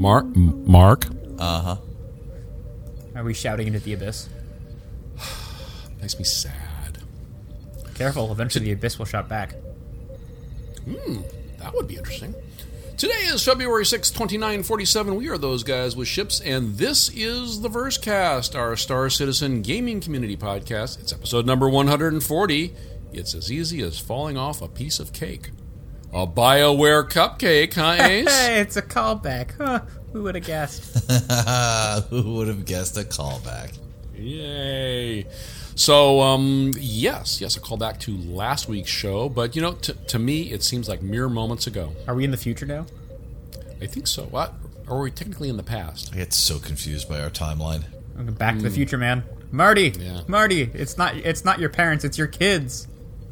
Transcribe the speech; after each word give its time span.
Mark? 0.00 0.34
Mark? 0.34 1.04
Uh 1.38 1.60
huh. 1.60 1.76
Are 3.14 3.22
we 3.22 3.34
shouting 3.34 3.66
into 3.66 3.80
the 3.80 3.92
abyss? 3.92 4.30
Makes 6.00 6.18
me 6.18 6.24
sad. 6.24 6.96
Careful, 7.96 8.32
eventually 8.32 8.64
the 8.64 8.72
abyss 8.72 8.98
will 8.98 9.04
shout 9.04 9.28
back. 9.28 9.52
Hmm, 10.86 11.18
that 11.58 11.74
would 11.74 11.86
be 11.86 11.96
interesting. 11.96 12.34
Today 12.96 13.12
is 13.26 13.44
February 13.44 13.84
6, 13.84 14.10
2947. 14.10 15.16
We 15.16 15.28
are 15.28 15.36
those 15.36 15.62
guys 15.62 15.94
with 15.94 16.08
ships, 16.08 16.40
and 16.40 16.78
this 16.78 17.10
is 17.10 17.60
the 17.60 17.68
Versecast, 17.68 18.58
our 18.58 18.76
Star 18.76 19.10
Citizen 19.10 19.60
gaming 19.60 20.00
community 20.00 20.36
podcast. 20.36 20.98
It's 20.98 21.12
episode 21.12 21.44
number 21.44 21.68
140. 21.68 22.74
It's 23.12 23.34
as 23.34 23.52
easy 23.52 23.82
as 23.82 23.98
falling 23.98 24.38
off 24.38 24.62
a 24.62 24.68
piece 24.68 24.98
of 24.98 25.12
cake. 25.12 25.50
A 26.12 26.26
BioWare 26.26 27.08
cupcake, 27.08 27.74
huh, 27.74 27.96
Ace? 28.04 28.28
Hey, 28.28 28.60
it's 28.60 28.76
a 28.76 28.82
callback. 28.82 29.56
Huh, 29.56 29.80
who 30.12 30.24
would 30.24 30.34
have 30.34 30.44
guessed? 30.44 31.08
Who 32.10 32.34
would 32.34 32.48
have 32.48 32.64
guessed 32.64 32.96
a 32.96 33.02
callback? 33.02 33.78
Yay. 34.16 35.24
So, 35.76 36.20
um, 36.20 36.72
yes, 36.76 37.40
yes, 37.40 37.56
a 37.56 37.60
callback 37.60 37.98
to 38.00 38.16
last 38.16 38.68
week's 38.68 38.90
show, 38.90 39.28
but 39.28 39.54
you 39.54 39.62
know, 39.62 39.74
t- 39.74 39.94
to 40.08 40.18
me, 40.18 40.50
it 40.52 40.62
seems 40.64 40.88
like 40.88 41.00
mere 41.00 41.28
moments 41.28 41.66
ago. 41.68 41.92
Are 42.08 42.14
we 42.14 42.24
in 42.24 42.32
the 42.32 42.36
future 42.36 42.66
now? 42.66 42.86
I 43.80 43.86
think 43.86 44.06
so. 44.08 44.24
What? 44.24 44.52
Or 44.88 44.98
are 44.98 45.02
we 45.02 45.10
technically 45.12 45.48
in 45.48 45.56
the 45.56 45.62
past? 45.62 46.10
I 46.12 46.16
get 46.16 46.32
so 46.34 46.58
confused 46.58 47.08
by 47.08 47.20
our 47.22 47.30
timeline. 47.30 47.84
Okay, 48.18 48.30
Back 48.30 48.56
to 48.56 48.62
the 48.62 48.70
future, 48.70 48.98
man. 48.98 49.22
Marty, 49.52 49.92
Yeah. 49.98 50.22
Marty, 50.26 50.62
it's 50.74 50.98
not 50.98 51.14
it's 51.16 51.44
not 51.44 51.60
your 51.60 51.70
parents, 51.70 52.04
it's 52.04 52.18
your 52.18 52.26
kids. 52.26 52.88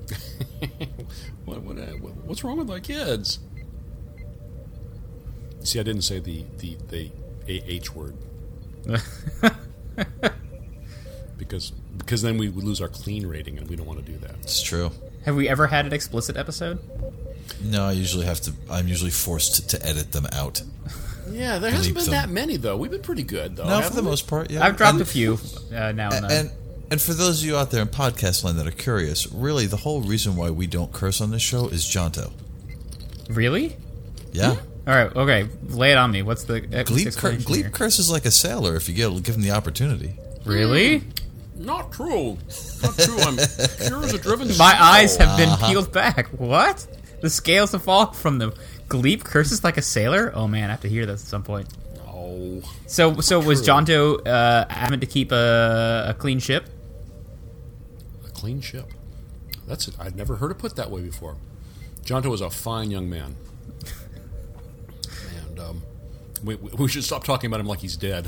What, 1.48 1.62
what, 1.62 1.78
uh, 1.78 1.92
what's 2.26 2.44
wrong 2.44 2.58
with 2.58 2.68
my 2.68 2.80
kids? 2.80 3.38
See, 5.64 5.80
I 5.80 5.82
didn't 5.82 6.02
say 6.02 6.18
the 6.18 6.44
the 6.58 6.76
the 6.88 7.10
AH 7.48 7.92
word 7.94 8.16
because 11.38 11.72
because 11.96 12.22
then 12.22 12.38
we 12.38 12.48
would 12.48 12.64
lose 12.64 12.80
our 12.80 12.88
clean 12.88 13.26
rating, 13.26 13.58
and 13.58 13.68
we 13.68 13.76
don't 13.76 13.86
want 13.86 14.04
to 14.04 14.12
do 14.12 14.18
that. 14.18 14.36
It's 14.42 14.62
true. 14.62 14.90
Have 15.24 15.36
we 15.36 15.48
ever 15.48 15.66
had 15.66 15.86
an 15.86 15.92
explicit 15.92 16.36
episode? 16.36 16.78
No, 17.62 17.84
I 17.84 17.92
usually 17.92 18.26
have 18.26 18.40
to. 18.42 18.52
I'm 18.70 18.88
usually 18.88 19.10
forced 19.10 19.56
to, 19.56 19.78
to 19.78 19.86
edit 19.86 20.12
them 20.12 20.26
out. 20.32 20.62
Yeah, 21.30 21.58
there 21.58 21.70
hasn't 21.70 21.94
been 21.94 22.04
them. 22.04 22.12
that 22.12 22.28
many 22.28 22.56
though. 22.56 22.76
We've 22.76 22.90
been 22.90 23.02
pretty 23.02 23.24
good 23.24 23.56
though. 23.56 23.68
No, 23.68 23.82
for 23.82 23.94
the 23.94 24.02
we? 24.02 24.08
most 24.08 24.26
part, 24.26 24.50
yeah. 24.50 24.64
I've 24.64 24.76
dropped 24.76 24.94
and, 24.94 25.02
a 25.02 25.06
few 25.06 25.38
uh, 25.74 25.92
now 25.92 26.10
and 26.10 26.24
then. 26.24 26.30
And 26.30 26.50
and 26.90 27.00
for 27.00 27.12
those 27.14 27.40
of 27.42 27.46
you 27.48 27.56
out 27.56 27.70
there 27.70 27.82
in 27.82 27.88
podcast 27.88 28.44
land 28.44 28.58
that 28.58 28.66
are 28.66 28.70
curious, 28.70 29.30
really, 29.32 29.66
the 29.66 29.76
whole 29.76 30.00
reason 30.00 30.36
why 30.36 30.50
we 30.50 30.66
don't 30.66 30.92
curse 30.92 31.20
on 31.20 31.30
this 31.30 31.42
show 31.42 31.68
is 31.68 31.84
Jonto. 31.84 32.32
really? 33.28 33.76
Yeah. 34.32 34.56
All 34.86 34.94
right, 34.94 35.14
okay. 35.14 35.48
Lay 35.68 35.92
it 35.92 35.98
on 35.98 36.10
me. 36.10 36.22
What's 36.22 36.44
the 36.44 36.60
what's 36.60 36.90
the 36.90 37.10
Gleep, 37.10 37.16
cur- 37.18 37.32
Gleep 37.36 37.72
curses 37.72 38.10
like 38.10 38.24
a 38.24 38.30
sailor 38.30 38.74
if 38.76 38.88
you 38.88 38.94
get 38.94 39.10
give 39.22 39.34
him 39.34 39.42
the 39.42 39.50
opportunity. 39.50 40.14
Really? 40.46 41.02
Not 41.56 41.92
true. 41.92 42.38
Not 42.82 42.96
true. 42.98 43.18
I'm 43.20 43.36
pure 43.36 44.04
as 44.04 44.14
a 44.14 44.18
driven. 44.18 44.48
My 44.48 44.54
snow. 44.54 44.66
eyes 44.80 45.16
have 45.18 45.36
been 45.36 45.48
Uh-huh. 45.50 45.68
peeled 45.68 45.92
back. 45.92 46.28
What? 46.38 46.86
The 47.20 47.28
scales 47.28 47.72
have 47.72 47.82
fallen 47.82 48.14
from 48.14 48.38
them. 48.38 48.52
Gleep 48.88 49.24
curses 49.24 49.62
like 49.64 49.76
a 49.76 49.82
sailor? 49.82 50.32
Oh 50.34 50.46
man, 50.48 50.68
I 50.70 50.72
have 50.72 50.80
to 50.82 50.88
hear 50.88 51.04
this 51.04 51.20
at 51.22 51.28
some 51.28 51.42
point. 51.42 51.68
Oh, 52.08 52.62
So, 52.86 53.20
so 53.20 53.40
was 53.40 53.62
True. 53.62 53.74
Jonto 53.74 54.26
uh, 54.26 54.66
having 54.70 55.00
to 55.00 55.06
keep 55.06 55.32
a, 55.32 56.06
a 56.10 56.14
clean 56.14 56.38
ship? 56.38 56.64
A 58.38 58.40
clean 58.40 58.60
ship. 58.60 58.92
That's 59.66 59.88
it. 59.88 59.94
I'd 59.98 60.16
never 60.16 60.36
heard 60.36 60.50
it 60.50 60.58
put 60.58 60.76
that 60.76 60.90
way 60.90 61.02
before. 61.02 61.36
Jonto 62.02 62.30
was 62.30 62.40
a 62.40 62.50
fine 62.50 62.90
young 62.90 63.10
man, 63.10 63.36
and 65.46 65.60
um, 65.60 65.82
we, 66.42 66.54
we 66.54 66.70
we 66.78 66.88
should 66.88 67.04
stop 67.04 67.24
talking 67.24 67.48
about 67.48 67.60
him 67.60 67.66
like 67.66 67.80
he's 67.80 67.96
dead. 67.96 68.24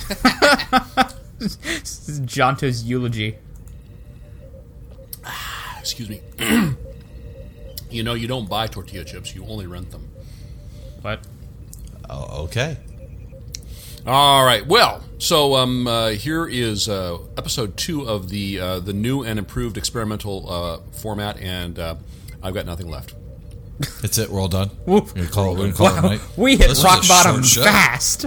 This 1.39 1.59
is 2.09 2.21
Jonto's 2.21 2.85
eulogy. 2.85 3.39
Excuse 5.79 6.11
me. 6.11 6.21
you 7.91 8.03
know, 8.03 8.13
you 8.13 8.29
don't 8.29 8.49
buy 8.49 8.67
tortilla 8.67 9.05
chips; 9.05 9.35
you 9.35 9.47
only 9.47 9.67
rent 9.67 9.91
them. 9.91 10.11
What? 11.01 11.27
Oh, 12.11 12.45
okay. 12.45 12.77
All 14.07 14.45
right. 14.45 14.67
Well, 14.67 15.03
so 15.19 15.55
um, 15.57 15.87
uh, 15.87 16.09
here 16.11 16.47
is 16.47 16.89
uh, 16.89 17.19
episode 17.37 17.77
two 17.77 18.03
of 18.09 18.29
the 18.31 18.59
uh, 18.59 18.81
the 18.81 18.93
new 18.93 19.23
and 19.23 19.39
improved 19.39 19.77
experimental 19.77 20.51
uh, 20.51 20.79
format, 20.93 21.39
and 21.39 21.79
uh, 21.79 21.97
I've 22.43 22.55
got 22.55 22.67
nothing 22.67 22.89
left. 22.89 23.15
That's 24.03 24.19
it. 24.19 24.31
We're 24.31 24.41
all 24.41 24.49
done. 24.49 24.71
We're 24.87 25.01
gonna 25.01 25.27
call, 25.27 25.55
we're 25.55 25.71
gonna 25.71 25.73
call 25.73 25.87
it 25.89 25.95
Wow, 26.03 26.09
night. 26.11 26.21
we 26.37 26.57
hit 26.57 26.69
This 26.69 26.85
rock 26.85 27.07
bottom 27.09 27.43
fast. 27.43 28.27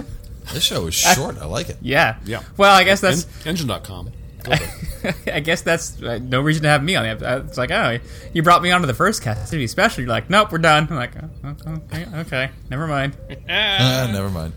This 0.52 0.62
show 0.64 0.86
is 0.86 0.94
short. 1.14 1.38
I 1.38 1.46
like 1.46 1.68
it. 1.68 1.78
Yeah. 1.80 2.18
Yeah. 2.24 2.42
Well, 2.56 2.74
I 2.74 2.84
guess 2.84 3.00
that's. 3.00 3.24
En- 3.46 3.54
enjin.com. 3.56 4.10
Go. 4.42 4.52
I 5.32 5.40
guess 5.40 5.62
that's 5.62 6.02
uh, 6.02 6.18
no 6.22 6.40
reason 6.40 6.64
to 6.64 6.68
have 6.68 6.82
me 6.82 6.96
on 6.96 7.04
the 7.04 7.10
episode. 7.10 7.48
It's 7.48 7.56
like, 7.58 7.70
oh, 7.70 7.98
you 8.32 8.42
brought 8.42 8.62
me 8.62 8.70
onto 8.70 8.86
the 8.86 8.92
Versecast 8.92 9.48
to 9.50 9.56
be 9.56 9.66
special. 9.66 10.02
You're 10.02 10.10
like, 10.10 10.28
nope, 10.28 10.52
we're 10.52 10.58
done. 10.58 10.86
I'm 10.90 10.96
like, 10.96 11.12
oh, 11.44 11.56
oh, 11.66 11.72
okay, 11.72 12.06
okay, 12.20 12.50
never 12.70 12.86
mind. 12.86 13.16
Ah, 13.48 14.10
never 14.12 14.28
mind. 14.30 14.52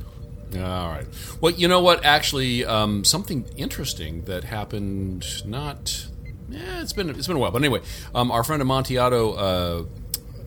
All 0.56 0.60
right. 0.90 1.06
Well, 1.42 1.52
you 1.52 1.68
know 1.68 1.82
what? 1.82 2.06
Actually, 2.06 2.64
um, 2.66 3.04
something 3.04 3.46
interesting 3.58 4.24
that 4.24 4.46
happened. 4.46 5.26
Not. 5.46 6.08
Yeah, 6.50 6.82
it's 6.82 6.94
been 6.94 7.10
it's 7.10 7.28
been 7.28 7.36
a 7.36 7.40
while, 7.40 7.52
but 7.52 7.62
anyway, 7.62 7.82
um, 8.16 8.32
our 8.32 8.44
friend 8.44 8.62
Amontillado, 8.62 9.34
uh, 9.34 9.84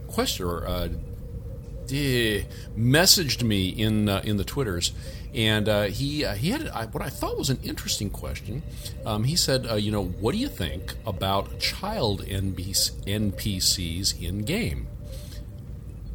questioner, 0.09 0.67
uh, 0.67 0.89
eh, 1.93 2.45
messaged 2.77 3.43
me 3.43 3.69
in 3.69 4.09
uh, 4.09 4.23
in 4.25 4.39
the 4.39 4.45
twitters, 4.45 4.93
and 5.35 5.69
uh, 5.69 5.83
he 5.85 6.25
uh, 6.25 6.35
he 6.35 6.51
had 6.51 6.71
what 6.95 7.03
I 7.03 7.11
thought 7.11 7.37
was 7.37 7.51
an 7.51 7.61
interesting 7.63 8.09
question. 8.09 8.63
Um, 9.05 9.25
he 9.25 9.37
said, 9.37 9.67
uh, 9.71 9.75
you 9.75 9.93
know, 9.93 10.05
what 10.05 10.33
do 10.33 10.39
you 10.39 10.49
think 10.49 10.95
about 11.07 11.61
child 11.61 12.25
NPCs 12.25 14.23
in 14.23 14.39
game? 14.41 14.89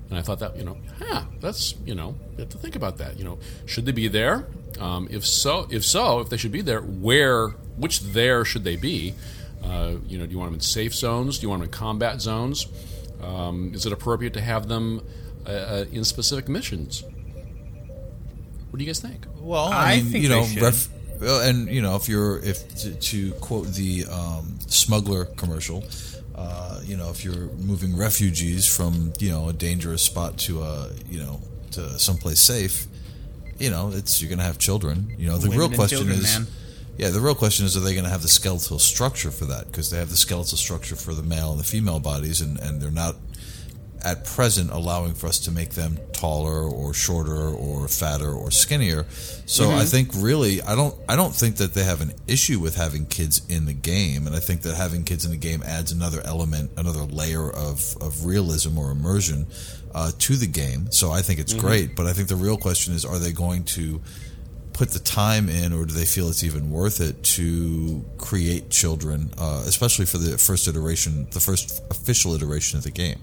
And 0.10 0.20
I 0.20 0.22
thought 0.22 0.40
that, 0.40 0.56
you 0.56 0.64
know, 0.64 0.78
huh, 1.00 1.24
that's, 1.40 1.76
you 1.86 1.96
know, 1.96 2.16
you 2.34 2.40
have 2.40 2.50
to 2.50 2.58
think 2.58 2.76
about 2.76 2.98
that. 3.00 3.18
You 3.18 3.26
know, 3.26 3.40
should 3.66 3.86
they 3.86 3.92
be 3.92 4.08
there? 4.08 4.48
Um, 4.80 5.08
if 5.10 5.26
so, 5.26 5.68
if 5.72 5.84
so, 5.84 6.20
if 6.20 6.30
they 6.30 6.38
should 6.38 6.52
be 6.52 6.62
there, 6.62 6.82
where, 6.82 7.48
which 7.78 8.02
there 8.02 8.46
should 8.46 8.64
they 8.64 8.76
be? 8.76 9.16
Uh, 9.64 9.96
you 10.08 10.18
know, 10.20 10.26
do 10.26 10.32
you 10.32 10.38
want 10.38 10.50
them 10.50 10.56
in 10.56 10.60
safe 10.62 10.94
zones? 10.94 11.40
Do 11.40 11.44
you 11.44 11.50
want 11.50 11.62
them 11.62 11.70
in 11.70 11.74
combat 11.74 12.22
zones? 12.22 12.68
Um, 13.24 13.72
is 13.74 13.86
it 13.86 13.94
appropriate 13.94 14.34
to 14.34 14.42
have 14.42 14.68
them 14.68 15.02
uh, 15.48 15.50
uh, 15.50 15.86
in 15.92 16.04
specific 16.04 16.48
missions? 16.48 17.04
What 18.70 18.78
do 18.78 18.84
you 18.84 18.90
guys 18.90 19.00
think? 19.00 19.26
Well, 19.40 19.66
I 19.66 19.94
I, 19.94 19.96
mean, 19.96 20.06
think 20.06 20.24
you 20.24 20.30
know, 20.30 20.44
should. 20.44 20.62
ref, 20.62 20.90
and 21.22 21.68
you 21.70 21.82
know, 21.82 21.96
if 21.96 22.10
you're 22.10 22.40
if 22.40 22.68
to, 22.80 22.94
to 22.94 23.32
quote 23.36 23.68
the 23.68 24.06
um, 24.06 24.60
smuggler 24.68 25.26
commercial, 25.26 25.84
uh, 26.36 26.82
you 26.84 26.98
know, 26.98 27.10
if 27.10 27.24
you're 27.24 27.48
moving 27.58 27.96
refugees 27.98 28.68
from 28.68 29.14
you 29.20 29.30
know 29.30 29.50
a 29.50 29.54
dangerous 29.54 30.02
spot 30.02 30.38
to 30.40 30.62
a 30.62 30.90
you 31.10 31.20
know 31.20 31.40
to 31.72 31.98
someplace 31.98 32.40
safe, 32.40 32.88
you 33.58 33.70
know, 33.70 33.92
it's 33.94 34.22
you're 34.22 34.30
going 34.30 34.40
to 34.40 34.46
have 34.46 34.58
children. 34.58 35.14
You 35.18 35.28
know, 35.28 35.38
the 35.38 35.50
Women 35.50 35.60
real 35.60 35.78
question 35.78 36.00
children, 36.00 36.20
is. 36.20 36.24
man. 36.40 36.48
Yeah, 36.98 37.10
the 37.10 37.20
real 37.22 37.36
question 37.36 37.66
is: 37.66 37.76
Are 37.78 37.82
they 37.82 37.94
going 37.94 38.06
to 38.06 38.10
have 38.10 38.22
the 38.22 38.28
skeletal 38.28 38.80
structure 38.80 39.32
for 39.32 39.46
that? 39.46 39.68
Because 39.68 39.90
they 39.90 39.98
have 39.98 40.10
the 40.10 40.18
skeletal 40.18 40.58
structure 40.58 40.96
for 40.96 41.14
the 41.14 41.24
male 41.24 41.52
and 41.52 41.60
the 41.60 41.66
female 41.66 42.00
bodies, 42.00 42.42
and, 42.42 42.60
and 42.60 42.82
they're 42.82 42.92
not 42.92 43.16
at 44.06 44.24
present 44.24 44.70
allowing 44.70 45.16
for 45.16 45.28
us 45.28 45.40
to 45.40 45.52
make 45.52 45.72
them 45.72 45.98
taller 46.14 46.64
or 46.64 46.94
shorter 46.94 47.50
or 47.50 47.88
fatter 47.88 48.32
or 48.32 48.52
skinnier. 48.52 49.06
So 49.48 49.72
I 49.72 49.84
think 49.84 50.12
really 50.16 50.62
I 50.62 50.76
don't 50.76 50.96
I 51.10 51.16
don't 51.16 51.34
think 51.34 51.58
that 51.58 51.74
they 51.74 51.84
have 51.84 52.02
an 52.02 52.14
issue 52.28 52.60
with 52.60 52.76
having 52.76 53.08
kids 53.08 53.42
in 53.50 53.66
the 53.66 53.74
game 53.74 54.28
and 54.28 54.36
I 54.36 54.40
think 54.40 54.62
that 54.62 54.76
having 54.76 55.04
kids 55.04 55.26
in 55.26 55.32
the 55.32 55.38
game 55.38 55.64
adds 55.64 55.92
another 55.92 56.22
element, 56.24 56.72
another 56.78 57.02
layer 57.02 57.50
of, 57.50 57.98
of 58.00 58.26
realism 58.26 58.78
or 58.78 58.92
immersion 58.92 59.48
uh, 59.94 60.12
to 60.20 60.36
the 60.36 60.48
game. 60.48 60.92
So 60.92 61.12
I 61.12 61.22
think 61.22 61.40
it's 61.40 61.54
great, 61.54 61.96
but 61.96 62.06
I 62.06 62.14
think 62.14 62.28
the 62.28 62.36
real 62.36 62.58
question 62.58 62.94
is 62.94 63.06
are 63.06 63.18
they 63.18 63.32
going 63.32 63.64
to 63.76 64.02
put 64.74 64.90
the 64.90 65.00
time 65.00 65.48
in, 65.48 65.72
or 65.72 65.86
do 65.86 65.94
they 65.94 66.06
feel 66.06 66.28
it's 66.28 66.44
even 66.44 66.70
worth 66.70 67.00
it 67.00 67.24
to 67.24 68.04
create 68.18 68.70
children, 68.70 69.32
uh, 69.38 69.64
especially 69.66 70.06
for 70.06 70.18
the 70.18 70.38
first 70.38 70.68
iteration, 70.68 71.28
the 71.32 71.40
first 71.40 71.82
official 71.90 72.36
iteration 72.36 72.78
of 72.78 72.84
the 72.84 72.92
game? 72.92 73.20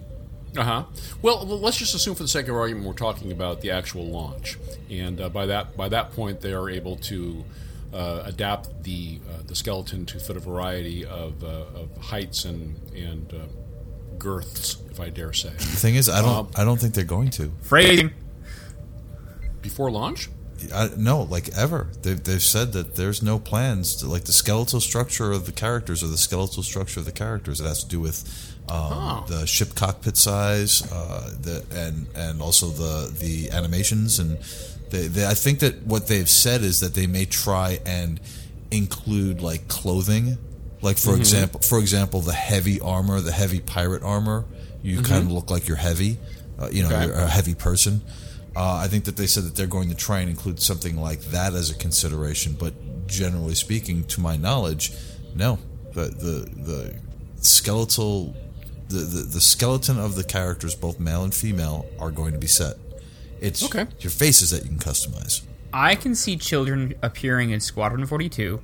Uh 0.56 0.62
huh. 0.62 0.84
Well, 1.22 1.46
let's 1.46 1.78
just 1.78 1.94
assume, 1.94 2.14
for 2.14 2.24
the 2.24 2.28
sake 2.28 2.48
of 2.48 2.56
argument, 2.56 2.86
we're 2.86 2.92
talking 2.92 3.32
about 3.32 3.62
the 3.62 3.70
actual 3.70 4.06
launch, 4.06 4.58
and 4.90 5.20
uh, 5.20 5.28
by 5.30 5.46
that 5.46 5.76
by 5.76 5.88
that 5.88 6.12
point, 6.12 6.42
they 6.42 6.52
are 6.52 6.68
able 6.68 6.96
to 6.96 7.44
uh, 7.94 8.22
adapt 8.26 8.82
the 8.82 9.20
uh, 9.30 9.42
the 9.46 9.54
skeleton 9.54 10.04
to 10.06 10.18
fit 10.18 10.36
a 10.36 10.40
variety 10.40 11.04
of, 11.06 11.42
uh, 11.42 11.64
of 11.74 11.96
heights 11.98 12.44
and 12.44 12.76
and 12.94 13.32
uh, 13.32 13.38
girths, 14.18 14.76
if 14.90 15.00
I 15.00 15.08
dare 15.08 15.32
say. 15.32 15.50
The 15.50 15.64
thing 15.64 15.94
is, 15.94 16.08
I 16.08 16.20
don't, 16.20 16.58
I 16.58 16.64
don't 16.64 16.78
think 16.78 16.94
they're 16.94 17.04
going 17.04 17.30
to. 17.30 17.50
Phrasing. 17.62 18.12
Before 19.62 19.90
launch, 19.90 20.28
I, 20.74 20.90
no, 20.96 21.22
like 21.22 21.48
ever. 21.56 21.88
They've, 22.02 22.22
they've 22.22 22.42
said 22.42 22.72
that 22.72 22.96
there's 22.96 23.22
no 23.22 23.38
plans 23.38 23.96
to 23.96 24.06
like 24.06 24.24
the 24.24 24.32
skeletal 24.32 24.80
structure 24.80 25.32
of 25.32 25.46
the 25.46 25.52
characters 25.52 26.02
or 26.02 26.08
the 26.08 26.18
skeletal 26.18 26.62
structure 26.62 27.00
of 27.00 27.06
the 27.06 27.12
characters. 27.12 27.60
It 27.60 27.64
has 27.64 27.82
to 27.84 27.88
do 27.88 28.00
with 28.00 28.51
um, 28.68 29.24
the 29.28 29.46
ship 29.46 29.74
cockpit 29.74 30.16
size, 30.16 30.82
uh, 30.92 31.30
the 31.40 31.64
and 31.72 32.06
and 32.14 32.40
also 32.42 32.68
the 32.68 33.12
the 33.18 33.50
animations 33.50 34.18
and 34.18 34.38
they, 34.90 35.08
they. 35.08 35.26
I 35.26 35.34
think 35.34 35.60
that 35.60 35.82
what 35.86 36.06
they've 36.08 36.28
said 36.28 36.62
is 36.62 36.80
that 36.80 36.94
they 36.94 37.06
may 37.06 37.24
try 37.24 37.80
and 37.86 38.20
include 38.70 39.40
like 39.42 39.68
clothing, 39.68 40.38
like 40.80 40.96
for 40.98 41.16
example, 41.16 41.60
for 41.60 41.78
example, 41.78 42.20
the 42.20 42.32
heavy 42.32 42.80
armor, 42.80 43.20
the 43.20 43.32
heavy 43.32 43.60
pirate 43.60 44.02
armor. 44.02 44.44
You 44.82 45.02
kind 45.02 45.26
of 45.26 45.32
look 45.32 45.48
like 45.50 45.68
you're 45.68 45.76
heavy. 45.76 46.18
Uh, 46.58 46.68
you 46.72 46.82
know, 46.82 46.88
Okay. 46.88 47.06
you're 47.06 47.14
a 47.14 47.28
heavy 47.28 47.54
person. 47.54 48.02
Uh, 48.54 48.74
I 48.74 48.88
think 48.88 49.04
that 49.04 49.16
they 49.16 49.26
said 49.26 49.44
that 49.44 49.54
they're 49.56 49.66
going 49.66 49.88
to 49.90 49.94
try 49.94 50.20
and 50.20 50.28
include 50.28 50.60
something 50.60 50.96
like 50.96 51.20
that 51.30 51.54
as 51.54 51.70
a 51.70 51.74
consideration, 51.74 52.54
but 52.58 52.74
generally 53.06 53.54
speaking, 53.54 54.04
to 54.04 54.20
my 54.20 54.36
knowledge, 54.36 54.92
no. 55.34 55.58
The 55.92 56.04
the 56.06 56.50
the 56.62 56.94
skeletal 57.40 58.34
the, 58.92 59.00
the, 59.00 59.22
the 59.22 59.40
skeleton 59.40 59.98
of 59.98 60.14
the 60.14 60.24
characters, 60.24 60.74
both 60.74 61.00
male 61.00 61.24
and 61.24 61.34
female, 61.34 61.86
are 61.98 62.10
going 62.10 62.32
to 62.32 62.38
be 62.38 62.46
set. 62.46 62.76
It's 63.40 63.62
Okay. 63.64 63.86
your 64.00 64.10
faces 64.10 64.50
that 64.50 64.62
you 64.62 64.68
can 64.68 64.78
customize. 64.78 65.42
I 65.72 65.94
can 65.94 66.14
see 66.14 66.36
children 66.36 66.94
appearing 67.02 67.50
in 67.50 67.60
Squadron 67.60 68.06
42 68.06 68.60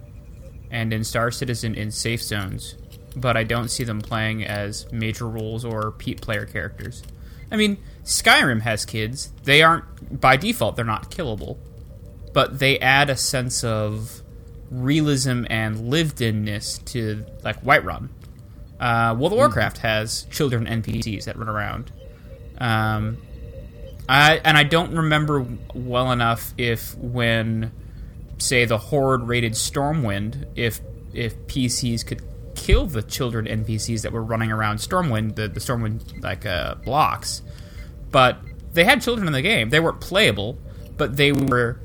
and 0.70 0.92
in 0.92 1.02
Star 1.04 1.30
Citizen 1.30 1.74
in 1.74 1.90
safe 1.90 2.22
zones, 2.22 2.76
but 3.16 3.36
I 3.36 3.44
don't 3.44 3.68
see 3.68 3.82
them 3.84 4.00
playing 4.00 4.44
as 4.44 4.90
major 4.92 5.26
roles 5.26 5.64
or 5.64 5.90
Pete 5.92 6.20
player 6.20 6.44
characters. 6.44 7.02
I 7.50 7.56
mean, 7.56 7.78
Skyrim 8.04 8.60
has 8.60 8.84
kids. 8.84 9.30
They 9.44 9.62
aren't, 9.62 10.20
by 10.20 10.36
default, 10.36 10.76
they're 10.76 10.84
not 10.84 11.10
killable, 11.10 11.56
but 12.34 12.58
they 12.58 12.78
add 12.78 13.08
a 13.08 13.16
sense 13.16 13.64
of 13.64 14.20
realism 14.70 15.44
and 15.48 15.88
lived 15.88 16.20
inness 16.20 16.76
to, 16.78 17.24
like, 17.42 17.62
Whiterun. 17.64 18.10
Uh, 18.78 19.14
World 19.18 19.32
of 19.32 19.38
Warcraft 19.38 19.78
has 19.78 20.24
children 20.30 20.66
NPCs 20.66 21.24
that 21.24 21.36
run 21.36 21.48
around. 21.48 21.90
Um, 22.58 23.18
I 24.08 24.40
and 24.44 24.56
I 24.56 24.62
don't 24.62 24.94
remember 24.94 25.46
well 25.74 26.12
enough 26.12 26.54
if 26.56 26.96
when 26.96 27.72
say 28.38 28.64
the 28.64 28.78
horde 28.78 29.24
raided 29.24 29.52
Stormwind 29.52 30.46
if 30.54 30.80
if 31.12 31.36
PCs 31.46 32.06
could 32.06 32.22
kill 32.54 32.86
the 32.86 33.02
children 33.02 33.46
NPCs 33.46 34.02
that 34.02 34.12
were 34.12 34.22
running 34.22 34.50
around 34.52 34.78
Stormwind 34.78 35.34
the, 35.34 35.48
the 35.48 35.60
Stormwind 35.60 36.22
like 36.22 36.46
uh, 36.46 36.76
blocks. 36.76 37.42
But 38.10 38.38
they 38.72 38.84
had 38.84 39.02
children 39.02 39.26
in 39.26 39.32
the 39.32 39.42
game. 39.42 39.70
They 39.70 39.80
weren't 39.80 40.00
playable 40.00 40.58
but 40.98 41.16
they 41.16 41.32
were 41.32 41.80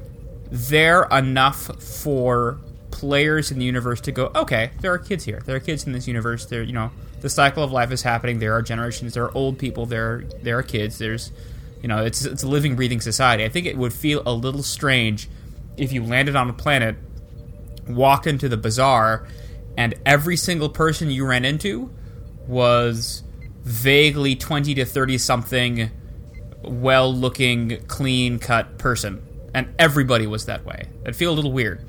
there 0.51 1.03
enough 1.03 1.81
for 1.81 2.59
players 3.03 3.51
in 3.51 3.59
the 3.59 3.65
universe 3.65 3.99
to 3.99 4.13
go 4.13 4.31
okay 4.33 4.71
there 4.79 4.93
are 4.93 4.97
kids 4.97 5.25
here. 5.25 5.41
There 5.45 5.57
are 5.57 5.59
kids 5.59 5.85
in 5.85 5.91
this 5.91 6.07
universe. 6.07 6.45
There 6.45 6.63
you 6.63 6.71
know 6.71 6.89
the 7.19 7.29
cycle 7.29 7.61
of 7.61 7.69
life 7.73 7.91
is 7.91 8.01
happening. 8.01 8.39
There 8.39 8.53
are 8.53 8.61
generations. 8.61 9.13
There 9.13 9.25
are 9.25 9.37
old 9.37 9.59
people. 9.59 9.85
There 9.85 10.23
there 10.41 10.57
are 10.57 10.63
kids. 10.63 10.99
There's 10.99 11.33
you 11.81 11.89
know 11.89 12.05
it's 12.05 12.23
it's 12.23 12.43
a 12.43 12.47
living 12.47 12.77
breathing 12.77 13.01
society. 13.01 13.43
I 13.43 13.49
think 13.49 13.65
it 13.65 13.77
would 13.77 13.91
feel 13.91 14.23
a 14.25 14.31
little 14.31 14.63
strange 14.63 15.27
if 15.75 15.91
you 15.91 16.01
landed 16.01 16.37
on 16.37 16.49
a 16.49 16.53
planet 16.53 16.95
walked 17.89 18.25
into 18.25 18.47
the 18.47 18.55
bazaar 18.55 19.27
and 19.75 19.95
every 20.05 20.37
single 20.37 20.69
person 20.69 21.11
you 21.11 21.25
ran 21.25 21.43
into 21.43 21.91
was 22.47 23.21
vaguely 23.63 24.33
20 24.33 24.75
to 24.75 24.85
30 24.85 25.17
something 25.17 25.91
well 26.61 27.13
looking 27.13 27.85
clean 27.87 28.39
cut 28.39 28.77
person. 28.77 29.21
And 29.53 29.75
everybody 29.77 30.25
was 30.25 30.45
that 30.45 30.63
way. 30.63 30.87
It'd 31.01 31.17
feel 31.17 31.33
a 31.33 31.35
little 31.35 31.51
weird 31.51 31.85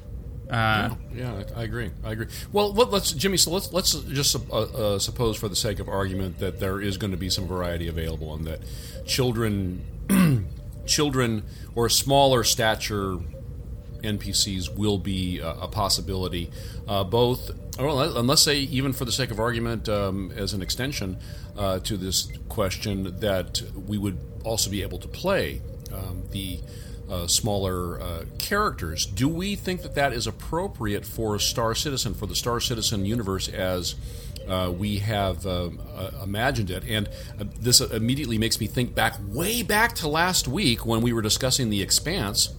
uh, 0.51 0.95
Yeah, 1.15 1.43
I, 1.57 1.61
I 1.61 1.65
agree. 1.65 1.91
I 2.05 2.13
agree. 2.13 2.27
Well, 2.53 2.73
let, 2.73 2.91
let's 2.91 3.13
Jimmy. 3.13 3.37
So 3.37 3.51
let's 3.51 3.73
let's 3.73 3.93
just 3.93 4.37
uh, 4.51 4.61
uh, 4.61 4.99
suppose, 4.99 5.37
for 5.37 5.49
the 5.49 5.57
sake 5.57 5.79
of 5.79 5.89
argument, 5.89 6.39
that 6.39 6.61
there 6.61 6.81
is 6.81 6.97
going 6.97 7.11
to 7.13 7.17
be 7.17 7.31
some 7.31 7.47
variety 7.47 7.89
available, 7.89 8.35
and 8.35 8.47
that 8.47 8.61
children, 9.07 9.85
children 10.87 11.45
or 11.75 11.89
smaller 11.89 12.45
stature 12.45 13.19
NPCs 14.05 14.77
will 14.77 14.99
be 14.99 15.41
uh, 15.41 15.55
a 15.63 15.69
possibility. 15.69 16.51
Uh, 16.87 17.05
both, 17.05 17.51
well, 17.79 18.17
and 18.19 18.29
let's 18.29 18.43
say 18.43 18.59
even 18.59 18.93
for 18.93 19.05
the 19.05 19.13
sake 19.13 19.31
of 19.31 19.41
argument, 19.41 19.89
um, 19.89 20.31
as 20.37 20.53
an 20.53 20.63
extension 20.63 21.17
uh, 21.57 21.79
to 21.81 21.97
this 21.97 22.29
question, 22.49 23.19
that 23.21 23.63
we 23.87 23.99
would 23.99 24.19
also 24.45 24.71
be 24.71 24.83
able 24.83 24.99
to 24.99 25.09
play 25.09 25.63
um, 25.93 26.23
the 26.31 26.61
uh, 27.09 27.27
smaller 27.27 28.01
uh, 28.01 28.25
characters. 28.39 29.07
Do 29.07 29.29
we 29.29 29.57
think 29.57 29.83
that 29.83 29.95
that 29.95 30.13
is 30.13 30.27
appropriate 30.27 31.05
for 31.05 31.39
Star 31.39 31.75
Citizen, 31.75 32.15
for 32.15 32.27
the 32.27 32.35
Star 32.35 32.61
Citizen 32.61 33.05
universe 33.05 33.49
as 33.49 33.95
uh, 34.49 34.73
we 34.77 34.99
have 34.99 35.47
um, 35.47 35.81
uh, 35.97 36.11
imagined 36.23 36.71
it? 36.71 36.85
And 36.89 37.09
uh, 37.39 37.45
this 37.61 37.81
immediately 37.81 38.39
makes 38.39 38.61
me 38.61 38.67
think 38.67 38.95
back, 38.95 39.15
way 39.29 39.63
back 39.63 39.95
to 39.97 40.09
last 40.09 40.49
week 40.49 40.87
when 40.87 41.03
we 41.03 41.13
were 41.13 41.23
discussing 41.23 41.71
The 41.71 41.83
Expanse, 41.83 42.55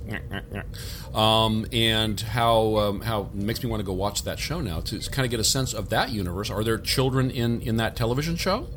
um, 1.13 1.65
and 1.71 2.19
how 2.19 2.77
um, 2.77 3.01
how 3.01 3.29
makes 3.33 3.63
me 3.63 3.69
want 3.69 3.79
to 3.79 3.85
go 3.85 3.93
watch 3.93 4.23
that 4.23 4.39
show 4.39 4.61
now 4.61 4.81
to 4.81 4.99
kind 5.11 5.25
of 5.25 5.31
get 5.31 5.39
a 5.39 5.43
sense 5.43 5.73
of 5.73 5.89
that 5.89 6.11
universe. 6.11 6.49
Are 6.49 6.63
there 6.63 6.77
children 6.77 7.31
in 7.31 7.61
in 7.61 7.77
that 7.77 7.95
television 7.95 8.35
show? 8.35 8.67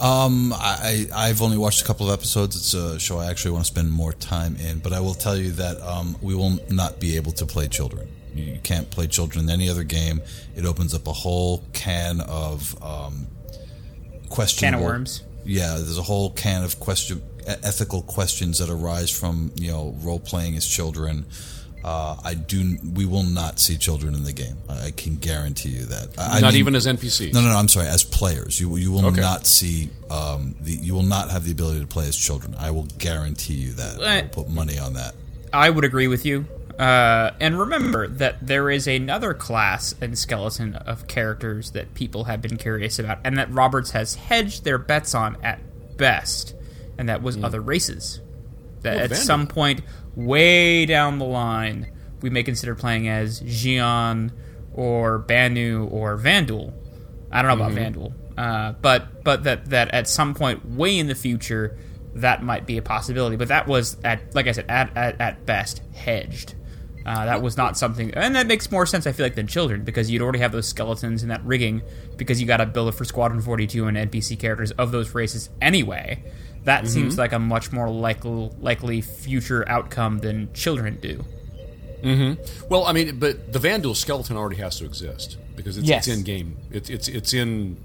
Um, 0.00 0.52
I, 0.52 1.06
I've 1.14 1.40
only 1.40 1.56
watched 1.56 1.82
a 1.82 1.84
couple 1.84 2.08
of 2.10 2.18
episodes. 2.18 2.56
It's 2.56 2.74
a 2.74 2.98
show 2.98 3.18
I 3.18 3.30
actually 3.30 3.52
want 3.52 3.64
to 3.64 3.70
spend 3.70 3.92
more 3.92 4.12
time 4.12 4.56
in, 4.56 4.80
but 4.80 4.92
I 4.92 5.00
will 5.00 5.14
tell 5.14 5.36
you 5.36 5.52
that 5.52 5.80
um, 5.82 6.16
we 6.20 6.34
will 6.34 6.58
not 6.68 6.98
be 6.98 7.16
able 7.16 7.32
to 7.32 7.46
play 7.46 7.68
children. 7.68 8.08
You 8.34 8.58
can't 8.62 8.90
play 8.90 9.06
children 9.06 9.44
in 9.44 9.50
any 9.50 9.70
other 9.70 9.84
game. 9.84 10.20
It 10.56 10.64
opens 10.64 10.94
up 10.94 11.06
a 11.06 11.12
whole 11.12 11.62
can 11.72 12.20
of 12.20 12.76
um, 12.82 13.28
questionable. 14.28 14.78
Can 14.78 14.84
of 14.84 14.84
worms. 14.84 15.22
Yeah, 15.44 15.74
there's 15.74 15.98
a 15.98 16.02
whole 16.02 16.30
can 16.30 16.64
of 16.64 16.80
question, 16.80 17.22
ethical 17.46 18.02
questions 18.02 18.58
that 18.58 18.70
arise 18.70 19.10
from 19.10 19.52
you 19.54 19.70
know 19.70 19.94
role 20.00 20.18
playing 20.18 20.56
as 20.56 20.66
children. 20.66 21.26
Uh, 21.84 22.16
I 22.24 22.32
do. 22.32 22.78
We 22.94 23.04
will 23.04 23.22
not 23.24 23.60
see 23.60 23.76
children 23.76 24.14
in 24.14 24.24
the 24.24 24.32
game. 24.32 24.56
I 24.70 24.86
I 24.86 24.90
can 24.90 25.16
guarantee 25.16 25.68
you 25.68 25.84
that. 25.84 26.18
I 26.18 26.38
I 26.38 26.40
Not 26.40 26.52
mean- 26.54 26.60
even 26.60 26.74
as 26.74 26.86
NPCs. 26.86 27.34
no, 27.34 27.42
no, 27.42 27.50
no. 27.50 27.56
I'm 27.56 27.68
sorry. 27.68 27.88
As 27.88 28.02
players, 28.02 28.58
you 28.58 28.74
you 28.76 28.90
will 28.90 29.04
Okay. 29.06 29.20
not 29.20 29.46
see 29.46 29.90
um, 30.10 30.54
the 30.62 30.72
you 30.72 30.94
will 30.94 31.02
not 31.02 31.30
have 31.30 31.44
the 31.44 31.52
ability 31.52 31.80
to 31.80 31.86
play 31.86 32.08
as 32.08 32.16
children. 32.16 32.54
I 32.58 32.70
will 32.70 32.88
guarantee 32.98 33.54
you 33.54 33.72
that. 33.72 34.02
I 34.02 34.22
will 34.22 34.28
put 34.28 34.48
money 34.48 34.78
on 34.78 34.94
that. 34.94 35.14
I 35.52 35.68
would 35.68 35.84
agree 35.84 36.08
with 36.08 36.24
you. 36.24 36.46
Uh, 36.78 37.30
and 37.38 37.56
remember 37.58 38.08
that 38.08 38.44
there 38.44 38.68
is 38.70 38.88
another 38.88 39.32
class 39.32 39.94
and 40.00 40.18
skeleton 40.18 40.74
of 40.74 41.06
characters 41.06 41.70
that 41.72 41.94
people 41.94 42.24
have 42.24 42.40
been 42.42 42.56
curious 42.56 42.98
about, 42.98 43.18
and 43.24 43.36
that 43.38 43.52
Roberts 43.52 43.92
has 43.92 44.14
hedged 44.16 44.64
their 44.64 44.78
bets 44.78 45.14
on 45.14 45.36
at 45.42 45.60
best, 45.96 46.54
and 46.98 47.08
that 47.08 47.22
was 47.22 47.36
other 47.44 47.60
races. 47.60 48.20
That 48.84 49.12
at 49.12 49.16
some 49.16 49.46
point, 49.46 49.82
way 50.14 50.86
down 50.86 51.18
the 51.18 51.24
line, 51.24 51.92
we 52.22 52.30
may 52.30 52.42
consider 52.42 52.74
playing 52.74 53.08
as 53.08 53.40
Xi'an 53.40 54.30
or 54.72 55.18
Banu 55.18 55.86
or 55.86 56.18
Vanduul. 56.18 56.72
I 57.30 57.42
don't 57.42 57.58
know 57.58 57.64
about 57.64 57.76
Vanduul, 57.76 58.12
uh, 58.38 58.72
but 58.80 59.24
but 59.24 59.44
that 59.44 59.66
that 59.70 59.92
at 59.92 60.08
some 60.08 60.34
point, 60.34 60.64
way 60.64 60.98
in 60.98 61.06
the 61.06 61.14
future, 61.14 61.78
that 62.14 62.42
might 62.42 62.66
be 62.66 62.78
a 62.78 62.82
possibility. 62.82 63.36
But 63.36 63.48
that 63.48 63.66
was 63.66 63.96
at 64.04 64.34
like 64.34 64.46
I 64.46 64.52
said, 64.52 64.66
at 64.68 64.96
at, 64.96 65.20
at 65.20 65.46
best 65.46 65.82
hedged. 65.94 66.54
Uh, 67.06 67.26
that 67.26 67.42
was 67.42 67.58
not 67.58 67.76
something, 67.76 68.14
and 68.14 68.34
that 68.34 68.46
makes 68.46 68.70
more 68.70 68.86
sense. 68.86 69.06
I 69.06 69.12
feel 69.12 69.26
like 69.26 69.34
than 69.34 69.46
children 69.46 69.84
because 69.84 70.10
you'd 70.10 70.22
already 70.22 70.38
have 70.38 70.52
those 70.52 70.66
skeletons 70.66 71.22
and 71.22 71.30
that 71.30 71.44
rigging 71.44 71.82
because 72.16 72.40
you 72.40 72.46
got 72.46 72.58
to 72.58 72.66
build 72.66 72.88
it 72.88 72.92
for 72.92 73.04
Squadron 73.04 73.42
Forty 73.42 73.66
Two 73.66 73.86
and 73.86 73.96
NPC 73.96 74.38
characters 74.38 74.70
of 74.72 74.90
those 74.90 75.14
races 75.14 75.50
anyway. 75.60 76.24
That 76.64 76.84
mm-hmm. 76.84 76.92
seems 76.92 77.18
like 77.18 77.32
a 77.32 77.38
much 77.38 77.72
more 77.72 77.90
likely 77.90 78.50
likely 78.60 79.00
future 79.00 79.68
outcome 79.68 80.18
than 80.18 80.52
children 80.54 80.98
do. 81.00 81.24
Mm-hmm. 82.02 82.68
Well, 82.68 82.84
I 82.84 82.92
mean, 82.92 83.18
but 83.18 83.52
the 83.52 83.58
Vanduul 83.58 83.96
skeleton 83.96 84.36
already 84.36 84.56
has 84.56 84.78
to 84.78 84.84
exist 84.84 85.38
because 85.56 85.78
it's, 85.78 85.88
Yes. 85.88 86.06
it's 86.06 86.16
in 86.16 86.24
game. 86.24 86.56
It's 86.70 86.90
it's 86.90 87.08
it's 87.08 87.32
in. 87.32 87.76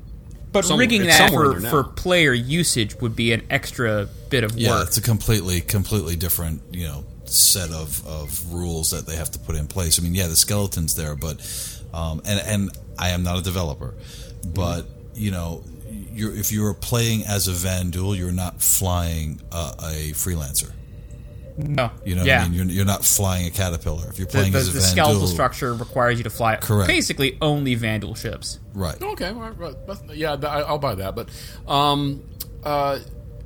But 0.52 0.66
Somewhere- 0.66 0.80
rigging 0.80 1.04
that 1.04 1.30
for, 1.30 1.60
for 1.62 1.84
player 1.84 2.34
usage 2.34 3.00
would 3.02 3.16
be 3.16 3.34
an 3.34 3.44
extra 3.52 4.10
bit 4.30 4.44
of 4.44 4.58
Yeah, 4.58 4.70
work. 4.70 4.78
Yeah, 4.80 4.84
it's 4.88 4.98
a 4.98 5.02
completely, 5.02 5.62
completely 5.62 6.16
different, 6.16 6.64
you 6.72 6.88
know, 6.88 7.06
set 7.26 7.70
of, 7.70 8.04
of 8.08 8.52
rules 8.52 8.90
that 8.90 9.06
they 9.06 9.16
have 9.16 9.30
to 9.30 9.40
put 9.40 9.56
in 9.56 9.68
place. 9.68 10.00
I 10.00 10.02
mean, 10.02 10.16
yeah, 10.16 10.26
the 10.26 10.36
skeleton's 10.36 10.96
there, 10.96 11.16
but, 11.16 11.40
um, 11.94 12.24
and 12.26 12.40
and 12.40 12.78
I 12.98 13.10
am 13.10 13.22
not 13.22 13.38
a 13.38 13.44
developer, 13.44 13.94
mm-hmm. 13.94 14.54
but 14.54 14.88
you 15.14 15.30
know, 15.30 15.64
you're 16.20 16.36
if 16.36 16.52
you're 16.52 16.74
playing 16.74 17.24
as 17.26 17.48
a 17.48 17.52
Vanduul, 17.52 18.18
you're 18.18 18.32
not 18.32 18.62
flying 18.62 19.42
a, 19.52 19.74
a 19.80 20.12
freelancer. 20.14 20.72
no, 21.58 21.92
You 22.06 22.16
know, 22.16 22.24
yeah. 22.24 22.40
what 22.40 22.46
I 22.46 22.50
mean, 22.50 22.58
you're, 22.70 22.76
you're 22.78 22.86
not 22.86 23.04
flying 23.04 23.46
a 23.48 23.50
caterpillar. 23.50 24.08
If 24.10 24.18
you're 24.20 24.28
playing 24.28 24.54
the, 24.54 24.60
as 24.60 24.70
a 24.70 24.72
the 24.72 24.80
Vanduul, 24.80 24.92
skeletal 24.92 25.28
structure 25.28 25.74
requires 25.74 26.18
you 26.18 26.24
to 26.24 26.30
fly 26.30 26.56
Correct. 26.58 26.88
basically 26.88 27.38
only 27.42 27.76
Vanduul 27.76 28.16
ships. 28.16 28.60
right? 28.74 29.02
Okay, 29.02 29.28
all 29.30 29.34
right, 29.36 29.58
right, 29.58 29.76
yeah, 30.14 30.36
I- 30.44 30.62
I'll 30.62 30.78
buy 30.80 30.96
that. 30.96 31.16
But, 31.16 31.30
um, 31.68 32.24
uh, 32.64 33.00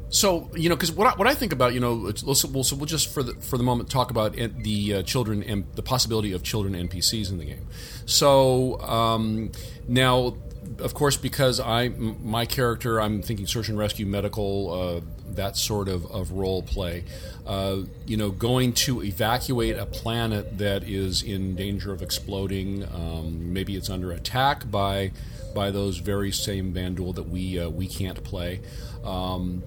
so 0.10 0.52
you 0.56 0.70
know, 0.70 0.76
because 0.76 0.92
what 0.92 1.08
I, 1.08 1.16
what 1.18 1.28
I 1.28 1.34
think 1.34 1.54
about, 1.54 1.74
you 1.74 1.80
know, 1.80 2.06
it's, 2.06 2.24
let's, 2.24 2.46
we'll, 2.46 2.64
so 2.64 2.76
we'll 2.76 2.86
just 2.86 3.12
for 3.12 3.24
the 3.24 3.34
for 3.42 3.58
the 3.58 3.64
moment 3.64 3.90
talk 3.90 4.12
about 4.12 4.34
the 4.36 4.94
uh, 4.94 5.02
children 5.02 5.42
and 5.42 5.66
the 5.74 5.82
possibility 5.82 6.34
of 6.34 6.44
children 6.44 6.76
NPCs 6.76 7.32
in 7.32 7.40
the 7.40 7.46
game. 7.46 7.66
So 8.06 8.80
um, 8.82 9.52
now, 9.88 10.36
of 10.80 10.94
course, 10.94 11.18
because 11.18 11.60
I 11.60 11.90
my 11.90 12.46
character, 12.46 13.00
I'm 13.02 13.22
thinking 13.22 13.48
search 13.48 13.70
and 13.70 13.78
rescue, 13.78 14.06
medical, 14.06 14.72
uh, 14.72 15.02
that 15.34 15.58
sort 15.58 15.88
of, 15.88 16.06
of 16.12 16.32
role 16.32 16.62
play. 16.62 17.04
Uh, 17.46 17.80
you 18.06 18.18
know, 18.18 18.32
going 18.32 18.74
to 18.74 19.04
evacuate 19.04 19.78
a 19.78 19.86
planet 19.86 20.58
that 20.58 20.84
is 20.84 21.22
in 21.24 21.56
danger 21.56 21.92
of 21.92 22.02
exploding. 22.02 22.84
Um, 22.94 23.52
maybe 23.54 23.76
it's 23.76 23.90
under 23.90 24.12
attack 24.12 24.70
by 24.70 25.12
by 25.54 25.70
those 25.72 25.98
very 25.98 26.32
same 26.32 26.74
Vanduul 26.74 27.14
that 27.16 27.28
we 27.30 27.60
uh, 27.60 27.70
we 27.70 27.88
can't 27.88 28.24
play. 28.24 28.62
Um, 29.04 29.64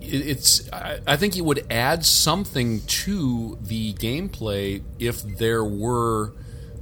it- 0.00 0.26
it's 0.28 0.70
I, 0.72 1.00
I 1.06 1.16
think 1.16 1.36
it 1.36 1.44
would 1.44 1.66
add 1.70 2.04
something 2.04 2.82
to 2.86 3.58
the 3.62 3.94
gameplay 3.94 4.82
if 4.98 5.22
there 5.22 5.64
were 5.64 6.34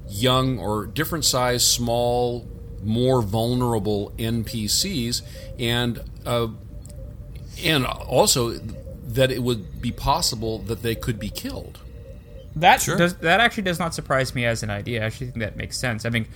young 0.09 0.59
or 0.59 0.87
different 0.87 1.25
size, 1.25 1.66
small, 1.66 2.47
more 2.85 3.23
vulnerable 3.23 4.12
NPCs, 4.19 5.23
and 5.59 6.00
uh, 6.26 6.49
and 7.62 7.85
also 7.87 8.50
that 9.07 9.31
it 9.31 9.43
would 9.43 9.81
be 9.81 9.93
possible 9.93 10.59
that 10.59 10.83
they 10.83 10.95
could 10.95 11.19
be 11.19 11.29
killed. 11.29 11.81
That 12.57 12.81
Sure. 12.83 12.97
does 12.97 13.17
that 13.17 13.41
actually 13.41 13.64
does 13.64 13.79
not 13.79 13.95
surprise 13.95 14.35
me 14.35 14.45
as 14.45 14.62
an 14.62 14.71
idea. 14.71 15.03
I 15.03 15.07
actually 15.07 15.29
think 15.29 15.38
that 15.41 15.57
makes 15.57 15.76
sense. 15.76 16.05
I 16.05 16.11
mean, 16.11 16.26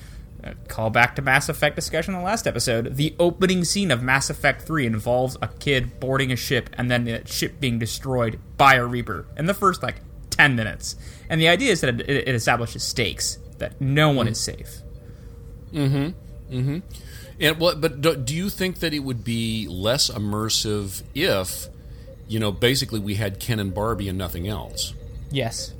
uh, 0.44 0.52
call 0.68 0.90
back 0.90 1.16
to 1.16 1.22
Mass 1.22 1.48
Effect 1.48 1.76
discussion 1.76 2.14
in 2.14 2.20
the 2.20 2.24
last 2.26 2.46
episode. 2.46 2.96
The 2.96 3.14
opening 3.18 3.64
scene 3.64 3.90
of 3.90 4.02
Mass 4.02 4.30
Effect 4.30 4.62
3 4.62 4.86
involves 4.86 5.36
a 5.42 5.48
kid 5.48 5.98
boarding 6.00 6.30
a 6.32 6.36
ship 6.36 6.70
and 6.78 6.90
then 6.90 7.04
the 7.04 7.26
ship 7.26 7.60
being 7.60 7.78
destroyed 7.78 8.38
by 8.56 8.74
a 8.74 8.84
Reaper 8.84 9.26
in 9.36 9.46
the 9.46 9.54
first 9.54 9.82
like 9.82 9.96
10 10.30 10.54
minutes. 10.56 10.94
And 11.28 11.40
the 11.40 11.48
idea 11.48 11.72
is 11.72 11.80
that 11.82 12.00
it, 12.00 12.08
it 12.08 12.34
establishes 12.34 12.82
stakes 12.82 13.38
that 13.58 13.80
no 13.80 14.10
one 14.10 14.28
is 14.28 14.38
safe. 14.40 14.82
And 16.50 17.58
what? 17.58 17.80
But 17.80 18.00
do, 18.00 18.16
do 18.16 18.34
you 18.34 18.48
think 18.50 18.80
that 18.80 18.92
it 18.94 19.00
would 19.00 19.22
be 19.24 19.66
less 19.68 20.10
immersive 20.10 21.02
if, 21.14 21.66
you 22.26 22.38
know, 22.40 22.50
basically 22.50 22.98
we 23.00 23.14
had 23.14 23.38
Ken 23.38 23.60
and 23.60 23.72
Barbie 23.72 24.08
and 24.08 24.18
nothing 24.18 24.48
else? 24.48 24.92
Yes. 25.30 25.72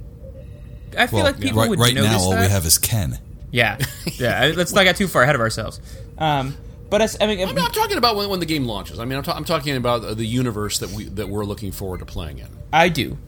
I 0.97 1.07
feel 1.07 1.19
Well, 1.19 1.27
like 1.27 1.41
people 1.41 1.61
right, 1.61 1.69
would 1.71 1.79
right 1.79 1.95
notice 1.95 2.13
now, 2.13 2.19
all 2.21 2.31
that. 2.31 2.41
we 2.43 2.49
have 2.49 2.65
is 2.65 2.79
Ken. 2.79 3.19
Yeah, 3.51 3.79
yeah. 4.19 4.53
Let's 4.57 4.73
not 4.73 4.85
get 4.85 4.97
too 4.97 5.09
far 5.09 5.23
ahead 5.23 5.35
of 5.35 5.41
ourselves. 5.41 5.81
Um, 6.17 6.55
but 6.91 7.03
as, 7.03 7.17
I 7.21 7.27
mean, 7.27 7.47
I'm 7.47 7.55
not 7.55 7.75
talking 7.75 7.99
about 7.99 8.17
when, 8.17 8.29
when 8.31 8.41
the 8.41 8.47
game 8.47 8.65
launches. 8.65 8.99
I 8.99 9.05
mean, 9.05 9.19
I'm, 9.19 9.23
ta- 9.25 9.35
I'm 9.35 9.45
talking 9.45 9.77
about 9.77 10.05
uh, 10.05 10.15
the 10.15 10.25
universe 10.27 10.79
that 10.79 10.91
we 10.91 11.05
that 11.05 11.29
we're 11.29 11.45
looking 11.45 11.73
forward 11.73 11.99
to 12.01 12.07
playing 12.07 12.39
in. 12.39 12.49
I 12.73 12.89
do. 12.89 13.19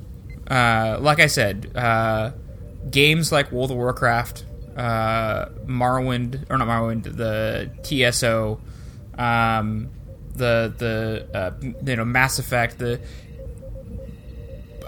Uh, 0.49 0.99
like 1.01 1.21
I 1.21 1.27
said, 1.27 1.71
uh, 1.77 2.33
games 2.91 3.31
like 3.33 3.53
World 3.53 3.71
of 3.71 3.77
Warcraft, 3.77 4.45
uh, 4.77 5.47
Morrowind, 5.67 6.51
or 6.51 6.59
not 6.59 6.69
Morrowind, 6.69 7.05
the 7.17 7.71
TSO, 7.83 8.61
um, 9.19 9.91
the 10.35 10.73
the 10.77 11.29
uh, 11.35 11.51
you 11.85 11.97
know 11.97 12.05
Mass 12.05 12.39
Effect. 12.39 12.79
The 12.79 13.01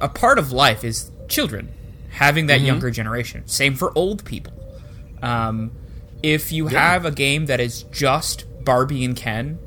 a 0.00 0.08
part 0.08 0.38
of 0.38 0.52
life 0.52 0.84
is 0.84 1.10
children 1.28 1.72
having 2.10 2.46
that 2.46 2.60
younger 2.60 2.90
generation. 2.90 3.46
Same 3.46 3.74
for 3.74 3.96
old 3.96 4.24
people. 4.24 4.52
Um, 5.22 5.72
if 6.22 6.52
you 6.52 6.66
have 6.68 7.04
a 7.04 7.10
game 7.10 7.46
that 7.46 7.60
is 7.60 7.84
just 7.84 8.44
Barbie 8.64 9.04
and 9.04 9.16
Ken, 9.16 9.58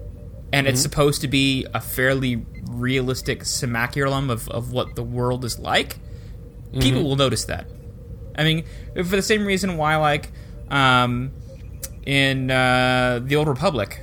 and 0.54 0.68
it's 0.68 0.82
supposed 0.82 1.22
to 1.22 1.28
be 1.28 1.66
a 1.74 1.82
fairly 1.82 2.46
realistic 2.70 3.44
simulacrum 3.46 4.30
of, 4.30 4.48
of 4.50 4.72
what 4.72 4.96
the 4.96 5.04
world 5.04 5.44
is 5.44 5.60
like, 5.60 5.98
people 6.80 7.04
will 7.04 7.16
notice 7.16 7.46
that. 7.46 7.68
I 8.38 8.44
mean, 8.44 8.66
for 8.96 9.04
the 9.16 9.22
same 9.22 9.46
reason 9.46 9.78
why, 9.78 9.96
like, 9.98 10.32
um, 10.70 11.32
in 12.06 12.52
uh, 12.52 13.20
the 13.24 13.36
Old 13.36 13.48
Republic, 13.48 14.02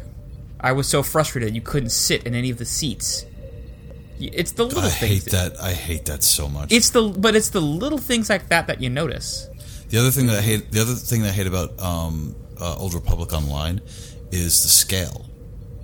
I 0.61 0.73
was 0.73 0.87
so 0.89 1.03
frustrated 1.03 1.55
you 1.55 1.61
couldn't 1.61 1.91
sit 1.91 2.25
in 2.25 2.35
any 2.35 2.51
of 2.51 2.59
the 2.59 2.65
seats. 2.65 3.25
It's 4.19 4.53
the 4.53 4.65
little 4.65 4.83
things. 4.83 4.95
I 4.95 4.99
things. 4.99 5.25
hate 5.25 5.33
that. 5.33 5.61
I 5.61 5.73
hate 5.73 6.05
that 6.07 6.23
so 6.23 6.49
much. 6.49 6.73
It's 6.73 6.91
the 6.91 7.03
but 7.09 7.35
it's 7.35 7.51
the 7.51 7.61
little 7.61 7.99
things 7.99 8.29
like 8.31 8.49
that 8.49 8.69
that 8.69 8.81
you 8.81 8.89
notice. 8.89 9.49
The 9.89 9.99
other 9.99 10.11
thing 10.11 10.27
that 10.29 10.39
I 10.39 10.43
hate, 10.43 10.71
the 10.71 10.81
other 10.81 10.95
thing 10.95 11.23
that 11.23 11.31
I 11.31 11.33
hate 11.33 11.47
about 11.49 11.79
um, 11.81 12.37
uh, 12.61 12.77
Old 12.77 12.95
Republic 12.95 13.33
Online 13.33 13.81
is 14.31 14.63
the 14.63 14.69
scale. 14.69 15.27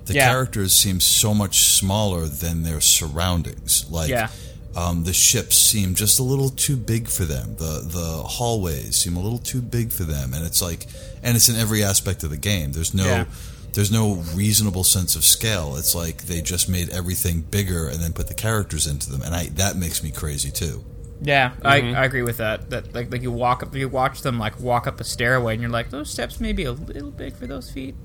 The 0.05 0.13
Yeah. 0.15 0.29
characters 0.29 0.73
seem 0.73 0.99
so 1.01 1.33
much 1.33 1.59
smaller 1.59 2.25
than 2.27 2.63
their 2.63 2.81
surroundings. 2.81 3.85
Like, 3.89 4.09
Yeah. 4.09 4.29
Um, 4.75 5.03
the 5.03 5.13
ships 5.13 5.55
seem 5.55 5.95
just 5.95 6.19
a 6.19 6.23
little 6.23 6.49
too 6.49 6.77
big 6.77 7.07
for 7.07 7.25
them. 7.25 7.55
The 7.55 7.81
the 7.85 8.23
hallways 8.23 8.95
seem 8.95 9.15
a 9.17 9.19
little 9.19 9.39
too 9.39 9.61
big 9.61 9.91
for 9.91 10.03
them, 10.03 10.33
and 10.33 10.45
it's 10.45 10.61
like, 10.61 10.85
and 11.23 11.35
it's 11.35 11.49
in 11.49 11.55
every 11.55 11.83
aspect 11.83 12.23
of 12.23 12.29
the 12.29 12.37
game. 12.37 12.71
There's 12.71 12.93
no. 12.93 13.05
Yeah. 13.05 13.25
There's 13.71 13.91
no 13.91 14.15
reasonable 14.33 14.83
sense 14.83 15.15
of 15.15 15.23
scale. 15.23 15.75
It's 15.75 15.93
like 15.93 16.23
they 16.23 16.41
just 16.41 16.67
made 16.69 16.89
everything 16.89 17.41
bigger 17.41 17.87
and 17.87 17.99
then 17.99 18.13
put 18.13 18.27
the 18.27 18.33
characters 18.33 18.87
into 18.87 19.11
them, 19.11 19.21
and 19.21 19.35
I 19.35 19.45
that 19.49 19.75
makes 19.75 20.03
me 20.03 20.09
crazy 20.09 20.49
too. 20.49 20.83
Yeah, 21.21 21.51
I, 21.63 21.81
I 21.93 22.05
agree 22.05 22.21
with 22.21 22.37
that. 22.37 22.69
That 22.69 22.95
like 22.95 23.11
like 23.11 23.21
you 23.21 23.31
walk 23.31 23.61
up, 23.61 23.75
you 23.75 23.87
watch 23.89 24.21
them 24.21 24.39
like 24.39 24.59
walk 24.59 24.87
up 24.87 24.99
a 24.99 25.03
stairway, 25.03 25.53
and 25.53 25.61
you're 25.61 25.69
like, 25.69 25.91
those 25.91 26.09
steps 26.09 26.39
may 26.39 26.51
be 26.51 26.63
a 26.63 26.71
little 26.71 27.11
big 27.11 27.35
for 27.35 27.45
those 27.45 27.69
feet. 27.69 27.95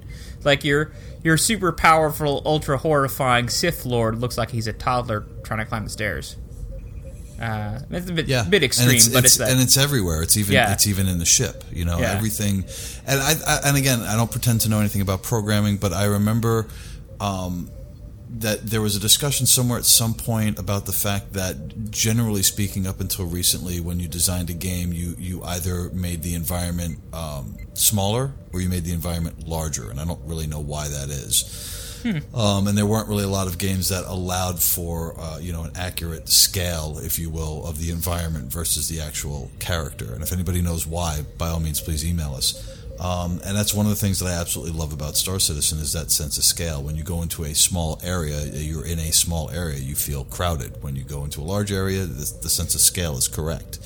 Like 0.42 0.64
your 0.64 0.92
your 1.22 1.36
super 1.36 1.72
powerful, 1.72 2.42
ultra 2.44 2.76
horrifying 2.76 3.48
Sith 3.48 3.86
Lord 3.86 4.18
looks 4.18 4.36
like 4.36 4.50
he's 4.50 4.66
a 4.66 4.72
toddler 4.72 5.24
trying 5.44 5.60
to 5.60 5.64
climb 5.64 5.84
the 5.84 5.90
stairs. 5.90 6.36
Uh, 7.40 7.80
it's 7.90 8.08
a 8.08 8.12
bit 8.12 8.28
yeah, 8.28 8.44
bit 8.44 8.62
extreme, 8.62 8.88
and 8.90 8.96
it's, 8.96 9.08
but 9.08 9.24
it's, 9.24 9.40
it's, 9.40 9.50
and 9.50 9.60
it's 9.60 9.76
everywhere. 9.76 10.22
It's 10.22 10.36
even 10.36 10.52
Yeah. 10.54 10.72
it's 10.72 10.86
even 10.86 11.08
in 11.08 11.18
the 11.18 11.24
ship. 11.24 11.64
You 11.72 11.84
know, 11.84 11.98
Yeah. 11.98 12.12
everything. 12.12 12.64
And 13.06 13.20
I, 13.20 13.32
I 13.46 13.60
and 13.66 13.76
again, 13.76 14.00
I 14.02 14.16
don't 14.16 14.30
pretend 14.30 14.60
to 14.62 14.68
know 14.68 14.78
anything 14.80 15.00
about 15.02 15.22
programming, 15.22 15.76
but 15.78 15.92
I 15.92 16.04
remember 16.04 16.68
um, 17.20 17.70
that 18.38 18.66
there 18.66 18.80
was 18.80 18.96
a 18.96 19.00
discussion 19.00 19.46
somewhere 19.46 19.78
at 19.78 19.84
some 19.84 20.14
point 20.14 20.58
about 20.58 20.86
the 20.86 20.92
fact 20.92 21.32
that, 21.34 21.90
generally 21.90 22.42
speaking, 22.42 22.86
up 22.86 23.00
until 23.00 23.24
recently, 23.26 23.80
when 23.80 24.00
you 24.00 24.08
designed 24.08 24.50
a 24.50 24.54
game, 24.54 24.92
you 24.92 25.14
you 25.18 25.42
either 25.44 25.90
made 25.90 26.22
the 26.22 26.34
environment 26.34 26.98
um, 27.12 27.56
smaller 27.74 28.32
or 28.52 28.60
you 28.60 28.68
made 28.68 28.84
the 28.84 28.92
environment 28.92 29.46
larger, 29.48 29.90
and 29.90 30.00
I 30.00 30.04
don't 30.04 30.20
really 30.24 30.46
know 30.46 30.60
why 30.60 30.88
that 30.88 31.10
is. 31.10 31.83
Um, 32.34 32.66
and 32.68 32.76
there 32.76 32.86
weren't 32.86 33.08
really 33.08 33.24
a 33.24 33.28
lot 33.28 33.46
of 33.46 33.58
games 33.58 33.88
that 33.88 34.04
allowed 34.06 34.60
for 34.62 35.14
uh, 35.18 35.38
you 35.40 35.52
know 35.52 35.64
an 35.64 35.72
accurate 35.74 36.28
scale, 36.28 36.98
if 37.02 37.18
you 37.18 37.30
will, 37.30 37.66
of 37.66 37.78
the 37.78 37.90
environment 37.90 38.52
versus 38.52 38.88
the 38.88 39.00
actual 39.00 39.50
character. 39.58 40.12
And 40.12 40.22
if 40.22 40.32
anybody 40.32 40.60
knows 40.60 40.86
why, 40.86 41.24
by 41.38 41.48
all 41.48 41.60
means, 41.60 41.80
please 41.80 42.04
email 42.04 42.34
us. 42.34 42.70
Um, 43.00 43.40
and 43.44 43.56
that's 43.56 43.74
one 43.74 43.86
of 43.86 43.90
the 43.90 43.96
things 43.96 44.20
that 44.20 44.26
I 44.26 44.40
absolutely 44.40 44.78
love 44.78 44.92
about 44.92 45.16
Star 45.16 45.40
Citizen 45.40 45.78
is 45.78 45.92
that 45.94 46.10
sense 46.12 46.38
of 46.38 46.44
scale. 46.44 46.82
When 46.82 46.94
you 46.94 47.02
go 47.02 47.22
into 47.22 47.44
a 47.44 47.54
small 47.54 47.98
area, 48.04 48.44
you're 48.44 48.86
in 48.86 48.98
a 49.00 49.12
small 49.12 49.50
area, 49.50 49.78
you 49.78 49.96
feel 49.96 50.24
crowded. 50.24 50.82
When 50.82 50.94
you 50.94 51.02
go 51.02 51.24
into 51.24 51.40
a 51.40 51.42
large 51.42 51.72
area, 51.72 52.04
the, 52.04 52.32
the 52.42 52.48
sense 52.48 52.74
of 52.74 52.80
scale 52.80 53.16
is 53.16 53.26
correct. 53.26 53.78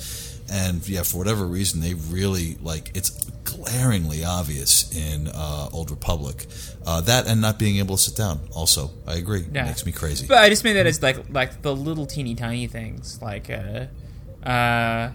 And 0.51 0.87
yeah, 0.87 1.03
for 1.03 1.17
whatever 1.17 1.45
reason, 1.45 1.81
they 1.81 1.93
really 1.93 2.57
like 2.61 2.91
it's 2.95 3.09
glaringly 3.43 4.23
obvious 4.23 4.91
in 4.95 5.27
uh, 5.27 5.69
Old 5.71 5.91
Republic. 5.91 6.45
Uh, 6.85 7.01
that 7.01 7.27
and 7.27 7.41
not 7.41 7.59
being 7.59 7.77
able 7.77 7.97
to 7.97 8.01
sit 8.01 8.15
down. 8.15 8.39
Also, 8.55 8.91
I 9.05 9.15
agree. 9.15 9.45
Yeah. 9.51 9.65
Makes 9.65 9.85
me 9.85 9.91
crazy. 9.91 10.27
But 10.27 10.39
I 10.39 10.49
just 10.49 10.63
mean 10.63 10.75
that 10.75 10.87
as 10.87 11.01
like 11.01 11.17
like 11.29 11.61
the 11.61 11.75
little 11.75 12.05
teeny 12.05 12.35
tiny 12.35 12.67
things, 12.67 13.19
like 13.21 13.49
uh, 13.49 13.87
uh, 14.47 15.11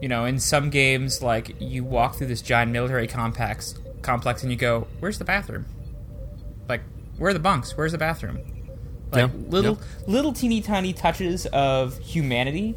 You 0.00 0.08
know, 0.08 0.24
in 0.24 0.38
some 0.40 0.70
games, 0.70 1.22
like 1.22 1.54
you 1.60 1.84
walk 1.84 2.16
through 2.16 2.26
this 2.26 2.42
giant 2.42 2.72
military 2.72 3.06
complex, 3.06 3.74
complex, 4.02 4.42
and 4.42 4.50
you 4.50 4.58
go, 4.58 4.88
"Where's 5.00 5.18
the 5.18 5.24
bathroom? 5.24 5.64
Like, 6.68 6.82
where 7.18 7.30
are 7.30 7.32
the 7.34 7.38
bunks? 7.38 7.76
Where's 7.76 7.92
the 7.92 7.98
bathroom?" 7.98 8.38
Like 9.12 9.30
Yeah, 9.30 9.40
little, 9.48 9.78
yeah. 9.78 10.12
little 10.12 10.32
teeny 10.32 10.60
tiny 10.60 10.92
touches 10.92 11.46
of 11.46 11.98
humanity 11.98 12.74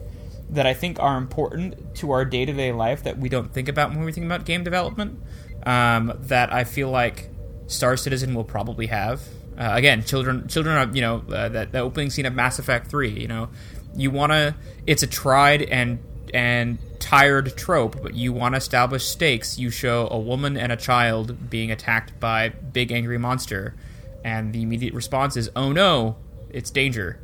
that 0.50 0.66
I 0.66 0.74
think 0.74 1.00
are 1.00 1.18
important 1.18 1.96
to 1.96 2.12
our 2.12 2.26
day 2.26 2.46
to 2.46 2.54
day 2.54 2.72
life 2.72 3.04
that 3.04 3.18
we 3.18 3.30
don't 3.30 3.52
think 3.52 3.68
about 3.68 3.90
when 3.90 4.04
we 4.04 4.12
think 4.12 4.26
about 4.26 4.46
game 4.46 4.64
development. 4.64 5.22
Um, 5.64 6.14
that 6.22 6.54
I 6.54 6.64
feel 6.64 6.92
like 6.92 7.30
Star 7.68 7.98
Citizen 7.98 8.36
will 8.36 8.44
probably 8.44 8.88
have. 8.88 9.22
Uh, 9.58 9.72
again, 9.74 10.04
children, 10.04 10.48
children 10.48 10.76
are 10.76 10.94
you 10.94 11.02
know 11.02 11.24
uh, 11.34 11.50
that 11.50 11.72
the 11.72 11.80
opening 11.80 12.10
scene 12.10 12.26
of 12.26 12.34
Mass 12.34 12.60
Effect 12.60 12.88
Three. 12.88 13.10
You 13.10 13.28
know, 13.28 13.50
you 13.96 14.12
want 14.12 14.32
to. 14.32 14.56
It's 14.86 15.02
a 15.02 15.08
tried 15.08 15.64
and 15.64 16.00
and 16.34 16.78
tired 17.00 17.56
trope, 17.56 18.02
but 18.02 18.14
you 18.14 18.34
want 18.34 18.54
to 18.54 18.58
establish 18.58 19.06
stakes. 19.06 19.58
You 19.58 19.70
show 19.70 20.08
a 20.12 20.20
woman 20.20 20.58
and 20.58 20.72
a 20.72 20.76
child 20.76 21.50
being 21.50 21.72
attacked 21.72 22.20
by 22.20 22.50
big 22.50 22.92
angry 22.92 23.18
monster, 23.18 23.76
and 24.24 24.54
the 24.54 24.62
immediate 24.62 24.94
response 24.94 25.38
is, 25.38 25.50
"Oh 25.56 25.72
no, 25.72 26.18
it's 26.50 26.70
danger." 26.70 27.20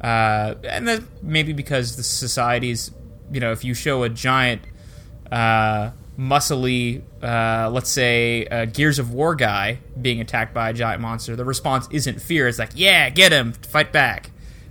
Uh, 0.00 0.54
and 0.64 0.88
that 0.88 1.02
maybe 1.22 1.52
because 1.52 1.96
the 1.96 2.02
society's, 2.02 2.90
you 3.32 3.40
know, 3.40 3.52
if 3.52 3.64
you 3.64 3.74
show 3.74 4.02
a 4.02 4.08
giant, 4.08 4.62
uh, 5.32 5.90
muscly, 6.18 7.02
uh, 7.22 7.70
let's 7.70 7.90
say, 7.90 8.46
uh, 8.46 8.66
Gears 8.66 8.98
of 8.98 9.12
War 9.12 9.34
guy 9.34 9.78
being 10.00 10.20
attacked 10.20 10.54
by 10.54 10.70
a 10.70 10.72
giant 10.72 11.00
monster, 11.00 11.36
the 11.36 11.44
response 11.44 11.88
isn't 11.90 12.20
fear. 12.20 12.46
It's 12.48 12.58
like, 12.58 12.72
yeah, 12.74 13.08
get 13.10 13.32
him, 13.32 13.52
fight 13.52 13.92
back. 13.92 14.30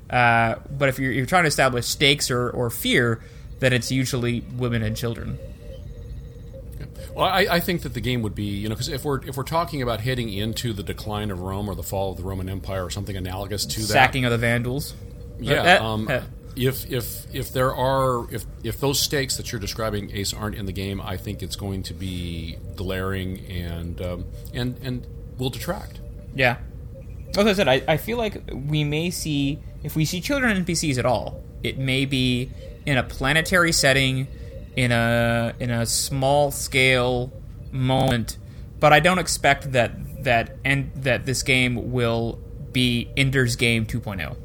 Uh, 0.09 0.55
but 0.69 0.89
if 0.89 0.99
you're, 0.99 1.11
you're 1.11 1.25
trying 1.25 1.43
to 1.43 1.47
establish 1.47 1.87
stakes 1.87 2.29
or, 2.29 2.49
or 2.49 2.69
fear, 2.69 3.21
then 3.59 3.73
it's 3.73 3.91
usually 3.91 4.41
women 4.57 4.83
and 4.83 4.95
children. 4.95 5.39
Well, 7.15 7.25
I, 7.25 7.47
I 7.49 7.59
think 7.59 7.83
that 7.83 7.93
the 7.93 8.01
game 8.01 8.21
would 8.23 8.35
be, 8.35 8.45
you 8.45 8.69
know, 8.69 8.75
because 8.75 8.89
if 8.89 9.05
we're 9.05 9.23
if 9.27 9.37
we're 9.37 9.43
talking 9.43 9.83
about 9.83 10.01
heading 10.01 10.29
into 10.33 10.73
the 10.73 10.81
decline 10.81 11.29
of 11.29 11.41
Rome 11.41 11.69
or 11.69 11.75
the 11.75 11.83
fall 11.83 12.11
of 12.11 12.17
the 12.17 12.23
Roman 12.23 12.49
Empire 12.49 12.83
or 12.83 12.89
something 12.89 13.15
analogous 13.15 13.65
to 13.67 13.81
that, 13.81 13.87
Sacking 13.87 14.25
of 14.25 14.31
the 14.31 14.37
Vandals 14.39 14.95
yeah. 15.43 15.79
Uh, 15.79 15.85
um, 15.85 16.07
uh, 16.07 16.21
if 16.55 16.89
if 16.91 17.33
if 17.33 17.51
there 17.51 17.73
are 17.73 18.31
if 18.31 18.45
if 18.63 18.79
those 18.79 18.99
stakes 18.99 19.37
that 19.37 19.51
you're 19.51 19.61
describing 19.61 20.11
ace 20.11 20.33
aren't 20.33 20.55
in 20.55 20.65
the 20.65 20.71
game 20.71 21.01
i 21.01 21.17
think 21.17 21.41
it's 21.41 21.55
going 21.55 21.81
to 21.83 21.93
be 21.93 22.57
glaring 22.75 23.39
and 23.47 24.01
um, 24.01 24.25
and 24.53 24.77
and 24.81 25.07
will 25.37 25.49
detract 25.49 25.99
yeah 26.35 26.57
as 27.37 27.45
i 27.45 27.53
said 27.53 27.67
I, 27.67 27.81
I 27.87 27.97
feel 27.97 28.17
like 28.17 28.41
we 28.51 28.83
may 28.83 29.09
see 29.09 29.59
if 29.83 29.95
we 29.95 30.05
see 30.05 30.21
children 30.21 30.63
npcs 30.63 30.97
at 30.97 31.05
all 31.05 31.41
it 31.63 31.77
may 31.77 32.05
be 32.05 32.51
in 32.85 32.97
a 32.97 33.03
planetary 33.03 33.71
setting 33.71 34.27
in 34.75 34.91
a 34.91 35.53
in 35.59 35.71
a 35.71 35.85
small 35.85 36.51
scale 36.51 37.31
moment 37.71 38.37
but 38.79 38.93
i 38.93 38.99
don't 38.99 39.19
expect 39.19 39.71
that 39.71 40.23
that 40.23 40.57
and 40.63 40.91
that 40.95 41.25
this 41.25 41.41
game 41.41 41.91
will 41.91 42.39
be 42.71 43.09
ender's 43.17 43.55
game 43.55 43.85
2.0 43.85 44.35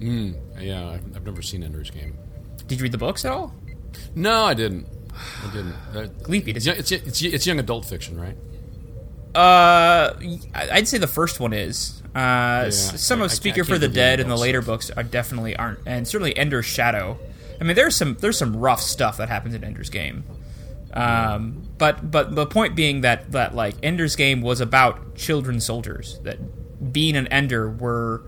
Mm, 0.00 0.36
yeah, 0.60 0.88
I've, 0.88 1.16
I've 1.16 1.24
never 1.24 1.42
seen 1.42 1.62
Ender's 1.62 1.90
Game. 1.90 2.16
Did 2.66 2.78
you 2.78 2.82
read 2.82 2.92
the 2.92 2.98
books 2.98 3.24
at 3.24 3.32
all? 3.32 3.54
No, 4.14 4.44
I 4.44 4.54
didn't. 4.54 4.86
I 5.14 5.52
didn't. 5.52 5.74
Uh, 5.94 6.08
Leapy. 6.28 6.54
It's, 6.54 6.66
it's, 6.66 6.92
it's, 6.92 7.22
it's, 7.22 7.46
young 7.46 7.58
adult 7.58 7.84
fiction, 7.86 8.20
right? 8.20 8.36
Uh, 9.34 10.14
I'd 10.54 10.88
say 10.88 10.98
the 10.98 11.06
first 11.06 11.40
one 11.40 11.52
is. 11.52 12.02
Uh, 12.14 12.64
yeah, 12.64 12.70
some 12.70 13.20
of 13.22 13.30
Speaker 13.30 13.62
I 13.62 13.64
for 13.64 13.78
the 13.78 13.88
Dead 13.88 14.20
and 14.20 14.30
the 14.30 14.36
later 14.36 14.62
stuff. 14.62 14.74
books 14.74 14.90
are 14.90 15.02
definitely 15.02 15.56
aren't, 15.56 15.80
and 15.86 16.06
certainly 16.08 16.36
Ender's 16.36 16.66
Shadow. 16.66 17.18
I 17.60 17.64
mean, 17.64 17.76
there's 17.76 17.96
some 17.96 18.16
there's 18.20 18.38
some 18.38 18.56
rough 18.56 18.80
stuff 18.80 19.18
that 19.18 19.28
happens 19.28 19.54
in 19.54 19.64
Ender's 19.64 19.90
Game. 19.90 20.24
Um, 20.92 21.62
but 21.76 22.10
but 22.10 22.34
the 22.34 22.46
point 22.46 22.74
being 22.74 23.02
that 23.02 23.32
that 23.32 23.54
like 23.54 23.74
Ender's 23.82 24.16
Game 24.16 24.40
was 24.40 24.62
about 24.62 25.14
children 25.14 25.60
soldiers 25.60 26.18
that 26.22 26.38
being 26.92 27.16
an 27.16 27.26
Ender 27.28 27.70
were 27.70 28.22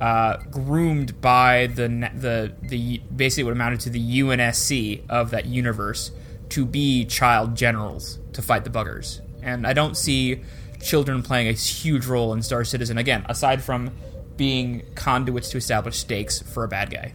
uh, 0.00 0.36
groomed 0.50 1.20
by 1.20 1.68
the 1.68 1.88
the 2.14 2.52
the 2.62 2.98
basically 3.14 3.44
what 3.44 3.52
amounted 3.52 3.80
to 3.80 3.90
the 3.90 4.20
UNSC 4.20 5.02
of 5.08 5.30
that 5.30 5.46
universe 5.46 6.10
to 6.50 6.64
be 6.64 7.04
child 7.04 7.56
generals 7.56 8.18
to 8.32 8.42
fight 8.42 8.64
the 8.64 8.70
buggers. 8.70 9.20
And 9.42 9.66
I 9.66 9.72
don't 9.72 9.96
see 9.96 10.42
children 10.82 11.22
playing 11.22 11.48
a 11.48 11.52
huge 11.52 12.06
role 12.06 12.32
in 12.32 12.42
Star 12.42 12.64
Citizen 12.64 12.98
again, 12.98 13.24
aside 13.28 13.62
from 13.62 13.90
being 14.36 14.82
conduits 14.94 15.48
to 15.50 15.56
establish 15.56 15.96
stakes 15.96 16.42
for 16.42 16.64
a 16.64 16.68
bad 16.68 16.90
guy. 16.90 17.14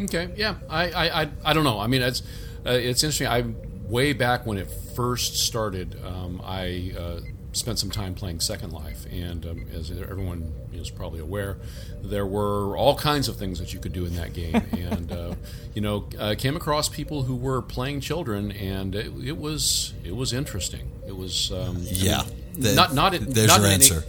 Okay, 0.00 0.32
yeah, 0.36 0.56
I, 0.68 0.90
I, 0.90 1.22
I, 1.22 1.30
I 1.44 1.52
don't 1.52 1.64
know. 1.64 1.78
I 1.78 1.86
mean, 1.86 2.02
it's 2.02 2.22
uh, 2.66 2.70
it's 2.70 3.02
interesting. 3.02 3.28
I 3.28 3.44
way 3.88 4.12
back 4.12 4.46
when 4.46 4.58
it 4.58 4.68
first 4.96 5.36
started, 5.36 6.00
um, 6.04 6.40
I 6.44 6.92
uh, 6.98 7.20
spent 7.52 7.78
some 7.78 7.90
time 7.90 8.14
playing 8.14 8.40
Second 8.40 8.72
Life, 8.72 9.04
and 9.12 9.44
um, 9.46 9.66
as 9.74 9.90
everyone 9.90 10.52
is 10.72 10.90
probably 10.90 11.20
aware, 11.20 11.58
there 12.02 12.26
were 12.26 12.76
all 12.76 12.94
kinds 12.96 13.28
of 13.28 13.36
things 13.36 13.58
that 13.58 13.72
you 13.74 13.78
could 13.80 13.92
do 13.92 14.04
in 14.06 14.16
that 14.16 14.32
game, 14.32 14.54
and 14.72 15.12
uh, 15.12 15.34
you 15.74 15.80
know, 15.82 16.08
uh, 16.18 16.34
came 16.38 16.56
across 16.56 16.88
people 16.88 17.22
who 17.24 17.36
were 17.36 17.60
playing 17.62 18.00
children, 18.00 18.52
and 18.52 18.94
it, 18.94 19.12
it 19.24 19.36
was 19.38 19.92
it 20.04 20.16
was 20.16 20.32
interesting. 20.32 20.90
It 21.06 21.16
was 21.16 21.52
um, 21.52 21.76
I 21.78 21.80
Yeah. 21.90 22.22
mean, 22.22 22.60
The- 22.62 22.74
not 22.74 22.94
not 22.94 23.14
in, 23.14 23.30
there's 23.30 23.48
not 23.48 23.58
your 23.60 23.66
in 23.68 23.72
any- 23.74 23.84
answer. 23.84 24.04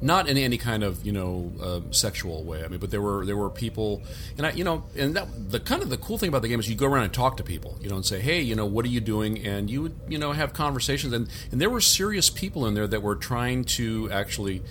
Not 0.00 0.28
in 0.28 0.36
any 0.36 0.58
kind 0.58 0.82
of 0.84 1.04
you 1.04 1.12
know 1.12 1.52
uh, 1.60 1.80
sexual 1.90 2.44
way. 2.44 2.64
I 2.64 2.68
mean, 2.68 2.78
but 2.80 2.90
there 2.90 3.02
were 3.02 3.26
there 3.26 3.36
were 3.36 3.50
people, 3.50 4.02
and 4.36 4.46
I 4.46 4.52
you 4.52 4.64
know, 4.64 4.84
and 4.96 5.14
that 5.16 5.50
the 5.50 5.60
kind 5.60 5.82
of 5.82 5.90
the 5.90 5.96
cool 5.98 6.18
thing 6.18 6.28
about 6.28 6.42
the 6.42 6.48
game 6.48 6.60
is 6.60 6.68
you 6.68 6.76
go 6.76 6.86
around 6.86 7.04
and 7.04 7.12
talk 7.12 7.36
to 7.38 7.42
people, 7.42 7.78
you 7.80 7.88
know, 7.88 7.96
and 7.96 8.06
say, 8.06 8.20
hey, 8.20 8.40
you 8.40 8.54
know, 8.54 8.66
what 8.66 8.84
are 8.84 8.88
you 8.88 9.00
doing? 9.00 9.44
And 9.46 9.68
you 9.70 9.82
would 9.82 9.94
you 10.08 10.18
know 10.18 10.32
have 10.32 10.52
conversations, 10.52 11.12
and 11.12 11.28
and 11.50 11.60
there 11.60 11.70
were 11.70 11.80
serious 11.80 12.30
people 12.30 12.66
in 12.66 12.74
there 12.74 12.86
that 12.86 13.02
were 13.02 13.16
trying 13.16 13.64
to 13.64 14.10
actually. 14.12 14.62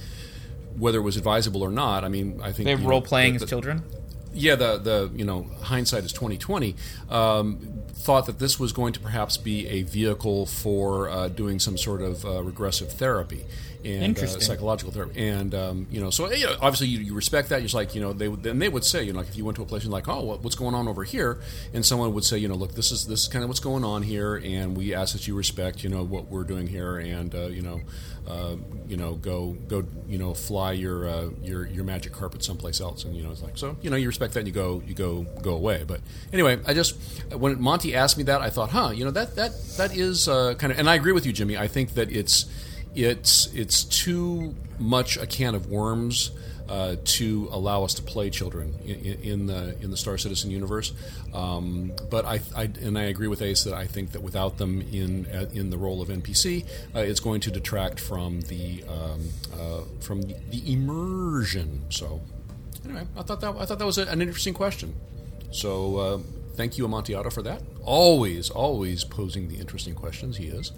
Whether 0.77 0.99
it 0.99 1.01
was 1.01 1.17
advisable 1.17 1.63
or 1.63 1.71
not, 1.71 2.03
I 2.03 2.07
mean, 2.07 2.39
I 2.43 2.51
think 2.51 2.67
They 2.67 2.75
know, 2.75 2.87
role 2.87 3.01
playing 3.01 3.37
the- 3.39 3.43
as 3.45 3.49
children. 3.49 3.81
yeah, 4.31 4.53
the 4.53 4.77
the 4.77 5.09
you 5.15 5.25
know 5.25 5.47
hindsight 5.63 6.03
is 6.03 6.13
twenty 6.13 6.37
twenty. 6.37 6.75
Um, 7.09 7.81
thought 7.95 8.27
that 8.27 8.37
this 8.37 8.59
was 8.59 8.73
going 8.73 8.93
to 8.93 8.99
perhaps 8.99 9.37
be 9.37 9.67
a 9.67 9.81
vehicle 9.81 10.45
for 10.45 11.09
uh, 11.09 11.29
doing 11.29 11.57
some 11.57 11.77
sort 11.79 12.03
of 12.03 12.23
uh, 12.25 12.43
regressive 12.43 12.93
therapy 12.93 13.43
and 13.83 14.17
uh, 14.17 14.27
psychological 14.27 14.91
therapy, 14.91 15.27
and 15.27 15.53
um, 15.53 15.87
you 15.91 16.01
know, 16.01 16.09
so 16.09 16.31
you 16.31 16.45
know, 16.45 16.55
obviously 16.61 16.87
you, 16.87 16.99
you 16.99 17.13
respect 17.13 17.49
that. 17.49 17.57
You're 17.57 17.65
just 17.65 17.75
like 17.75 17.95
you 17.95 18.01
know, 18.01 18.13
they 18.13 18.27
would 18.27 18.43
then 18.43 18.59
they 18.59 18.69
would 18.69 18.83
say, 18.83 19.03
you 19.03 19.13
know, 19.13 19.19
like 19.19 19.29
if 19.29 19.37
you 19.37 19.45
went 19.45 19.55
to 19.57 19.61
a 19.61 19.65
place 19.65 19.83
and 19.83 19.91
like, 19.91 20.07
oh, 20.07 20.23
what, 20.23 20.43
what's 20.43 20.55
going 20.55 20.75
on 20.75 20.87
over 20.87 21.03
here, 21.03 21.39
and 21.73 21.85
someone 21.85 22.13
would 22.13 22.23
say, 22.23 22.37
you 22.37 22.47
know, 22.47 22.55
look, 22.55 22.73
this 22.73 22.91
is 22.91 23.07
this 23.07 23.23
is 23.23 23.27
kind 23.27 23.43
of 23.43 23.49
what's 23.49 23.59
going 23.59 23.83
on 23.83 24.03
here, 24.03 24.35
and 24.35 24.75
we 24.75 24.93
ask 24.93 25.13
that 25.13 25.27
you 25.27 25.35
respect, 25.35 25.83
you 25.83 25.89
know, 25.89 26.03
what 26.03 26.27
we're 26.27 26.43
doing 26.43 26.67
here, 26.67 26.97
and 26.97 27.33
uh, 27.33 27.47
you 27.47 27.61
know. 27.61 27.81
Uh, 28.27 28.57
you 28.89 28.97
know, 28.97 29.13
go 29.13 29.55
go, 29.69 29.85
you 30.05 30.17
know, 30.17 30.33
fly 30.33 30.73
your 30.73 31.07
uh, 31.07 31.29
your 31.41 31.65
your 31.65 31.85
magic 31.85 32.11
carpet 32.11 32.43
someplace 32.43 32.81
else, 32.81 33.05
and 33.05 33.15
you 33.15 33.23
know, 33.23 33.31
it's 33.31 33.41
like 33.41 33.57
so. 33.57 33.77
You 33.81 33.89
know, 33.89 33.95
you 33.95 34.07
respect 34.07 34.33
that, 34.33 34.39
and 34.39 34.47
you 34.49 34.53
go 34.53 34.83
you 34.85 34.93
go 34.93 35.25
go 35.41 35.53
away. 35.53 35.85
But 35.87 36.01
anyway, 36.33 36.59
I 36.67 36.73
just 36.73 36.97
when 37.31 37.61
Monty 37.61 37.95
asked 37.95 38.17
me 38.17 38.25
that, 38.25 38.41
I 38.41 38.49
thought, 38.49 38.71
huh, 38.71 38.91
you 38.93 39.05
know, 39.05 39.11
that 39.11 39.37
that 39.37 39.51
that 39.77 39.95
is 39.95 40.27
uh, 40.27 40.55
kind 40.55 40.73
of, 40.73 40.79
and 40.79 40.89
I 40.89 40.95
agree 40.95 41.13
with 41.13 41.25
you, 41.25 41.31
Jimmy. 41.31 41.57
I 41.57 41.69
think 41.69 41.93
that 41.93 42.11
it's 42.11 42.47
it's 42.97 43.47
it's 43.53 43.83
too 43.83 44.55
much 44.79 45.17
a 45.17 45.27
can 45.27 45.55
of 45.55 45.67
worms 45.67 46.31
uh, 46.67 46.95
to 47.05 47.47
allow 47.51 47.83
us 47.83 47.93
to 47.93 48.01
play 48.01 48.29
children 48.29 48.75
in, 48.83 48.95
in 49.21 49.45
the 49.45 49.77
in 49.81 49.91
the 49.91 49.97
Star 49.97 50.17
Citizen 50.17 50.51
universe. 50.51 50.93
Um, 51.33 51.93
but 52.09 52.25
I, 52.25 52.39
I 52.55 52.63
and 52.63 52.97
I 52.97 53.03
agree 53.03 53.27
with 53.27 53.41
Ace 53.41 53.63
that 53.63 53.73
I 53.73 53.85
think 53.85 54.11
that 54.13 54.21
without 54.21 54.57
them 54.57 54.81
in 54.81 55.25
in 55.53 55.69
the 55.69 55.77
role 55.77 56.01
of 56.01 56.09
NPC, 56.09 56.65
uh, 56.95 56.99
it's 56.99 57.19
going 57.19 57.41
to 57.41 57.51
detract 57.51 57.99
from 57.99 58.41
the 58.41 58.83
um, 58.89 59.29
uh, 59.53 59.81
from 59.99 60.23
the, 60.23 60.35
the 60.49 60.73
immersion. 60.73 61.83
So 61.89 62.19
anyway, 62.83 63.05
I 63.15 63.21
thought 63.21 63.41
that 63.41 63.55
I 63.55 63.65
thought 63.65 63.79
that 63.79 63.85
was 63.85 63.99
a, 63.99 64.07
an 64.07 64.21
interesting 64.21 64.53
question. 64.53 64.95
So 65.51 65.97
uh, 65.97 66.19
thank 66.55 66.77
you, 66.77 66.85
Amontillado, 66.85 67.29
for 67.29 67.43
that. 67.43 67.61
Always, 67.85 68.49
always 68.49 69.05
posing 69.05 69.47
the 69.47 69.55
interesting 69.55 69.95
questions. 69.95 70.35
He 70.35 70.47
is. 70.47 70.71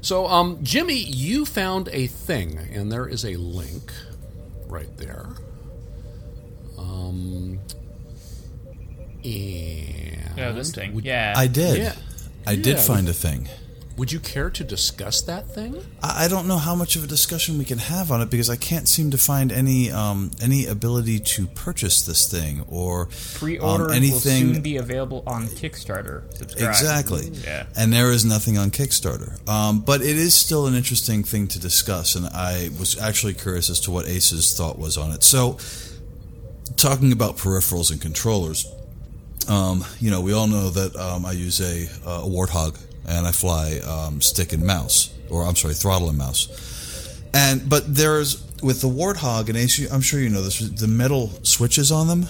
So, 0.00 0.26
um, 0.26 0.58
Jimmy, 0.62 0.98
you 0.98 1.44
found 1.44 1.88
a 1.92 2.06
thing, 2.06 2.58
and 2.72 2.90
there 2.90 3.06
is 3.06 3.24
a 3.24 3.34
link 3.36 3.92
right 4.66 4.94
there. 4.96 5.26
Um, 6.78 7.58
and 9.24 10.36
Yeah, 10.36 10.52
this 10.52 10.70
thing. 10.72 10.94
Would, 10.94 11.04
yeah. 11.04 11.34
I 11.36 11.46
did. 11.48 11.78
Yeah. 11.78 11.96
I 12.46 12.54
did 12.54 12.76
Yeah. 12.76 12.82
find 12.82 13.08
a 13.08 13.12
thing. 13.12 13.48
Would 13.98 14.12
you 14.12 14.20
care 14.20 14.48
to 14.48 14.62
discuss 14.62 15.20
that 15.22 15.48
thing? 15.48 15.84
I 16.02 16.24
I 16.24 16.28
don't 16.28 16.46
know 16.46 16.58
how 16.58 16.74
much 16.74 16.94
of 16.94 17.02
a 17.04 17.06
discussion 17.06 17.58
we 17.58 17.64
can 17.64 17.78
have 17.78 18.12
on 18.12 18.20
it 18.20 18.30
because 18.30 18.48
I 18.50 18.56
can't 18.56 18.86
seem 18.86 19.10
to 19.10 19.18
find 19.18 19.50
any 19.50 19.90
um, 19.90 20.30
any 20.40 20.66
ability 20.66 21.18
to 21.20 21.46
purchase 21.48 22.02
this 22.02 22.30
thing 22.30 22.64
or 22.68 23.08
Pre-order 23.34 23.84
um, 23.84 23.88
will 23.88 23.96
anything. 23.96 24.54
soon 24.54 24.62
be 24.62 24.76
available 24.76 25.22
on 25.26 25.46
Kickstarter. 25.46 26.32
Subscribe. 26.36 26.68
Exactly. 26.68 27.30
Yeah. 27.44 27.66
And 27.76 27.92
there 27.92 28.10
is 28.12 28.24
nothing 28.24 28.56
on 28.56 28.70
Kickstarter. 28.70 29.48
Um, 29.48 29.80
but 29.80 30.00
it 30.00 30.16
is 30.16 30.34
still 30.34 30.66
an 30.66 30.74
interesting 30.74 31.24
thing 31.24 31.48
to 31.48 31.58
discuss, 31.58 32.14
and 32.14 32.26
I 32.26 32.70
was 32.78 32.98
actually 32.98 33.34
curious 33.34 33.68
as 33.70 33.80
to 33.80 33.90
what 33.90 34.06
Ace's 34.06 34.56
thought 34.56 34.78
was 34.78 34.96
on 34.96 35.10
it. 35.10 35.24
So, 35.24 35.58
talking 36.76 37.10
about 37.10 37.36
peripherals 37.36 37.90
and 37.90 38.00
controllers, 38.00 38.66
um, 39.48 39.84
you 39.98 40.10
know, 40.10 40.20
we 40.20 40.32
all 40.32 40.46
know 40.46 40.70
that 40.70 40.94
um, 40.96 41.24
I 41.24 41.32
use 41.32 41.60
a, 41.60 41.84
a 42.04 42.22
warthog 42.28 42.78
and 43.08 43.26
I 43.26 43.32
fly 43.32 43.78
um, 43.78 44.20
stick 44.20 44.52
and 44.52 44.62
mouse, 44.62 45.10
or 45.30 45.42
I'm 45.44 45.56
sorry, 45.56 45.74
throttle 45.74 46.08
and 46.08 46.18
mouse. 46.18 46.48
And 47.34 47.68
but 47.68 47.94
there's 47.94 48.42
with 48.62 48.80
the 48.80 48.88
warthog 48.88 49.48
and 49.48 49.78
you- 49.78 49.88
I'm 49.90 50.00
sure 50.00 50.20
you 50.20 50.28
know 50.28 50.42
this. 50.42 50.58
The 50.58 50.88
metal 50.88 51.30
switches 51.42 51.90
on 51.92 52.08
them 52.08 52.28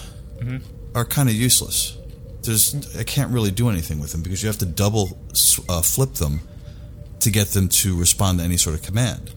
are 0.95 1.05
kind 1.05 1.29
of 1.29 1.35
useless. 1.35 1.97
There's 2.43 2.75
I 2.99 3.03
can't 3.05 3.31
really 3.33 3.51
do 3.51 3.69
anything 3.69 4.01
with 4.01 4.13
them 4.13 4.23
because 4.23 4.43
you 4.43 4.47
have 4.49 4.59
to 4.59 4.67
double 4.67 5.19
uh, 5.69 5.83
flip 5.83 6.15
them 6.15 6.41
to 7.21 7.31
get 7.31 7.49
them 7.49 7.69
to 7.69 7.97
respond 7.99 8.39
to 8.39 8.45
any 8.45 8.57
sort 8.57 8.75
of 8.77 8.83
command. 8.83 9.31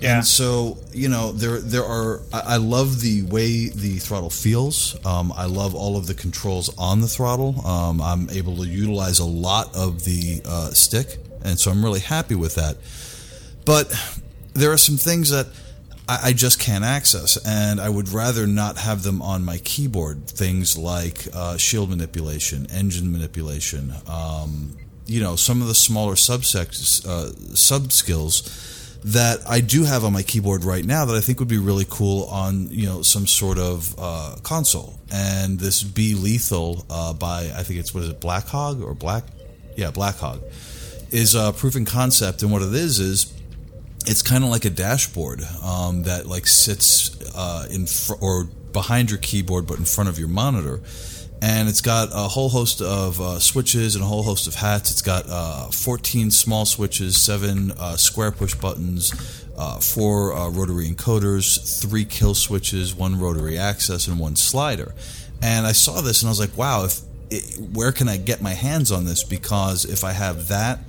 Yeah. 0.00 0.16
And 0.16 0.26
so 0.26 0.78
you 0.92 1.08
know 1.08 1.32
there 1.32 1.60
there 1.60 1.84
are 1.84 2.20
I, 2.32 2.54
I 2.54 2.56
love 2.56 3.00
the 3.00 3.22
way 3.22 3.68
the 3.68 3.98
throttle 3.98 4.30
feels. 4.30 4.96
Um, 5.04 5.32
I 5.36 5.46
love 5.46 5.74
all 5.74 5.96
of 5.96 6.06
the 6.06 6.14
controls 6.14 6.76
on 6.78 7.00
the 7.00 7.08
throttle. 7.08 7.66
Um, 7.66 8.00
I'm 8.00 8.30
able 8.30 8.56
to 8.56 8.66
utilize 8.66 9.18
a 9.18 9.24
lot 9.24 9.74
of 9.74 10.04
the 10.04 10.40
uh, 10.44 10.70
stick, 10.70 11.18
and 11.44 11.58
so 11.58 11.70
I'm 11.70 11.82
really 11.84 12.00
happy 12.00 12.34
with 12.34 12.54
that. 12.54 12.76
But 13.64 13.92
there 14.54 14.72
are 14.72 14.78
some 14.78 14.96
things 14.96 15.30
that 15.30 15.48
I, 16.08 16.18
I 16.24 16.32
just 16.32 16.60
can't 16.60 16.84
access, 16.84 17.36
and 17.44 17.80
I 17.80 17.88
would 17.88 18.08
rather 18.08 18.46
not 18.46 18.78
have 18.78 19.02
them 19.02 19.20
on 19.20 19.44
my 19.44 19.58
keyboard. 19.58 20.28
Things 20.28 20.78
like 20.78 21.26
uh, 21.34 21.56
shield 21.56 21.90
manipulation, 21.90 22.66
engine 22.70 23.10
manipulation. 23.10 23.92
Um, 24.06 24.76
you 25.06 25.20
know, 25.20 25.36
some 25.36 25.60
of 25.62 25.68
the 25.68 25.74
smaller 25.74 26.14
subsects, 26.14 27.04
uh, 27.06 27.32
sub 27.56 27.92
skills 27.92 28.77
that 29.04 29.40
I 29.48 29.60
do 29.60 29.84
have 29.84 30.04
on 30.04 30.12
my 30.12 30.22
keyboard 30.22 30.64
right 30.64 30.84
now 30.84 31.04
that 31.04 31.16
I 31.16 31.20
think 31.20 31.38
would 31.38 31.48
be 31.48 31.58
really 31.58 31.86
cool 31.88 32.24
on 32.24 32.68
you 32.70 32.86
know 32.86 33.02
some 33.02 33.26
sort 33.26 33.58
of 33.58 33.94
uh, 33.98 34.36
console. 34.42 34.98
And 35.12 35.58
this 35.58 35.82
Be 35.82 36.14
Lethal 36.14 36.84
uh, 36.90 37.12
by 37.14 37.50
I 37.54 37.62
think 37.62 37.80
it's 37.80 37.94
what 37.94 38.04
is 38.04 38.10
it 38.10 38.20
Black 38.20 38.46
Hog 38.46 38.82
or 38.82 38.94
Black? 38.94 39.24
Yeah 39.76 39.90
Black 39.90 40.16
Hog 40.16 40.42
is 41.10 41.34
a 41.34 41.52
proof 41.52 41.76
in 41.76 41.84
concept, 41.84 42.42
and 42.42 42.52
what 42.52 42.62
it 42.62 42.74
is 42.74 42.98
is 42.98 43.32
it's 44.06 44.22
kind 44.22 44.44
of 44.44 44.50
like 44.50 44.64
a 44.64 44.70
dashboard 44.70 45.42
um, 45.62 46.04
that 46.04 46.26
like 46.26 46.46
sits 46.46 47.16
uh, 47.34 47.66
in 47.70 47.86
fr- 47.86 48.14
or 48.20 48.44
behind 48.72 49.10
your 49.10 49.18
keyboard 49.18 49.66
but 49.66 49.78
in 49.78 49.84
front 49.84 50.08
of 50.08 50.18
your 50.18 50.28
monitor 50.28 50.80
and 51.40 51.68
it's 51.68 51.80
got 51.80 52.08
a 52.12 52.28
whole 52.28 52.48
host 52.48 52.80
of 52.80 53.20
uh, 53.20 53.38
switches 53.38 53.94
and 53.94 54.02
a 54.02 54.06
whole 54.06 54.22
host 54.22 54.46
of 54.46 54.54
hats. 54.56 54.90
It's 54.90 55.02
got 55.02 55.26
uh, 55.28 55.66
14 55.70 56.30
small 56.30 56.64
switches 56.64 57.20
7 57.20 57.72
uh, 57.72 57.96
square 57.96 58.32
push 58.32 58.54
buttons 58.54 59.12
uh, 59.56 59.78
4 59.78 60.32
uh, 60.32 60.48
rotary 60.50 60.88
encoders 60.88 61.80
3 61.80 62.04
kill 62.04 62.34
switches 62.34 62.94
1 62.94 63.18
rotary 63.18 63.58
axis 63.58 64.06
and 64.06 64.18
1 64.18 64.36
slider. 64.36 64.94
And 65.40 65.66
i 65.66 65.72
saw 65.72 66.00
this 66.00 66.22
and 66.22 66.28
i 66.28 66.30
was 66.30 66.40
like 66.40 66.56
wow 66.56 66.84
if 66.84 67.00
it, 67.30 67.60
where 67.72 67.92
can 67.92 68.08
i 68.08 68.16
get 68.16 68.40
my 68.40 68.54
hands 68.54 68.90
on 68.90 69.04
this? 69.04 69.22
Because 69.22 69.84
if 69.84 70.02
i 70.02 70.12
have 70.12 70.48
that 70.48 70.80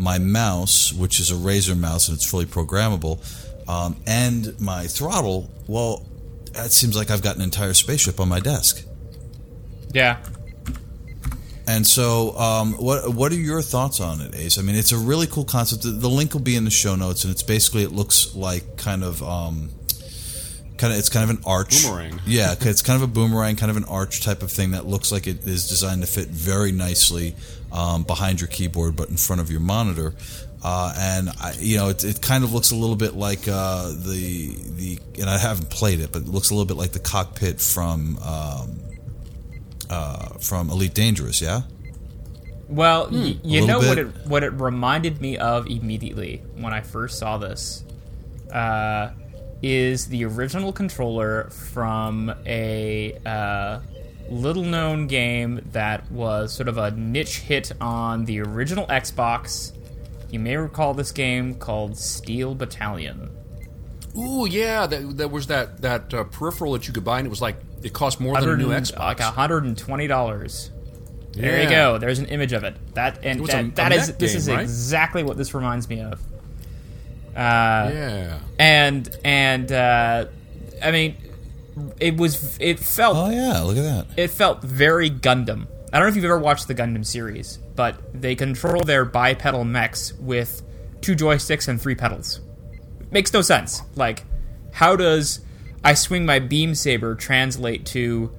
my 0.00 0.18
mouse, 0.18 0.92
which 0.94 1.20
is 1.20 1.30
a 1.30 1.34
Razer 1.34 1.78
mouse 1.78 2.08
and 2.08 2.16
it's 2.16 2.28
fully 2.28 2.46
programmable, 2.46 3.20
um, 3.68 3.96
and 4.06 4.58
my 4.58 4.86
throttle, 4.86 5.50
well, 5.66 6.06
it 6.54 6.72
seems 6.72 6.96
like 6.96 7.10
I've 7.10 7.22
got 7.22 7.36
an 7.36 7.42
entire 7.42 7.74
spaceship 7.74 8.18
on 8.18 8.28
my 8.28 8.40
desk. 8.40 8.82
Yeah. 9.92 10.18
And 11.66 11.86
so, 11.86 12.36
um, 12.36 12.72
what 12.74 13.14
what 13.14 13.30
are 13.30 13.36
your 13.36 13.62
thoughts 13.62 14.00
on 14.00 14.20
it, 14.20 14.34
Ace? 14.34 14.58
I 14.58 14.62
mean, 14.62 14.74
it's 14.74 14.90
a 14.90 14.98
really 14.98 15.28
cool 15.28 15.44
concept. 15.44 15.82
The, 15.82 15.90
the 15.90 16.08
link 16.08 16.32
will 16.32 16.40
be 16.40 16.56
in 16.56 16.64
the 16.64 16.70
show 16.70 16.96
notes, 16.96 17.22
and 17.22 17.30
it's 17.30 17.44
basically 17.44 17.84
it 17.84 17.92
looks 17.92 18.34
like 18.34 18.76
kind 18.76 19.04
of. 19.04 19.22
Um, 19.22 19.70
Kind 20.76 20.94
of, 20.94 20.98
it's 20.98 21.10
kind 21.10 21.24
of 21.30 21.36
an 21.36 21.42
arch. 21.44 21.84
Boomerang. 21.84 22.20
Yeah, 22.26 22.54
it's 22.58 22.80
kind 22.80 22.96
of 22.96 23.02
a 23.06 23.12
boomerang, 23.12 23.56
kind 23.56 23.68
of 23.68 23.76
an 23.76 23.84
arch 23.84 24.22
type 24.24 24.42
of 24.42 24.50
thing 24.50 24.70
that 24.70 24.86
looks 24.86 25.12
like 25.12 25.26
it 25.26 25.46
is 25.46 25.68
designed 25.68 26.00
to 26.00 26.06
fit 26.06 26.28
very 26.28 26.72
nicely 26.72 27.36
um, 27.70 28.02
behind 28.02 28.40
your 28.40 28.48
keyboard, 28.48 28.96
but 28.96 29.10
in 29.10 29.18
front 29.18 29.42
of 29.42 29.50
your 29.50 29.60
monitor. 29.60 30.14
Uh, 30.64 30.94
and 30.96 31.28
I, 31.38 31.52
you 31.58 31.76
know, 31.76 31.90
it, 31.90 32.02
it 32.02 32.22
kind 32.22 32.44
of 32.44 32.54
looks 32.54 32.70
a 32.70 32.76
little 32.76 32.96
bit 32.96 33.14
like 33.14 33.46
uh, 33.46 33.88
the 33.90 34.56
the, 34.56 34.98
and 35.20 35.28
I 35.28 35.36
haven't 35.36 35.68
played 35.68 36.00
it, 36.00 36.12
but 36.12 36.22
it 36.22 36.28
looks 36.28 36.48
a 36.48 36.54
little 36.54 36.64
bit 36.64 36.78
like 36.78 36.92
the 36.92 36.98
cockpit 36.98 37.60
from 37.60 38.16
um, 38.24 38.80
uh, 39.90 40.28
from 40.40 40.70
Elite 40.70 40.94
Dangerous. 40.94 41.42
Yeah. 41.42 41.62
Well, 42.68 43.08
y- 43.10 43.36
you 43.42 43.66
know 43.66 43.78
little 43.80 43.88
what 43.88 43.98
it 43.98 44.26
what 44.26 44.42
it 44.44 44.50
reminded 44.52 45.20
me 45.20 45.36
of 45.36 45.66
immediately 45.66 46.42
when 46.56 46.72
I 46.72 46.80
first 46.80 47.18
saw 47.18 47.36
this 47.36 47.84
uh, 48.52 49.10
is 49.60 50.06
the 50.06 50.24
original 50.24 50.72
controller 50.72 51.50
from 51.50 52.32
a 52.46 53.18
uh, 53.26 53.80
little 54.30 54.62
known 54.62 55.08
game 55.08 55.60
that 55.72 56.10
was 56.12 56.52
sort 56.52 56.68
of 56.68 56.78
a 56.78 56.92
niche 56.92 57.38
hit 57.40 57.72
on 57.80 58.24
the 58.24 58.40
original 58.40 58.86
Xbox. 58.86 59.72
You 60.30 60.38
may 60.38 60.56
recall 60.56 60.94
this 60.94 61.10
game 61.10 61.56
called 61.56 61.98
Steel 61.98 62.54
Battalion. 62.54 63.30
Ooh, 64.16 64.46
yeah, 64.46 64.86
that, 64.86 65.16
that 65.18 65.30
was 65.32 65.48
that 65.48 65.82
that 65.82 66.14
uh, 66.14 66.22
peripheral 66.24 66.72
that 66.74 66.86
you 66.86 66.94
could 66.94 67.04
buy, 67.04 67.18
and 67.18 67.26
it 67.26 67.30
was 67.30 67.42
like 67.42 67.56
it 67.82 67.92
cost 67.92 68.20
more 68.20 68.38
than 68.40 68.48
a 68.50 68.56
new 68.56 68.68
Xbox. 68.68 68.98
Like 68.98 69.20
hundred 69.20 69.64
and 69.64 69.76
twenty 69.76 70.06
dollars. 70.06 70.70
There 71.32 71.62
you 71.62 71.68
go. 71.68 71.98
There's 71.98 72.18
an 72.18 72.26
image 72.26 72.52
of 72.52 72.64
it. 72.64 72.74
That 72.94 73.20
and 73.22 73.38
It 73.38 73.42
was 73.42 73.50
that, 73.52 73.64
a- 73.64 73.68
a 73.68 73.70
that 73.72 73.92
is 73.92 74.08
mech 74.08 74.18
this 74.18 74.32
game, 74.32 74.38
is 74.38 74.48
right? 74.48 74.60
exactly 74.60 75.22
what 75.22 75.36
this 75.36 75.54
reminds 75.54 75.88
me 75.88 76.00
of. 76.00 76.20
Uh, 77.30 77.90
yeah, 77.94 78.38
and 78.58 79.16
and 79.24 79.70
uh, 79.70 80.26
I 80.82 80.90
mean, 80.90 81.16
it 82.00 82.16
was 82.16 82.58
it 82.60 82.80
felt 82.80 83.16
Oh 83.16 83.30
yeah, 83.30 83.60
look 83.60 83.76
at 83.76 83.82
that. 83.82 84.06
it 84.18 84.28
felt 84.30 84.62
very 84.62 85.08
Gundam. 85.08 85.66
I 85.92 85.98
don't 85.98 86.06
know 86.06 86.08
if 86.08 86.16
you've 86.16 86.24
ever 86.24 86.38
watched 86.38 86.66
the 86.68 86.74
Gundam 86.74 87.06
series, 87.06 87.58
but 87.76 87.96
they 88.20 88.34
control 88.34 88.82
their 88.82 89.04
bipedal 89.04 89.64
mechs 89.64 90.12
with 90.14 90.62
two 91.00 91.14
joysticks 91.14 91.68
and 91.68 91.80
three 91.80 91.94
pedals. 91.94 92.40
Makes 93.12 93.32
no 93.32 93.42
sense. 93.42 93.82
Like, 93.96 94.24
how 94.72 94.96
does 94.96 95.40
I 95.82 95.94
swing 95.94 96.26
my 96.26 96.38
beam 96.38 96.74
saber 96.74 97.14
translate 97.14 97.86
to 97.86 98.32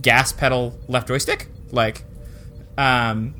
gas 0.00 0.32
pedal 0.32 0.78
left 0.88 1.08
joystick? 1.08 1.48
Like, 1.70 2.04
um, 2.78 3.34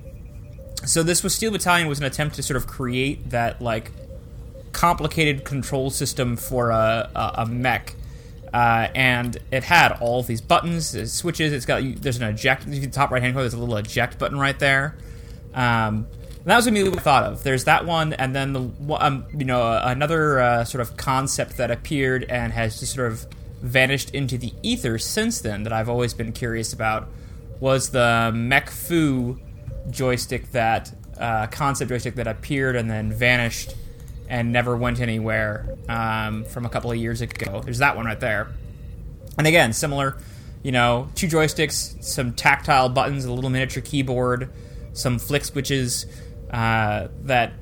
so 0.85 1.03
this 1.03 1.23
was 1.23 1.35
Steel 1.35 1.53
Battalion 1.53 1.89
was 1.89 1.99
an 1.99 2.05
attempt 2.05 2.37
to 2.37 2.43
sort 2.43 2.57
of 2.57 2.67
create 2.67 3.31
that 3.31 3.63
like 3.63 3.93
complicated 4.73 5.45
control 5.45 5.91
system 5.91 6.37
for 6.37 6.71
a, 6.71 7.11
a, 7.15 7.35
a 7.39 7.47
mech. 7.47 7.95
Uh, 8.53 8.89
and 8.95 9.39
it 9.51 9.65
had 9.65 9.93
all 10.01 10.23
these 10.23 10.41
buttons, 10.41 11.13
switches. 11.13 11.53
It's 11.53 11.67
got 11.67 11.83
there's 11.97 12.19
an 12.19 12.23
eject. 12.23 12.67
Top 12.93 13.11
right 13.11 13.21
hand 13.21 13.35
corner, 13.35 13.43
there's 13.43 13.55
a 13.55 13.59
little 13.59 13.77
eject 13.77 14.19
button 14.19 14.39
right 14.39 14.59
there. 14.59 14.97
Um, 15.55 16.07
and 16.45 16.51
that 16.51 16.57
was 16.57 16.67
immediately 16.67 16.95
what 16.95 17.03
thought 17.03 17.25
of. 17.25 17.43
There's 17.43 17.65
that 17.65 17.87
one, 17.87 18.13
and 18.13 18.37
then 18.37 18.53
the 18.53 18.71
um, 19.01 19.25
you 19.35 19.47
know 19.47 19.63
uh, 19.63 19.83
another 19.87 20.41
uh, 20.41 20.65
sort 20.65 20.83
of 20.83 20.95
concept 20.95 21.57
that 21.57 21.71
appeared 21.71 22.25
and 22.25 22.53
has 22.53 22.79
just 22.79 22.95
sort 22.95 23.11
of 23.11 23.27
vanished 23.63 24.11
into 24.11 24.37
the 24.37 24.53
ether 24.63 24.99
since 24.99 25.41
then 25.41 25.63
that 25.63 25.73
I've 25.73 25.89
always 25.89 26.13
been 26.13 26.33
curious 26.33 26.75
about 26.75 27.09
was 27.61 27.91
the 27.91 28.31
Mech 28.35 28.69
Fu 28.69 29.41
joystick 29.89 30.51
that 30.53 30.93
uh, 31.19 31.47
concept 31.47 31.89
joystick 31.89 32.17
that 32.17 32.27
appeared 32.27 32.77
and 32.77 32.91
then 32.91 33.11
vanished 33.11 33.75
and 34.29 34.53
never 34.53 34.77
went 34.77 35.01
anywhere 35.01 35.79
um, 35.89 36.45
from 36.45 36.67
a 36.67 36.69
couple 36.69 36.91
of 36.91 36.99
years 36.99 37.23
ago. 37.23 37.63
There's 37.65 37.79
that 37.79 37.97
one 37.97 38.05
right 38.05 38.21
there. 38.21 38.49
And 39.39 39.47
again, 39.47 39.73
similar, 39.73 40.19
you 40.63 40.73
know, 40.73 41.09
two 41.15 41.27
joysticks, 41.27 42.05
some 42.05 42.35
tactile 42.35 42.91
buttons, 42.91 43.25
a 43.25 43.33
little 43.33 43.49
miniature 43.49 43.83
keyboard, 43.83 44.51
some 44.93 45.19
flick 45.19 45.45
switches 45.45 46.05
uh, 46.55 47.09
that. 47.25 47.53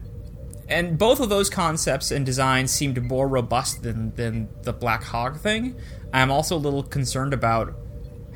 And 0.68 0.98
both 0.98 1.20
of 1.20 1.28
those 1.28 1.50
concepts 1.50 2.11
and 2.11 2.24
designs 2.24 2.70
seemed 2.70 3.02
more 3.02 3.26
robust 3.26 3.83
than, 3.83 4.14
than 4.14 4.48
the 4.62 4.72
Black 4.72 5.02
Hog 5.02 5.38
thing. 5.38 5.76
I'm 6.12 6.31
also 6.31 6.57
a 6.57 6.59
little 6.59 6.83
concerned 6.83 7.35
about 7.35 7.74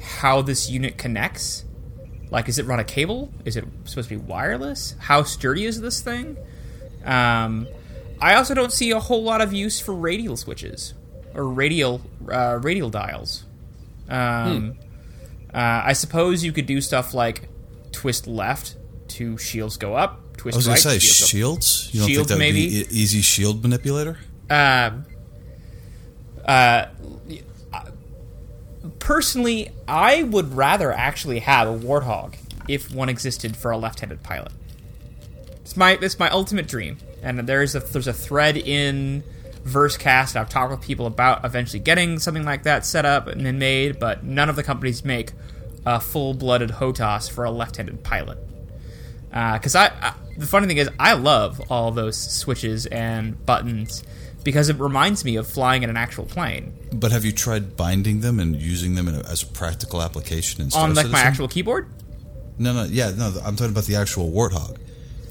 how 0.00 0.42
this 0.42 0.68
unit 0.68 0.98
connects. 0.98 1.64
Like, 2.30 2.48
is 2.48 2.58
it 2.58 2.66
run 2.66 2.80
a 2.80 2.84
cable? 2.84 3.32
Is 3.44 3.56
it 3.56 3.64
supposed 3.84 4.08
to 4.08 4.18
be 4.18 4.22
wireless? 4.22 4.96
How 4.98 5.22
sturdy 5.22 5.64
is 5.64 5.80
this 5.80 6.00
thing? 6.00 6.36
Um, 7.04 7.68
I 8.20 8.34
also 8.34 8.54
don't 8.54 8.72
see 8.72 8.90
a 8.90 9.00
whole 9.00 9.22
lot 9.22 9.40
of 9.40 9.52
use 9.52 9.78
for 9.78 9.94
radial 9.94 10.36
switches 10.36 10.94
or 11.34 11.46
radial 11.46 12.00
uh, 12.30 12.58
radial 12.62 12.90
dials. 12.90 13.44
Um, 14.08 14.78
uh, 15.54 15.82
I 15.84 15.92
suppose 15.92 16.44
you 16.44 16.52
could 16.52 16.66
do 16.66 16.80
stuff 16.80 17.14
like 17.14 17.48
twist 17.92 18.26
left 18.26 18.76
to 19.08 19.38
shields 19.38 19.76
go 19.76 19.94
up, 19.94 20.25
twist 20.36 20.56
I 20.56 20.58
was 20.58 20.68
right. 20.68 20.82
gonna 20.82 20.98
say 20.98 20.98
shields. 20.98 21.90
You 21.92 22.00
don't 22.00 22.08
Shields, 22.08 22.28
think 22.28 22.28
that 22.28 22.34
would 22.34 22.38
maybe? 22.54 22.68
be 22.68 22.76
e- 22.82 22.86
easy 22.90 23.20
shield 23.22 23.62
manipulator? 23.62 24.18
Um, 24.48 25.04
uh, 26.44 26.86
personally, 28.98 29.70
I 29.88 30.22
would 30.22 30.54
rather 30.54 30.92
actually 30.92 31.40
have 31.40 31.68
a 31.68 31.76
warthog 31.76 32.34
if 32.68 32.92
one 32.92 33.08
existed 33.08 33.56
for 33.56 33.70
a 33.70 33.76
left-handed 33.78 34.22
pilot. 34.22 34.52
It's 35.62 35.76
my 35.76 35.98
it's 36.00 36.18
my 36.18 36.28
ultimate 36.30 36.68
dream, 36.68 36.98
and 37.22 37.40
there's 37.40 37.74
a 37.74 37.80
there's 37.80 38.06
a 38.06 38.12
thread 38.12 38.56
in 38.56 39.24
Versecast. 39.64 40.36
I've 40.36 40.48
talked 40.48 40.70
with 40.70 40.80
people 40.80 41.06
about 41.06 41.44
eventually 41.44 41.80
getting 41.80 42.18
something 42.20 42.44
like 42.44 42.62
that 42.62 42.86
set 42.86 43.04
up 43.04 43.26
and 43.26 43.44
then 43.44 43.58
made, 43.58 43.98
but 43.98 44.22
none 44.24 44.48
of 44.48 44.54
the 44.56 44.62
companies 44.62 45.04
make 45.04 45.32
a 45.84 46.00
full-blooded 46.00 46.70
HOTAS 46.70 47.28
for 47.30 47.44
a 47.44 47.50
left-handed 47.50 48.02
pilot. 48.04 48.38
Uh, 49.36 49.52
because 49.58 49.74
I, 49.74 49.88
I, 49.88 50.14
the 50.38 50.46
funny 50.46 50.66
thing 50.66 50.78
is, 50.78 50.88
I 50.98 51.12
love 51.12 51.60
all 51.70 51.90
those 51.92 52.16
switches 52.16 52.86
and 52.86 53.44
buttons 53.44 54.02
because 54.44 54.70
it 54.70 54.78
reminds 54.78 55.26
me 55.26 55.36
of 55.36 55.46
flying 55.46 55.82
in 55.82 55.90
an 55.90 55.96
actual 55.98 56.24
plane 56.24 56.72
But 56.90 57.12
have 57.12 57.22
you 57.26 57.32
tried 57.32 57.76
binding 57.76 58.20
them 58.20 58.40
and 58.40 58.56
using 58.56 58.94
them 58.94 59.08
in 59.08 59.16
a, 59.16 59.18
as 59.28 59.42
a 59.42 59.46
practical 59.46 60.00
application 60.00 60.62
in 60.62 60.70
Star 60.70 60.84
on 60.84 60.94
like 60.94 61.10
my 61.10 61.20
actual 61.20 61.48
keyboard. 61.48 61.90
No, 62.58 62.72
no, 62.72 62.84
yeah, 62.84 63.10
no. 63.10 63.26
I'm 63.44 63.56
talking 63.56 63.72
about 63.72 63.84
the 63.84 63.96
actual 63.96 64.30
warthog. 64.32 64.78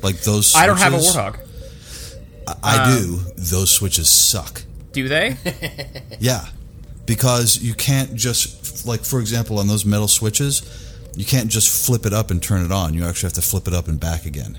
Like 0.04 0.22
those. 0.22 0.56
I 0.56 0.68
don't 0.68 0.78
have 0.78 0.94
a 0.94 1.00
switches- 1.02 1.16
warthog. 1.16 1.40
I, 2.48 2.86
I 2.86 3.00
do. 3.00 3.16
Um, 3.16 3.26
those 3.38 3.74
switches 3.74 4.08
suck. 4.08 4.62
Do 4.92 5.08
they? 5.08 5.36
Yeah, 6.20 6.46
because 7.08 7.58
you 7.58 7.74
can't 7.74 8.14
just 8.14 8.86
like, 8.86 9.04
for 9.04 9.20
example, 9.20 9.58
on 9.58 9.68
those 9.68 9.84
metal 9.84 10.08
switches, 10.08 10.62
you 11.16 11.26
can't 11.26 11.50
just 11.50 11.86
flip 11.86 12.06
it 12.06 12.14
up 12.14 12.32
and 12.32 12.42
turn 12.42 12.64
it 12.66 12.72
on. 12.72 12.94
You 12.94 13.06
actually 13.06 13.28
have 13.28 13.34
to 13.34 13.42
flip 13.42 13.68
it 13.68 13.74
up 13.74 13.88
and 13.88 14.00
back 14.00 14.26
again. 14.26 14.58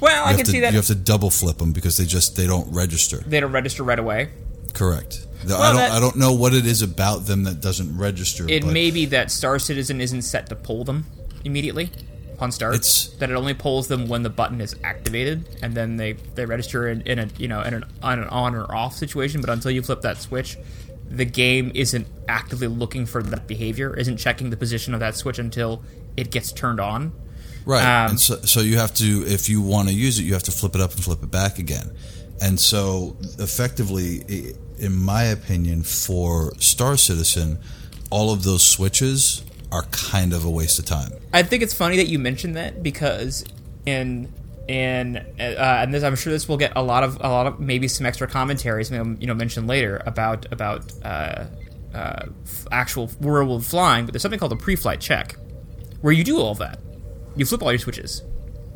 well, 0.00 0.26
You 0.26 0.32
I 0.32 0.36
can 0.36 0.44
to, 0.44 0.50
see 0.50 0.60
that 0.60 0.72
You 0.72 0.78
have 0.78 0.86
to 0.86 0.94
double 0.94 1.30
flip 1.30 1.58
them 1.58 1.72
because 1.72 1.96
they 1.96 2.04
just 2.06 2.36
they 2.36 2.46
don't 2.46 2.72
register. 2.72 3.18
they 3.26 3.40
don't 3.40 3.52
register 3.52 3.82
right 3.82 3.98
away. 3.98 4.30
Correct. 4.72 5.26
Well, 5.46 5.60
I 5.60 5.68
don't. 5.68 5.76
that- 5.76 5.92
I 5.92 6.00
don't 6.00 6.16
know 6.16 6.32
what 6.32 6.54
it 6.54 6.66
is 6.66 6.82
about 6.82 7.26
them 7.26 7.44
that 7.44 7.60
doesn't 7.60 7.96
register. 7.96 8.46
It 8.48 8.64
may 8.66 8.90
be 8.90 9.06
that 9.06 9.30
Star 9.30 9.58
Citizen 9.58 10.00
isn't 10.00 10.22
set 10.22 10.48
to 10.50 10.54
pull 10.54 10.84
them 10.84 11.06
immediately 11.44 11.90
upon 12.34 12.52
start. 12.52 12.74
It's- 12.74 13.08
that 13.18 13.30
it 13.30 13.34
only 13.34 13.54
pulls 13.54 13.88
them 13.88 14.06
when 14.08 14.22
the 14.22 14.30
button 14.30 14.60
is 14.60 14.76
activated, 14.84 15.48
and 15.62 15.74
then 15.74 15.96
they, 15.96 16.12
they 16.12 16.44
register 16.46 16.88
in, 16.88 17.00
in 17.02 17.18
a 17.18 17.28
you 17.38 17.48
know 17.48 17.62
in 17.62 17.74
an, 17.74 17.84
on 18.02 18.18
an 18.20 18.28
on 18.28 18.54
or 18.54 18.72
off 18.74 18.94
situation. 18.96 19.40
But 19.40 19.50
until 19.50 19.70
you 19.70 19.82
flip 19.82 20.02
that 20.02 20.18
switch, 20.18 20.56
the 21.10 21.24
game 21.24 21.72
isn't 21.74 22.06
actively 22.28 22.68
looking 22.68 23.04
for 23.04 23.22
that 23.22 23.46
behavior, 23.46 23.94
isn't 23.96 24.16
checking 24.16 24.50
the 24.50 24.56
position 24.56 24.94
of 24.94 25.00
that 25.00 25.16
switch 25.16 25.38
until 25.38 25.82
it 26.16 26.30
gets 26.30 26.52
turned 26.52 26.80
on. 26.80 27.12
Right. 27.66 27.82
Um, 27.82 28.10
and 28.10 28.20
so, 28.20 28.36
so 28.36 28.60
you 28.60 28.78
have 28.78 28.94
to, 28.94 29.24
if 29.26 29.48
you 29.48 29.60
want 29.60 29.88
to 29.88 29.94
use 29.94 30.18
it, 30.18 30.22
you 30.22 30.32
have 30.34 30.44
to 30.44 30.52
flip 30.52 30.74
it 30.74 30.80
up 30.80 30.92
and 30.92 31.02
flip 31.02 31.22
it 31.22 31.30
back 31.30 31.58
again. 31.58 31.90
And 32.40 32.58
so, 32.58 33.16
effectively, 33.38 34.54
in 34.78 34.96
my 34.96 35.24
opinion, 35.24 35.82
for 35.82 36.54
Star 36.58 36.96
Citizen, 36.96 37.58
all 38.10 38.32
of 38.32 38.44
those 38.44 38.62
switches 38.62 39.44
are 39.70 39.82
kind 39.90 40.32
of 40.32 40.44
a 40.44 40.50
waste 40.50 40.78
of 40.78 40.86
time. 40.86 41.12
I 41.32 41.42
think 41.42 41.62
it's 41.62 41.74
funny 41.74 41.96
that 41.98 42.06
you 42.06 42.18
mentioned 42.18 42.56
that 42.56 42.82
because 42.82 43.44
in 43.84 44.32
in 44.70 45.16
uh, 45.16 45.80
and 45.82 45.92
this 45.92 46.04
I'm 46.04 46.14
sure 46.14 46.32
this 46.32 46.48
will 46.48 46.56
get 46.56 46.72
a 46.76 46.82
lot 46.82 47.02
of 47.02 47.16
a 47.16 47.28
lot 47.28 47.48
of 47.48 47.58
maybe 47.58 47.88
some 47.88 48.06
extra 48.06 48.28
commentaries 48.28 48.90
you 48.90 49.26
know 49.26 49.34
mentioned 49.34 49.66
later 49.66 50.00
about 50.06 50.50
about 50.52 50.92
uh, 51.04 51.46
uh, 51.92 52.26
actual 52.70 53.10
world 53.20 53.66
flying, 53.66 54.06
but 54.06 54.12
there's 54.12 54.22
something 54.22 54.38
called 54.38 54.52
a 54.52 54.56
pre-flight 54.56 55.00
check 55.00 55.34
where 56.02 56.12
you 56.12 56.22
do 56.22 56.38
all 56.38 56.54
that. 56.54 56.78
You 57.34 57.44
flip 57.44 57.62
all 57.62 57.72
your 57.72 57.80
switches. 57.80 58.22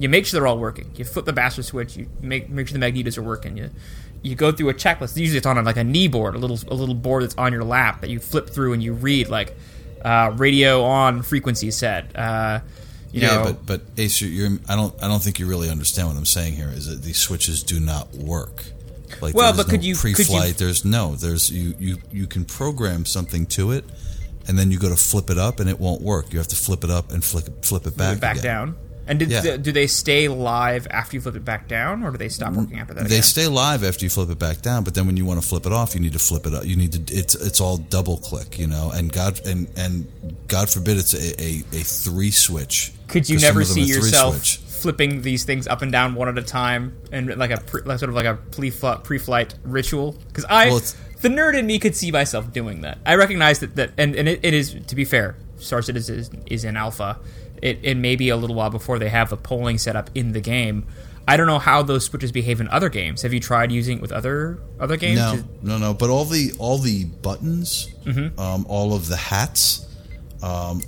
You 0.00 0.08
make 0.08 0.26
sure 0.26 0.40
they're 0.40 0.48
all 0.48 0.58
working. 0.58 0.90
You 0.96 1.04
flip 1.04 1.26
the 1.26 1.32
bastard 1.32 1.64
switch. 1.64 1.96
You 1.96 2.08
make 2.20 2.50
make 2.50 2.66
sure 2.66 2.76
the 2.76 2.84
magnetos 2.84 3.16
are 3.16 3.22
working. 3.22 3.56
You 3.56 3.70
you 4.22 4.34
go 4.34 4.50
through 4.50 4.70
a 4.70 4.74
checklist. 4.74 5.16
Usually 5.16 5.38
it's 5.38 5.46
on 5.46 5.62
like 5.64 5.76
a 5.76 5.84
knee 5.84 6.08
board, 6.08 6.34
a 6.34 6.38
little 6.38 6.58
a 6.66 6.74
little 6.74 6.96
board 6.96 7.22
that's 7.22 7.36
on 7.36 7.52
your 7.52 7.62
lap 7.62 8.00
that 8.00 8.10
you 8.10 8.18
flip 8.18 8.50
through 8.50 8.72
and 8.72 8.82
you 8.82 8.94
read 8.94 9.28
like 9.28 9.54
uh, 10.04 10.34
radio 10.36 10.82
on, 10.82 11.22
frequency 11.22 11.70
set. 11.70 12.10
You 13.14 13.20
yeah, 13.22 13.36
know, 13.36 13.44
but 13.44 13.64
but 13.66 13.80
Ace, 13.96 14.20
you're, 14.20 14.30
you're, 14.48 14.58
I 14.68 14.74
don't 14.74 14.92
I 15.02 15.06
don't 15.06 15.22
think 15.22 15.38
you 15.38 15.46
really 15.46 15.70
understand 15.70 16.08
what 16.08 16.16
I'm 16.16 16.26
saying 16.26 16.54
here. 16.54 16.68
Is 16.68 16.86
that 16.88 17.00
these 17.02 17.16
switches 17.18 17.62
do 17.62 17.78
not 17.78 18.12
work. 18.14 18.64
Like 19.20 19.34
Well, 19.36 19.54
but 19.56 19.66
could 19.68 19.80
no 19.82 19.86
you- 19.86 19.94
could 19.94 20.08
you- 20.10 20.14
pre-flight? 20.16 20.56
There's 20.58 20.84
no. 20.84 21.14
There's 21.14 21.48
you 21.48 21.74
you 21.78 21.98
you 22.10 22.26
can 22.26 22.44
program 22.44 23.04
something 23.04 23.46
to 23.46 23.70
it, 23.70 23.84
and 24.48 24.58
then 24.58 24.72
you 24.72 24.78
go 24.80 24.88
to 24.88 24.96
flip 24.96 25.30
it 25.30 25.38
up 25.38 25.60
and 25.60 25.70
it 25.70 25.78
won't 25.78 26.02
work. 26.02 26.32
You 26.32 26.38
have 26.40 26.48
to 26.48 26.56
flip 26.56 26.82
it 26.82 26.90
up 26.90 27.12
and 27.12 27.22
flip 27.24 27.46
it, 27.46 27.64
flip 27.64 27.86
it 27.86 27.96
back 27.96 28.18
back 28.18 28.38
again. 28.38 28.44
down. 28.44 28.76
And 29.06 29.18
did, 29.18 29.30
Yeah. 29.30 29.56
do 29.56 29.70
they 29.72 29.86
stay 29.86 30.28
live 30.28 30.86
after 30.90 31.16
you 31.16 31.20
flip 31.20 31.36
it 31.36 31.44
back 31.44 31.68
down, 31.68 32.02
or 32.02 32.10
do 32.10 32.16
they 32.18 32.28
stop 32.28 32.54
working 32.54 32.78
after 32.78 32.94
that? 32.94 33.02
They 33.08 33.16
again? 33.16 33.22
stay 33.22 33.46
live 33.46 33.84
after 33.84 34.04
you 34.04 34.10
flip 34.10 34.30
it 34.30 34.38
back 34.38 34.62
down, 34.62 34.82
but 34.84 34.94
then 34.94 35.06
when 35.06 35.16
you 35.16 35.24
want 35.24 35.42
to 35.42 35.46
flip 35.46 35.66
it 35.66 35.72
off, 35.72 35.94
you 35.94 36.00
need 36.00 36.14
to 36.14 36.18
flip 36.18 36.46
it 36.46 36.54
up. 36.54 36.64
You 36.64 36.76
need 36.76 36.92
to. 36.92 37.14
It's 37.14 37.34
it's 37.34 37.60
all 37.60 37.76
double 37.76 38.16
click, 38.16 38.58
you 38.58 38.66
know. 38.66 38.90
And 38.90 39.12
God 39.12 39.40
and 39.46 39.68
and 39.76 40.06
God 40.48 40.70
forbid 40.70 40.96
it's 40.96 41.12
a 41.14 41.42
a, 41.42 41.62
a 41.72 41.82
three 41.84 42.30
switch. 42.30 42.92
Could 43.08 43.28
you 43.28 43.38
never 43.38 43.64
see 43.64 43.82
yourself 43.82 44.36
switch. 44.36 44.56
flipping 44.80 45.22
these 45.22 45.44
things 45.44 45.66
up 45.66 45.82
and 45.82 45.92
down 45.92 46.14
one 46.14 46.28
at 46.28 46.38
a 46.38 46.42
time, 46.42 46.96
and 47.12 47.36
like 47.36 47.50
a 47.50 47.58
pre, 47.58 47.82
like 47.82 47.98
sort 47.98 48.08
of 48.08 48.14
like 48.14 48.24
a 48.26 48.34
pre-flight, 48.52 49.04
pre-flight 49.04 49.54
ritual? 49.64 50.12
Because 50.28 50.46
I, 50.46 50.68
Well, 50.68 50.80
the 51.20 51.28
nerd 51.28 51.58
in 51.58 51.66
me, 51.66 51.78
could 51.78 51.94
see 51.94 52.10
myself 52.10 52.52
doing 52.52 52.80
that. 52.80 52.98
I 53.04 53.14
recognize 53.16 53.60
that 53.60 53.76
that, 53.76 53.92
and, 53.98 54.14
and 54.16 54.28
it, 54.28 54.40
it 54.42 54.54
is 54.54 54.74
to 54.86 54.94
be 54.94 55.04
fair, 55.04 55.36
Star 55.58 55.82
Citizen 55.82 56.18
is, 56.18 56.30
is 56.46 56.64
in 56.64 56.76
alpha. 56.76 57.18
It, 57.64 57.78
it 57.82 57.96
may 57.96 58.14
be 58.14 58.28
a 58.28 58.36
little 58.36 58.54
while 58.54 58.70
before 58.70 58.98
they 58.98 59.08
have 59.08 59.30
the 59.30 59.36
polling 59.36 59.78
set 59.78 59.96
up 59.96 60.10
in 60.14 60.32
the 60.32 60.40
game. 60.40 60.86
I 61.26 61.38
don't 61.38 61.46
know 61.46 61.58
how 61.58 61.82
those 61.82 62.04
switches 62.04 62.30
behave 62.30 62.60
in 62.60 62.68
other 62.68 62.90
games. 62.90 63.22
Have 63.22 63.32
you 63.32 63.40
tried 63.40 63.72
using 63.72 63.96
it 63.96 64.02
with 64.02 64.12
other 64.12 64.58
other 64.78 64.98
games? 64.98 65.18
No, 65.18 65.42
no, 65.62 65.78
no. 65.78 65.94
But 65.94 66.10
all 66.10 66.26
the 66.26 66.52
all 66.58 66.76
the 66.78 67.04
buttons, 67.06 67.88
Mm-hmm. 68.04 68.38
um, 68.38 68.66
all 68.68 68.92
of 68.94 69.08
the 69.08 69.16
hats, 69.16 69.86
um, 70.42 70.82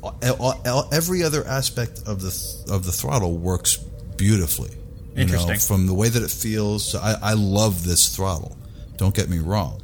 every 0.92 1.22
other 1.22 1.42
aspect 1.46 2.02
of 2.06 2.20
the 2.20 2.30
th- 2.30 2.68
of 2.70 2.84
the 2.84 2.92
throttle 2.92 3.38
works 3.38 3.76
beautifully. 4.18 4.70
You 5.14 5.22
Interesting. 5.22 5.52
Know, 5.54 5.58
from 5.60 5.86
the 5.86 5.94
way 5.94 6.10
that 6.10 6.22
it 6.22 6.30
feels, 6.30 6.94
I, 6.94 7.14
I 7.22 7.32
love 7.32 7.84
this 7.84 8.14
throttle. 8.14 8.54
Don't 8.98 9.14
get 9.14 9.30
me 9.30 9.38
wrong. 9.38 9.80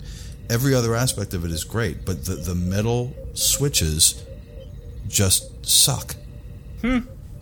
Every 0.50 0.74
other 0.74 0.94
aspect 0.94 1.32
of 1.32 1.46
it 1.46 1.50
is 1.50 1.64
great, 1.64 2.04
but 2.04 2.26
the 2.26 2.34
the 2.34 2.54
metal 2.54 3.14
switches 3.32 4.22
just 5.08 5.64
suck. 5.64 6.14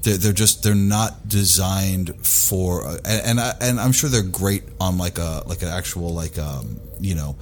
They're, 0.03 0.17
they're 0.17 0.33
just 0.33 0.63
they're 0.63 0.75
not 0.75 1.29
designed 1.29 2.25
for 2.27 2.87
uh, 2.87 2.97
and 3.05 3.23
and, 3.27 3.41
I, 3.41 3.55
and 3.61 3.81
I'm 3.81 3.93
sure 3.93 4.09
they're 4.09 4.23
great 4.23 4.63
on 4.81 4.97
like 4.97 5.19
a 5.19 5.43
like 5.47 5.61
an 5.63 5.69
actual 5.69 6.15
like 6.15 6.39
um 6.39 6.81
you 7.01 7.15
know 7.15 7.37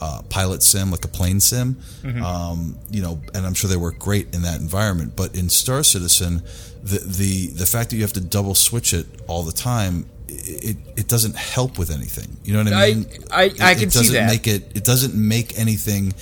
uh, 0.00 0.22
pilot 0.28 0.62
sim 0.62 0.90
like 0.92 1.04
a 1.04 1.08
plane 1.08 1.40
sim. 1.40 1.76
Um 2.22 2.78
you 2.90 3.02
know 3.02 3.20
and 3.34 3.44
I'm 3.46 3.54
sure 3.54 3.68
they 3.68 3.76
work 3.76 3.98
great 3.98 4.32
in 4.34 4.42
that 4.42 4.60
environment. 4.60 5.14
But 5.16 5.34
in 5.34 5.48
Star 5.48 5.82
Citizen 5.82 6.42
the 6.84 6.98
the 6.98 7.46
the 7.48 7.66
fact 7.66 7.90
that 7.90 7.96
you 7.96 8.02
have 8.02 8.12
to 8.12 8.20
double 8.20 8.54
switch 8.54 8.92
it 8.92 9.06
all 9.26 9.42
the 9.42 9.52
time 9.52 10.06
it 10.28 10.76
it 10.96 11.08
doesn't 11.08 11.34
help 11.36 11.78
with 11.78 11.90
anything. 11.90 12.36
You 12.44 12.52
know 12.54 12.62
what 12.64 12.72
I 12.72 12.84
I- 12.86 12.94
mean? 12.94 13.06
I- 13.32 13.42
It- 13.44 13.60
I 13.60 13.70
it 13.72 13.78
can 13.78 13.90
see 13.90 13.98
doesn't 14.00 14.14
that. 14.14 14.26
make 14.30 14.46
it 14.46 14.70
it 14.76 14.84
doesn't 14.84 15.14
make 15.16 15.58
anything 15.58 16.12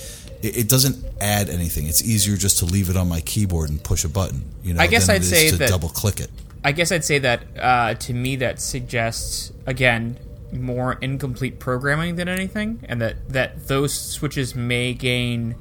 it, 0.43 0.57
it 0.57 0.69
doesn't 0.69 1.03
add 1.21 1.49
anything 1.49 1.87
it's 1.87 2.03
easier 2.03 2.35
just 2.37 2.59
to 2.59 2.65
leave 2.65 2.89
it 2.89 2.97
on 2.97 3.07
my 3.07 3.21
keyboard 3.21 3.69
and 3.69 3.83
push 3.83 4.03
a 4.03 4.09
button 4.09 4.43
you 4.63 4.73
know 4.73 4.81
I 4.81 4.87
guess 4.87 5.09
I'd 5.09 5.23
say 5.23 5.49
to 5.49 5.57
that- 5.57 5.69
double 5.69 5.89
click 5.89 6.19
it 6.19 6.29
I 6.63 6.71
guess 6.71 6.91
I'd 6.91 7.03
say 7.03 7.19
that 7.19 7.43
uh, 7.59 7.93
to 7.95 8.13
me 8.13 8.37
that 8.37 8.61
suggests 8.61 9.51
again 9.65 10.17
more 10.53 10.93
incomplete 10.93 11.59
programming 11.59 12.15
than 12.15 12.27
anything, 12.29 12.79
and 12.87 13.01
that 13.01 13.29
that 13.29 13.67
those 13.67 13.93
switches 13.93 14.55
may 14.55 14.93
gain 14.93 15.55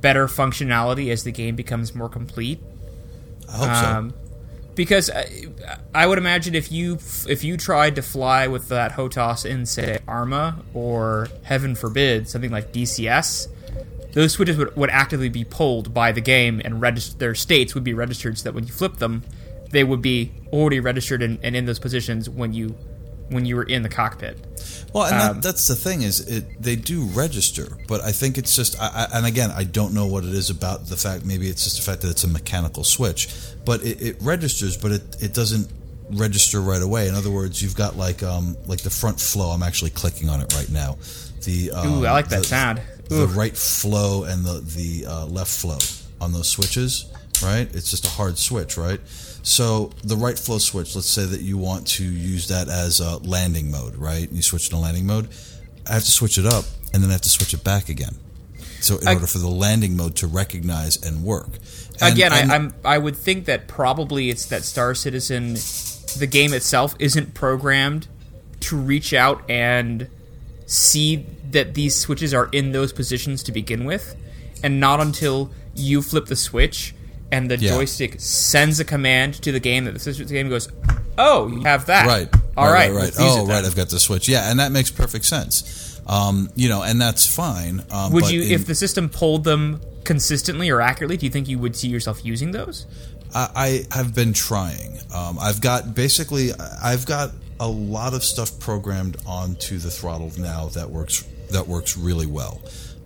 better 0.00 0.26
functionality 0.26 1.12
as 1.12 1.24
the 1.24 1.32
game 1.32 1.54
becomes 1.54 1.94
more 1.94 2.08
complete. 2.08 2.60
I 3.48 3.52
hope 3.52 3.66
so. 3.66 3.90
Um, 3.98 4.14
because 4.74 5.10
I, 5.10 5.46
I 5.94 6.06
would 6.06 6.18
imagine 6.18 6.54
if 6.54 6.72
you 6.72 6.94
if 7.28 7.44
you 7.44 7.56
tried 7.56 7.96
to 7.96 8.02
fly 8.02 8.46
with 8.46 8.68
that 8.68 8.92
HOTAS 8.92 9.44
in 9.44 9.66
say 9.66 9.98
Arma 10.08 10.62
or 10.74 11.28
heaven 11.42 11.74
forbid 11.74 12.28
something 12.28 12.50
like 12.50 12.72
DCS, 12.72 13.48
those 14.12 14.32
switches 14.32 14.56
would, 14.56 14.74
would 14.76 14.90
actively 14.90 15.28
be 15.28 15.44
pulled 15.44 15.92
by 15.94 16.12
the 16.12 16.20
game 16.20 16.60
and 16.64 16.74
regist- 16.82 17.18
their 17.18 17.34
states 17.34 17.74
would 17.74 17.84
be 17.84 17.94
registered 17.94 18.38
so 18.38 18.44
that 18.44 18.54
when 18.54 18.64
you 18.66 18.72
flip 18.72 18.96
them, 18.96 19.22
they 19.70 19.84
would 19.84 20.02
be 20.02 20.32
already 20.52 20.80
registered 20.80 21.22
and, 21.22 21.38
and 21.42 21.54
in 21.56 21.64
those 21.66 21.78
positions 21.78 22.28
when 22.28 22.52
you 22.52 22.74
when 23.28 23.46
you 23.46 23.54
were 23.54 23.62
in 23.62 23.82
the 23.84 23.88
cockpit. 23.88 24.36
Well, 24.92 25.04
and 25.04 25.14
Um, 25.14 25.20
that, 25.36 25.42
that's 25.42 25.68
the 25.68 25.76
thing 25.76 26.02
is 26.02 26.18
it 26.28 26.60
they 26.60 26.74
do 26.74 27.04
register, 27.04 27.78
but 27.86 28.00
I 28.00 28.10
think 28.10 28.36
it's 28.38 28.56
just 28.56 28.76
I, 28.80 28.88
I, 29.12 29.18
and 29.18 29.26
again 29.26 29.52
I 29.54 29.62
don't 29.62 29.94
know 29.94 30.06
what 30.06 30.24
it 30.24 30.34
is 30.34 30.50
about 30.50 30.86
the 30.86 30.96
fact 30.96 31.24
maybe 31.24 31.48
it's 31.48 31.62
just 31.62 31.76
the 31.76 31.82
fact 31.82 32.02
that 32.02 32.10
it's 32.10 32.24
a 32.24 32.28
mechanical 32.28 32.82
switch, 32.82 33.28
but 33.64 33.84
it, 33.84 34.02
it 34.02 34.16
registers, 34.20 34.76
but 34.76 34.90
it, 34.90 35.02
it 35.22 35.32
doesn't 35.32 35.70
register 36.10 36.60
right 36.60 36.82
away. 36.82 37.06
In 37.06 37.14
other 37.14 37.30
words, 37.30 37.62
you've 37.62 37.76
got 37.76 37.96
like 37.96 38.24
um 38.24 38.56
like 38.66 38.80
the 38.80 38.90
front 38.90 39.20
flow. 39.20 39.50
I'm 39.50 39.62
actually 39.62 39.90
clicking 39.90 40.28
on 40.28 40.40
it 40.40 40.52
right 40.56 40.68
now. 40.68 40.98
The 41.44 41.70
um, 41.70 41.86
Ooh, 42.02 42.06
I 42.06 42.10
like 42.10 42.28
that 42.30 42.40
the- 42.40 42.46
sound. 42.48 42.80
The 43.10 43.26
right 43.26 43.56
flow 43.56 44.24
and 44.24 44.44
the 44.44 44.60
the 44.60 45.06
uh, 45.06 45.26
left 45.26 45.50
flow 45.50 45.78
on 46.20 46.32
those 46.32 46.48
switches, 46.48 47.06
right? 47.42 47.68
It's 47.74 47.90
just 47.90 48.06
a 48.06 48.10
hard 48.10 48.38
switch, 48.38 48.76
right? 48.76 49.00
So 49.42 49.90
the 50.04 50.16
right 50.16 50.38
flow 50.38 50.58
switch. 50.58 50.94
Let's 50.94 51.08
say 51.08 51.24
that 51.24 51.40
you 51.40 51.58
want 51.58 51.86
to 51.88 52.04
use 52.04 52.48
that 52.48 52.68
as 52.68 53.00
a 53.00 53.16
landing 53.18 53.70
mode, 53.70 53.96
right? 53.96 54.30
You 54.30 54.42
switch 54.42 54.68
to 54.70 54.76
landing 54.76 55.06
mode. 55.06 55.28
I 55.88 55.94
have 55.94 56.04
to 56.04 56.10
switch 56.10 56.38
it 56.38 56.46
up, 56.46 56.64
and 56.94 57.02
then 57.02 57.10
I 57.10 57.14
have 57.14 57.22
to 57.22 57.28
switch 57.30 57.52
it 57.54 57.64
back 57.64 57.88
again. 57.88 58.16
So 58.80 58.98
in 58.98 59.08
I- 59.08 59.14
order 59.14 59.26
for 59.26 59.38
the 59.38 59.48
landing 59.48 59.96
mode 59.96 60.14
to 60.16 60.26
recognize 60.26 60.96
and 61.02 61.22
work. 61.24 61.48
And- 62.00 62.14
Again, 62.14 62.32
and- 62.32 62.52
I, 62.52 62.54
I'm 62.54 62.74
I 62.84 62.98
would 62.98 63.16
think 63.16 63.46
that 63.46 63.66
probably 63.66 64.30
it's 64.30 64.44
that 64.46 64.62
Star 64.64 64.94
Citizen, 64.94 65.54
the 66.18 66.28
game 66.30 66.52
itself 66.54 66.94
isn't 66.98 67.34
programmed 67.34 68.06
to 68.60 68.76
reach 68.76 69.12
out 69.14 69.42
and 69.50 70.08
see 70.70 71.26
that 71.50 71.74
these 71.74 71.96
switches 71.96 72.32
are 72.32 72.48
in 72.52 72.70
those 72.72 72.92
positions 72.92 73.42
to 73.42 73.52
begin 73.52 73.84
with, 73.84 74.14
and 74.62 74.78
not 74.78 75.00
until 75.00 75.50
you 75.74 76.00
flip 76.02 76.26
the 76.26 76.36
switch 76.36 76.94
and 77.32 77.50
the 77.50 77.56
Yeah. 77.58 77.70
joystick 77.72 78.16
sends 78.18 78.78
a 78.80 78.84
command 78.84 79.34
to 79.42 79.52
the 79.52 79.60
game 79.60 79.84
that 79.84 79.94
the 79.94 80.00
system 80.00 80.26
game 80.26 80.48
goes, 80.48 80.68
"Oh, 81.18 81.48
you 81.48 81.62
have 81.62 81.86
that, 81.86 82.06
Right. 82.06 82.28
All 82.56 82.66
right. 82.72 82.92
right, 82.92 83.04
Right. 83.04 83.12
Oh, 83.18 83.46
right. 83.46 83.64
I've 83.64 83.74
got 83.76 83.88
the 83.88 84.00
switch. 84.00 84.28
Yeah, 84.28 84.50
and 84.50 84.58
that 84.60 84.72
makes 84.72 84.90
perfect 84.90 85.24
sense. 85.24 85.98
Um, 86.06 86.50
you 86.56 86.68
know, 86.68 86.82
and 86.82 87.00
that's 87.00 87.26
fine. 87.26 87.82
Um, 87.90 88.12
Would 88.12 88.30
you, 88.30 88.42
in- 88.42 88.50
if 88.52 88.66
the 88.66 88.74
system 88.74 89.08
pulled 89.08 89.44
them 89.44 89.80
consistently 90.04 90.70
or 90.70 90.80
accurately, 90.80 91.16
do 91.16 91.26
you 91.26 91.30
think 91.32 91.48
you 91.48 91.58
would 91.58 91.76
see 91.76 91.88
yourself 91.88 92.20
using 92.24 92.50
those? 92.52 92.86
I, 93.34 93.84
I 93.90 93.96
have 93.96 94.12
been 94.14 94.32
trying. 94.32 94.98
Um, 95.14 95.38
I've 95.40 95.60
got 95.60 95.94
basically, 95.94 96.50
I've 96.82 97.06
got 97.06 97.30
a 97.60 97.68
lot 97.68 98.14
of 98.14 98.24
stuff 98.24 98.58
programmed 98.58 99.18
onto 99.26 99.78
the 99.78 99.90
throttle 99.90 100.32
now 100.38 100.66
that 100.70 100.90
works 100.90 101.22
that 101.50 101.68
works 101.68 101.96
really 101.96 102.26
well. 102.26 102.60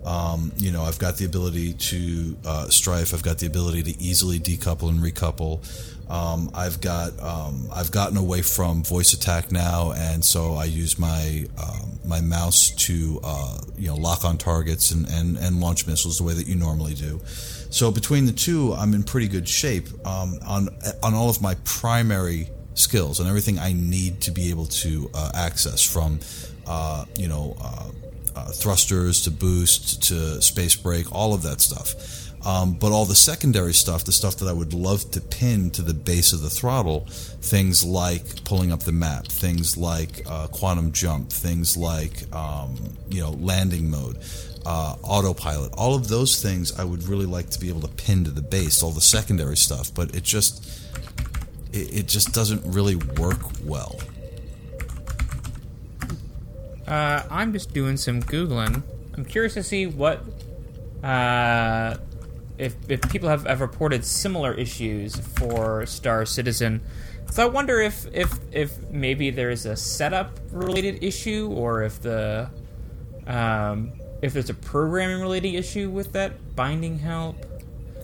Um, 0.05 0.51
you 0.57 0.71
know, 0.71 0.83
I've 0.83 0.99
got 0.99 1.17
the 1.17 1.25
ability 1.25 1.73
to 1.73 2.37
uh, 2.45 2.69
strife. 2.69 3.13
I've 3.13 3.23
got 3.23 3.39
the 3.39 3.47
ability 3.47 3.83
to 3.83 3.99
easily 3.99 4.39
decouple 4.39 4.89
and 4.89 4.99
recouple. 4.99 5.61
Um, 6.09 6.51
I've 6.53 6.79
got 6.79 7.19
um, 7.19 7.67
I've 7.73 7.91
gotten 7.91 8.15
away 8.15 8.43
from 8.43 8.83
VoiceAttack 8.83 9.51
now, 9.51 9.91
and 9.93 10.23
so 10.23 10.53
I 10.53 10.65
use 10.65 10.99
my 10.99 11.47
um, 11.57 11.99
my 12.05 12.21
mouse 12.21 12.69
to 12.69 13.19
uh, 13.23 13.57
you 13.77 13.87
know 13.87 13.95
lock 13.95 14.23
on 14.23 14.37
targets 14.37 14.91
and, 14.91 15.07
and, 15.09 15.37
and 15.37 15.59
launch 15.59 15.87
missiles 15.87 16.19
the 16.19 16.23
way 16.23 16.33
that 16.33 16.47
you 16.47 16.55
normally 16.55 16.93
do. 16.93 17.19
So 17.71 17.91
between 17.91 18.27
the 18.27 18.31
two, 18.31 18.73
I'm 18.73 18.93
in 18.93 19.03
pretty 19.03 19.27
good 19.27 19.49
shape 19.49 19.87
um, 20.05 20.37
on 20.45 20.69
on 21.01 21.15
all 21.15 21.29
of 21.29 21.41
my 21.41 21.55
primary 21.65 22.49
skills 22.75 23.19
and 23.19 23.27
everything 23.27 23.57
I 23.57 23.73
need 23.73 24.21
to 24.21 24.31
be 24.31 24.49
able 24.51 24.67
to 24.67 25.09
uh, 25.13 25.31
access 25.33 25.81
from 25.81 26.19
uh, 26.67 27.05
you 27.17 27.27
know 27.27 27.57
uh, 27.61 27.89
uh, 28.35 28.45
thrusters 28.51 29.23
to 29.23 29.31
boost 29.31 30.03
to 30.03 30.41
space 30.41 30.75
brake, 30.75 31.11
all 31.11 31.33
of 31.33 31.41
that 31.43 31.61
stuff. 31.61 32.21
Um, 32.45 32.73
but 32.73 32.91
all 32.91 33.05
the 33.05 33.15
secondary 33.15 33.73
stuff, 33.73 34.03
the 34.03 34.11
stuff 34.11 34.37
that 34.37 34.47
I 34.47 34.53
would 34.53 34.73
love 34.73 35.09
to 35.11 35.21
pin 35.21 35.71
to 35.71 35.81
the 35.81 35.95
base 35.95 36.31
of 36.31 36.41
the 36.41 36.49
throttle, 36.49 37.07
things 37.09 37.83
like 37.83 38.43
pulling 38.43 38.71
up 38.71 38.81
the 38.81 38.91
map, 38.91 39.25
things 39.25 39.77
like 39.77 40.21
uh, 40.29 40.45
quantum 40.47 40.91
jump, 40.91 41.31
things 41.31 41.75
like 41.75 42.31
um, 42.35 42.75
you 43.09 43.21
know 43.21 43.31
landing 43.31 43.89
mode, 43.89 44.19
uh, 44.63 44.95
autopilot, 45.01 45.73
all 45.75 45.95
of 45.95 46.07
those 46.07 46.39
things 46.39 46.77
I 46.77 46.83
would 46.83 47.07
really 47.07 47.25
like 47.25 47.49
to 47.51 47.59
be 47.59 47.69
able 47.69 47.81
to 47.81 47.87
pin 47.87 48.23
to 48.25 48.31
the 48.31 48.43
base, 48.43 48.83
all 48.83 48.91
the 48.91 49.01
secondary 49.01 49.57
stuff. 49.57 49.91
But 49.91 50.13
it 50.13 50.23
just 50.23 50.84
it, 51.75 51.99
it 51.99 52.07
just 52.07 52.33
doesn't 52.33 52.63
really 52.65 52.95
work 52.95 53.39
well. 53.63 53.99
Uh, 56.87 57.23
I'm 57.29 57.51
just 57.51 57.73
doing 57.73 57.97
some 57.97 58.21
googling. 58.21 58.83
I'm 59.15 59.25
curious 59.25 59.55
to 59.55 59.63
see 59.63 59.87
what 59.87 60.23
uh, 61.03 61.97
if 62.57 62.75
if 62.89 63.01
people 63.09 63.29
have, 63.29 63.45
have 63.45 63.61
reported 63.61 64.05
similar 64.05 64.53
issues 64.53 65.15
for 65.15 65.85
Star 65.85 66.25
Citizen. 66.25 66.81
So 67.31 67.43
I 67.43 67.49
wonder 67.49 67.81
if 67.81 68.05
if 68.13 68.39
if 68.51 68.89
maybe 68.89 69.29
there's 69.31 69.65
a 69.65 69.75
setup 69.75 70.39
related 70.51 71.03
issue 71.03 71.51
or 71.51 71.83
if 71.83 72.01
the 72.01 72.49
um, 73.27 73.91
if 74.21 74.33
there's 74.33 74.49
a 74.49 74.53
programming 74.53 75.21
related 75.21 75.55
issue 75.55 75.89
with 75.89 76.13
that 76.13 76.55
binding 76.55 76.99
help. 76.99 77.37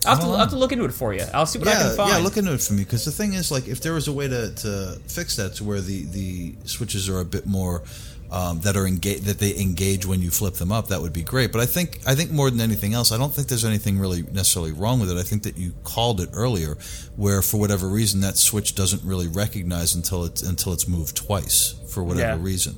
I'll 0.06 0.14
have, 0.16 0.24
to, 0.24 0.30
I'll 0.30 0.36
have 0.38 0.50
to 0.50 0.56
look 0.56 0.72
into 0.72 0.84
it 0.84 0.92
for 0.94 1.12
you. 1.14 1.24
I'll 1.32 1.46
see 1.46 1.58
what 1.58 1.68
I 1.68 1.72
can 1.74 1.96
find. 1.96 2.10
yeah, 2.10 2.18
look 2.18 2.36
into 2.36 2.52
it 2.52 2.60
for 2.60 2.72
me 2.74 2.84
because 2.84 3.04
the 3.04 3.12
thing 3.12 3.34
is, 3.34 3.50
like, 3.50 3.68
if 3.68 3.80
there 3.80 3.92
was 3.94 4.08
a 4.08 4.12
way 4.12 4.28
to, 4.28 4.54
to 4.54 5.00
fix 5.08 5.36
that 5.36 5.54
to 5.56 5.64
where 5.64 5.80
the, 5.80 6.04
the 6.06 6.54
switches 6.64 7.08
are 7.08 7.20
a 7.20 7.24
bit 7.24 7.46
more 7.46 7.82
um, 8.30 8.60
that 8.62 8.76
are 8.76 8.86
engage 8.86 9.20
that 9.22 9.38
they 9.38 9.54
engage 9.60 10.06
when 10.06 10.22
you 10.22 10.30
flip 10.30 10.54
them 10.54 10.72
up, 10.72 10.88
that 10.88 11.02
would 11.02 11.12
be 11.12 11.22
great. 11.22 11.52
But 11.52 11.60
I 11.60 11.66
think 11.66 12.00
I 12.06 12.14
think 12.14 12.30
more 12.30 12.48
than 12.50 12.62
anything 12.62 12.94
else, 12.94 13.12
I 13.12 13.18
don't 13.18 13.32
think 13.32 13.48
there's 13.48 13.64
anything 13.66 13.98
really 13.98 14.22
necessarily 14.22 14.72
wrong 14.72 15.00
with 15.00 15.10
it. 15.10 15.18
I 15.18 15.22
think 15.22 15.42
that 15.42 15.58
you 15.58 15.74
called 15.84 16.18
it 16.22 16.30
earlier, 16.32 16.76
where 17.16 17.42
for 17.42 17.60
whatever 17.60 17.86
reason 17.88 18.20
that 18.22 18.38
switch 18.38 18.74
doesn't 18.74 19.02
really 19.04 19.28
recognize 19.28 19.94
until 19.94 20.24
it's 20.24 20.40
until 20.42 20.72
it's 20.72 20.88
moved 20.88 21.14
twice 21.14 21.74
for 21.90 22.02
whatever 22.02 22.38
Yeah. 22.38 22.42
reason. 22.42 22.74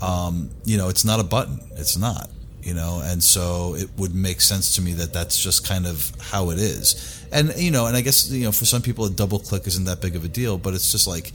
Um, 0.00 0.50
you 0.64 0.76
know, 0.78 0.88
it's 0.90 1.04
not 1.04 1.18
a 1.18 1.24
button. 1.24 1.58
It's 1.76 1.96
not. 1.96 2.30
You 2.64 2.72
know, 2.72 3.02
and 3.04 3.22
so 3.22 3.74
it 3.74 3.90
would 3.98 4.14
make 4.14 4.40
sense 4.40 4.76
to 4.76 4.82
me 4.82 4.94
that 4.94 5.12
that's 5.12 5.38
just 5.38 5.68
kind 5.68 5.86
of 5.86 6.10
how 6.18 6.48
it 6.48 6.58
is. 6.58 7.26
And 7.30 7.52
you 7.58 7.70
know, 7.70 7.86
and 7.86 7.94
I 7.94 8.00
guess 8.00 8.30
you 8.30 8.44
know, 8.44 8.52
for 8.52 8.64
some 8.64 8.80
people, 8.80 9.04
a 9.04 9.10
double 9.10 9.38
click 9.38 9.66
isn't 9.66 9.84
that 9.84 10.00
big 10.00 10.16
of 10.16 10.24
a 10.24 10.28
deal, 10.28 10.56
but 10.56 10.72
it's 10.72 10.90
just 10.90 11.06
like, 11.06 11.32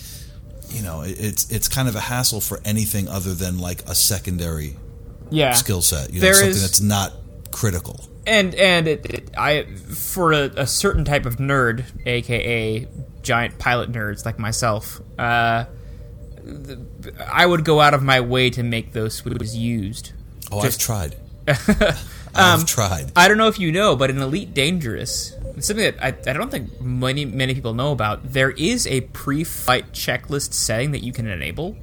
you 0.70 0.82
know, 0.82 1.04
it's 1.06 1.52
it's 1.52 1.68
kind 1.68 1.88
of 1.88 1.96
a 1.96 2.00
hassle 2.00 2.42
for 2.42 2.60
anything 2.66 3.08
other 3.08 3.36
than 3.36 3.60
like 3.60 3.84
a 3.88 3.94
secondary 3.94 4.76
yeah. 5.30 5.54
skill 5.54 5.84
set. 5.84 6.10
You 6.12 6.16
know, 6.16 6.22
There 6.22 6.34
something 6.34 6.50
is- 6.50 6.62
that's 6.64 6.82
not 6.82 7.14
critical. 7.52 8.00
and 8.26 8.56
and 8.56 8.88
it, 8.88 9.06
it, 9.06 9.30
I 9.38 9.66
for 9.94 10.34
a, 10.34 10.46
a 10.58 10.66
certain 10.66 11.06
type 11.06 11.28
of 11.28 11.36
nerd, 11.38 11.86
aka 12.08 12.88
giant 13.22 13.60
pilot 13.60 13.92
nerds 13.92 14.26
like 14.26 14.40
myself, 14.40 15.00
uh, 15.20 15.66
I 17.28 17.46
would 17.46 17.64
go 17.66 17.82
out 17.82 17.94
of 17.94 18.02
my 18.02 18.20
way 18.20 18.50
to 18.50 18.64
make 18.64 18.94
those 18.94 19.14
switches 19.14 19.56
used. 19.56 20.14
Oh, 20.52 20.62
Just- 20.62 20.90
I've 20.90 21.16
tried. 21.48 21.96
I've 22.36 22.66
tried. 22.66 23.12
I 23.16 23.28
don't 23.28 23.38
know 23.38 23.48
if 23.48 23.60
you 23.60 23.72
know, 23.72 23.96
but 23.96 24.10
in 24.10 24.20
Elite 24.20 24.54
Dangerous, 24.54 25.34
something 25.60 25.78
that 25.78 26.04
I, 26.04 26.08
I 26.30 26.34
don't 26.34 26.52
think 26.52 26.80
many 26.80 27.26
many 27.26 27.54
people 27.54 27.74
know 27.74 27.92
about. 27.92 28.34
There 28.34 28.52
is 28.52 28.86
a 28.88 29.02
pre-flight 29.02 29.92
checklist 29.94 30.54
setting 30.54 30.92
that 30.92 31.04
you 31.04 31.12
can 31.12 31.28
enable, 31.28 31.74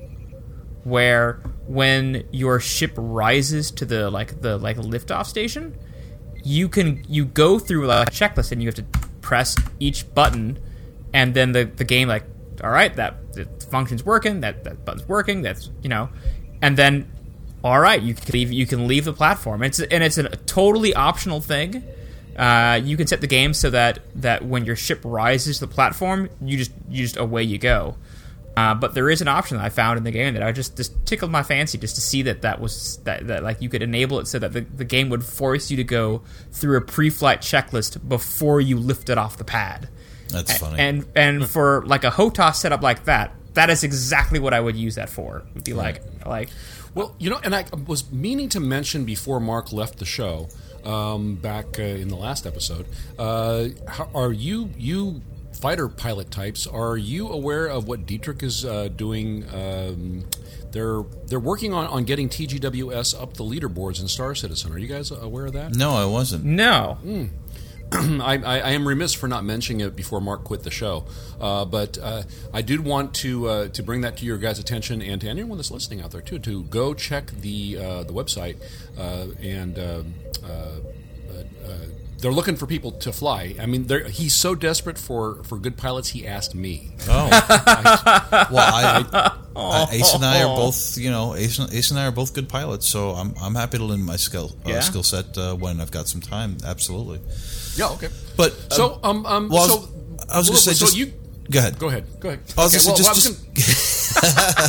where 0.84 1.40
when 1.66 2.26
your 2.30 2.60
ship 2.60 2.92
rises 2.96 3.70
to 3.72 3.84
the 3.84 4.08
like 4.10 4.40
the 4.40 4.56
like 4.56 4.76
liftoff 4.76 5.26
station, 5.26 5.76
you 6.44 6.68
can 6.68 7.04
you 7.08 7.24
go 7.24 7.58
through 7.58 7.86
like 7.86 8.08
a 8.08 8.10
checklist 8.10 8.52
and 8.52 8.62
you 8.62 8.68
have 8.68 8.76
to 8.76 8.84
press 9.20 9.56
each 9.80 10.12
button, 10.14 10.58
and 11.12 11.34
then 11.34 11.52
the 11.52 11.64
the 11.64 11.84
game 11.84 12.06
like, 12.08 12.24
all 12.62 12.70
right, 12.70 12.94
that 12.94 13.32
the 13.32 13.44
function's 13.68 14.04
working, 14.04 14.40
that 14.40 14.62
that 14.64 14.84
button's 14.84 15.08
working, 15.08 15.42
that's 15.42 15.70
you 15.82 15.88
know, 15.88 16.08
and 16.62 16.76
then 16.76 17.10
all 17.66 17.80
right, 17.80 18.00
you 18.00 18.14
can 18.14 18.32
leave. 18.32 18.52
You 18.52 18.64
can 18.64 18.86
leave 18.86 19.04
the 19.04 19.12
platform. 19.12 19.64
It's 19.64 19.80
and 19.80 20.04
it's 20.04 20.18
a 20.18 20.28
totally 20.28 20.94
optional 20.94 21.40
thing. 21.40 21.82
Uh, 22.36 22.80
you 22.82 22.96
can 22.96 23.08
set 23.08 23.20
the 23.20 23.26
game 23.26 23.52
so 23.54 23.70
that 23.70 23.98
that 24.14 24.44
when 24.44 24.64
your 24.64 24.76
ship 24.76 25.00
rises 25.02 25.58
to 25.58 25.66
the 25.66 25.74
platform, 25.74 26.28
you 26.40 26.58
just 26.58 26.70
you 26.88 27.02
just 27.02 27.16
away 27.16 27.42
you 27.42 27.58
go. 27.58 27.96
Uh, 28.56 28.74
but 28.74 28.94
there 28.94 29.10
is 29.10 29.20
an 29.20 29.26
option 29.26 29.56
that 29.56 29.64
I 29.64 29.68
found 29.68 29.98
in 29.98 30.04
the 30.04 30.12
game 30.12 30.34
that 30.34 30.44
I 30.44 30.52
just 30.52 30.76
just 30.76 30.94
tickled 31.06 31.32
my 31.32 31.42
fancy 31.42 31.76
just 31.76 31.96
to 31.96 32.00
see 32.00 32.22
that 32.22 32.42
that 32.42 32.60
was 32.60 32.98
that, 32.98 33.26
that 33.26 33.42
like 33.42 33.60
you 33.60 33.68
could 33.68 33.82
enable 33.82 34.20
it 34.20 34.28
so 34.28 34.38
that 34.38 34.52
the, 34.52 34.60
the 34.60 34.84
game 34.84 35.08
would 35.08 35.24
force 35.24 35.68
you 35.68 35.76
to 35.78 35.84
go 35.84 36.22
through 36.52 36.76
a 36.76 36.80
pre-flight 36.80 37.40
checklist 37.40 38.08
before 38.08 38.60
you 38.60 38.78
lift 38.78 39.10
it 39.10 39.18
off 39.18 39.38
the 39.38 39.44
pad. 39.44 39.88
That's 40.28 40.56
funny. 40.56 40.78
And 40.78 41.04
and 41.16 41.48
for 41.48 41.84
like 41.84 42.04
a 42.04 42.10
HOTAS 42.10 42.54
setup 42.54 42.82
like 42.82 43.06
that, 43.06 43.32
that 43.54 43.70
is 43.70 43.82
exactly 43.82 44.38
what 44.38 44.54
I 44.54 44.60
would 44.60 44.76
use 44.76 44.94
that 44.94 45.10
for. 45.10 45.42
Would 45.54 45.64
be 45.64 45.72
like 45.72 46.00
like 46.24 46.48
Well, 46.96 47.14
you 47.18 47.28
know, 47.28 47.38
and 47.44 47.54
I 47.54 47.66
was 47.86 48.10
meaning 48.10 48.48
to 48.48 48.58
mention 48.58 49.04
before 49.04 49.38
Mark 49.38 49.70
left 49.70 49.98
the 49.98 50.06
show 50.06 50.48
um, 50.82 51.34
back 51.34 51.78
uh, 51.78 51.82
in 51.82 52.08
the 52.08 52.16
last 52.16 52.46
episode. 52.46 52.86
Uh, 53.18 53.68
how, 53.86 54.08
are 54.14 54.32
you 54.32 54.70
you 54.78 55.20
fighter 55.52 55.88
pilot 55.88 56.30
types? 56.30 56.66
Are 56.66 56.96
you 56.96 57.28
aware 57.28 57.66
of 57.66 57.86
what 57.86 58.06
Dietrich 58.06 58.42
is 58.42 58.64
uh, 58.64 58.88
doing? 58.88 59.44
Um, 59.52 60.24
they're 60.72 61.02
they're 61.26 61.38
working 61.38 61.74
on, 61.74 61.86
on 61.88 62.04
getting 62.04 62.30
TGWS 62.30 63.20
up 63.20 63.34
the 63.34 63.44
leaderboards 63.44 64.00
in 64.00 64.08
Star 64.08 64.34
Citizen. 64.34 64.72
Are 64.72 64.78
you 64.78 64.88
guys 64.88 65.10
aware 65.10 65.44
of 65.44 65.52
that? 65.52 65.74
no, 65.76 65.90
I 65.92 66.06
wasn't. 66.06 66.44
no. 66.44 66.96
I, 67.04 67.28
I, 67.92 68.40
I 68.42 68.70
am 68.70 68.86
remiss 68.86 69.14
for 69.14 69.28
not 69.28 69.44
mentioning 69.44 69.80
it 69.86 69.94
before 69.94 70.20
Mark 70.20 70.44
quit 70.44 70.62
the 70.64 70.70
show, 70.70 71.04
uh, 71.40 71.64
but 71.64 71.98
uh, 72.02 72.22
I 72.52 72.62
did 72.62 72.80
want 72.84 73.14
to 73.16 73.48
uh, 73.48 73.68
to 73.68 73.82
bring 73.82 74.00
that 74.00 74.16
to 74.18 74.24
your 74.24 74.38
guys' 74.38 74.58
attention 74.58 75.00
and 75.02 75.20
to 75.20 75.28
anyone 75.28 75.56
that's 75.58 75.70
listening 75.70 76.00
out 76.02 76.10
there 76.10 76.20
too 76.20 76.38
to 76.40 76.64
go 76.64 76.94
check 76.94 77.30
the 77.30 77.78
uh, 77.78 78.02
the 78.04 78.12
website 78.12 78.56
uh, 78.98 79.26
and. 79.42 79.78
Um, 79.78 80.14
uh, 80.44 80.48
uh, 80.48 81.68
uh, 81.68 81.76
they're 82.18 82.32
looking 82.32 82.56
for 82.56 82.66
people 82.66 82.92
to 82.92 83.12
fly. 83.12 83.54
I 83.60 83.66
mean, 83.66 83.88
they're- 83.88 84.08
he's 84.08 84.34
so 84.34 84.54
desperate 84.54 84.96
for, 84.96 85.44
for 85.44 85.58
good 85.58 85.76
pilots. 85.76 86.08
He 86.08 86.26
asked 86.26 86.54
me. 86.54 86.92
Oh, 87.06 87.28
well, 88.50 88.56
I, 88.56 89.32
I, 89.54 89.86
Ace 89.92 90.14
and 90.14 90.24
I 90.24 90.42
are 90.42 90.56
both, 90.56 90.96
you 90.96 91.10
know, 91.10 91.34
Ace, 91.34 91.58
and- 91.58 91.70
Ace 91.74 91.90
and 91.90 92.00
I 92.00 92.06
are 92.06 92.10
both 92.12 92.32
good 92.32 92.48
pilots, 92.48 92.86
so 92.88 93.10
I'm, 93.10 93.34
I'm 93.38 93.54
happy 93.54 93.76
to 93.76 93.84
lend 93.84 94.06
my 94.06 94.16
skill 94.16 94.56
uh, 94.64 94.70
Yeah? 94.70 94.80
skill 94.80 95.02
set 95.02 95.36
uh, 95.36 95.54
when 95.56 95.78
I've 95.78 95.90
got 95.90 96.08
some 96.08 96.22
time. 96.22 96.56
Absolutely. 96.64 97.20
Yeah, 97.76 97.88
okay. 97.90 98.08
But 98.36 98.72
So, 98.72 98.98
um, 99.02 99.24
um, 99.26 99.48
well, 99.48 99.62
I 99.62 99.66
was, 99.66 99.70
so 99.70 99.88
I 100.30 100.38
was 100.38 100.48
going 100.48 100.56
to 100.56 100.62
say, 100.62 100.72
so 100.72 100.86
just 100.86 100.96
you 100.96 101.12
go 101.50 101.58
ahead. 101.58 101.78
go 101.78 101.88
ahead, 101.88 102.04
go 102.20 102.28
ahead. 102.30 102.40
I 102.58 102.62
was 102.64 102.74
Okay, 102.74 102.84
gonna 102.84 102.94
well, 102.94 103.14
just- 103.14 103.28
well, 103.28 103.36
I 104.26 104.52
was 104.54 104.66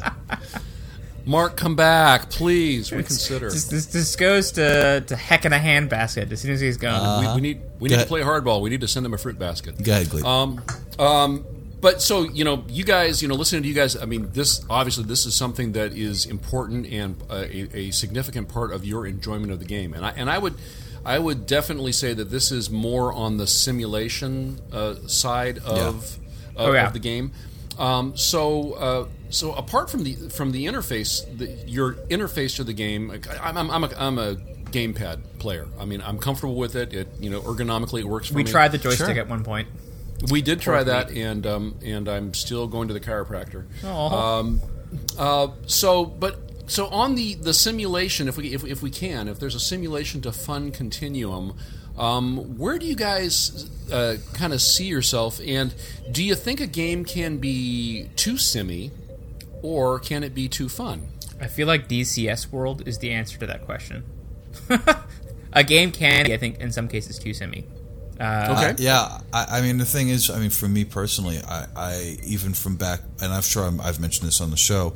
gonna- 0.00 0.16
Mark, 1.26 1.56
come 1.56 1.76
back, 1.76 2.30
please. 2.30 2.90
Reconsider. 2.90 3.50
This, 3.50 3.66
this, 3.68 3.86
this 3.86 4.16
goes 4.16 4.52
to, 4.52 5.04
to 5.06 5.16
heck 5.16 5.44
in 5.44 5.52
a 5.52 5.58
handbasket 5.58 6.32
as 6.32 6.40
soon 6.40 6.52
as 6.52 6.60
he's 6.60 6.76
gone. 6.78 7.24
we, 7.24 7.34
we 7.34 7.40
need 7.40 7.60
we 7.78 7.88
Go 7.88 7.92
need 7.94 7.94
to 7.94 7.94
ahead. 7.96 8.08
play 8.08 8.20
hardball. 8.22 8.62
We 8.62 8.70
need 8.70 8.80
to 8.80 8.88
send 8.88 9.04
him 9.06 9.12
a 9.14 9.18
fruit 9.18 9.38
basket. 9.38 9.80
Go 9.82 9.92
ahead, 9.92 10.06
Gleep. 10.08 10.24
Um, 10.24 10.62
um, 10.98 11.44
but 11.80 12.00
so 12.02 12.22
you 12.22 12.42
know, 12.44 12.64
you 12.68 12.84
guys, 12.84 13.22
you 13.22 13.28
know, 13.28 13.34
listening 13.34 13.62
to 13.62 13.68
you 13.68 13.74
guys. 13.74 13.96
I 13.96 14.06
mean, 14.06 14.30
this 14.32 14.64
obviously 14.68 15.04
this 15.04 15.24
is 15.26 15.34
something 15.34 15.72
that 15.72 15.92
is 15.92 16.24
important 16.26 16.86
and 16.86 17.22
uh, 17.30 17.44
a, 17.48 17.76
a 17.76 17.90
significant 17.90 18.48
part 18.48 18.72
of 18.72 18.84
your 18.84 19.06
enjoyment 19.06 19.52
of 19.52 19.60
the 19.60 19.66
game. 19.66 19.92
And 19.94 20.04
I 20.04 20.10
and 20.16 20.28
I 20.30 20.38
would, 20.38 20.54
I 21.04 21.18
would 21.18 21.46
definitely 21.46 21.92
say 21.92 22.12
that 22.14 22.30
this 22.30 22.52
is 22.52 22.70
more 22.70 23.12
on 23.12 23.36
the 23.38 23.46
simulation 23.46 24.60
uh, 24.72 24.94
side 25.06 25.58
of, 25.58 25.76
of, 25.76 26.18
Oh, 26.56 26.72
yeah. 26.72 26.86
of 26.86 26.92
the 26.92 26.98
game. 26.98 27.32
Um, 27.78 28.16
so, 28.16 28.72
uh, 28.74 29.06
so 29.30 29.52
apart 29.54 29.90
from 29.90 30.04
the 30.04 30.14
from 30.28 30.52
the 30.52 30.66
interface, 30.66 31.24
the, 31.38 31.46
your 31.68 31.94
interface 32.10 32.56
to 32.56 32.64
the 32.64 32.74
game, 32.74 33.10
I'm, 33.40 33.56
I'm, 33.56 33.70
I'm, 33.70 33.84
a, 33.84 33.90
I'm 33.96 34.18
a 34.18 34.34
gamepad 34.70 35.38
player. 35.38 35.66
I 35.78 35.84
mean, 35.86 36.02
I'm 36.02 36.18
comfortable 36.18 36.56
with 36.56 36.76
it. 36.76 36.92
It 36.92 37.08
you 37.20 37.30
know 37.30 37.40
ergonomically 37.40 38.00
it 38.00 38.06
works 38.08 38.28
for 38.28 38.34
We 38.34 38.42
me. 38.42 38.48
We 38.48 38.52
tried 38.52 38.72
the 38.72 38.78
joystick 38.78 39.06
Sure. 39.06 39.18
at 39.18 39.28
one 39.28 39.44
point. 39.44 39.68
We 40.30 40.42
did 40.42 40.60
try 40.60 40.78
Poor 40.84 40.84
that, 40.84 41.10
and 41.12 41.46
um, 41.46 41.76
and 41.82 42.06
I'm 42.08 42.34
still 42.34 42.66
going 42.66 42.88
to 42.88 42.94
the 42.94 43.00
chiropractor. 43.00 43.64
Aw. 43.84 44.38
Um, 44.40 44.60
uh, 45.18 45.48
so, 45.66 46.04
but 46.04 46.38
so 46.70 46.86
on 46.86 47.16
the 47.16 47.34
the 47.34 47.52
simulation, 47.52 48.28
if 48.28 48.36
we 48.36 48.54
if, 48.54 48.64
if 48.64 48.80
we 48.80 48.90
can, 48.90 49.26
if 49.26 49.40
there's 49.40 49.56
a 49.56 49.60
simulation 49.60 50.20
to 50.22 50.30
fun 50.30 50.70
continuum, 50.70 51.56
um, 51.98 52.56
where 52.58 52.78
do 52.78 52.86
you 52.86 52.94
guys 52.94 53.68
uh, 53.92 54.18
kind 54.34 54.52
of 54.52 54.62
see 54.62 54.86
yourself? 54.86 55.40
And 55.44 55.74
do 56.12 56.22
you 56.22 56.36
think 56.36 56.60
a 56.60 56.68
game 56.68 57.04
can 57.04 57.38
be 57.38 58.08
too 58.14 58.36
simmy, 58.36 58.92
or 59.62 59.98
can 59.98 60.22
it 60.22 60.32
be 60.32 60.48
too 60.48 60.68
fun? 60.68 61.08
I 61.40 61.48
feel 61.48 61.66
like 61.66 61.88
DCS 61.88 62.52
World 62.52 62.86
is 62.86 62.98
the 62.98 63.10
answer 63.10 63.36
to 63.40 63.46
that 63.46 63.64
question. 63.64 64.04
a 65.52 65.64
game 65.64 65.90
can, 65.90 66.26
be, 66.26 66.34
I 66.34 66.36
think, 66.36 66.60
in 66.60 66.70
some 66.70 66.86
cases, 66.86 67.18
too 67.18 67.34
simmy. 67.34 67.64
Uh, 68.20 68.54
Okay. 68.56 68.70
Uh, 68.70 68.74
yeah, 68.78 69.20
I, 69.32 69.58
I 69.58 69.60
mean 69.62 69.78
the 69.78 69.86
thing 69.86 70.10
is, 70.10 70.28
I 70.28 70.38
mean 70.38 70.50
for 70.50 70.68
me 70.68 70.84
personally, 70.84 71.38
I, 71.38 71.66
I 71.74 72.18
even 72.22 72.52
from 72.52 72.76
back, 72.76 73.00
and 73.22 73.32
I'm 73.32 73.42
sure 73.42 73.64
I'm, 73.64 73.80
I've 73.80 73.98
mentioned 73.98 74.28
this 74.28 74.40
on 74.40 74.50
the 74.50 74.58
show, 74.58 74.90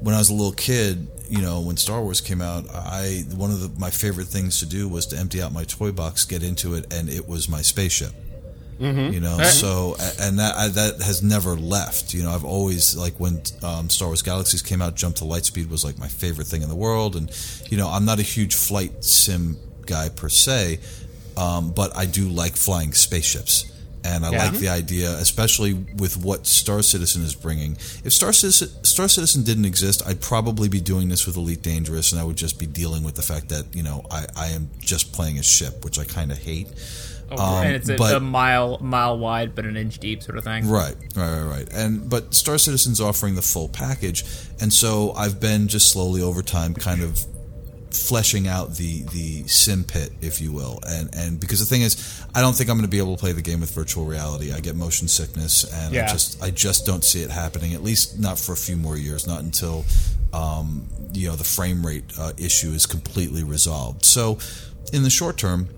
when 0.00 0.14
I 0.14 0.18
was 0.18 0.28
a 0.28 0.34
little 0.34 0.52
kid, 0.52 1.08
you 1.28 1.40
know, 1.42 1.60
when 1.60 1.76
Star 1.76 2.02
Wars 2.02 2.20
came 2.20 2.40
out, 2.40 2.68
I 2.70 3.24
one 3.34 3.50
of 3.50 3.60
the, 3.60 3.80
my 3.80 3.90
favorite 3.90 4.26
things 4.28 4.58
to 4.60 4.66
do 4.66 4.88
was 4.88 5.06
to 5.06 5.16
empty 5.18 5.40
out 5.42 5.52
my 5.52 5.64
toy 5.64 5.92
box, 5.92 6.24
get 6.24 6.42
into 6.42 6.74
it, 6.74 6.92
and 6.92 7.08
it 7.08 7.26
was 7.28 7.48
my 7.48 7.62
spaceship. 7.62 8.12
You 8.78 9.20
know, 9.20 9.38
so 9.42 9.96
and 10.20 10.38
that 10.38 10.54
I, 10.54 10.68
that 10.68 11.00
has 11.00 11.22
never 11.22 11.56
left. 11.56 12.12
You 12.12 12.22
know, 12.24 12.30
I've 12.30 12.44
always 12.44 12.94
like 12.94 13.14
when 13.18 13.40
um, 13.62 13.88
Star 13.88 14.08
Wars 14.08 14.20
Galaxies 14.20 14.60
came 14.60 14.82
out, 14.82 14.94
Jump 14.96 15.16
to 15.16 15.24
Lightspeed 15.24 15.70
was 15.70 15.82
like 15.82 15.98
my 15.98 16.08
favorite 16.08 16.46
thing 16.46 16.60
in 16.60 16.68
the 16.68 16.74
world, 16.76 17.16
and 17.16 17.30
you 17.70 17.78
know, 17.78 17.88
I'm 17.88 18.04
not 18.04 18.18
a 18.18 18.22
huge 18.22 18.54
flight 18.54 19.02
sim 19.02 19.56
guy 19.86 20.10
per 20.10 20.28
se, 20.28 20.80
um, 21.38 21.70
but 21.70 21.96
I 21.96 22.04
do 22.04 22.28
like 22.28 22.54
flying 22.54 22.92
spaceships. 22.92 23.64
And 24.04 24.24
I 24.24 24.30
Yeah. 24.30 24.44
like 24.44 24.52
the 24.60 24.68
idea, 24.68 25.10
especially 25.18 25.72
with 25.72 26.16
what 26.18 26.46
Star 26.46 26.80
Citizen 26.82 27.22
is 27.24 27.34
bringing. 27.34 27.72
If 28.04 28.12
Star 28.12 28.32
Citizen, 28.32 28.68
Star 28.96 29.08
Citizen 29.08 29.42
didn't 29.44 29.66
exist, 29.66 30.00
I'd 30.06 30.22
probably 30.22 30.70
be 30.70 30.80
doing 30.80 31.10
this 31.10 31.26
with 31.26 31.36
Elite 31.36 31.60
Dangerous, 31.60 32.12
and 32.12 32.18
I 32.20 32.24
would 32.24 32.36
just 32.36 32.58
be 32.58 32.64
dealing 32.64 33.04
with 33.04 33.14
the 33.14 33.20
fact 33.20 33.50
that 33.50 33.66
you 33.76 33.82
know 33.82 34.06
I, 34.10 34.24
I 34.34 34.46
am 34.48 34.70
just 34.80 35.12
playing 35.12 35.38
a 35.38 35.42
ship, 35.42 35.84
which 35.84 35.98
I 35.98 36.04
kind 36.04 36.32
of 36.32 36.38
hate. 36.38 36.68
Um, 37.30 37.38
and 37.38 37.74
it's 37.74 37.90
a, 37.90 37.96
but- 37.96 38.16
a 38.16 38.20
mile 38.20 38.78
mile 38.80 39.18
wide 39.18 39.54
but 39.54 39.66
an 39.66 39.76
inch 39.76 39.98
deep 39.98 40.22
sort 40.22 40.38
of 40.38 40.44
thing. 40.44 40.66
Right, 40.66 40.94
right, 41.14 41.40
right, 41.40 41.42
right. 41.42 41.68
And 41.74 42.08
but 42.08 42.32
Star 42.32 42.56
Citizen's 42.56 42.98
offering 42.98 43.34
the 43.34 43.42
full 43.42 43.68
package, 43.68 44.24
and 44.62 44.72
so 44.72 45.12
I've 45.12 45.40
been 45.40 45.68
just 45.68 45.92
slowly 45.92 46.22
over 46.22 46.40
time, 46.40 46.72
kind 46.72 47.02
of 47.02 47.22
fleshing 47.90 48.48
out 48.48 48.74
the 48.74 49.02
the 49.04 49.46
sim 49.46 49.84
pit, 49.84 50.12
if 50.20 50.40
you 50.40 50.52
will. 50.52 50.80
And 50.86 51.14
and 51.14 51.40
because 51.40 51.60
the 51.60 51.66
thing 51.66 51.82
is, 51.82 52.24
I 52.34 52.40
don't 52.40 52.54
think 52.54 52.70
I'm 52.70 52.76
going 52.76 52.88
to 52.88 52.90
be 52.90 52.98
able 52.98 53.16
to 53.16 53.20
play 53.20 53.32
the 53.32 53.42
game 53.42 53.60
with 53.60 53.70
virtual 53.70 54.04
reality. 54.04 54.52
I 54.52 54.60
get 54.60 54.76
motion 54.76 55.08
sickness, 55.08 55.64
and 55.72 55.94
I 55.96 56.08
just 56.08 56.42
I 56.42 56.50
just 56.50 56.86
don't 56.86 57.04
see 57.04 57.22
it 57.22 57.30
happening. 57.30 57.74
At 57.74 57.82
least 57.82 58.18
not 58.18 58.38
for 58.38 58.52
a 58.52 58.56
few 58.56 58.76
more 58.76 58.96
years. 58.96 59.26
Not 59.26 59.40
until 59.40 59.84
um, 60.32 60.86
you 61.12 61.28
know 61.28 61.36
the 61.36 61.44
frame 61.44 61.86
rate 61.86 62.04
uh, 62.18 62.32
issue 62.38 62.70
is 62.70 62.86
completely 62.86 63.42
resolved. 63.44 64.04
So 64.04 64.38
in 64.92 65.02
the 65.02 65.10
short 65.10 65.36
term 65.36 65.68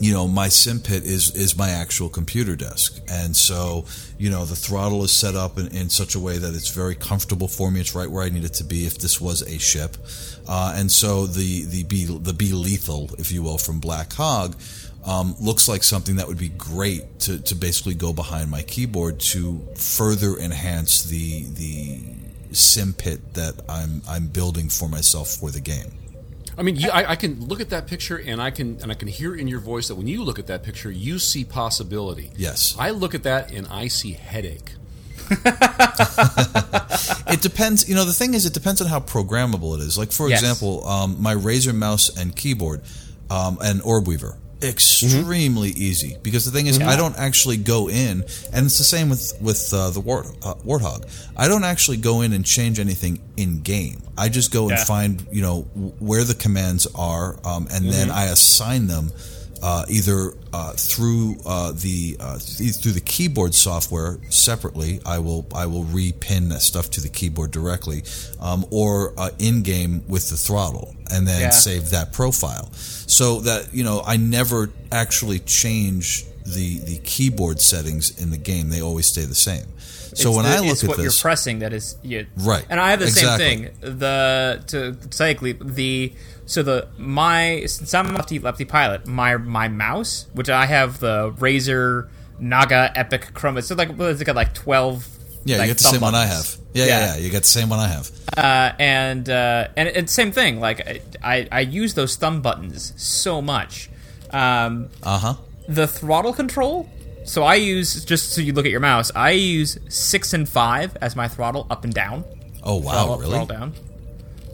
you 0.00 0.12
know 0.12 0.28
my 0.28 0.48
sim 0.48 0.80
pit 0.80 1.04
is 1.04 1.34
is 1.34 1.56
my 1.56 1.70
actual 1.70 2.08
computer 2.08 2.56
desk. 2.56 3.00
And 3.08 3.36
so 3.36 3.84
you 4.18 4.30
know 4.30 4.44
the 4.44 4.56
throttle 4.56 5.04
is 5.04 5.12
set 5.12 5.34
up 5.34 5.58
in, 5.58 5.68
in 5.68 5.90
such 5.90 6.14
a 6.14 6.20
way 6.20 6.38
that 6.38 6.54
it's 6.54 6.70
very 6.70 6.94
comfortable 6.94 7.48
for 7.48 7.70
me. 7.70 7.80
It's 7.80 7.94
right 7.94 8.10
where 8.10 8.24
i 8.24 8.28
need 8.28 8.44
it 8.44 8.54
to 8.54 8.64
be 8.64 8.86
if 8.86 8.98
this 8.98 9.20
was 9.20 9.42
a 9.42 9.58
ship. 9.58 9.96
Uh, 10.46 10.74
and 10.76 10.90
so 10.90 11.26
the 11.26 11.64
the 11.64 11.84
be 11.84 12.04
the 12.04 12.32
be 12.32 12.52
lethal 12.52 13.10
if 13.18 13.32
you 13.32 13.42
will 13.42 13.58
from 13.58 13.80
black 13.80 14.12
hog 14.12 14.56
um, 15.04 15.34
looks 15.40 15.68
like 15.68 15.82
something 15.82 16.16
that 16.16 16.28
would 16.28 16.38
be 16.38 16.50
great 16.50 17.20
to, 17.20 17.38
to 17.40 17.54
basically 17.54 17.94
go 17.94 18.12
behind 18.12 18.50
my 18.50 18.62
keyboard 18.62 19.20
to 19.20 19.66
further 19.74 20.36
enhance 20.36 21.04
the 21.04 21.44
the 21.44 22.02
sim 22.52 22.92
pit 22.92 23.34
that 23.34 23.54
I'm 23.68 24.02
I'm 24.08 24.26
building 24.26 24.68
for 24.68 24.88
myself 24.88 25.28
for 25.28 25.50
the 25.50 25.60
game. 25.60 25.92
I 26.58 26.62
mean, 26.62 26.74
you, 26.76 26.90
I, 26.90 27.12
I 27.12 27.16
can 27.16 27.46
look 27.46 27.60
at 27.60 27.70
that 27.70 27.86
picture, 27.86 28.16
and 28.18 28.42
I 28.42 28.50
can 28.50 28.78
and 28.82 28.90
I 28.90 28.94
can 28.94 29.06
hear 29.06 29.34
in 29.34 29.46
your 29.46 29.60
voice 29.60 29.86
that 29.88 29.94
when 29.94 30.08
you 30.08 30.24
look 30.24 30.38
at 30.40 30.48
that 30.48 30.64
picture, 30.64 30.90
you 30.90 31.18
see 31.20 31.44
possibility. 31.44 32.32
Yes. 32.36 32.74
I 32.78 32.90
look 32.90 33.14
at 33.14 33.22
that 33.22 33.52
and 33.52 33.66
I 33.68 33.86
see 33.88 34.12
headache. 34.12 34.72
it 37.28 37.40
depends. 37.42 37.88
You 37.88 37.94
know, 37.94 38.04
the 38.04 38.12
thing 38.12 38.34
is, 38.34 38.46
it 38.46 38.54
depends 38.54 38.80
on 38.80 38.88
how 38.88 39.00
programmable 39.00 39.76
it 39.76 39.80
is. 39.82 39.96
Like, 39.98 40.10
for 40.12 40.28
Yes. 40.28 40.40
example, 40.40 40.86
um, 40.86 41.20
my 41.22 41.34
Razer 41.34 41.74
mouse 41.74 42.16
and 42.16 42.34
keyboard 42.34 42.80
um, 43.30 43.58
and 43.62 43.80
Orb 43.82 44.06
Weaver, 44.08 44.36
extremely 44.62 45.70
easy. 45.70 46.16
Because 46.22 46.44
the 46.44 46.50
thing 46.50 46.66
is, 46.66 46.78
I 46.80 46.96
don't 46.96 47.16
actually 47.18 47.56
go 47.56 47.88
in, 47.88 48.22
and 48.52 48.66
it's 48.66 48.78
the 48.78 48.84
same 48.84 49.08
with 49.10 49.32
with 49.40 49.72
uh, 49.72 49.90
the 49.90 50.00
Wart, 50.00 50.26
uh, 50.42 50.54
Warthog. 50.64 51.04
I 51.36 51.48
don't 51.48 51.64
actually 51.64 51.98
go 51.98 52.20
in 52.22 52.32
and 52.32 52.44
change 52.44 52.78
anything 52.78 53.20
in 53.36 53.60
game. 53.62 54.02
I 54.16 54.28
just 54.28 54.52
go 54.52 54.68
and 54.68 54.78
find 54.86 55.26
you 55.30 55.42
know 55.42 55.62
where 55.98 56.24
the 56.24 56.34
commands 56.34 56.86
are, 56.94 57.38
um, 57.44 57.68
and 57.70 57.86
then 57.86 58.10
I 58.10 58.24
assign 58.26 58.86
them. 58.86 59.12
Uh, 59.60 59.84
either 59.88 60.32
uh, 60.52 60.72
through 60.74 61.36
uh, 61.44 61.72
the 61.72 62.16
uh, 62.20 62.38
th- 62.38 62.76
through 62.76 62.92
the 62.92 63.00
keyboard 63.00 63.54
software 63.54 64.18
separately, 64.30 65.00
I 65.04 65.18
will 65.18 65.46
I 65.54 65.66
will 65.66 65.82
repin 65.84 66.50
that 66.50 66.60
stuff 66.62 66.90
to 66.90 67.00
the 67.00 67.08
keyboard 67.08 67.50
directly, 67.50 68.04
um, 68.40 68.64
or 68.70 69.12
uh, 69.18 69.30
in 69.40 69.62
game 69.62 70.04
with 70.06 70.30
the 70.30 70.36
throttle, 70.36 70.94
and 71.10 71.26
then 71.26 71.40
Yeah. 71.40 71.50
save 71.50 71.90
that 71.90 72.12
profile. 72.12 72.70
So 72.72 73.40
that 73.40 73.74
you 73.74 73.82
know, 73.82 74.02
I 74.06 74.16
never 74.16 74.70
actually 74.92 75.40
change 75.40 76.24
the 76.46 76.78
the 76.78 76.98
keyboard 76.98 77.60
settings 77.60 78.16
in 78.22 78.30
the 78.30 78.38
game; 78.38 78.70
they 78.70 78.80
always 78.80 79.06
stay 79.08 79.24
the 79.24 79.34
same. 79.34 79.64
So 80.14 80.28
It's 80.30 80.36
when 80.36 80.44
the- 80.46 80.50
I 80.52 80.58
look 80.60 80.70
it's 80.72 80.84
at 80.84 80.88
what 80.88 80.96
this, 80.98 81.04
you're 81.16 81.20
pressing 81.20 81.58
that 81.58 81.72
is 81.72 81.96
you, 82.02 82.26
Right. 82.36 82.64
And 82.70 82.80
I 82.80 82.90
have 82.90 83.00
the 83.00 83.06
Exactly. 83.06 83.44
same 83.46 83.64
thing. 83.80 83.98
The 83.98 84.62
to 84.68 84.92
technically 85.10 85.52
the 85.52 86.12
so 86.48 86.62
the 86.62 86.88
my 86.96 87.64
since 87.66 87.92
I'm 87.92 88.08
a 88.08 88.12
lefty 88.14 88.38
lefty 88.38 88.64
pilot, 88.64 89.06
my 89.06 89.36
my 89.36 89.68
mouse, 89.68 90.26
which 90.32 90.48
I 90.48 90.64
have 90.66 90.98
the 90.98 91.30
Razer 91.32 92.08
Naga 92.40 92.90
Epic 92.96 93.32
Chroma. 93.34 93.62
So 93.62 93.74
like 93.74 93.96
well, 93.96 94.08
it's 94.08 94.22
got 94.22 94.34
like 94.34 94.54
twelve. 94.54 95.06
yeah, 95.44 95.58
like, 95.58 95.68
you 95.68 95.74
get 95.74 95.78
the 95.78 95.84
same 95.84 96.00
one 96.00 96.14
I 96.14 96.26
buttons. 96.26 96.54
have. 96.56 96.64
Yeah, 96.74 96.84
yeah, 96.86 96.98
yeah, 97.14 97.16
you 97.16 97.30
get 97.30 97.42
the 97.42 97.48
same 97.48 97.68
one 97.68 97.78
I 97.80 97.88
have. 97.88 98.10
Uh, 98.36 98.72
and 98.78 99.28
uh, 99.28 99.68
and 99.76 99.88
it's 99.88 100.12
same 100.12 100.32
thing. 100.32 100.58
Like 100.60 101.02
I, 101.22 101.48
I 101.52 101.60
use 101.60 101.94
those 101.94 102.16
thumb 102.16 102.40
buttons 102.42 102.92
so 102.96 103.40
much. 103.42 103.90
Um, 104.30 104.88
Uh 105.02 105.18
huh. 105.18 105.34
the 105.68 105.86
throttle 105.86 106.32
control. 106.32 106.88
So 107.24 107.42
I 107.42 107.56
use 107.56 108.04
just 108.06 108.32
so 108.32 108.40
you 108.40 108.52
look 108.54 108.64
at 108.64 108.70
your 108.70 108.80
mouse. 108.80 109.10
I 109.14 109.32
use 109.32 109.78
six 109.90 110.32
and 110.32 110.48
five 110.48 110.96
as 111.02 111.14
my 111.14 111.28
throttle 111.28 111.66
up 111.68 111.84
and 111.84 111.92
down. 111.92 112.24
Oh 112.62 112.76
wow, 112.76 112.92
Throttle 112.92 113.12
up, 113.14 113.20
really? 113.20 113.30
throttle 113.32 113.46
down. 113.56 113.74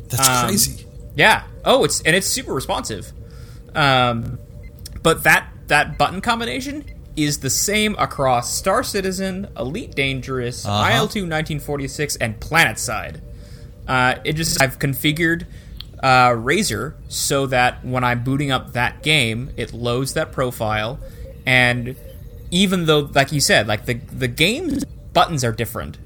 That's 0.08 0.28
Um, 0.28 0.46
crazy. 0.48 0.86
Yeah. 1.16 1.44
Oh, 1.64 1.84
it's 1.84 2.00
and 2.02 2.14
it's 2.14 2.26
super 2.26 2.52
responsive. 2.52 3.12
Um, 3.74 4.38
but 5.02 5.24
that 5.24 5.48
that 5.68 5.98
button 5.98 6.20
combination 6.20 6.84
is 7.16 7.38
the 7.38 7.50
same 7.50 7.94
across 7.98 8.52
Star 8.52 8.82
Citizen, 8.82 9.48
Elite 9.56 9.94
Dangerous, 9.94 10.66
Uh-huh. 10.66 10.90
IL-2 10.92 11.28
1946, 11.28 12.16
and 12.16 12.38
PlanetSide. 12.40 13.20
Uh, 13.86 14.16
it 14.24 14.32
just 14.34 14.60
I've 14.60 14.78
configured 14.78 15.46
uh, 16.02 16.30
Razer 16.30 16.94
so 17.08 17.46
that 17.46 17.84
when 17.84 18.02
I'm 18.04 18.24
booting 18.24 18.50
up 18.50 18.72
that 18.72 19.02
game, 19.02 19.50
it 19.56 19.72
loads 19.72 20.14
that 20.14 20.32
profile, 20.32 20.98
and 21.46 21.96
even 22.50 22.86
though, 22.86 23.10
like 23.14 23.32
you 23.32 23.40
said, 23.40 23.66
like 23.68 23.84
the 23.86 23.94
the 23.94 24.28
game's 24.28 24.84
buttons 24.84 25.44
are 25.44 25.52
different, 25.52 25.98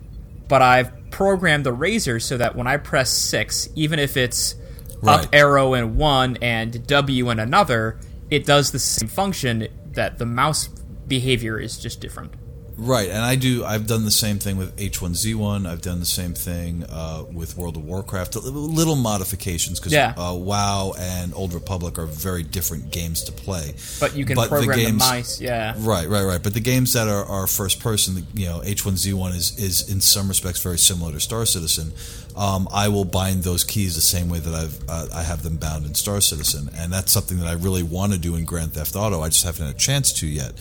but 0.49 0.61
I've 0.63 1.11
programmed 1.11 1.65
the 1.65 1.73
Razer 1.75 2.21
so 2.23 2.37
that 2.37 2.55
when 2.55 2.67
I 2.67 2.77
press 2.77 3.11
six, 3.11 3.69
even 3.75 3.99
if 3.99 4.17
it's 4.17 4.55
Right. 5.01 5.25
up 5.25 5.31
arrow 5.33 5.75
in 5.75 5.97
one 5.97 6.37
and 6.43 6.87
W 6.87 7.31
in 7.31 7.39
another, 7.39 7.99
it 8.31 8.45
does 8.45 8.73
the 8.73 8.79
same 8.79 9.09
function. 9.09 9.69
That 9.93 10.19
the 10.19 10.27
mouse 10.27 10.69
behavior 11.09 11.59
is 11.59 11.79
just 11.79 12.01
different. 12.01 12.35
Right, 12.81 13.09
and 13.09 13.19
I 13.19 13.35
do. 13.35 13.65
I've 13.65 13.89
done 13.89 14.05
the 14.05 14.11
same 14.13 14.39
thing 14.39 14.57
with 14.57 14.77
H1Z1. 14.77 15.67
I've 15.69 15.83
done 15.83 15.99
the 15.99 16.07
same 16.07 16.33
thing 16.33 16.85
uh, 16.89 17.25
with 17.33 17.57
World 17.57 17.77
of 17.77 17.85
Warcraft. 17.85 18.37
Little 18.37 18.95
modifications 18.95 19.81
because 19.81 19.93
Yeah. 19.93 20.15
uh, 20.17 20.33
WoW 20.35 20.95
and 20.97 21.35
Old 21.35 21.55
Republic 21.55 21.99
are 21.99 22.07
very 22.07 22.45
different 22.45 22.93
games 22.93 23.25
to 23.25 23.33
play. 23.33 23.75
But 23.99 24.15
you 24.15 24.25
can 24.25 24.37
But 24.37 24.45
the 24.45 24.49
program 24.51 24.79
the, 24.79 24.85
games- 24.85 24.99
mice. 25.01 25.41
Yeah. 25.41 25.75
Right, 25.79 26.09
right, 26.09 26.23
right. 26.23 26.41
But 26.41 26.55
the 26.55 26.61
games 26.61 26.93
that 26.93 27.09
are, 27.09 27.25
are 27.25 27.49
first 27.49 27.81
person, 27.81 28.25
you 28.33 28.47
know, 28.47 28.61
H1Z1 28.61 29.35
is 29.35 29.59
is 29.59 29.91
in 29.91 30.01
some 30.01 30.29
respects 30.29 30.63
very 30.63 30.79
similar 30.79 31.11
to 31.13 31.21
Star 31.21 31.45
Citizen. 31.47 31.93
Um, 32.37 32.69
I 32.73 32.87
will 32.89 33.05
bind 33.05 33.43
those 33.43 33.65
keys 33.65 33.97
the 33.97 34.01
same 34.01 34.29
way 34.29 34.39
that 34.39 34.55
I've 34.55 34.79
uh, 34.89 35.09
I 35.13 35.25
have 35.25 35.43
them 35.43 35.57
bound 35.57 35.85
in 35.85 35.95
Star 35.97 36.21
Citizen, 36.21 36.71
and 36.77 36.93
that's 36.93 37.11
something 37.11 37.39
that 37.41 37.49
I 37.49 37.55
really 37.55 37.83
want 37.83 38.13
to 38.13 38.19
do 38.21 38.37
in 38.37 38.45
Grand 38.45 38.75
Theft 38.75 38.95
Auto. 38.95 39.21
I 39.21 39.29
just 39.31 39.45
haven't 39.45 39.67
had 39.67 39.75
a 39.75 39.79
chance 39.79 40.13
to 40.21 40.27
yet. 40.29 40.53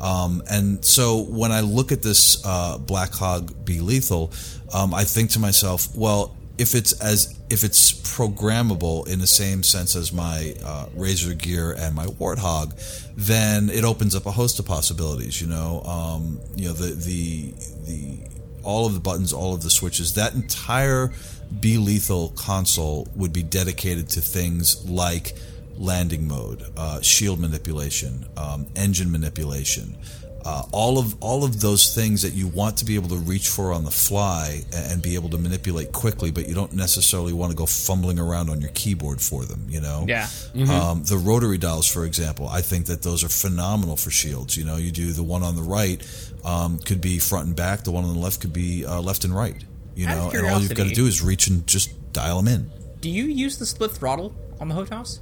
Um, 0.00 0.42
and 0.50 0.84
so 0.84 1.22
when 1.22 1.52
I 1.52 1.60
look 1.60 1.92
at 1.92 2.02
this 2.02 2.44
uh, 2.44 2.78
Black 2.78 3.12
Hog 3.12 3.64
Be 3.64 3.80
Lethal, 3.80 4.32
um, 4.72 4.94
I 4.94 5.04
think 5.04 5.30
to 5.30 5.38
myself, 5.38 5.94
well, 5.96 6.36
if 6.58 6.74
it's 6.74 6.92
as 7.00 7.38
if 7.50 7.64
it's 7.64 7.92
programmable 7.92 9.06
in 9.06 9.18
the 9.18 9.26
same 9.26 9.62
sense 9.62 9.94
as 9.94 10.12
my 10.12 10.54
uh, 10.64 10.86
Razer 10.96 11.36
Gear 11.36 11.72
and 11.72 11.94
my 11.94 12.06
Warthog, 12.06 12.72
then 13.14 13.68
it 13.70 13.84
opens 13.84 14.14
up 14.14 14.26
a 14.26 14.30
host 14.30 14.58
of 14.58 14.66
possibilities. 14.66 15.40
You 15.40 15.48
know, 15.48 15.82
um, 15.82 16.40
you 16.54 16.68
know 16.68 16.72
the 16.72 16.94
the 16.94 17.54
the 17.84 18.18
all 18.62 18.86
of 18.86 18.94
the 18.94 19.00
buttons, 19.00 19.32
all 19.32 19.54
of 19.54 19.62
the 19.62 19.70
switches, 19.70 20.14
that 20.14 20.34
entire 20.34 21.12
Be 21.60 21.78
Lethal 21.78 22.30
console 22.30 23.08
would 23.14 23.32
be 23.32 23.42
dedicated 23.42 24.08
to 24.10 24.20
things 24.20 24.88
like 24.88 25.36
landing 25.78 26.26
mode, 26.28 26.62
uh, 26.76 27.00
shield 27.00 27.38
manipulation, 27.40 28.26
um, 28.36 28.66
engine 28.76 29.10
manipulation. 29.10 29.96
Uh, 30.44 30.62
all 30.70 30.96
of 30.96 31.20
all 31.20 31.42
of 31.42 31.60
those 31.60 31.92
things 31.92 32.22
that 32.22 32.32
you 32.32 32.46
want 32.46 32.76
to 32.76 32.84
be 32.84 32.94
able 32.94 33.08
to 33.08 33.16
reach 33.16 33.48
for 33.48 33.72
on 33.72 33.84
the 33.84 33.90
fly 33.90 34.60
and, 34.72 34.92
and 34.92 35.02
be 35.02 35.16
able 35.16 35.28
to 35.28 35.36
manipulate 35.36 35.90
quickly, 35.90 36.30
but 36.30 36.48
you 36.48 36.54
don't 36.54 36.72
necessarily 36.72 37.32
want 37.32 37.50
to 37.50 37.56
go 37.56 37.66
fumbling 37.66 38.16
around 38.20 38.48
on 38.48 38.60
your 38.60 38.70
keyboard 38.70 39.20
for 39.20 39.44
them. 39.44 39.66
You 39.68 39.80
know, 39.80 40.04
Yeah. 40.06 40.28
um, 40.70 41.02
the 41.02 41.16
rotary 41.18 41.58
dials, 41.58 41.88
for 41.88 42.04
example, 42.04 42.48
I 42.48 42.60
think 42.60 42.86
that 42.86 43.02
those 43.02 43.24
are 43.24 43.28
phenomenal 43.28 43.96
for 43.96 44.12
shields. 44.12 44.56
You 44.56 44.64
know, 44.64 44.76
you 44.76 44.92
do 44.92 45.10
the 45.10 45.24
one 45.24 45.42
on 45.42 45.56
the 45.56 45.62
right 45.62 46.00
um, 46.44 46.78
could 46.78 47.00
be 47.00 47.18
front 47.18 47.48
and 47.48 47.56
back, 47.56 47.82
the 47.82 47.90
one 47.90 48.04
on 48.04 48.14
the 48.14 48.20
left 48.20 48.40
could 48.40 48.52
be 48.52 48.86
uh, 48.86 49.00
left 49.00 49.24
and 49.24 49.34
right. 49.34 49.64
You 49.96 50.06
know, 50.06 50.30
and 50.32 50.46
all 50.46 50.60
you've 50.60 50.74
got 50.76 50.86
to 50.86 50.94
do 50.94 51.06
is 51.06 51.22
reach 51.22 51.48
and 51.48 51.66
just 51.66 52.12
dial 52.12 52.40
them 52.40 52.46
in. 52.54 52.70
Do 53.00 53.10
you 53.10 53.24
use 53.24 53.58
the 53.58 53.66
split 53.66 53.90
throttle 53.90 54.32
on 54.60 54.68
the 54.68 54.76
HOTAS 54.76 55.18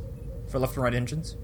for 0.55 0.61
left 0.61 0.75
and 0.77 0.85
right 0.85 0.95
engines? 0.95 1.37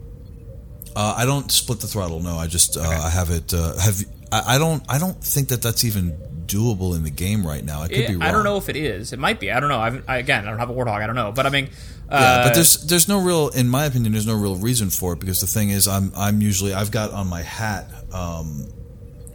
Uh, 0.95 1.15
I 1.17 1.25
don't 1.27 1.51
split 1.51 1.81
the 1.81 1.87
throttle. 1.89 2.21
No, 2.21 2.37
I 2.37 2.47
just 2.47 2.77
uh, 2.77 2.81
I 2.83 3.11
have 3.11 3.31
it. 3.31 3.53
Uh, 3.53 3.77
have 3.79 4.03
I, 4.31 4.55
I 4.55 4.59
don't 4.59 4.83
I 4.89 4.99
don't 4.99 5.23
think 5.23 5.49
that 5.49 5.63
that's 5.63 5.85
even 5.85 6.17
doable 6.47 6.97
in 6.97 7.03
the 7.05 7.11
game 7.11 7.45
right 7.47 7.65
now. 7.65 7.83
I 7.83 7.89
could 7.89 7.99
It- 7.99 8.09
be 8.09 8.15
wrong. 8.15 8.23
I 8.23 8.31
don't 8.33 8.45
know 8.45 8.57
if 8.57 8.69
it 8.69 8.77
is. 8.77 9.13
It 9.13 9.19
might 9.19 9.41
be. 9.41 9.51
I 9.53 9.59
don't 9.61 9.69
know. 9.69 9.79
I've, 9.81 10.05
I, 10.09 10.19
again, 10.19 10.47
I 10.47 10.51
don't 10.51 10.59
have 10.59 10.71
a 10.71 10.75
warthog. 10.75 11.01
I 11.03 11.07
don't 11.07 11.15
know. 11.17 11.33
But 11.33 11.47
I 11.47 11.51
mean, 11.51 11.71
uh, 12.09 12.19
Yeah, 12.19 12.45
but 12.45 12.55
there's 12.55 12.85
there's 12.87 13.09
no 13.09 13.21
real, 13.21 13.49
in 13.49 13.69
my 13.69 13.85
opinion, 13.87 14.13
there's 14.13 14.27
no 14.27 14.37
real 14.37 14.57
reason 14.57 14.91
for 14.91 15.13
it 15.15 15.21
because 15.21 15.41
the 15.41 15.47
thing 15.49 15.71
is, 15.71 15.87
I'm 15.89 16.13
I'm 16.17 16.41
usually 16.41 16.73
I've 16.73 16.91
got 16.93 17.11
on 17.13 17.27
my 17.29 17.43
hat 17.43 17.89
um, 18.13 18.67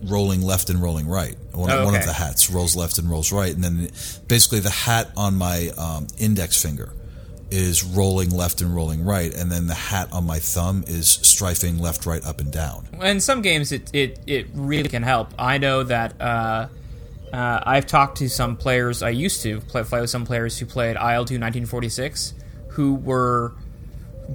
rolling 0.03 0.41
left 0.41 0.69
and 0.69 0.81
rolling 0.81 1.07
right. 1.07 1.37
One 1.53 1.69
of 1.69 2.05
the 2.05 2.13
hats 2.13 2.49
rolls 2.49 2.75
left 2.75 2.97
and 2.97 3.09
rolls 3.09 3.31
right, 3.31 3.53
and 3.53 3.63
then 3.63 3.89
basically 4.27 4.59
the 4.61 4.69
hat 4.69 5.09
on 5.17 5.35
my 5.35 5.69
um, 5.77 6.07
index 6.17 6.61
finger 6.61 6.93
is 7.51 7.83
rolling 7.83 8.29
left 8.31 8.61
and 8.61 8.73
rolling 8.75 9.05
right, 9.05 9.33
and 9.33 9.51
then 9.51 9.67
the 9.67 9.73
hat 9.73 10.09
on 10.11 10.25
my 10.25 10.39
thumb 10.39 10.83
is 10.87 11.07
strafing 11.07 11.77
left, 11.79 12.05
right, 12.05 12.25
up, 12.25 12.39
and 12.39 12.51
down. 12.51 12.87
in 13.01 13.19
some 13.19 13.41
games 13.41 13.71
it, 13.71 13.93
it, 13.93 14.19
it 14.27 14.47
really 14.53 14.89
can 14.89 15.03
help. 15.03 15.33
I 15.37 15.57
know 15.57 15.83
that 15.83 16.19
uh, 16.19 16.67
uh, 17.31 17.59
I've 17.63 17.85
talked 17.85 18.17
to 18.17 18.29
some 18.29 18.57
players. 18.57 19.03
I 19.03 19.09
used 19.09 19.41
to 19.43 19.61
play, 19.61 19.83
play 19.83 20.01
with 20.01 20.09
some 20.09 20.25
players 20.25 20.57
who 20.57 20.65
played 20.65 20.95
IL2 20.95 21.39
1946 21.39 22.33
who 22.69 22.95
were 22.95 23.53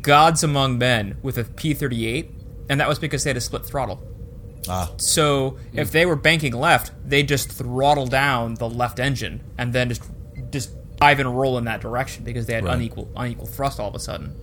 gods 0.00 0.42
among 0.42 0.78
men 0.78 1.16
with 1.22 1.36
a 1.36 1.44
P38, 1.44 2.30
and 2.70 2.80
that 2.80 2.88
was 2.88 2.98
because 2.98 3.24
they 3.24 3.30
had 3.30 3.36
a 3.36 3.40
split 3.40 3.66
throttle. 3.66 4.00
Ah, 4.68 4.90
So 4.98 5.58
if 5.72 5.90
they 5.90 6.06
were 6.06 6.16
banking 6.16 6.52
left, 6.52 6.92
they 7.04 7.22
just 7.22 7.50
throttle 7.50 8.06
down 8.06 8.54
the 8.54 8.68
left 8.68 9.00
engine 9.00 9.42
and 9.58 9.72
then 9.72 9.88
just 9.88 10.02
dive 11.00 11.18
and 11.20 11.38
roll 11.38 11.58
in 11.58 11.64
that 11.64 11.80
direction 11.80 12.24
because 12.24 12.46
they 12.46 12.54
had 12.54 12.64
Right. 12.64 12.74
unequal 12.74 13.08
unequal 13.16 13.46
thrust 13.46 13.80
all 13.80 13.88
of 13.88 13.94
a 13.94 13.98
sudden. 13.98 14.34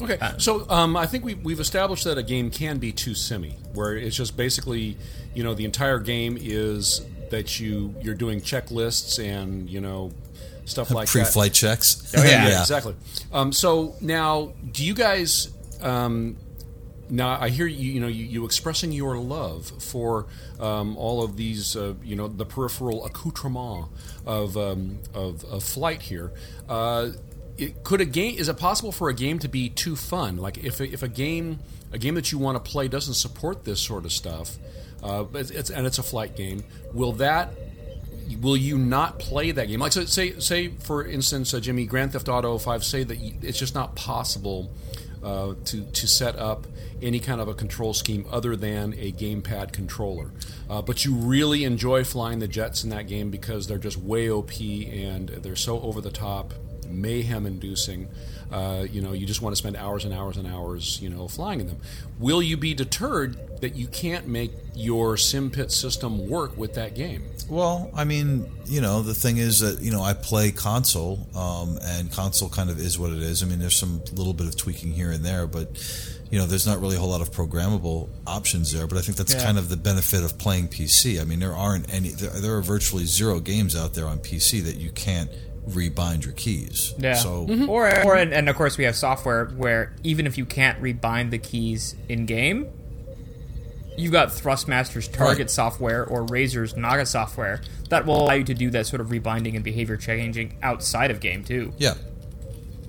Okay, 0.00 0.16
so 0.38 0.64
um, 0.70 0.96
I 0.96 1.06
think 1.06 1.24
we, 1.24 1.34
we've 1.34 1.58
established 1.58 2.04
that 2.04 2.16
a 2.18 2.22
game 2.22 2.50
can 2.52 2.78
be 2.78 2.92
too 2.92 3.14
semi, 3.16 3.56
where 3.74 3.96
it's 3.96 4.14
just 4.14 4.36
basically, 4.36 4.96
you 5.34 5.42
know, 5.42 5.54
the 5.54 5.64
entire 5.64 5.98
game 5.98 6.38
is 6.40 7.04
that 7.30 7.58
you 7.58 7.94
you're 8.00 8.14
doing 8.14 8.40
checklists 8.40 9.18
and 9.22 9.68
you 9.68 9.80
know 9.80 10.12
stuff 10.66 10.90
like 10.92 11.06
that. 11.08 11.10
pre-flight 11.12 11.52
checks. 11.52 12.12
Oh, 12.16 12.22
yeah. 12.22 12.28
Yeah, 12.48 12.60
exactly. 12.60 12.94
Um, 13.32 13.52
so 13.52 13.96
now, 14.00 14.52
do 14.72 14.84
you 14.84 14.94
guys? 14.94 15.50
Um, 15.80 16.36
now 17.10 17.38
I 17.40 17.48
hear 17.48 17.66
you. 17.66 17.92
You 17.92 18.00
know, 18.00 18.06
you, 18.06 18.24
you 18.24 18.44
expressing 18.44 18.92
your 18.92 19.18
love 19.18 19.66
for 19.82 20.26
um, 20.60 20.96
all 20.96 21.22
of 21.22 21.36
these. 21.36 21.76
Uh, 21.76 21.94
you 22.02 22.16
know, 22.16 22.28
the 22.28 22.46
peripheral 22.46 23.04
accoutrement 23.04 23.86
of 24.26 24.56
um, 24.56 24.98
of, 25.14 25.44
of 25.44 25.62
flight 25.62 26.02
here. 26.02 26.32
Uh, 26.68 27.10
it, 27.56 27.82
could 27.82 28.00
a 28.00 28.04
game? 28.04 28.36
Is 28.38 28.48
it 28.48 28.56
possible 28.56 28.92
for 28.92 29.08
a 29.08 29.14
game 29.14 29.38
to 29.40 29.48
be 29.48 29.68
too 29.68 29.96
fun? 29.96 30.36
Like 30.36 30.58
if 30.58 30.80
if 30.80 31.02
a 31.02 31.08
game 31.08 31.58
a 31.92 31.98
game 31.98 32.14
that 32.14 32.30
you 32.32 32.38
want 32.38 32.62
to 32.62 32.70
play 32.70 32.88
doesn't 32.88 33.14
support 33.14 33.64
this 33.64 33.80
sort 33.80 34.04
of 34.04 34.12
stuff, 34.12 34.56
uh, 35.02 35.24
it's, 35.34 35.50
it's 35.50 35.70
and 35.70 35.86
it's 35.86 35.98
a 35.98 36.02
flight 36.02 36.36
game. 36.36 36.64
Will 36.92 37.12
that 37.14 37.52
will 38.40 38.56
you 38.56 38.78
not 38.78 39.18
play 39.18 39.50
that 39.50 39.68
game? 39.68 39.80
Like, 39.80 39.92
so 39.92 40.04
say, 40.04 40.38
say 40.38 40.68
for 40.68 41.06
instance, 41.06 41.54
uh, 41.54 41.60
Jimmy, 41.60 41.86
Grand 41.86 42.12
Theft 42.12 42.28
Auto 42.28 42.58
Five, 42.58 42.84
say 42.84 43.04
that 43.04 43.18
you, 43.18 43.34
it's 43.42 43.58
just 43.58 43.74
not 43.74 43.94
possible 43.96 44.70
uh, 45.22 45.54
to 45.64 45.84
to 45.84 46.06
set 46.06 46.36
up 46.36 46.66
any 47.00 47.20
kind 47.20 47.40
of 47.40 47.48
a 47.48 47.54
control 47.54 47.94
scheme 47.94 48.26
other 48.30 48.56
than 48.56 48.92
a 48.94 49.12
gamepad 49.12 49.72
controller. 49.72 50.32
Uh, 50.68 50.82
but 50.82 51.04
you 51.04 51.14
really 51.14 51.64
enjoy 51.64 52.04
flying 52.04 52.38
the 52.38 52.48
jets 52.48 52.84
in 52.84 52.90
that 52.90 53.06
game 53.06 53.30
because 53.30 53.66
they're 53.66 53.78
just 53.78 53.96
way 53.96 54.30
OP 54.30 54.60
and 54.60 55.28
they're 55.28 55.56
so 55.56 55.80
over 55.80 56.00
the 56.00 56.10
top, 56.10 56.54
mayhem 56.88 57.46
inducing. 57.46 58.08
Uh, 58.50 58.86
you 58.90 59.00
know, 59.02 59.12
you 59.12 59.26
just 59.26 59.42
want 59.42 59.54
to 59.54 59.58
spend 59.58 59.76
hours 59.76 60.04
and 60.04 60.14
hours 60.14 60.36
and 60.38 60.46
hours, 60.46 60.98
you 61.02 61.10
know, 61.10 61.28
flying 61.28 61.60
in 61.60 61.66
them. 61.66 61.76
Will 62.18 62.40
you 62.42 62.56
be 62.56 62.72
deterred 62.74 63.36
that 63.60 63.74
you 63.76 63.86
can't 63.88 64.26
make 64.26 64.52
your 64.74 65.16
SimPit 65.16 65.70
system 65.70 66.28
work 66.28 66.56
with 66.56 66.74
that 66.74 66.94
game? 66.94 67.24
Well, 67.48 67.90
I 67.94 68.04
mean, 68.04 68.50
you 68.66 68.80
know, 68.80 69.02
the 69.02 69.14
thing 69.14 69.36
is 69.36 69.60
that 69.60 69.80
you 69.82 69.90
know 69.90 70.02
I 70.02 70.14
play 70.14 70.50
console, 70.52 71.26
um, 71.34 71.78
and 71.82 72.10
console 72.12 72.48
kind 72.48 72.70
of 72.70 72.78
is 72.78 72.98
what 72.98 73.10
it 73.10 73.18
is. 73.20 73.42
I 73.42 73.46
mean, 73.46 73.58
there's 73.58 73.76
some 73.76 74.00
little 74.12 74.34
bit 74.34 74.46
of 74.46 74.56
tweaking 74.56 74.92
here 74.92 75.10
and 75.10 75.24
there, 75.24 75.46
but 75.46 75.68
you 76.30 76.38
know, 76.38 76.46
there's 76.46 76.66
not 76.66 76.78
really 76.80 76.96
a 76.96 76.98
whole 76.98 77.08
lot 77.08 77.22
of 77.22 77.30
programmable 77.32 78.08
options 78.26 78.70
there. 78.72 78.86
But 78.86 78.98
I 78.98 79.00
think 79.00 79.16
that's 79.16 79.32
Yeah. 79.32 79.42
kind 79.44 79.56
of 79.58 79.70
the 79.70 79.78
benefit 79.78 80.22
of 80.22 80.36
playing 80.38 80.68
PC. 80.68 81.18
I 81.20 81.24
mean, 81.24 81.38
there 81.40 81.54
aren't 81.54 81.92
any. 81.92 82.10
There, 82.10 82.28
there 82.30 82.56
are 82.56 82.62
virtually 82.62 83.04
zero 83.06 83.40
games 83.40 83.74
out 83.74 83.94
there 83.94 84.06
on 84.06 84.18
PC 84.18 84.60
that 84.64 84.76
you 84.76 84.90
can't 84.90 85.30
rebind 85.68 86.24
your 86.24 86.32
keys. 86.34 86.94
Yeah. 86.98 87.14
So 87.14 87.46
Or, 87.68 87.86
or 88.04 88.16
and, 88.16 88.32
and 88.32 88.48
of 88.48 88.56
course 88.56 88.76
we 88.78 88.84
have 88.84 88.96
software 88.96 89.46
where 89.46 89.94
even 90.02 90.26
if 90.26 90.36
you 90.38 90.44
can't 90.46 90.80
rebind 90.82 91.30
the 91.30 91.38
keys 91.38 91.94
in 92.08 92.26
game, 92.26 92.66
you've 93.96 94.12
got 94.12 94.28
Thrustmaster's 94.28 95.08
Target 95.08 95.38
Right. 95.38 95.50
software 95.50 96.04
or 96.04 96.24
Razer's 96.26 96.76
Naga 96.76 97.04
software 97.06 97.60
that 97.90 98.06
will 98.06 98.22
allow 98.22 98.34
you 98.34 98.44
to 98.44 98.54
do 98.54 98.70
that 98.70 98.86
sort 98.86 99.00
of 99.00 99.10
rebinding 99.10 99.54
and 99.56 99.64
behavior 99.64 99.96
changing 99.96 100.56
outside 100.62 101.10
of 101.10 101.20
game 101.20 101.44
too. 101.44 101.72
Yeah. 101.78 101.94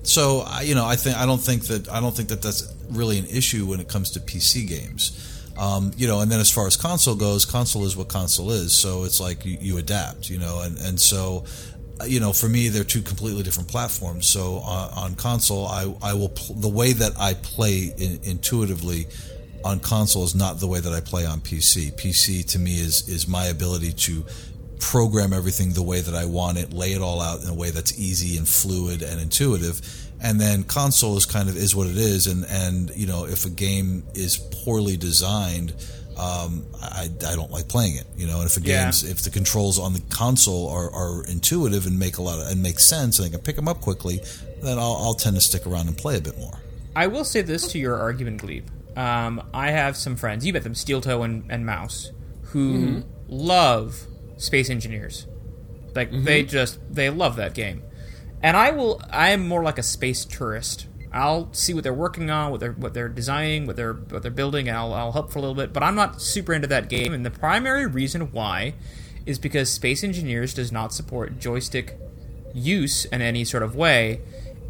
So 0.02 0.40
I- 0.40 0.62
you 0.62 0.74
know, 0.74 0.86
I 0.86 0.96
think 0.96 1.16
I 1.16 1.26
don't 1.26 1.40
think 1.40 1.64
that 1.66 1.88
I 1.90 2.00
don't 2.00 2.14
think 2.16 2.28
that 2.30 2.42
that's 2.42 2.72
really 2.90 3.18
an 3.18 3.26
issue 3.26 3.66
when 3.66 3.80
it 3.80 3.88
comes 3.88 4.10
to 4.12 4.20
PC 4.20 4.66
games. 4.68 5.26
Um, 5.58 5.90
you 5.96 6.06
know, 6.06 6.20
and 6.20 6.32
then 6.32 6.40
as 6.40 6.50
far 6.50 6.66
as 6.66 6.76
console 6.78 7.14
goes, 7.16 7.44
console 7.44 7.84
is 7.84 7.94
what 7.94 8.08
console 8.08 8.50
is. 8.50 8.72
So 8.72 9.04
it's 9.04 9.20
like 9.20 9.44
you, 9.44 9.58
you 9.60 9.76
adapt. 9.78 10.30
You 10.30 10.38
know, 10.38 10.62
and 10.62 10.78
and 10.78 10.98
so 10.98 11.44
you 12.06 12.20
know, 12.20 12.32
for 12.32 12.48
me, 12.48 12.68
they're 12.68 12.84
two 12.84 13.02
completely 13.02 13.42
different 13.42 13.68
platforms. 13.68 14.26
So 14.26 14.56
on, 14.56 14.90
on 14.96 15.14
console, 15.14 15.66
I 15.66 15.94
I 16.02 16.14
will 16.14 16.30
pl- 16.30 16.56
the 16.56 16.68
way 16.68 16.92
that 16.92 17.12
I 17.18 17.34
play 17.34 17.92
in, 17.96 18.20
intuitively 18.24 19.06
on 19.64 19.80
console 19.80 20.24
is 20.24 20.34
not 20.34 20.58
the 20.58 20.66
way 20.66 20.80
that 20.80 20.92
I 20.92 21.00
play 21.00 21.26
on 21.26 21.40
PC. 21.40 21.92
PC 21.92 22.46
to 22.52 22.58
me 22.58 22.80
is 22.80 23.08
is 23.08 23.28
my 23.28 23.46
ability 23.46 23.92
to 23.92 24.24
program 24.78 25.32
everything 25.32 25.72
the 25.72 25.82
way 25.82 26.00
that 26.00 26.14
I 26.14 26.24
want 26.24 26.58
it, 26.58 26.72
lay 26.72 26.92
it 26.92 27.02
all 27.02 27.20
out 27.20 27.42
in 27.42 27.48
a 27.48 27.54
way 27.54 27.70
that's 27.70 27.98
easy 27.98 28.38
and 28.38 28.48
fluid 28.48 29.02
and 29.02 29.20
intuitive. 29.20 29.80
And 30.22 30.40
then 30.40 30.64
console 30.64 31.16
is 31.16 31.26
kind 31.26 31.48
of 31.48 31.56
is 31.56 31.74
what 31.74 31.86
it 31.86 31.96
is, 31.96 32.26
and 32.26 32.44
and 32.46 32.90
you 32.94 33.06
know 33.06 33.24
if 33.26 33.44
a 33.46 33.50
game 33.50 34.04
is 34.14 34.36
poorly 34.36 34.96
designed, 34.96 35.74
um, 36.20 36.64
I, 36.82 37.08
I 37.26 37.34
don't 37.34 37.50
like 37.50 37.68
playing 37.68 37.96
it. 37.96 38.06
You 38.16 38.26
know, 38.26 38.40
and 38.40 38.46
if 38.50 38.56
a 38.56 38.60
Yeah. 38.60 38.88
if 38.88 39.22
the 39.22 39.30
controls 39.30 39.78
on 39.78 39.92
the 39.94 40.02
console 40.10 40.68
are, 40.68 40.90
are 40.90 41.24
intuitive 41.26 41.86
and 41.86 41.98
make 41.98 42.18
a 42.18 42.22
lot 42.22 42.38
of 42.40 42.48
and 42.52 42.62
make 42.62 42.78
sense 42.78 43.18
and 43.18 43.26
I 43.26 43.30
can 43.30 43.40
pick 43.40 43.56
them 43.56 43.68
up 43.68 43.80
quickly, 43.80 44.20
then 44.62 44.78
I'll, 44.78 44.96
I'll 45.00 45.14
tend 45.14 45.36
to 45.36 45.40
stick 45.40 45.66
around 45.66 45.88
and 45.88 45.96
play 45.96 46.16
a 46.18 46.20
bit 46.20 46.36
more. 46.38 46.58
I 46.94 47.06
will 47.06 47.24
say 47.24 47.40
this 47.42 47.68
to 47.72 47.78
your 47.78 47.96
argument, 47.96 48.42
Gleep. 48.42 48.64
Um, 48.98 49.42
I 49.54 49.70
have 49.70 49.96
some 49.96 50.16
friends, 50.16 50.44
you 50.44 50.52
bet 50.52 50.64
them, 50.64 50.74
Steel 50.74 51.00
Toe 51.00 51.22
and, 51.22 51.44
and 51.48 51.64
Mouse, 51.64 52.10
who 52.52 53.04
love 53.28 54.06
Space 54.36 54.68
Engineers. 54.68 55.26
Like 55.94 56.10
Mm-hmm. 56.10 56.24
they 56.24 56.42
just 56.42 56.78
they 56.92 57.08
love 57.10 57.36
that 57.36 57.54
game. 57.54 57.82
And 58.42 58.56
I 58.56 58.70
will 58.72 59.00
I 59.10 59.30
am 59.30 59.46
more 59.46 59.62
like 59.62 59.78
a 59.78 59.82
space 59.82 60.24
tourist. 60.24 60.86
I'll 61.12 61.52
see 61.52 61.74
what 61.74 61.82
they're 61.82 61.92
working 61.92 62.30
on, 62.30 62.50
what 62.50 62.60
they're 62.60 62.72
what 62.72 62.94
they're 62.94 63.08
designing, 63.08 63.66
what 63.66 63.76
they're 63.76 63.94
what 63.94 64.22
they're 64.22 64.30
building, 64.30 64.68
and 64.68 64.76
I'll, 64.76 64.94
I'll 64.94 65.12
help 65.12 65.32
for 65.32 65.38
a 65.38 65.42
little 65.42 65.56
bit. 65.56 65.72
But 65.72 65.82
I'm 65.82 65.94
not 65.94 66.20
super 66.20 66.52
into 66.52 66.68
that 66.68 66.88
game, 66.88 67.12
and 67.12 67.26
the 67.26 67.30
primary 67.30 67.86
reason 67.86 68.32
why 68.32 68.74
is 69.26 69.38
because 69.38 69.70
Space 69.70 70.04
Engineers 70.04 70.54
does 70.54 70.70
not 70.70 70.92
support 70.92 71.38
joystick 71.38 71.98
use 72.54 73.04
in 73.06 73.22
any 73.22 73.44
sort 73.44 73.62
of 73.62 73.74
way, 73.74 74.20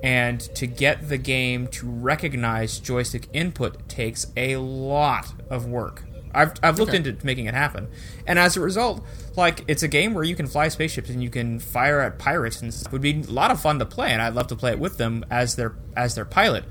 and 0.03 0.41
to 0.41 0.67
get 0.67 1.09
the 1.09 1.19
game 1.19 1.67
to 1.69 1.89
recognize 1.89 2.79
joystick 2.79 3.29
input 3.33 3.89
takes 3.89 4.27
a 4.37 4.57
lot 4.57 5.35
of 5.51 5.67
work. 5.67 6.05
I've, 6.35 6.53
I've 6.63 6.79
looked 6.79 6.93
into 6.95 7.27
making 7.27 7.47
it 7.47 7.55
happen, 7.55 7.89
and 8.27 8.39
as 8.39 8.57
a 8.57 8.61
result, 8.61 9.05
like 9.37 9.65
it's 9.69 9.83
a 9.83 9.89
game 9.89 10.15
where 10.15 10.25
you 10.25 10.37
can 10.37 10.47
fly 10.47 10.69
spaceships 10.69 11.11
and 11.11 11.23
you 11.23 11.31
can 11.31 11.59
fire 11.59 12.01
at 12.01 12.19
pirates, 12.19 12.61
and 12.63 12.73
it 12.73 12.93
would 12.93 13.03
be 13.03 13.21
a 13.21 13.31
lot 13.33 13.51
of 13.51 13.61
fun 13.61 13.79
to 13.79 13.87
play, 13.87 14.11
and 14.13 14.23
I'd 14.23 14.35
love 14.35 14.47
to 14.49 14.57
play 14.57 14.71
it 14.73 14.79
with 14.79 14.97
them 14.99 15.25
as 15.31 15.57
their 15.57 15.75
as 15.97 16.15
their 16.15 16.25
pilot. 16.25 16.65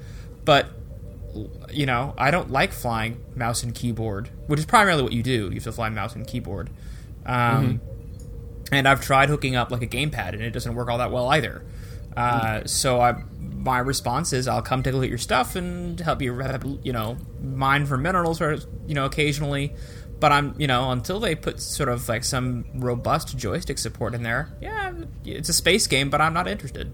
But 0.45 0.67
you 1.71 1.85
know, 1.85 2.13
I 2.17 2.31
don't 2.31 2.49
like 2.51 2.71
flying 2.73 3.23
mouse 3.35 3.61
and 3.63 3.75
keyboard, 3.75 4.29
which 4.47 4.59
is 4.59 4.65
primarily 4.65 5.03
what 5.03 5.13
you 5.13 5.21
do. 5.21 5.45
You 5.49 5.55
have 5.55 5.63
to 5.63 5.71
fly 5.71 5.89
mouse 5.89 6.15
and 6.15 6.25
keyboard. 6.25 6.69
Um, 7.25 7.81
And 8.71 8.87
I've 8.87 9.01
tried 9.01 9.29
hooking 9.29 9.55
up 9.55 9.71
like 9.71 9.81
a 9.81 9.87
gamepad, 9.87 10.33
and 10.33 10.41
it 10.41 10.51
doesn't 10.51 10.75
work 10.75 10.89
all 10.89 10.99
that 10.99 11.11
well 11.11 11.27
either. 11.29 11.63
Uh, 12.15 12.61
so 12.65 13.01
I, 13.01 13.23
my 13.59 13.79
response 13.79 14.31
is, 14.31 14.47
I'll 14.47 14.61
come 14.61 14.83
take 14.83 14.93
a 14.93 14.97
look 14.97 15.03
at 15.05 15.09
your 15.09 15.17
stuff 15.17 15.55
and 15.55 15.99
help 15.99 16.21
you, 16.21 16.33
you 16.81 16.93
know, 16.93 17.17
mine 17.41 17.85
for 17.85 17.97
minerals, 17.97 18.41
or 18.41 18.57
you 18.87 18.95
know, 18.95 19.05
occasionally. 19.05 19.73
But 20.19 20.31
I'm, 20.31 20.55
you 20.57 20.67
know, 20.67 20.91
until 20.91 21.19
they 21.19 21.35
put 21.35 21.61
sort 21.61 21.89
of 21.89 22.07
like 22.09 22.23
some 22.23 22.65
robust 22.75 23.37
joystick 23.37 23.77
support 23.77 24.13
in 24.13 24.23
there, 24.23 24.49
yeah, 24.61 24.93
it's 25.25 25.49
a 25.49 25.53
space 25.53 25.87
game, 25.87 26.09
but 26.09 26.21
I'm 26.21 26.33
not 26.33 26.47
interested. 26.47 26.93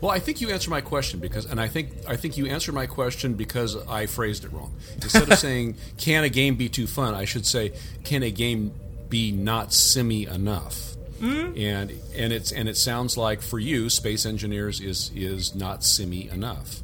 Well, 0.00 0.10
I 0.10 0.18
think 0.18 0.40
you 0.40 0.50
answered 0.50 0.70
my 0.70 0.80
question 0.80 1.20
because, 1.20 1.44
and 1.44 1.60
I 1.60 1.68
think 1.68 1.90
I 2.06 2.16
think 2.16 2.36
you 2.36 2.46
answered 2.46 2.74
my 2.74 2.86
question 2.86 3.34
because 3.34 3.76
I 3.88 4.06
phrased 4.06 4.44
it 4.44 4.52
wrong. 4.52 4.74
Instead 4.94 5.30
of 5.30 5.38
saying 5.38 5.76
"Can 5.98 6.24
a 6.24 6.28
game 6.28 6.56
be 6.56 6.68
too 6.68 6.86
fun?" 6.86 7.14
I 7.14 7.24
should 7.24 7.46
say 7.46 7.72
"Can 8.04 8.22
a 8.22 8.30
game 8.30 8.72
be 9.08 9.32
not 9.32 9.72
simmy 9.72 10.26
enough?" 10.26 10.87
Mm-hmm. 11.20 11.58
And 11.58 11.92
and 12.16 12.32
it's 12.32 12.52
and 12.52 12.68
it 12.68 12.76
sounds 12.76 13.16
like 13.16 13.42
for 13.42 13.58
you, 13.58 13.90
Space 13.90 14.24
Engineers 14.26 14.80
is 14.80 15.10
is 15.14 15.54
not 15.54 15.84
simmy 15.84 16.28
enough. 16.28 16.82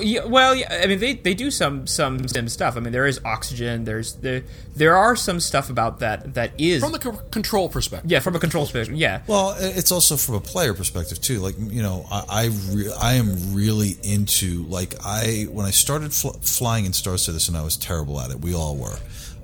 Yeah, 0.00 0.24
well, 0.26 0.54
yeah, 0.54 0.80
I 0.82 0.86
mean, 0.86 1.00
they, 1.00 1.14
they 1.14 1.34
do 1.34 1.50
some 1.50 1.86
some 1.88 2.28
sim 2.28 2.48
stuff. 2.48 2.76
I 2.76 2.80
mean, 2.80 2.92
there 2.92 3.06
is 3.06 3.20
oxygen. 3.24 3.84
There's 3.84 4.14
there 4.14 4.44
there 4.74 4.96
are 4.96 5.16
some 5.16 5.40
stuff 5.40 5.68
about 5.70 5.98
that 6.00 6.34
that 6.34 6.52
is 6.56 6.82
From 6.82 6.92
the 6.92 6.98
co- 7.00 7.20
control 7.30 7.68
perspective, 7.68 8.10
yeah 8.10 8.20
from 8.20 8.36
a 8.36 8.38
control 8.38 8.64
perspective. 8.64 8.94
Yeah, 8.96 9.22
Well, 9.26 9.56
it's 9.58 9.90
also 9.90 10.16
from 10.16 10.36
a 10.36 10.40
player 10.40 10.72
perspective 10.72 11.20
too. 11.20 11.40
Like 11.40 11.56
you 11.58 11.82
know, 11.82 12.06
I 12.10 12.24
I, 12.28 12.44
re- 12.72 12.92
I 12.98 13.14
am 13.14 13.54
really 13.54 13.96
into 14.02 14.62
like 14.68 14.94
I 15.04 15.46
when 15.50 15.66
I 15.66 15.70
started 15.72 16.14
fl- 16.14 16.38
flying 16.40 16.86
in 16.86 16.92
Star 16.92 17.18
Citizen, 17.18 17.56
I 17.56 17.62
was 17.62 17.76
terrible 17.76 18.20
at 18.20 18.30
it. 18.30 18.40
We 18.40 18.54
all 18.54 18.76
were, 18.76 18.96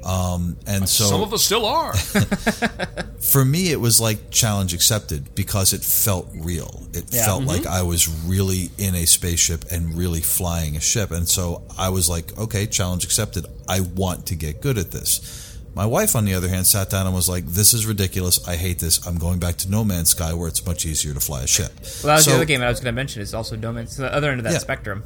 um, 0.05 0.57
and 0.67 0.89
so 0.89 1.05
some 1.05 1.23
of 1.23 1.33
us 1.33 1.43
still 1.45 1.65
are. 1.67 1.95
for 3.21 3.45
me, 3.45 3.71
it 3.71 3.81
was 3.81 4.01
like 4.01 4.31
challenge 4.31 4.75
accepted 4.75 5.35
because 5.35 5.73
it 5.73 5.83
felt 5.83 6.29
real. 6.35 6.83
It 6.93 7.05
Yeah. 7.11 7.25
felt 7.25 7.45
like 7.45 7.67
I 7.67 7.83
was 7.83 8.09
really 8.27 8.71
in 8.79 8.95
a 8.95 9.07
spaceship 9.07 9.65
and 9.71 9.95
really 9.97 10.21
flying 10.21 10.77
a 10.77 10.81
ship. 10.81 11.11
And 11.11 11.29
so 11.29 11.63
I 11.79 11.89
was 11.91 12.09
like, 12.09 12.37
okay, 12.39 12.67
challenge 12.67 13.05
accepted. 13.05 13.47
I 13.69 13.81
want 13.81 14.27
to 14.27 14.35
get 14.35 14.61
good 14.61 14.79
at 14.79 14.91
this. 14.91 15.49
My 15.75 15.87
wife, 15.87 16.15
on 16.15 16.27
the 16.27 16.35
other 16.35 16.49
hand, 16.49 16.67
sat 16.67 16.91
down 16.91 17.07
and 17.07 17.15
was 17.15 17.31
like, 17.31 17.47
"This 17.47 17.73
is 17.73 17.87
ridiculous. 17.87 18.47
I 18.47 18.57
hate 18.57 18.79
this. 18.79 19.07
I'm 19.07 19.17
going 19.17 19.39
back 19.39 19.57
to 19.59 19.71
No 19.71 19.85
Man's 19.85 20.11
Sky, 20.11 20.35
where 20.35 20.47
it's 20.47 20.67
much 20.67 20.85
easier 20.85 21.15
to 21.15 21.21
fly 21.21 21.45
a 21.45 21.47
ship." 21.47 21.73
well, 21.81 22.09
that 22.09 22.15
was 22.17 22.25
So- 22.27 22.31
the 22.33 22.37
other 22.37 22.45
game 22.45 22.61
I 22.61 22.69
was 22.69 22.79
going 22.81 22.93
to 22.93 22.97
mention. 22.97 23.23
Is 23.23 23.33
also 23.33 23.57
No 23.57 23.73
Man's 23.73 23.97
the 23.97 24.13
other 24.15 24.31
end 24.31 24.41
of 24.41 24.45
that 24.45 24.53
Yeah. 24.53 24.59
spectrum. 24.59 25.03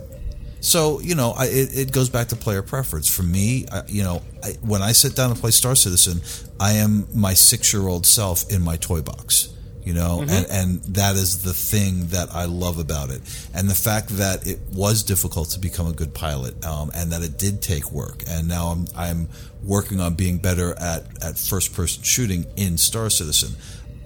So 0.60 1.00
you 1.00 1.14
know, 1.14 1.32
I, 1.32 1.46
it, 1.46 1.76
it 1.76 1.92
goes 1.92 2.08
back 2.08 2.28
to 2.28 2.36
player 2.36 2.62
preference. 2.62 3.08
For 3.08 3.22
me, 3.22 3.66
I, 3.70 3.82
you 3.86 4.02
know, 4.02 4.22
I, 4.42 4.52
when 4.62 4.82
I 4.82 4.92
sit 4.92 5.14
down 5.14 5.34
to 5.34 5.40
play 5.40 5.50
Star 5.50 5.74
Citizen, 5.74 6.20
I 6.58 6.74
am 6.74 7.06
my 7.14 7.34
six-year-old 7.34 8.06
self 8.06 8.50
in 8.50 8.62
my 8.62 8.76
toy 8.76 9.02
box. 9.02 9.52
You 9.84 9.94
know, 9.94 10.20
and 10.22 10.46
and 10.50 10.82
that 10.96 11.14
is 11.14 11.44
the 11.44 11.52
thing 11.52 12.08
that 12.08 12.34
I 12.34 12.46
love 12.46 12.80
about 12.80 13.10
it, 13.10 13.22
and 13.54 13.70
the 13.70 13.74
fact 13.76 14.08
that 14.16 14.44
it 14.44 14.58
was 14.72 15.04
difficult 15.04 15.50
to 15.50 15.60
become 15.60 15.86
a 15.86 15.92
good 15.92 16.12
pilot, 16.12 16.64
um, 16.64 16.90
and 16.92 17.12
that 17.12 17.22
it 17.22 17.38
did 17.38 17.62
take 17.62 17.92
work, 17.92 18.24
and 18.28 18.48
now 18.48 18.70
I'm 18.70 18.86
I'm 18.96 19.28
working 19.62 20.00
on 20.00 20.14
being 20.14 20.38
better 20.38 20.74
at 20.76 21.22
at 21.22 21.38
first-person 21.38 22.02
shooting 22.02 22.46
in 22.56 22.78
Star 22.78 23.10
Citizen. 23.10 23.54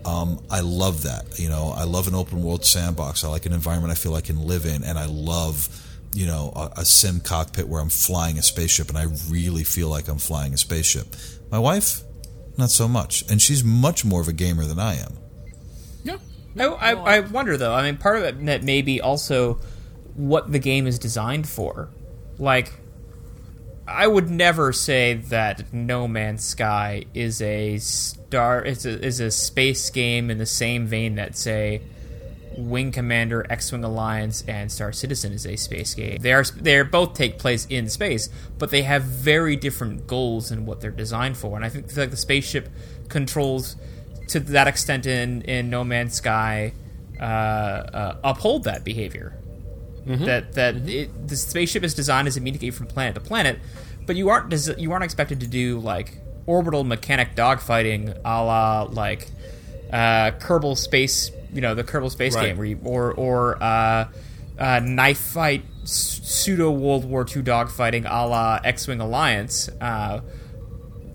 Um, 0.05 0.45
I 0.51 0.61
love 0.61 1.05
that. 1.05 1.39
You 1.39 1.49
know, 1.49 1.73
I 1.75 1.85
love 1.85 2.09
an 2.09 2.15
open 2.15 2.43
world 2.43 2.67
sandbox. 2.67 3.25
I 3.25 3.29
like 3.29 3.47
an 3.47 3.55
environment 3.55 3.91
I 3.91 3.95
feel 3.95 4.15
I 4.15 4.21
can 4.21 4.47
live 4.47 4.67
in, 4.67 4.85
and 4.85 4.99
I 4.99 5.07
love, 5.07 5.67
you 6.13 6.27
know, 6.27 6.53
a, 6.55 6.81
a 6.81 6.85
sim 6.85 7.21
cockpit 7.21 7.69
where 7.69 7.81
I'm 7.81 7.89
flying 7.89 8.39
a 8.39 8.43
spaceship, 8.43 8.89
and 8.89 8.99
I 8.99 9.07
really 9.29 9.65
feel 9.65 9.89
like 9.89 10.09
I'm 10.09 10.19
flying 10.19 10.53
a 10.55 10.59
spaceship. 10.59 11.07
My 11.51 11.59
wife, 11.59 12.03
not 12.57 12.71
so 12.71 12.89
much, 12.89 13.29
and 13.31 13.41
she's 13.41 13.63
much 13.65 14.05
more 14.05 14.21
of 14.21 14.29
a 14.29 14.33
gamer 14.33 14.65
than 14.65 14.79
I 14.79 14.95
am. 14.95 15.17
yeah. 16.05 16.17
I, 16.59 16.65
I, 16.67 17.17
I 17.17 17.21
wonder 17.21 17.57
though. 17.57 17.73
I 17.73 17.85
mean, 17.85 17.97
part 17.97 18.17
of 18.17 18.25
it 18.25 18.45
that 18.47 18.63
may 18.63 18.83
be 18.83 19.01
also 19.01 19.61
what 20.15 20.51
the 20.51 20.59
game 20.59 20.87
is 20.87 20.99
designed 20.99 21.49
for. 21.49 21.89
Like, 22.39 22.73
I 23.87 24.07
would 24.07 24.31
never 24.31 24.73
say 24.73 25.15
that 25.15 25.73
No 25.73 26.09
Man's 26.09 26.45
Sky 26.45 27.05
is 27.15 27.41
a 27.43 27.79
star 27.79 28.63
is 28.65 28.87
a, 28.87 29.05
is 29.05 29.21
a 29.21 29.31
space 29.31 29.91
game 29.91 30.31
in 30.31 30.39
the 30.39 30.47
same 30.47 30.87
vein 30.87 31.17
that 31.17 31.37
say 31.37 31.83
Wing 32.57 32.93
Commander, 32.93 33.47
X-wing 33.49 33.85
Alliance, 33.85 34.45
and 34.47 34.71
Star 34.71 34.93
Citizen 34.93 35.33
is 35.33 35.47
a 35.47 35.57
space 35.57 35.95
game. 35.95 36.19
They 36.21 36.33
are 36.33 36.45
they 36.45 36.83
both 36.83 37.15
take 37.15 37.39
place 37.39 37.67
in 37.71 37.89
space, 37.89 38.29
but 38.59 38.71
they 38.71 38.83
have 38.83 39.03
very 39.03 39.57
different 39.57 40.07
goals 40.07 40.51
and 40.51 40.67
what 40.67 40.81
they're 40.81 40.91
designed 40.91 41.37
for. 41.37 41.57
And 41.57 41.65
I 41.65 41.69
think 41.69 41.97
like 41.97 42.11
the 42.11 42.17
spaceship 42.17 42.69
controls 43.09 43.77
to 44.29 44.41
that 44.41 44.67
extent 44.69 45.07
in 45.07 45.43
in 45.43 45.71
No 45.71 45.85
Man's 45.85 46.15
Sky 46.15 46.73
uh, 47.21 47.23
uh, 47.23 48.17
uphold 48.25 48.65
that 48.65 48.85
behavior. 48.85 49.37
That 50.25 50.55
that 50.55 50.77
it, 50.89 51.29
the 51.29 51.37
spaceship 51.37 51.85
is 51.85 51.95
designed 51.95 52.27
as 52.27 52.37
a 52.37 52.41
communicate 52.41 52.75
from 52.75 52.87
planet 52.87 53.15
to 53.15 53.21
planet, 53.21 53.59
but 54.07 54.17
you 54.17 54.29
aren't 54.31 54.49
des- 54.49 54.79
you 54.79 54.93
aren't 54.93 55.05
expected 55.05 55.41
to 55.41 55.47
do 55.47 55.79
like 55.79 56.19
orbital 56.47 56.85
mechanic 56.85 57.37
dogfighting, 57.37 58.19
a 58.25 58.43
la 58.43 58.83
like 58.91 59.29
uh, 59.93 60.31
Kerbal 60.33 60.77
Space, 60.77 61.31
you 61.53 61.61
know, 61.61 61.75
the 61.75 61.85
Kerbal 61.85 62.11
Space 62.11 62.35
Right. 62.35 62.47
game, 62.49 62.57
where 62.57 62.67
you, 62.67 62.79
or 62.85 63.13
or 63.13 63.63
uh, 63.63 64.09
uh, 64.59 64.81
knife 64.81 65.19
fight 65.19 65.65
pseudo 65.85 66.71
World 66.71 67.05
War 67.05 67.23
II 67.23 67.43
dogfighting, 67.43 68.05
a 68.09 68.27
la 68.27 68.61
X-wing 68.63 69.01
Alliance. 69.01 69.69
Uh, 69.81 70.21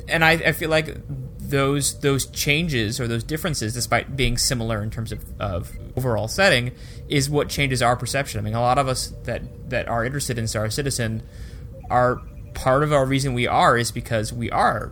and 0.07 0.23
I, 0.23 0.31
I 0.31 0.51
feel 0.51 0.69
like 0.69 0.95
those 1.39 1.99
those 1.99 2.25
changes 2.27 2.99
or 2.99 3.07
those 3.07 3.23
differences, 3.23 3.73
despite 3.73 4.15
being 4.15 4.37
similar 4.37 4.81
in 4.81 4.89
terms 4.89 5.11
of, 5.11 5.23
of 5.39 5.71
overall 5.95 6.27
setting, 6.27 6.71
is 7.07 7.29
what 7.29 7.49
changes 7.49 7.81
our 7.81 7.95
perception. 7.95 8.39
I 8.39 8.43
mean, 8.43 8.55
a 8.55 8.61
lot 8.61 8.77
of 8.77 8.87
us 8.87 9.13
that 9.23 9.69
that 9.69 9.87
are 9.87 10.03
interested 10.05 10.37
in 10.37 10.47
Star 10.47 10.69
Citizen 10.69 11.23
are 11.89 12.21
part 12.53 12.83
of 12.83 12.91
our 12.93 13.05
reason 13.05 13.33
we 13.33 13.47
are 13.47 13.77
is 13.77 13.91
because 13.91 14.31
we 14.33 14.49
are 14.49 14.91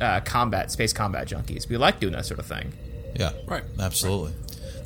uh, 0.00 0.20
combat 0.20 0.70
space 0.72 0.92
combat 0.92 1.28
junkies. 1.28 1.68
We 1.68 1.76
like 1.76 2.00
doing 2.00 2.14
that 2.14 2.26
sort 2.26 2.40
of 2.40 2.46
thing. 2.46 2.72
Yeah, 3.14 3.32
Right. 3.46 3.62
Absolutely. 3.80 4.32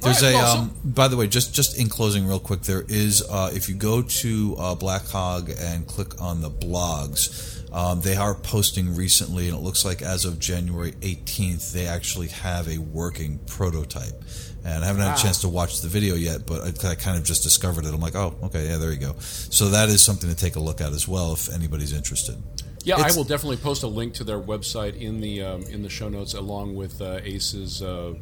There's 0.01 0.23
right, 0.23 0.33
a. 0.33 0.35
well, 0.35 0.55
so- 0.55 0.61
um, 0.63 0.75
by 0.85 1.09
the 1.09 1.17
way, 1.17 1.27
just 1.27 1.55
just 1.55 1.79
in 1.79 1.89
closing, 1.89 2.27
real 2.27 2.41
quick, 2.41 2.63
there 2.63 2.85
is 2.89 3.23
uh, 3.29 3.51
if 3.53 3.69
you 3.69 3.75
go 3.75 4.03
to 4.03 4.57
uh, 4.59 4.75
Black 4.75 5.07
Hog 5.07 5.51
and 5.59 5.87
click 5.87 6.21
on 6.21 6.41
the 6.41 6.51
blogs, 6.51 7.61
um, 7.73 8.01
they 8.01 8.17
are 8.17 8.35
posting 8.35 8.95
recently, 8.97 9.49
and 9.49 9.57
it 9.57 9.61
looks 9.61 9.85
like 9.85 10.03
as 10.03 10.25
of 10.25 10.39
January 10.39 10.93
18th, 10.93 11.73
they 11.73 11.87
actually 11.87 12.29
have 12.29 12.69
a 12.69 12.79
working 12.79 13.39
prototype. 13.47 14.25
And 14.63 14.85
I 14.85 14.87
haven't 14.87 15.03
had 15.03 15.17
a 15.19 15.23
chance 15.23 15.41
to 15.41 15.49
watch 15.49 15.81
the 15.81 15.89
video 15.89 16.15
yet, 16.17 16.45
but 16.47 16.85
I, 16.85 16.91
I 16.91 16.95
kind 16.95 17.17
of 17.17 17.25
just 17.25 17.43
discovered 17.43 17.87
it. 17.87 17.95
I'm 17.95 18.01
like, 18.01 18.15
oh, 18.15 18.37
okay, 18.43 18.69
yeah, 18.69 18.77
there 18.77 18.91
you 18.93 18.99
go. 18.99 19.15
So 19.19 19.71
that 19.71 19.89
is 19.89 20.03
something 20.03 20.29
to 20.29 20.37
take 20.37 20.57
a 20.57 20.61
look 20.61 20.83
at 20.83 20.93
as 20.93 21.09
well 21.09 21.33
if 21.33 21.51
anybody's 21.51 21.95
interested. 21.95 22.43
Yeah, 22.85 22.97
It's- 22.99 23.15
I 23.15 23.17
will 23.17 23.25
definitely 23.25 23.57
post 23.59 23.83
a 23.85 23.87
link 23.87 24.13
to 24.15 24.25
their 24.25 24.41
website 24.41 25.01
in 25.01 25.21
the 25.21 25.43
um, 25.43 25.63
in 25.65 25.83
the 25.83 25.89
show 25.89 26.09
notes, 26.09 26.35
along 26.35 26.75
with 26.75 27.01
uh, 27.01 27.21
Ace's 27.23 27.83
uh, 27.83 28.15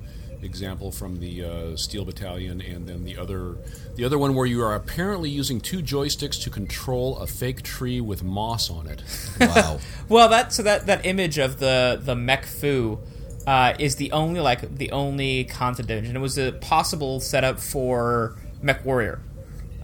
example 0.43 0.91
from 0.93 1.21
the 1.21 1.45
uh, 1.45 1.77
Steel 1.77 2.05
Battalion, 2.05 2.61
and 2.61 2.87
then 2.87 3.05
the 3.05 3.17
other 3.17 3.57
the 3.97 4.05
other 4.05 4.19
one 4.19 4.35
where 4.35 4.47
you 4.47 4.63
are 4.63 4.75
apparently 4.75 5.31
using 5.31 5.61
two 5.61 5.79
joysticks 5.83 6.43
to 6.45 6.51
control 6.51 7.19
a 7.19 7.27
fake 7.27 7.63
tree 7.63 8.01
with 8.01 8.23
moss 8.23 8.71
on 8.71 8.87
it. 8.87 9.03
Wow. 9.41 9.79
Well, 10.09 10.29
that 10.29 10.53
so 10.53 10.63
that 10.63 10.87
that 10.87 11.05
image 11.07 11.39
of 11.39 11.59
the 11.59 12.01
the 12.03 12.15
mech 12.15 12.45
foo 12.45 12.99
uh, 13.47 13.75
is 13.79 13.97
the 13.97 14.13
only 14.13 14.41
like 14.41 14.77
the 14.77 14.91
only 14.93 15.45
content 15.45 15.91
image, 15.91 16.07
and 16.09 16.17
it 16.17 16.21
was 16.21 16.39
a 16.39 16.53
possible 16.53 17.21
setup 17.21 17.59
for 17.61 18.37
Mech 18.63 18.85
Warrior. 18.85 19.21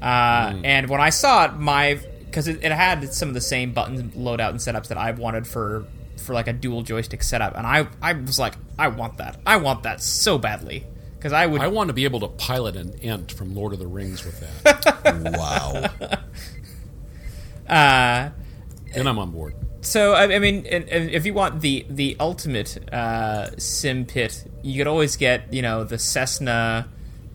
Uh, 0.03 0.61
And 0.65 0.89
when 0.91 1.01
I 1.01 1.11
saw 1.11 1.47
it, 1.47 1.55
my 1.55 2.01
because 2.27 2.49
it, 2.49 2.65
it 2.65 2.73
had 2.73 3.15
some 3.15 3.29
of 3.29 3.35
the 3.35 3.41
same 3.41 3.73
button 3.73 4.11
loadout 4.11 4.51
and 4.51 4.59
setups 4.59 4.89
that 4.89 4.99
I 4.99 5.13
wanted 5.13 5.47
for 5.47 5.87
for 6.21 6.35
like 6.35 6.49
a 6.49 6.53
dual 6.53 6.83
joystick 6.83 7.23
setup, 7.23 7.57
and 7.57 7.67
I 7.67 7.87
I 8.03 8.13
was 8.15 8.39
like, 8.39 8.55
I 8.79 8.89
want 8.89 9.19
that. 9.19 9.41
I 9.47 9.57
want 9.57 9.83
that 9.85 10.03
so 10.03 10.39
badly 10.39 10.87
because 11.17 11.33
I 11.33 11.47
would. 11.47 11.61
I 11.63 11.69
want 11.69 11.89
to 11.89 11.95
be 11.95 12.05
able 12.05 12.21
to 12.21 12.29
pilot 12.29 12.77
an 12.77 12.95
Ent 13.01 13.33
from 13.33 13.55
Lord 13.55 13.73
of 13.73 13.79
the 13.79 13.87
Rings 13.87 14.25
with 14.25 14.41
that. 14.41 15.33
wow. 15.39 15.89
uh, 17.69 18.31
then 18.95 19.07
I'm 19.07 19.19
on 19.19 19.31
board. 19.31 19.55
so 19.81 20.13
I, 20.13 20.35
I 20.35 20.39
mean, 20.39 20.67
and, 20.67 20.89
and 20.89 21.11
if 21.11 21.25
you 21.25 21.35
want 21.35 21.61
the 21.61 21.87
the 21.89 22.17
ultimate 22.21 22.93
uh, 22.93 23.57
sim 23.59 24.05
pit, 24.05 24.45
you 24.63 24.79
could 24.79 24.87
always 24.87 25.17
get 25.17 25.53
you 25.53 25.63
know 25.63 25.85
the 25.85 25.99
Cessna 25.99 26.89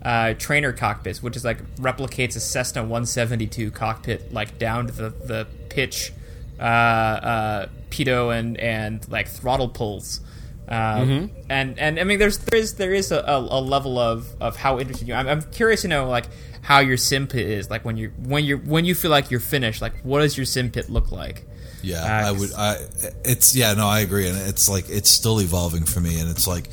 uh, 0.03 0.33
trainer 0.35 0.71
cockpit, 0.71 1.17
which 1.17 1.35
is 1.35 1.43
like 1.43 1.63
replicates 1.75 2.35
a 2.35 2.39
Cessna 2.39 2.81
172 2.81 3.71
cockpit, 3.71 4.31
like 4.31 4.57
down 4.59 4.87
to 4.87 4.93
the 4.93 5.09
the 5.09 5.47
pitch, 5.69 6.13
uh, 6.59 6.63
uh, 6.63 7.65
pitot 7.89 8.37
and 8.37 8.57
and 8.57 9.07
like 9.09 9.27
throttle 9.27 9.69
pulls. 9.69 10.21
Um, 10.67 11.31
And 11.49 11.79
and 11.79 11.99
I 11.99 12.03
mean, 12.03 12.19
there's 12.19 12.37
there 12.37 12.59
is 12.59 12.75
there 12.75 12.93
is 12.93 13.11
a, 13.11 13.19
a, 13.19 13.37
a 13.39 13.61
level 13.61 13.97
of, 13.97 14.27
of 14.39 14.55
how 14.55 14.79
interested 14.79 15.07
you. 15.07 15.15
I'm, 15.15 15.27
I'm 15.27 15.41
curious 15.41 15.81
to 15.81 15.87
know 15.87 16.07
like 16.07 16.25
how 16.61 16.79
your 16.79 16.97
sim 16.97 17.25
pit 17.27 17.47
is 17.47 17.69
like 17.71 17.83
when 17.85 17.97
you 17.97 18.11
when 18.23 18.43
you 18.45 18.57
when 18.57 18.85
you 18.85 18.93
feel 18.93 19.09
like 19.09 19.31
you're 19.31 19.39
finished. 19.39 19.81
Like, 19.81 19.93
what 20.03 20.19
does 20.19 20.37
your 20.37 20.45
sim 20.45 20.69
pit 20.69 20.89
look 20.89 21.11
like? 21.11 21.45
Yeah, 21.81 22.03
Uh, 22.03 22.27
I 22.29 22.31
would. 22.33 22.53
I 22.53 22.75
it's 23.23 23.55
yeah, 23.55 23.73
no, 23.73 23.87
I 23.87 24.01
agree, 24.01 24.27
and 24.27 24.37
it's 24.37 24.69
like 24.69 24.89
it's 24.89 25.09
still 25.09 25.41
evolving 25.41 25.85
for 25.85 26.01
me, 26.01 26.19
and 26.19 26.29
it's 26.29 26.45
like 26.45 26.69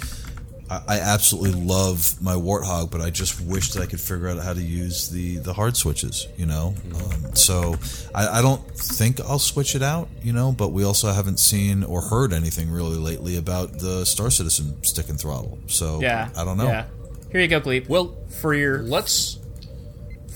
I, 0.71 0.83
I 0.89 1.01
absolutely 1.01 1.61
love 1.61 2.21
my 2.21 2.35
warthog, 2.35 2.91
but 2.91 3.01
I 3.01 3.11
just 3.11 3.41
wish 3.41 3.71
that 3.73 3.83
I 3.83 3.87
could 3.87 4.01
figure 4.01 4.29
out 4.29 4.39
how 4.39 4.53
to 4.53 4.63
use 4.63 5.09
the 5.09 5.37
the 5.37 5.53
hard 5.53 5.77
switches. 5.77 6.27
You 6.37 6.47
know, 6.47 6.75
um, 6.95 7.35
so 7.35 7.77
I, 8.15 8.39
I 8.39 8.43
don't 8.43 8.63
think 8.77 9.21
I'll 9.21 9.39
switch 9.39 9.75
it 9.75 9.83
out. 9.83 10.09
You 10.23 10.33
know, 10.33 10.53
but 10.53 10.69
we 10.69 10.85
also 10.85 11.13
haven't 11.13 11.39
seen 11.39 11.85
or 11.85 12.01
heard 12.01 12.33
anything 12.33 12.71
really 12.71 12.97
lately 12.97 13.37
about 13.37 13.79
the 13.79 14.05
Star 14.05 14.31
Citizen 14.31 14.83
stick 14.83 15.09
and 15.09 15.21
throttle. 15.21 15.59
So 15.67 16.01
Yeah, 16.01 16.31
I 16.37 16.45
don't 16.45 16.57
know. 16.57 16.67
Yeah, 16.67 16.87
here 17.31 17.41
you 17.41 17.49
go, 17.49 17.61
Gleep. 17.61 17.89
Well, 17.89 18.17
for 18.41 18.55
your 18.55 18.83
let's 18.83 19.39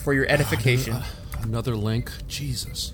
for 0.02 0.12
your 0.12 0.26
edification. 0.26 0.96
another 1.42 1.74
link. 1.76 2.10
Jesus, 2.28 2.92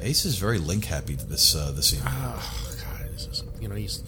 Ace 0.00 0.24
is 0.24 0.36
very 0.36 0.58
link 0.58 0.84
happy 0.84 1.14
this 1.14 1.54
uh, 1.54 1.72
this 1.72 1.92
evening. 1.94 2.12
God, 2.14 2.40
this 3.12 3.26
is, 3.26 3.44
you 3.60 3.68
know, 3.68 3.74
he's 3.74 3.98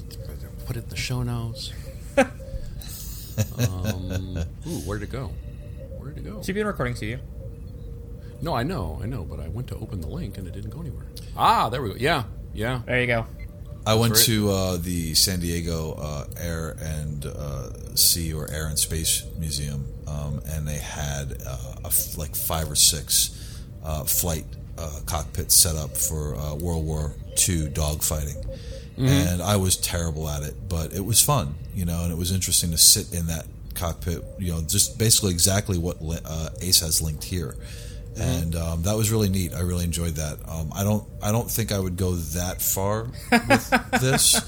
put 0.67 0.77
it 0.77 0.85
in 0.85 0.89
the 0.91 0.97
show 0.97 1.23
notes. 1.23 1.73
um, 3.59 4.39
ooh, 4.67 4.81
where'd 4.87 5.03
it 5.03 5.11
go? 5.11 5.31
Where'd 5.99 6.19
it 6.19 6.25
go? 6.25 6.43
Should 6.43 6.55
be 6.55 6.61
in 6.61 6.67
a 6.67 6.71
recording 6.71 6.95
studio. 6.95 7.19
No, 8.43 8.55
I 8.55 8.63
know, 8.63 9.01
I 9.03 9.07
know, 9.07 9.25
but 9.25 9.41
I 9.41 9.49
went 9.49 9.69
to 9.69 9.77
open 9.77 10.01
the 10.01 10.09
link 10.09 10.37
and 10.39 10.47
it 10.47 10.53
didn't 10.53 10.71
go 10.71 10.81
anywhere. 10.81 11.07
Ah, 11.37 11.69
there 11.71 11.81
we 11.83 11.91
go. 11.91 11.97
Yeah, 11.97 12.25
yeah. 12.53 12.83
There 12.85 13.01
you 13.01 13.07
go. 13.07 13.27
I 13.87 13.95
went 13.95 14.15
right. 14.15 14.25
to 14.25 14.51
uh, 14.51 14.77
the 14.79 15.15
San 15.15 15.41
Diego 15.41 15.93
uh, 15.93 16.27
Air 16.39 16.77
and 16.81 17.27
uh, 17.27 17.95
Sea 17.95 18.33
or 18.33 18.51
Air 18.51 18.67
and 18.67 18.79
Space 18.79 19.25
Museum, 19.39 19.87
um, 20.07 20.41
and 20.47 20.67
they 20.67 20.79
had 20.79 21.37
uh, 21.47 21.75
a 21.85 21.89
f- 21.89 22.17
like 22.17 22.35
five 22.35 22.71
or 22.71 22.77
six 22.77 23.61
uh, 23.85 24.05
flight 24.05 24.47
uh, 24.79 25.01
cockpits 25.05 25.55
set 25.55 25.77
up 25.77 25.97
for 25.97 26.35
uh, 26.37 26.55
World 26.55 26.87
War 26.87 27.15
II 27.47 27.69
dogfighting. 27.69 28.59
And 28.97 29.43
I 29.43 29.57
was 29.57 29.77
terrible 29.77 30.29
at 30.29 30.43
it, 30.45 30.55
but 30.69 30.93
it 30.93 31.05
was 31.05 31.21
fun, 31.21 31.55
you 31.75 31.85
know, 31.85 32.05
and 32.05 32.13
it 32.13 32.17
was 32.19 32.31
interesting 32.33 32.71
to 32.71 32.79
sit 32.79 33.13
in 33.13 33.27
that 33.27 33.45
cockpit, 33.75 34.23
you 34.39 34.53
know, 34.53 34.63
just 34.63 34.99
basically 34.99 35.33
exactly 35.33 35.79
what 35.79 36.01
li- 36.05 36.19
uh, 36.25 36.51
Ace 36.61 36.81
has 36.81 37.03
linked 37.03 37.25
here. 37.25 37.57
And 38.17 38.55
um, 38.55 38.83
that 38.83 38.97
was 38.97 39.11
really 39.11 39.29
neat. 39.29 39.53
I 39.53 39.63
really 39.63 39.83
enjoyed 39.83 40.15
that. 40.15 40.39
Um, 40.49 40.71
I 40.73 40.85
don't. 40.85 41.03
I 41.21 41.33
don't 41.33 41.51
think 41.51 41.73
I 41.73 41.81
would 41.81 41.97
go 41.97 42.13
that 42.15 42.63
far 42.63 43.09
with 43.33 43.71
this. 44.01 44.41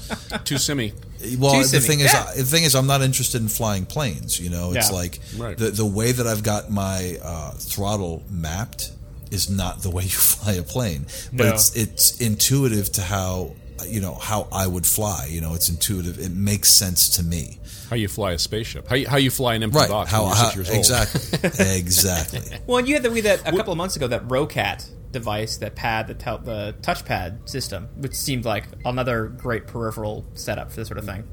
Too 0.45 0.57
simmy. 0.57 0.93
Well, 1.37 1.51
Too 1.55 1.57
the 1.63 1.67
simmy. 1.67 1.81
thing 1.85 1.99
is, 1.99 2.13
Yeah. 2.13 2.31
the 2.37 2.43
thing 2.45 2.63
is, 2.63 2.75
I'm 2.75 2.87
not 2.87 3.01
interested 3.01 3.41
in 3.41 3.49
flying 3.49 3.85
planes. 3.85 4.39
You 4.39 4.49
know, 4.51 4.71
it's 4.71 4.89
Yeah. 4.89 4.95
like 4.95 5.19
Right. 5.35 5.57
the 5.57 5.71
the 5.71 5.85
way 5.85 6.13
that 6.13 6.25
I've 6.25 6.43
got 6.43 6.71
my 6.71 7.17
uh, 7.21 7.51
throttle 7.57 8.23
mapped 8.29 8.91
is 9.31 9.49
not 9.49 9.81
the 9.81 9.89
way 9.89 10.03
you 10.03 10.09
fly 10.11 10.53
a 10.53 10.63
plane, 10.63 11.05
but 11.33 11.43
No. 11.47 11.53
it's 11.53 11.75
it's 11.75 12.21
intuitive 12.21 12.89
to 12.93 13.01
how 13.01 13.51
you 13.85 14.01
know 14.01 14.15
how 14.15 14.47
I 14.51 14.65
would 14.67 14.85
fly. 14.85 15.27
You 15.29 15.41
know, 15.41 15.53
it's 15.53 15.69
intuitive. 15.69 16.19
It 16.19 16.31
makes 16.31 16.69
sense 16.69 17.09
to 17.17 17.23
me. 17.23 17.59
How 17.89 17.95
you 17.95 18.07
fly 18.07 18.31
a 18.33 18.37
spaceship? 18.39 18.87
How 18.87 18.95
you, 18.95 19.07
how 19.07 19.17
you 19.17 19.29
fly 19.31 19.53
an 19.55 19.63
empty 19.63 19.77
Right? 19.79 19.89
box 19.89 20.11
How, 20.11 20.23
when 20.23 20.29
you're 20.29 20.35
how 20.37 20.43
six 20.49 20.55
years 20.55 20.69
old? 20.69 20.77
exactly 20.79 21.77
exactly. 21.77 22.41
Well, 22.67 22.81
you 22.85 22.95
had 22.95 23.03
the 23.03 23.11
we 23.11 23.21
that 23.21 23.47
a 23.47 23.51
couple 23.55 23.71
of 23.71 23.77
months 23.77 23.95
ago 23.95 24.07
that 24.07 24.27
Roccat 24.27 24.89
device 25.11 25.57
that 25.57 25.75
pad 25.75 26.07
the 26.07 26.13
tel- 26.13 26.39
the 26.39 26.75
touchpad 26.81 27.47
system, 27.49 27.87
which 27.97 28.13
seemed 28.13 28.43
like 28.45 28.65
another 28.85 29.27
great 29.27 29.67
peripheral 29.67 30.25
setup 30.33 30.69
for 30.71 30.77
this 30.77 30.87
sort 30.87 30.97
of 30.97 31.05
thing. 31.05 31.23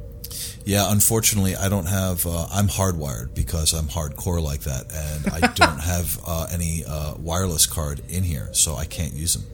Yeah, 0.65 0.91
unfortunately, 0.91 1.55
I 1.57 1.69
don't 1.69 1.87
have. 1.87 2.25
Uh, 2.27 2.47
I'm 2.51 2.69
hardwired 2.69 3.35
because 3.35 3.73
I'm 3.73 3.87
hardcore 3.87 4.43
like 4.43 4.61
that, 4.61 4.93
and 4.93 5.35
I 5.35 5.41
don't 5.55 5.81
have 5.81 6.19
uh, 6.27 6.47
any 6.53 6.85
uh, 6.87 7.15
wireless 7.19 7.67
card 7.67 8.01
in 8.09 8.23
here, 8.25 8.49
so 8.53 8.75
I 8.75 8.85
can't 8.87 9.13
use 9.13 9.35
them. 9.35 9.45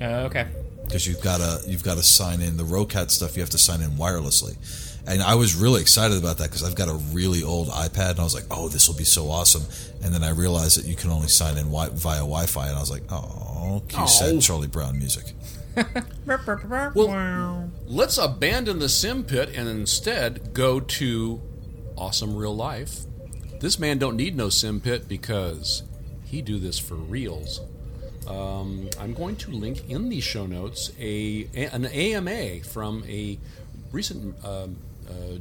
Uh, 0.00 0.04
okay. 0.26 0.46
Because 0.92 1.06
you've 1.06 1.22
got 1.22 1.38
to 1.38 1.62
you've 1.66 1.82
got 1.82 1.96
to 1.96 2.02
sign 2.02 2.42
in 2.42 2.58
the 2.58 2.64
Roccat 2.64 3.10
stuff. 3.10 3.34
You 3.34 3.40
have 3.40 3.48
to 3.50 3.58
sign 3.58 3.80
in 3.80 3.92
wirelessly, 3.92 4.56
and 5.06 5.22
I 5.22 5.34
was 5.36 5.54
really 5.54 5.80
excited 5.80 6.18
about 6.18 6.36
that 6.36 6.50
because 6.50 6.62
I've 6.62 6.74
got 6.74 6.88
a 6.90 6.94
really 7.14 7.42
old 7.42 7.68
iPad, 7.68 8.10
and 8.10 8.20
I 8.20 8.24
was 8.24 8.34
like, 8.34 8.44
"Oh, 8.50 8.68
this 8.68 8.88
will 8.88 8.96
be 8.96 9.04
so 9.04 9.30
awesome!" 9.30 9.62
And 10.04 10.12
then 10.12 10.22
I 10.22 10.30
realized 10.32 10.76
that 10.78 10.84
you 10.86 10.94
can 10.94 11.10
only 11.10 11.28
sign 11.28 11.56
in 11.56 11.64
wi- 11.70 11.88
via 11.94 12.18
Wi-Fi, 12.18 12.68
and 12.68 12.76
I 12.76 12.80
was 12.80 12.90
like, 12.90 13.04
"Oh, 13.10 13.82
cue 13.88 14.00
Oh. 14.02 14.06
sad 14.06 14.40
Charlie 14.42 14.68
Brown 14.68 14.98
music." 14.98 15.32
Well, 16.94 17.70
let's 17.86 18.18
abandon 18.18 18.78
the 18.78 18.90
sim 18.90 19.24
pit 19.24 19.48
and 19.56 19.68
instead 19.70 20.52
go 20.52 20.78
to 20.78 21.40
awesome 21.96 22.36
real 22.36 22.54
life. 22.54 23.06
This 23.60 23.78
man 23.78 23.96
don't 23.96 24.16
need 24.16 24.36
no 24.36 24.50
sim 24.50 24.80
pit 24.80 25.08
because 25.08 25.84
he 26.26 26.42
do 26.42 26.58
this 26.58 26.78
for 26.78 26.96
reals. 26.96 27.60
Um, 28.28 28.88
I'm 29.00 29.14
going 29.14 29.36
to 29.36 29.50
link 29.50 29.88
in 29.88 30.08
the 30.08 30.20
show 30.20 30.46
notes 30.46 30.92
a 30.98 31.48
an 31.54 31.86
AMA 31.86 32.60
from 32.60 33.04
a 33.08 33.38
recent 33.90 34.44
um, 34.44 34.76
uh, 35.08 35.38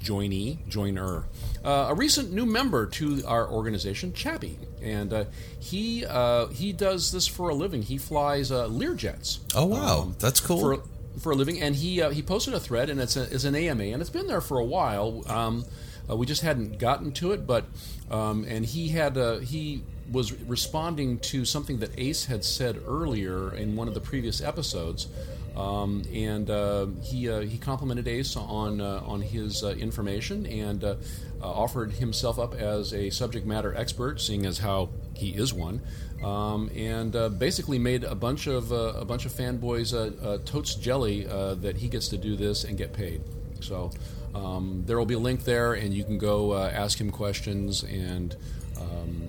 joinee, 0.00 0.66
joiner, 0.68 1.24
uh, 1.64 1.86
a 1.88 1.94
recent 1.94 2.32
new 2.32 2.46
member 2.46 2.86
to 2.86 3.22
our 3.26 3.48
organization, 3.48 4.12
Chappie, 4.12 4.58
and 4.82 5.12
uh, 5.12 5.24
he 5.58 6.04
uh, 6.06 6.46
he 6.48 6.72
does 6.72 7.12
this 7.12 7.26
for 7.26 7.48
a 7.48 7.54
living. 7.54 7.82
He 7.82 7.98
flies 7.98 8.50
uh, 8.50 8.68
Learjets. 8.68 9.40
Oh 9.54 9.66
wow, 9.66 10.12
that's 10.18 10.40
cool. 10.40 10.60
For, 10.60 10.82
for 11.20 11.32
a 11.32 11.34
living, 11.34 11.60
and 11.60 11.74
he 11.74 12.00
uh, 12.00 12.10
he 12.10 12.22
posted 12.22 12.54
a 12.54 12.60
thread, 12.60 12.90
and 12.90 13.00
it's, 13.00 13.16
a, 13.16 13.22
it's 13.22 13.44
an 13.44 13.54
AMA, 13.54 13.84
and 13.84 14.00
it's 14.00 14.10
been 14.10 14.26
there 14.26 14.40
for 14.40 14.58
a 14.58 14.64
while. 14.64 15.24
Um, 15.28 15.64
uh, 16.08 16.16
we 16.16 16.26
just 16.26 16.42
hadn't 16.42 16.78
gotten 16.78 17.12
to 17.12 17.32
it, 17.32 17.46
but 17.46 17.66
um, 18.10 18.44
and 18.48 18.64
he 18.64 18.88
had 18.88 19.18
uh, 19.18 19.38
he 19.38 19.82
was 20.10 20.32
responding 20.42 21.18
to 21.18 21.44
something 21.44 21.78
that 21.78 21.90
Ace 21.98 22.24
had 22.24 22.44
said 22.44 22.80
earlier 22.86 23.54
in 23.54 23.76
one 23.76 23.88
of 23.88 23.94
the 23.94 24.00
previous 24.00 24.40
episodes, 24.40 25.08
um, 25.56 26.04
and 26.14 26.48
uh, 26.48 26.86
he 27.02 27.28
uh, 27.28 27.40
he 27.40 27.58
complimented 27.58 28.06
Ace 28.06 28.36
on 28.36 28.80
uh, 28.80 29.02
on 29.04 29.20
his 29.20 29.64
uh, 29.64 29.70
information 29.70 30.46
and 30.46 30.84
uh, 30.84 30.94
uh, 31.42 31.50
offered 31.50 31.92
himself 31.92 32.38
up 32.38 32.54
as 32.54 32.94
a 32.94 33.10
subject 33.10 33.44
matter 33.44 33.74
expert, 33.74 34.20
seeing 34.20 34.46
as 34.46 34.58
how 34.58 34.88
he 35.14 35.30
is 35.30 35.52
one, 35.52 35.80
um, 36.22 36.70
and 36.76 37.12
basically 37.38 37.78
made 37.78 38.04
a 38.04 38.14
bunch 38.14 38.46
of 38.46 38.70
a 38.70 39.04
bunch 39.04 39.26
of 39.26 39.32
fanboys 39.32 39.92
totes 40.44 40.74
jelly 40.76 41.24
that 41.24 41.76
he 41.76 41.88
gets 41.88 42.08
to 42.08 42.16
do 42.16 42.36
this 42.36 42.64
and 42.64 42.78
get 42.78 42.92
paid. 42.92 43.20
So 43.60 43.90
um, 44.34 44.84
there 44.86 44.96
will 44.96 45.06
be 45.06 45.14
a 45.14 45.18
link 45.18 45.44
there, 45.44 45.74
and 45.74 45.92
you 45.92 46.04
can 46.04 46.18
go 46.18 46.56
ask 46.56 47.00
him 47.00 47.10
questions, 47.10 47.82
and 47.82 48.36
um, 48.80 49.27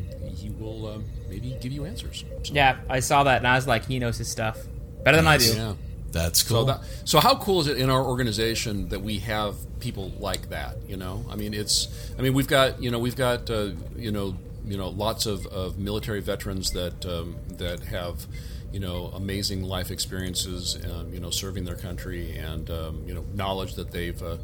will 0.60 0.86
uh, 0.88 0.98
maybe 1.30 1.56
give 1.62 1.72
you 1.72 1.86
answers. 1.86 2.24
So, 2.44 2.54
Yeah, 2.54 2.78
I 2.90 3.00
saw 3.00 3.24
that 3.24 3.38
and 3.38 3.48
I 3.48 3.56
was 3.56 3.68
like, 3.68 3.86
he 3.86 4.00
knows 4.00 4.18
his 4.18 4.28
stuff 4.28 4.58
better 5.04 5.18
than 5.18 5.28
I 5.28 5.38
do. 5.38 5.54
yeah. 5.54 5.74
That's 6.12 6.42
So 6.44 6.56
cool. 6.56 6.66
that, 6.66 6.82
so 7.06 7.20
how 7.20 7.36
cool 7.38 7.62
is 7.62 7.68
it 7.68 7.78
in 7.78 7.90
our 7.90 8.04
organization 8.04 8.90
that 8.90 9.02
we 9.02 9.20
have 9.20 9.56
people 9.80 10.10
like 10.20 10.50
that? 10.50 10.78
You 10.88 10.98
know, 10.98 11.24
I 11.30 11.36
mean, 11.36 11.54
it's, 11.54 11.88
I 12.18 12.22
mean, 12.24 12.34
we've 12.34 12.48
got, 12.48 12.82
you 12.82 12.90
know, 12.90 12.98
we've 12.98 13.16
got, 13.16 13.48
uh, 13.52 13.72
you 13.96 14.12
know, 14.12 14.36
you 14.66 14.76
know, 14.78 14.90
lots 14.90 15.26
of, 15.28 15.46
of 15.48 15.78
military 15.78 16.20
veterans 16.20 16.72
that 16.72 17.06
um, 17.06 17.36
that 17.58 17.80
have, 17.86 18.26
you 18.72 18.80
know, 18.80 19.12
amazing 19.16 19.64
life 19.64 19.90
experiences, 19.92 20.78
um, 20.92 21.14
you 21.14 21.20
know, 21.20 21.30
serving 21.30 21.64
their 21.66 21.76
country 21.76 22.36
and 22.38 22.70
um, 22.72 23.04
you 23.08 23.14
know, 23.14 23.24
knowledge 23.34 23.76
that 23.76 23.92
they've. 23.92 24.22
Uh, 24.22 24.38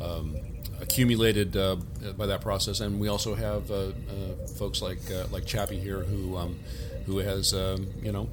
um, 0.00 0.36
accumulated 0.84 1.56
uh, 1.56 1.76
by 2.16 2.26
that 2.26 2.40
process, 2.40 2.80
and 2.80 3.00
we 3.00 3.08
also 3.08 3.34
have 3.34 3.70
uh, 3.70 3.74
uh, 3.74 4.46
folks 4.58 4.82
like 4.82 4.98
uh, 5.10 5.26
like 5.30 5.46
Chappie 5.46 5.78
here 5.80 6.00
who 6.00 6.36
um, 6.36 6.58
who 7.06 7.18
has 7.18 7.52
um, 7.54 7.88
you 8.02 8.12
know 8.12 8.28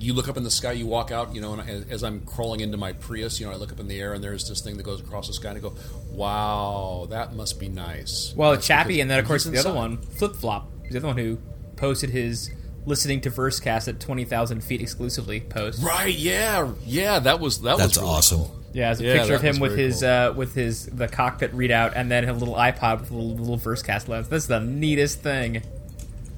you 0.00 0.14
look 0.14 0.28
up 0.28 0.36
in 0.36 0.44
the 0.44 0.50
sky, 0.50 0.72
you 0.72 0.86
walk 0.86 1.10
out, 1.10 1.34
you 1.34 1.40
know, 1.40 1.54
and 1.54 1.68
as, 1.68 1.84
as 1.90 2.04
I'm 2.04 2.20
crawling 2.20 2.60
into 2.60 2.76
my 2.76 2.92
Prius, 2.92 3.40
you 3.40 3.46
know, 3.46 3.52
I 3.52 3.56
look 3.56 3.72
up 3.72 3.80
in 3.80 3.88
the 3.88 4.00
air 4.00 4.12
and 4.12 4.22
there's 4.22 4.48
this 4.48 4.60
thing 4.60 4.76
that 4.76 4.84
goes 4.84 5.00
across 5.00 5.26
the 5.26 5.32
sky, 5.32 5.48
and 5.48 5.58
I 5.58 5.60
go, 5.60 5.74
"Wow, 6.10 7.06
that 7.10 7.34
must 7.34 7.58
be 7.58 7.68
nice." 7.68 8.32
Well, 8.36 8.52
That's 8.52 8.66
Chappie, 8.66 9.00
and 9.00 9.10
then 9.10 9.18
of 9.18 9.26
course 9.26 9.44
the 9.44 9.58
other 9.58 9.72
one, 9.72 9.98
Flip 9.98 10.36
Flop, 10.36 10.70
the 10.90 10.98
other 10.98 11.08
one 11.08 11.18
who 11.18 11.38
posted 11.76 12.10
his 12.10 12.50
listening 12.86 13.20
to 13.22 13.30
Versecast 13.30 13.88
at 13.88 14.00
twenty 14.00 14.24
thousand 14.24 14.62
feet 14.62 14.80
exclusively 14.80 15.40
post. 15.40 15.82
Right? 15.82 16.14
Yeah, 16.14 16.72
yeah. 16.84 17.18
That 17.18 17.40
was 17.40 17.60
that 17.62 17.78
That's 17.78 17.96
was 17.96 17.98
really 17.98 18.10
awesome. 18.10 18.38
cool. 18.38 18.54
Yeah, 18.72 18.92
it's 18.92 19.00
a 19.00 19.04
Yeah, 19.04 19.18
picture 19.18 19.34
of 19.34 19.42
him 19.42 19.58
with 19.60 19.76
his 19.76 20.00
cool. 20.00 20.08
uh, 20.10 20.32
with 20.32 20.54
his 20.54 20.86
the 20.86 21.08
cockpit 21.08 21.52
readout, 21.56 21.92
and 21.96 22.10
then 22.10 22.28
a 22.28 22.32
little 22.32 22.54
iPod 22.54 23.00
with 23.00 23.10
a 23.10 23.14
little, 23.14 23.36
little 23.36 23.58
Versecast 23.58 24.08
lens. 24.08 24.28
That's 24.28 24.46
the 24.46 24.60
neatest 24.60 25.20
thing. 25.22 25.62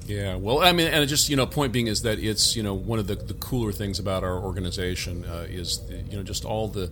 Yeah, 0.07 0.35
well, 0.35 0.59
I 0.61 0.71
mean, 0.71 0.87
and 0.87 1.03
it 1.03 1.07
just 1.07 1.29
you 1.29 1.35
know, 1.35 1.45
point 1.45 1.71
being 1.73 1.87
is 1.87 2.01
that 2.03 2.19
it's 2.19 2.55
you 2.55 2.63
know 2.63 2.73
one 2.73 2.99
of 2.99 3.07
the, 3.07 3.15
the 3.15 3.33
cooler 3.35 3.71
things 3.71 3.99
about 3.99 4.23
our 4.23 4.37
organization 4.37 5.25
uh, 5.25 5.45
is 5.49 5.79
the, 5.87 5.97
you 5.97 6.17
know 6.17 6.23
just 6.23 6.43
all 6.45 6.67
the 6.67 6.91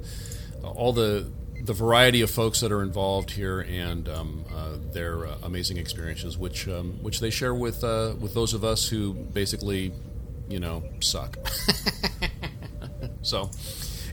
all 0.64 0.94
the 0.94 1.26
the 1.62 1.74
variety 1.74 2.22
of 2.22 2.30
folks 2.30 2.62
that 2.62 2.72
are 2.72 2.82
involved 2.82 3.32
here 3.32 3.60
and 3.60 4.08
um, 4.08 4.46
uh, 4.56 4.78
their 4.94 5.26
uh, 5.26 5.36
amazing 5.44 5.78
experiences, 5.78 6.38
which 6.38 6.68
um, 6.68 6.94
which 7.02 7.20
they 7.20 7.30
share 7.30 7.54
with 7.54 7.84
uh, 7.84 8.14
with 8.20 8.34
those 8.34 8.54
of 8.54 8.64
us 8.64 8.88
who 8.88 9.14
basically 9.14 9.92
you 10.50 10.60
know 10.60 10.84
suck. 11.00 11.38
so, 13.22 13.50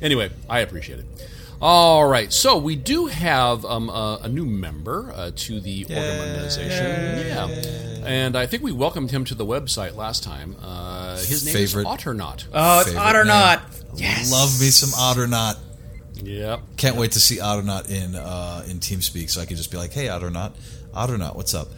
anyway, 0.02 0.30
I 0.48 0.60
appreciate 0.60 0.98
it. 1.00 1.06
All 1.60 2.06
right, 2.06 2.30
so 2.32 2.58
we 2.58 2.76
do 2.76 3.06
have 3.06 3.64
um, 3.64 3.88
a, 3.88 4.20
a 4.24 4.28
new 4.28 4.44
member 4.44 5.10
uh, 5.14 5.30
to 5.34 5.58
the 5.60 5.84
organization. 5.84 7.26
Yeah, 7.26 7.48
and 8.06 8.36
I 8.36 8.44
think 8.46 8.62
we 8.62 8.72
welcomed 8.72 9.10
him 9.10 9.24
to 9.24 9.34
the 9.34 9.46
website 9.46 9.96
last 9.96 10.22
time. 10.22 10.54
Uh, 10.62 11.16
his 11.16 11.46
name 11.46 11.54
Favorite- 11.54 11.82
is 11.82 11.86
Otternaut. 11.86 12.44
Oh, 12.52 12.80
it's 12.80 12.90
Favorite 12.90 13.02
Otternaut. 13.04 13.56
name. 13.72 13.92
Yes. 13.96 14.30
Love 14.30 14.50
me 14.60 14.66
some 14.66 14.90
Otternaut. 14.90 15.56
yep. 16.22 16.60
Can't 16.76 16.96
wait 16.96 17.12
to 17.12 17.20
see 17.20 17.38
Otternaut 17.38 17.88
in 17.90 18.14
uh, 18.14 18.62
in 18.68 18.78
TeamSpeak, 18.78 19.30
so 19.30 19.40
I 19.40 19.46
can 19.46 19.56
just 19.56 19.70
be 19.70 19.78
like, 19.78 19.92
"Hey, 19.94 20.06
Otternaut, 20.08 20.52
Otternaut, 20.92 21.36
what's 21.36 21.54
up?" 21.54 21.68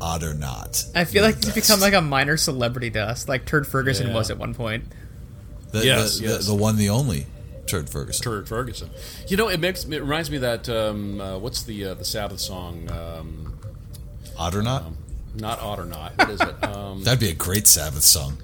Otternaut. 0.00 0.90
I 0.94 1.04
feel 1.04 1.22
You're 1.22 1.30
like 1.32 1.36
he's 1.36 1.46
best. 1.46 1.54
become 1.56 1.80
like 1.80 1.94
a 1.94 2.00
minor 2.00 2.36
celebrity 2.36 2.90
to 2.92 3.00
us, 3.02 3.28
like 3.28 3.46
Turd 3.46 3.66
Ferguson 3.66 4.08
Yeah. 4.08 4.14
was 4.14 4.30
at 4.30 4.38
one 4.38 4.54
point. 4.54 4.84
the, 5.72 5.84
Yes, 5.84 6.18
the, 6.18 6.24
yes. 6.26 6.46
the, 6.46 6.52
the 6.52 6.54
one, 6.54 6.76
the 6.76 6.90
only, 6.90 7.26
Turd 7.66 7.88
Ferguson. 7.90 8.22
Turd 8.24 8.48
Ferguson. 8.48 8.90
You 9.28 9.36
know, 9.36 9.48
it 9.48 9.60
makes 9.60 9.84
it 9.84 10.00
reminds 10.00 10.30
me 10.30 10.38
that 10.38 10.68
um, 10.68 11.20
uh, 11.20 11.38
what's 11.38 11.62
the 11.62 11.84
uh, 11.86 11.94
the 11.94 12.04
Sabbath 12.04 12.40
song? 12.40 12.90
Um, 12.90 13.58
Otternaut. 14.38 14.92
not 15.34 15.58
Otternaut. 15.60 16.16
What 16.18 16.30
is 16.30 16.40
it? 16.40 16.54
Um, 16.62 17.02
That'd 17.04 17.20
be 17.20 17.30
a 17.30 17.34
great 17.34 17.66
Sabbath 17.66 18.02
song. 18.02 18.38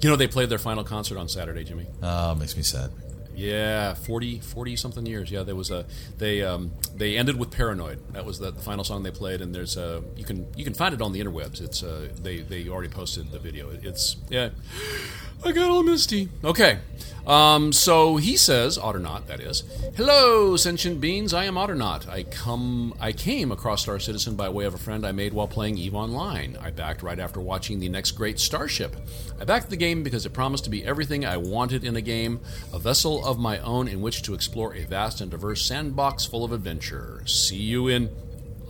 you 0.00 0.08
know, 0.08 0.16
they 0.16 0.26
played 0.28 0.48
their 0.48 0.58
final 0.58 0.84
concert 0.84 1.18
on 1.18 1.28
Saturday, 1.28 1.64
Jimmy. 1.64 1.86
Oh, 2.02 2.34
makes 2.34 2.56
me 2.56 2.62
sad. 2.62 2.90
Yeah, 3.36 3.94
40, 3.94 4.38
40 4.40 4.76
something 4.76 5.06
years. 5.06 5.30
Yeah, 5.30 5.42
there 5.42 5.56
was 5.56 5.70
a 5.72 5.86
they 6.18 6.42
um, 6.42 6.70
they 6.94 7.16
ended 7.16 7.36
with 7.36 7.50
Paranoid. 7.50 7.98
That 8.12 8.24
was 8.24 8.38
the, 8.38 8.52
the 8.52 8.60
final 8.62 8.84
song 8.84 9.02
they 9.02 9.10
played, 9.10 9.40
and 9.40 9.52
there's 9.54 9.76
a 9.76 10.02
you 10.16 10.24
can 10.24 10.46
you 10.56 10.64
can 10.64 10.72
find 10.74 10.94
it 10.94 11.02
on 11.02 11.12
the 11.12 11.20
interwebs. 11.20 11.60
It's 11.60 11.82
uh, 11.82 12.08
they 12.22 12.38
they 12.42 12.68
already 12.68 12.88
posted 12.90 13.32
the 13.32 13.40
video. 13.40 13.70
It's 13.70 14.16
yeah, 14.30 14.50
I 15.44 15.50
got 15.50 15.68
all 15.68 15.82
misty. 15.82 16.28
Okay, 16.44 16.78
um, 17.26 17.72
so 17.72 18.16
he 18.16 18.36
says 18.36 18.76
Otternaut. 18.78 19.26
That 19.26 19.40
is, 19.40 19.62
hello, 19.96 20.56
sentient 20.56 21.00
beings. 21.00 21.32
I 21.32 21.44
am 21.44 21.54
Otternaut. 21.54 22.08
I 22.08 22.24
come 22.24 22.94
I 23.00 23.12
came 23.12 23.50
across 23.52 23.82
Star 23.82 23.98
Citizen 23.98 24.34
by 24.36 24.48
way 24.48 24.64
of 24.64 24.74
a 24.74 24.78
friend 24.78 25.06
I 25.06 25.12
made 25.12 25.32
while 25.32 25.48
playing 25.48 25.78
Eve 25.78 25.94
Online. 25.94 26.56
I 26.60 26.70
backed 26.70 27.02
right 27.02 27.18
after 27.18 27.40
watching 27.40 27.80
the 27.80 27.88
next 27.88 28.12
great 28.12 28.38
Starship. 28.38 28.96
I 29.40 29.44
backed 29.44 29.70
the 29.70 29.76
game 29.76 30.02
because 30.02 30.26
it 30.26 30.32
promised 30.32 30.64
to 30.64 30.70
be 30.70 30.84
everything 30.84 31.24
I 31.24 31.36
wanted 31.38 31.84
in 31.84 31.96
a 31.96 32.00
game, 32.00 32.40
a 32.72 32.78
vessel 32.78 33.24
of 33.24 33.38
my 33.38 33.58
own 33.58 33.88
in 33.88 34.00
which 34.00 34.22
to 34.22 34.34
explore 34.34 34.74
a 34.74 34.84
vast 34.84 35.20
and 35.20 35.30
diverse 35.30 35.62
sandbox 35.62 36.24
full 36.24 36.44
of 36.44 36.52
adventure. 36.52 37.22
See 37.26 37.56
you 37.56 37.88
in 37.88 38.10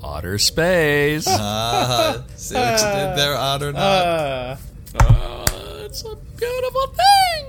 outer 0.05 0.39
space. 0.39 1.27
Ah, 1.29 2.23
see 2.37 2.55
what 2.55 2.79
you 2.81 2.87
did 2.87 3.17
there, 3.19 3.35
Otternaut. 3.37 3.77
Uh, 3.77 4.57
Uh, 5.01 5.83
it's 5.85 6.03
a 6.05 6.15
beautiful 6.37 6.87
thing. 6.89 7.47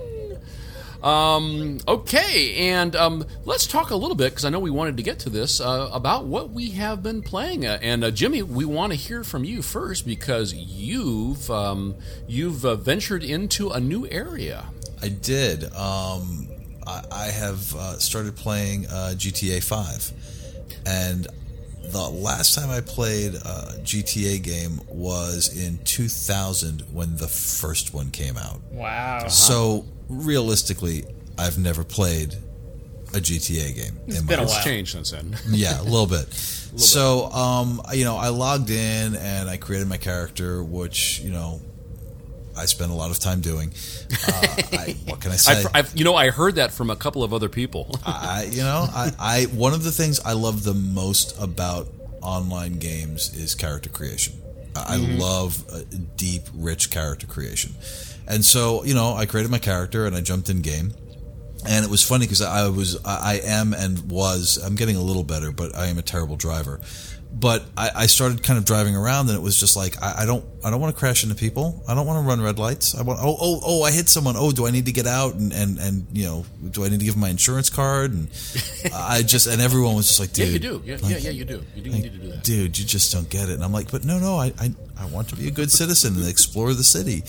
Um, 1.06 1.78
okay, 1.88 2.56
and 2.72 2.95
um, 2.95 3.26
let's 3.45 3.68
talk 3.68 3.91
a 3.91 3.95
little 3.95 4.16
bit 4.16 4.32
because 4.32 4.43
I 4.43 4.49
know 4.49 4.60
we 4.60 4.72
wanted 4.72 4.97
to 4.97 5.03
get 5.03 5.20
to 5.20 5.30
this 5.30 5.62
uh, 5.62 5.89
about 5.93 6.26
what 6.26 6.49
we 6.49 6.72
have 6.72 7.03
been 7.03 7.22
playing. 7.22 7.68
Uh, 7.68 7.78
and 7.80 8.03
uh, 8.03 8.10
Jimmy, 8.10 8.41
we 8.41 8.66
want 8.66 8.91
to 8.91 8.97
hear 8.97 9.24
from 9.24 9.43
you 9.43 9.62
first 9.62 10.08
because 10.08 10.51
you've 10.56 11.51
um, 11.51 11.93
you've 12.28 12.66
uh, 12.66 12.76
ventured 12.76 13.24
into 13.24 13.70
a 13.70 13.80
new 13.80 14.08
area. 14.10 14.66
I 14.99 15.10
did. 15.10 15.66
Um, 15.76 16.47
I, 16.88 17.03
I 17.12 17.26
have 17.26 17.76
uh, 17.76 17.99
started 17.99 18.36
playing 18.36 18.88
uh, 18.88 19.14
GTA 19.16 19.64
5. 19.64 20.12
And 20.88 21.28
the 21.91 22.09
last 22.09 22.55
time 22.55 22.69
I 22.69 22.81
played 22.81 23.36
a 23.36 23.75
GTA 23.83 24.41
game 24.43 24.81
was 24.88 25.55
in 25.57 25.79
2000 25.83 26.81
when 26.93 27.15
the 27.17 27.27
first 27.27 27.93
one 27.93 28.11
came 28.11 28.38
out. 28.38 28.61
wow. 28.71 29.27
So, 29.27 29.86
realistically, 30.09 31.05
I've 31.38 31.57
never 31.57 31.83
played 31.83 32.33
a 33.13 33.19
GTA 33.19 33.75
game. 33.75 33.97
It's 34.07 34.19
in 34.19 34.25
been 34.25 34.38
my 34.38 34.43
a 34.43 34.45
life. 34.45 34.55
while. 34.55 34.63
Changed 34.63 34.91
since 34.91 35.11
then. 35.11 35.38
Yeah, 35.49 35.79
a 35.81 35.83
little 35.83 36.07
bit. 36.07 36.31
so, 36.33 37.25
um, 37.31 37.81
you 37.93 38.03
know, 38.03 38.17
I 38.17 38.29
logged 38.29 38.69
in 38.69 39.15
and 39.15 39.49
I 39.49 39.57
created 39.57 39.88
my 39.88 39.97
character, 39.97 40.63
which 40.63 41.19
you 41.21 41.31
know, 41.31 41.61
I 42.58 42.66
spend 42.66 42.91
a 42.91 42.95
lot 42.95 43.12
of 43.12 43.20
time 43.20 43.41
doing. 43.41 43.74
Uh, 44.28 44.32
I, 44.74 44.95
what 45.06 45.22
can 45.22 45.32
I 45.32 45.36
say? 45.38 45.60
I've, 45.60 45.68
I've, 45.74 45.95
you 45.95 46.03
know, 46.03 46.16
I 46.16 46.30
heard 46.30 46.56
that 46.56 46.72
from 46.72 46.89
a 46.89 46.95
couple 46.95 47.24
of 47.24 47.34
other 47.34 47.49
people. 47.49 47.89
I, 48.06 48.47
you 48.49 48.62
know, 48.64 48.88
I, 48.89 49.12
I 49.20 49.43
one 49.45 49.74
of 49.74 49.84
the 49.84 49.91
things 49.91 50.20
I 50.20 50.34
love 50.34 50.64
the 50.64 50.74
most 50.74 51.39
about 51.39 51.88
online 52.22 52.80
games 52.80 53.36
is 53.36 53.56
character 53.56 53.89
creation. 53.89 54.41
I 54.76 54.95
I 54.95 54.97
love 54.97 55.64
deep, 56.18 56.43
rich 56.53 56.89
character 56.91 57.28
creation, 57.28 57.74
and 58.28 58.43
so 58.43 58.84
you 58.84 58.93
know, 58.93 59.14
I 59.14 59.26
created 59.26 59.51
my 59.51 59.60
character 59.60 60.06
and 60.06 60.16
I 60.16 60.22
jumped 60.22 60.49
in 60.49 60.62
game. 60.62 60.93
And 61.68 61.84
it 61.84 61.89
was 61.89 62.03
funny 62.03 62.26
because 62.26 62.43
I 62.43 62.68
was, 62.68 63.03
I 63.03 63.39
am 63.43 63.74
and 63.74 64.12
was, 64.12 64.58
I'm 64.58 64.76
getting 64.76 64.97
a 64.97 65.01
little 65.01 65.24
better, 65.24 65.51
but 65.51 65.76
I 65.76 65.88
am 65.88 65.97
a 65.97 66.03
terrible 66.03 66.36
driver. 66.36 66.80
But 67.38 67.65
I, 67.75 67.91
I 67.93 68.05
started 68.05 68.43
kind 68.43 68.57
of 68.57 68.63
driving 68.63 68.95
around, 68.95 69.27
and 69.27 69.38
it 69.38 69.41
was 69.41 69.59
just 69.59 69.75
like 69.75 70.01
I, 70.01 70.23
I 70.23 70.25
don't, 70.25 70.45
I 70.63 70.69
don't 70.69 70.79
want 70.79 70.95
to 70.95 70.99
crash 70.99 71.23
into 71.23 71.36
people. 71.36 71.83
I 71.86 71.93
don't 71.93 72.07
want 72.07 72.23
to 72.23 72.27
run 72.27 72.41
red 72.41 72.57
lights. 72.57 72.95
I 72.95 73.01
want, 73.01 73.19
oh, 73.21 73.36
oh, 73.38 73.59
oh, 73.61 73.83
I 73.83 73.91
hit 73.91 74.07
someone. 74.07 74.36
Oh, 74.38 74.53
do 74.53 74.65
I 74.65 74.71
need 74.71 74.86
to 74.86 74.93
get 74.93 75.05
out 75.05 75.36
and 75.36 75.51
and 75.51 75.77
and 75.77 76.07
you 76.13 76.23
know, 76.23 76.45
do 76.71 76.86
I 76.86 76.89
need 76.89 76.99
to 76.99 77.05
give 77.05 77.17
my 77.17 77.27
insurance 77.27 77.69
card? 77.69 78.13
And 78.13 78.29
I 78.93 79.21
just, 79.21 79.47
and 79.47 79.61
everyone 79.61 79.95
was 79.95 80.07
just 80.07 80.21
like, 80.21 80.38
yeah, 80.38 80.45
dude, 80.45 80.53
you 80.53 80.59
do. 80.59 80.81
Yeah, 80.86 80.97
like, 81.01 81.11
yeah, 81.11 81.17
yeah, 81.17 81.29
you 81.31 81.43
do. 81.43 81.61
You 81.75 81.81
do 81.81 81.89
like, 81.89 82.03
need 82.03 82.13
to 82.13 82.17
do 82.17 82.27
that. 82.29 82.43
dude, 82.43 82.79
you 82.79 82.86
just 82.86 83.11
don't 83.11 83.29
get 83.29 83.49
it. 83.49 83.55
And 83.55 83.65
I'm 83.65 83.73
like, 83.73 83.91
but 83.91 84.05
no, 84.05 84.17
no, 84.17 84.38
I, 84.38 84.53
I, 84.57 84.73
I 84.97 85.05
want 85.07 85.27
to 85.29 85.36
be 85.36 85.49
a 85.49 85.51
good 85.51 85.71
citizen 85.71 86.15
and 86.15 86.27
explore 86.27 86.73
the 86.73 86.86
city. 86.86 87.23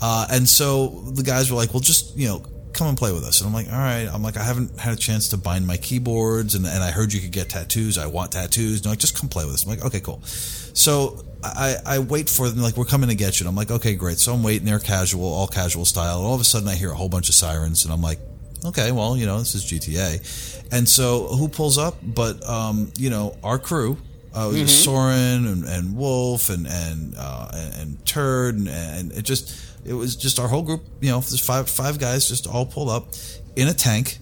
Uh, 0.00 0.26
and 0.30 0.48
so 0.48 0.88
the 1.12 1.22
guys 1.22 1.50
were 1.50 1.56
like, 1.58 1.74
well, 1.74 1.80
just, 1.80 2.16
you 2.16 2.26
know, 2.26 2.42
come 2.72 2.88
and 2.88 2.96
play 2.96 3.12
with 3.12 3.24
us. 3.24 3.40
And 3.40 3.48
I'm 3.48 3.54
like, 3.54 3.72
all 3.72 3.78
right. 3.78 4.08
I'm 4.12 4.22
like, 4.22 4.36
I 4.36 4.42
haven't 4.42 4.78
had 4.78 4.92
a 4.92 4.96
chance 4.96 5.28
to 5.30 5.36
bind 5.36 5.66
my 5.66 5.76
keyboards 5.76 6.54
and, 6.54 6.66
and 6.66 6.82
I 6.82 6.90
heard 6.90 7.12
you 7.12 7.20
could 7.20 7.32
get 7.32 7.48
tattoos. 7.50 7.98
I 7.98 8.06
want 8.06 8.32
tattoos. 8.32 8.78
And 8.80 8.86
like, 8.86 8.98
just 8.98 9.18
come 9.18 9.28
play 9.28 9.44
with 9.44 9.54
us. 9.54 9.64
I'm 9.64 9.70
like, 9.70 9.84
okay, 9.84 10.00
cool. 10.00 10.22
So 10.22 11.24
I, 11.44 11.76
I 11.84 11.98
wait 11.98 12.28
for 12.28 12.48
them, 12.48 12.62
like, 12.62 12.76
we're 12.76 12.84
coming 12.84 13.08
to 13.08 13.14
get 13.14 13.40
you. 13.40 13.44
And 13.44 13.48
I'm 13.48 13.56
like, 13.56 13.70
okay, 13.70 13.94
great. 13.94 14.18
So 14.18 14.32
I'm 14.32 14.42
waiting 14.42 14.66
there 14.66 14.78
casual, 14.78 15.26
all 15.26 15.46
casual 15.46 15.84
style. 15.84 16.18
And 16.18 16.26
all 16.26 16.34
of 16.34 16.40
a 16.40 16.44
sudden 16.44 16.68
I 16.68 16.74
hear 16.74 16.90
a 16.90 16.94
whole 16.94 17.08
bunch 17.08 17.28
of 17.28 17.34
sirens 17.34 17.84
and 17.84 17.92
I'm 17.92 18.02
like, 18.02 18.18
okay, 18.64 18.92
well, 18.92 19.16
you 19.16 19.26
know, 19.26 19.38
this 19.38 19.54
is 19.54 19.64
GTA. 19.64 20.72
And 20.72 20.88
so 20.88 21.26
who 21.28 21.48
pulls 21.48 21.78
up? 21.78 21.96
But, 22.02 22.46
um, 22.48 22.92
you 22.96 23.10
know, 23.10 23.36
our 23.42 23.58
crew, 23.58 23.98
uh, 24.34 24.50
it 24.54 24.62
was 24.62 24.84
Soren 24.84 25.46
and, 25.46 25.64
and 25.64 25.96
Wolf 25.96 26.48
and, 26.48 26.66
and, 26.66 27.14
uh, 27.18 27.50
and, 27.52 27.74
and 27.74 28.06
Turd 28.06 28.56
and, 28.56 28.68
and 28.68 29.12
it 29.12 29.22
just, 29.22 29.60
it 29.84 29.92
was 29.92 30.16
just 30.16 30.38
our 30.38 30.48
whole 30.48 30.62
group, 30.62 30.82
you 31.00 31.10
know, 31.10 31.20
there's 31.20 31.44
five, 31.44 31.68
five 31.68 31.98
guys 31.98 32.28
just 32.28 32.46
all 32.46 32.66
pulled 32.66 32.88
up 32.88 33.08
in 33.56 33.68
a 33.68 33.74
tank, 33.74 34.18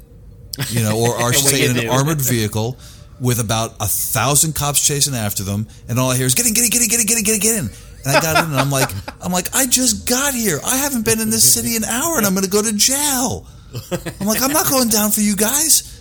you 0.68 0.82
know, 0.82 0.98
or, 0.98 1.14
or 1.14 1.28
I 1.28 1.32
should 1.32 1.44
What 1.44 1.54
say 1.54 1.68
in 1.68 1.78
an 1.78 1.88
armored 1.88 2.20
vehicle 2.20 2.76
with 3.20 3.38
about 3.38 3.74
a 3.80 3.86
thousand 3.86 4.54
cops 4.54 4.84
chasing 4.84 5.14
after 5.14 5.42
them. 5.42 5.68
And 5.88 5.98
all 5.98 6.11
I 6.11 6.16
hear 6.16 6.26
is 6.26 6.34
get 6.34 6.46
in, 6.46 6.54
get 6.54 6.64
in, 6.64 6.70
get 6.70 6.82
in, 6.82 6.88
get 6.88 7.00
in, 7.00 7.06
get 7.06 7.18
in, 7.18 7.24
get 7.24 7.34
in, 7.34 7.40
get 7.40 7.58
in. 7.58 7.70
And 8.04 8.16
I 8.16 8.20
got 8.20 8.44
in 8.44 8.50
and 8.50 8.61
I'm 8.61 8.70
like, 8.70 8.90
I'm 9.22 9.32
like, 9.32 9.54
I 9.54 9.66
just 9.66 10.08
got 10.08 10.34
here. 10.34 10.58
I 10.64 10.76
haven't 10.78 11.04
been 11.04 11.20
in 11.20 11.30
this 11.30 11.44
city 11.44 11.76
an 11.76 11.84
hour 11.84 12.16
and 12.16 12.26
I'm 12.26 12.32
going 12.32 12.44
to 12.44 12.50
go 12.50 12.62
to 12.62 12.72
jail. 12.72 13.46
I'm 14.20 14.26
like, 14.26 14.42
I'm 14.42 14.52
not 14.52 14.68
going 14.68 14.88
down 14.88 15.11
for 15.11 15.20
you 15.20 15.36
guys. 15.36 15.98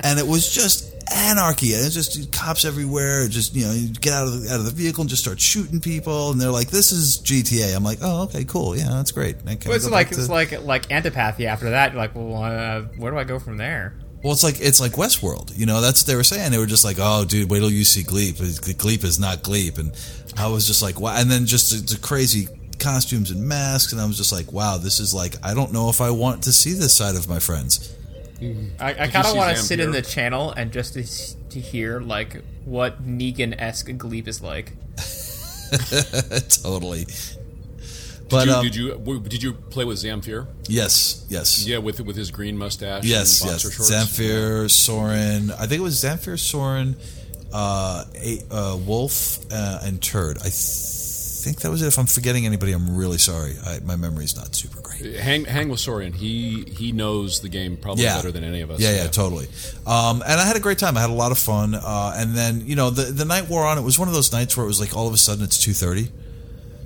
And 0.00 0.18
it 0.18 0.26
was 0.26 0.52
just 0.52 0.91
anarchy. 1.14 1.74
And 1.74 1.84
it's 1.84 1.94
just 1.94 2.32
cops 2.32 2.64
everywhere. 2.64 3.28
Just 3.28 3.54
you 3.54 3.66
know, 3.66 3.72
you 3.72 3.88
get 3.88 4.12
out 4.12 4.26
of 4.26 4.42
the, 4.42 4.50
out 4.52 4.60
of 4.60 4.64
the 4.64 4.70
vehicle 4.70 5.02
and 5.02 5.10
just 5.10 5.22
start 5.22 5.40
shooting 5.40 5.80
people. 5.80 6.30
And 6.30 6.40
they're 6.40 6.50
like, 6.50 6.70
"This 6.70 6.92
is 6.92 7.18
GTA." 7.18 7.74
I'm 7.76 7.84
like, 7.84 7.98
"Oh, 8.02 8.24
okay, 8.24 8.44
cool. 8.44 8.76
Yeah, 8.76 8.88
that's 8.90 9.12
great." 9.12 9.36
Well, 9.44 9.56
it's 9.72 9.88
like 9.88 10.10
back 10.10 10.18
it's 10.18 10.28
like 10.28 10.62
like 10.62 10.90
antipathy. 10.90 11.46
After 11.46 11.70
that, 11.70 11.92
you're 11.92 12.00
like, 12.00 12.14
well, 12.14 12.42
uh, 12.42 12.82
where 12.98 13.12
do 13.12 13.18
I 13.18 13.24
go 13.24 13.38
from 13.38 13.56
there? 13.56 13.94
Well, 14.22 14.32
it's 14.32 14.44
like 14.44 14.60
it's 14.60 14.80
like 14.80 14.92
Westworld. 14.92 15.56
You 15.56 15.66
know, 15.66 15.80
that's 15.80 16.02
what 16.02 16.06
they 16.06 16.16
were 16.16 16.24
saying. 16.24 16.52
They 16.52 16.58
were 16.58 16.66
just 16.66 16.84
like, 16.84 16.98
"Oh, 17.00 17.24
dude, 17.24 17.50
wait 17.50 17.58
till 17.58 17.70
you 17.70 17.84
see 17.84 18.02
Gleep. 18.02 18.34
Gleep 18.76 19.04
is 19.04 19.18
not 19.18 19.42
Gleep." 19.42 19.78
And 19.78 19.92
I 20.36 20.46
was 20.46 20.66
just 20.66 20.82
like, 20.82 21.00
"Wow!" 21.00 21.16
And 21.16 21.30
then 21.30 21.46
just 21.46 21.70
the, 21.70 21.94
the 21.94 22.00
crazy 22.00 22.48
costumes 22.78 23.30
and 23.30 23.46
masks, 23.46 23.92
and 23.92 24.00
I 24.00 24.06
was 24.06 24.16
just 24.16 24.32
like, 24.32 24.52
"Wow, 24.52 24.78
this 24.78 25.00
is 25.00 25.12
like 25.12 25.34
I 25.42 25.54
don't 25.54 25.72
know 25.72 25.88
if 25.88 26.00
I 26.00 26.10
want 26.10 26.44
to 26.44 26.52
see 26.52 26.72
this 26.72 26.96
side 26.96 27.16
of 27.16 27.28
my 27.28 27.40
friends." 27.40 27.96
I, 28.80 28.90
I 28.90 29.06
kind 29.08 29.26
of 29.26 29.36
want 29.36 29.56
to 29.56 29.62
sit 29.62 29.80
in 29.80 29.90
the 29.92 30.02
channel 30.02 30.50
and 30.52 30.72
just 30.72 30.94
to, 30.94 31.04
to 31.50 31.60
hear 31.60 32.00
like 32.00 32.42
what 32.64 33.04
Negan 33.04 33.54
esque 33.60 33.88
Gleep 33.96 34.26
is 34.28 34.42
like. 34.42 34.72
totally, 36.62 37.06
But 38.28 38.44
did, 38.44 38.48
you, 38.48 38.54
um, 38.54 38.62
did 38.62 38.76
you 38.76 39.20
did 39.20 39.42
you 39.42 39.52
play 39.54 39.84
with 39.84 39.98
Zamfir? 39.98 40.46
yes, 40.68 41.24
yes, 41.28 41.66
Yeah, 41.66 41.78
with 41.78 42.00
with 42.00 42.16
his 42.16 42.30
green 42.30 42.56
mustache. 42.58 43.04
yes, 43.04 43.40
and 43.40 43.50
yes. 43.50 43.64
boxer 43.64 43.70
shorts? 43.76 43.90
Zamfir, 43.90 44.70
Soren. 44.70 45.50
I 45.52 45.66
think 45.66 45.80
it 45.80 45.82
was 45.82 46.02
Zamfir, 46.02 46.38
Soren, 46.38 46.96
uh, 47.52 48.04
uh, 48.50 48.78
Wolf, 48.86 49.38
uh, 49.50 49.80
and 49.82 50.00
Turd. 50.02 50.38
I 50.38 50.42
th- 50.42 50.52
think 50.52 51.60
that 51.62 51.70
was 51.70 51.82
it. 51.82 51.86
If 51.88 51.98
I'm 51.98 52.06
forgetting 52.06 52.46
anybody, 52.46 52.72
I'm 52.72 52.94
really 52.96 53.18
sorry. 53.18 53.56
I, 53.64 53.80
my 53.80 53.96
memory's 53.96 54.36
not 54.36 54.54
super 54.54 54.80
great. 54.98 55.16
Hang 55.16 55.44
hang 55.44 55.68
with 55.68 55.80
Soren. 55.80 56.12
He 56.12 56.64
he 56.64 56.92
knows 56.92 57.40
the 57.40 57.48
game 57.48 57.76
probably 57.76 58.04
yeah. 58.04 58.16
better 58.16 58.32
than 58.32 58.44
any 58.44 58.60
of 58.60 58.70
us. 58.70 58.80
Yeah, 58.80 58.94
yeah, 58.96 59.06
totally. 59.08 59.46
Um, 59.86 60.22
and 60.26 60.40
I 60.40 60.46
had 60.46 60.56
a 60.56 60.60
great 60.60 60.78
time. 60.78 60.96
I 60.96 61.00
had 61.00 61.10
a 61.10 61.14
lot 61.14 61.32
of 61.32 61.38
fun. 61.38 61.74
Uh, 61.74 62.14
and 62.16 62.34
then 62.34 62.66
you 62.66 62.76
know 62.76 62.90
the 62.90 63.04
the 63.04 63.24
night 63.24 63.48
wore 63.48 63.66
on. 63.66 63.78
It 63.78 63.82
was 63.82 63.98
one 63.98 64.08
of 64.08 64.14
those 64.14 64.32
nights 64.32 64.56
where 64.56 64.64
it 64.64 64.68
was 64.68 64.80
like 64.80 64.96
all 64.96 65.08
of 65.08 65.14
a 65.14 65.18
sudden 65.18 65.44
it's 65.44 65.58
two 65.62 65.72
thirty. 65.72 66.08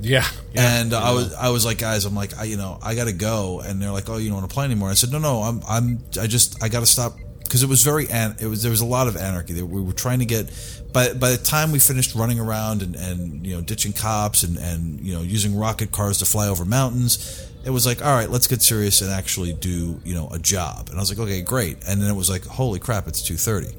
yeah. 0.01 0.25
yeah. 0.53 0.81
And 0.81 0.93
uh, 0.93 1.01
I 1.01 1.13
was 1.13 1.35
I 1.35 1.49
was 1.51 1.65
like, 1.65 1.79
guys, 1.79 2.05
I'm 2.05 2.15
like, 2.15 2.39
I, 2.39 2.45
you 2.45 2.57
know, 2.57 2.79
I 2.83 2.95
got 2.95 3.07
to 3.07 3.13
go. 3.13 3.61
And 3.61 3.81
they're 3.81 3.93
like, 3.93 4.09
oh, 4.09 4.17
you 4.17 4.29
don't 4.29 4.39
want 4.39 4.51
to 4.51 4.55
play 4.55 4.65
anymore? 4.65 4.91
I 4.91 4.95
said, 4.95 5.11
no, 5.11 5.19
no, 5.19 5.43
I'm 5.43 5.61
I'm 5.69 5.99
I 6.21 6.27
just 6.27 6.63
I 6.63 6.69
got 6.69 6.81
to 6.81 6.87
stop 6.87 7.17
because 7.43 7.63
it 7.63 7.69
was 7.69 7.83
very 7.83 8.09
an- 8.09 8.37
it 8.41 8.47
was 8.47 8.63
there 8.63 8.71
was 8.71 8.81
a 8.81 8.87
lot 8.87 9.07
of 9.07 9.17
anarchy. 9.17 9.61
We 9.63 9.81
were 9.81 9.93
trying 9.93 10.19
to 10.19 10.27
get 10.27 10.51
by 10.93 11.13
by 11.13 11.31
the 11.31 11.37
time 11.39 11.73
we 11.73 11.79
finished 11.79 12.15
running 12.15 12.41
around 12.41 12.83
and, 12.83 12.97
and 12.97 13.47
you 13.47 13.55
know 13.55 13.63
ditching 13.63 13.93
cops 13.93 14.43
and 14.43 14.59
and 14.59 15.01
you 15.01 15.15
know 15.15 15.23
using 15.23 15.57
rocket 15.57 15.93
cars 15.93 16.19
to 16.19 16.25
fly 16.25 16.49
over 16.49 16.65
mountains. 16.65 17.49
It 17.67 17.71
was 17.71 17.85
like, 17.85 18.03
all 18.03 18.15
right, 18.15 18.31
let's 18.31 18.47
get 18.47 18.63
serious 18.63 19.03
and 19.03 19.11
actually 19.11 19.53
do, 19.53 20.01
you 20.05 20.15
know, 20.15 20.29
a 20.31 20.39
job. 20.39 20.89
And 20.89 20.97
I 20.97 21.01
was 21.01 21.11
like, 21.11 21.19
okay, 21.19 21.43
great. 21.43 21.79
And 21.87 22.01
then 22.01 22.09
it 22.09 22.15
was 22.15 22.31
like, 22.31 22.45
holy 22.47 22.79
crap, 22.79 23.09
it's 23.09 23.21
two 23.21 23.37
thirty. 23.37 23.75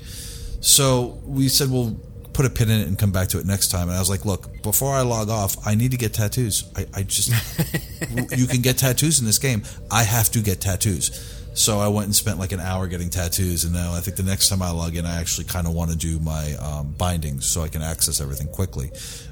So 0.59 1.19
we 1.23 1.47
said, 1.47 1.71
we'll 1.71 1.97
put 2.33 2.45
a 2.45 2.49
pin 2.49 2.69
in 2.69 2.81
it 2.81 2.87
and 2.87 2.99
come 2.99 3.11
back 3.11 3.29
to 3.29 3.39
it 3.39 3.45
next 3.45 3.69
time. 3.69 3.87
And 3.87 3.95
I 3.95 3.99
was 3.99 4.09
like, 4.09 4.25
look, 4.25 4.61
before 4.61 4.93
I 4.93 5.01
log 5.01 5.29
off, 5.29 5.65
I 5.65 5.73
need 5.73 5.91
to 5.91 5.97
get 5.97 6.13
tattoos. 6.13 6.69
I, 6.75 6.85
I 6.93 7.03
just, 7.03 7.29
you 8.37 8.45
can 8.45 8.61
get 8.61 8.77
tattoos 8.77 9.19
in 9.19 9.25
this 9.25 9.39
game. 9.39 9.63
I 9.89 10.03
have 10.03 10.29
to 10.31 10.41
get 10.41 10.61
tattoos. 10.61 11.36
So 11.57 11.79
I 11.79 11.87
went 11.87 12.05
and 12.05 12.15
spent 12.15 12.37
like 12.37 12.51
an 12.51 12.59
hour 12.59 12.87
getting 12.87 13.09
tattoos, 13.09 13.63
and 13.63 13.73
now 13.73 13.91
I 13.91 13.99
think 13.99 14.15
the 14.15 14.21
next 14.21 14.49
time 14.49 14.61
I 14.61 14.69
log 14.69 14.95
in, 14.95 15.07
I 15.07 15.19
actually 15.19 15.45
kind 15.45 15.65
of 15.65 15.73
want 15.73 15.89
to 15.89 15.97
do 15.97 16.19
my 16.19 16.53
um, 16.53 16.93
bindings 16.95 17.47
so 17.47 17.63
I 17.63 17.67
can 17.67 17.81
access 17.81 18.21
everything 18.21 18.47
quickly. 18.47 18.91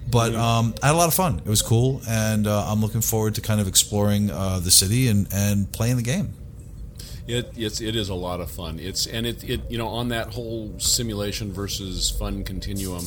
But 0.10 0.34
um, 0.34 0.74
I 0.82 0.88
had 0.88 0.96
a 0.96 0.98
lot 0.98 1.08
of 1.08 1.14
fun. 1.14 1.38
It 1.38 1.48
was 1.48 1.62
cool, 1.62 2.02
and 2.10 2.48
uh, 2.48 2.66
I'm 2.68 2.82
looking 2.82 3.02
forward 3.02 3.36
to 3.36 3.42
kind 3.42 3.62
of 3.62 3.68
exploring 3.68 4.32
uh, 4.32 4.60
the 4.60 4.72
city 4.72 5.08
and, 5.08 5.28
and 5.32 5.72
playing 5.72 5.98
the 5.98 6.02
game. 6.02 6.34
It 7.28 7.54
it's 7.56 7.80
it 7.80 7.96
is 7.96 8.10
a 8.10 8.16
lot 8.16 8.42
of 8.42 8.50
fun. 8.50 8.80
It's 8.80 9.06
and 9.06 9.28
it, 9.28 9.44
it 9.48 9.62
you 9.70 9.78
know 9.78 9.88
on 9.88 10.10
that 10.10 10.30
whole 10.30 10.74
simulation 10.80 11.54
versus 11.54 12.10
fun 12.10 12.44
continuum. 12.44 13.06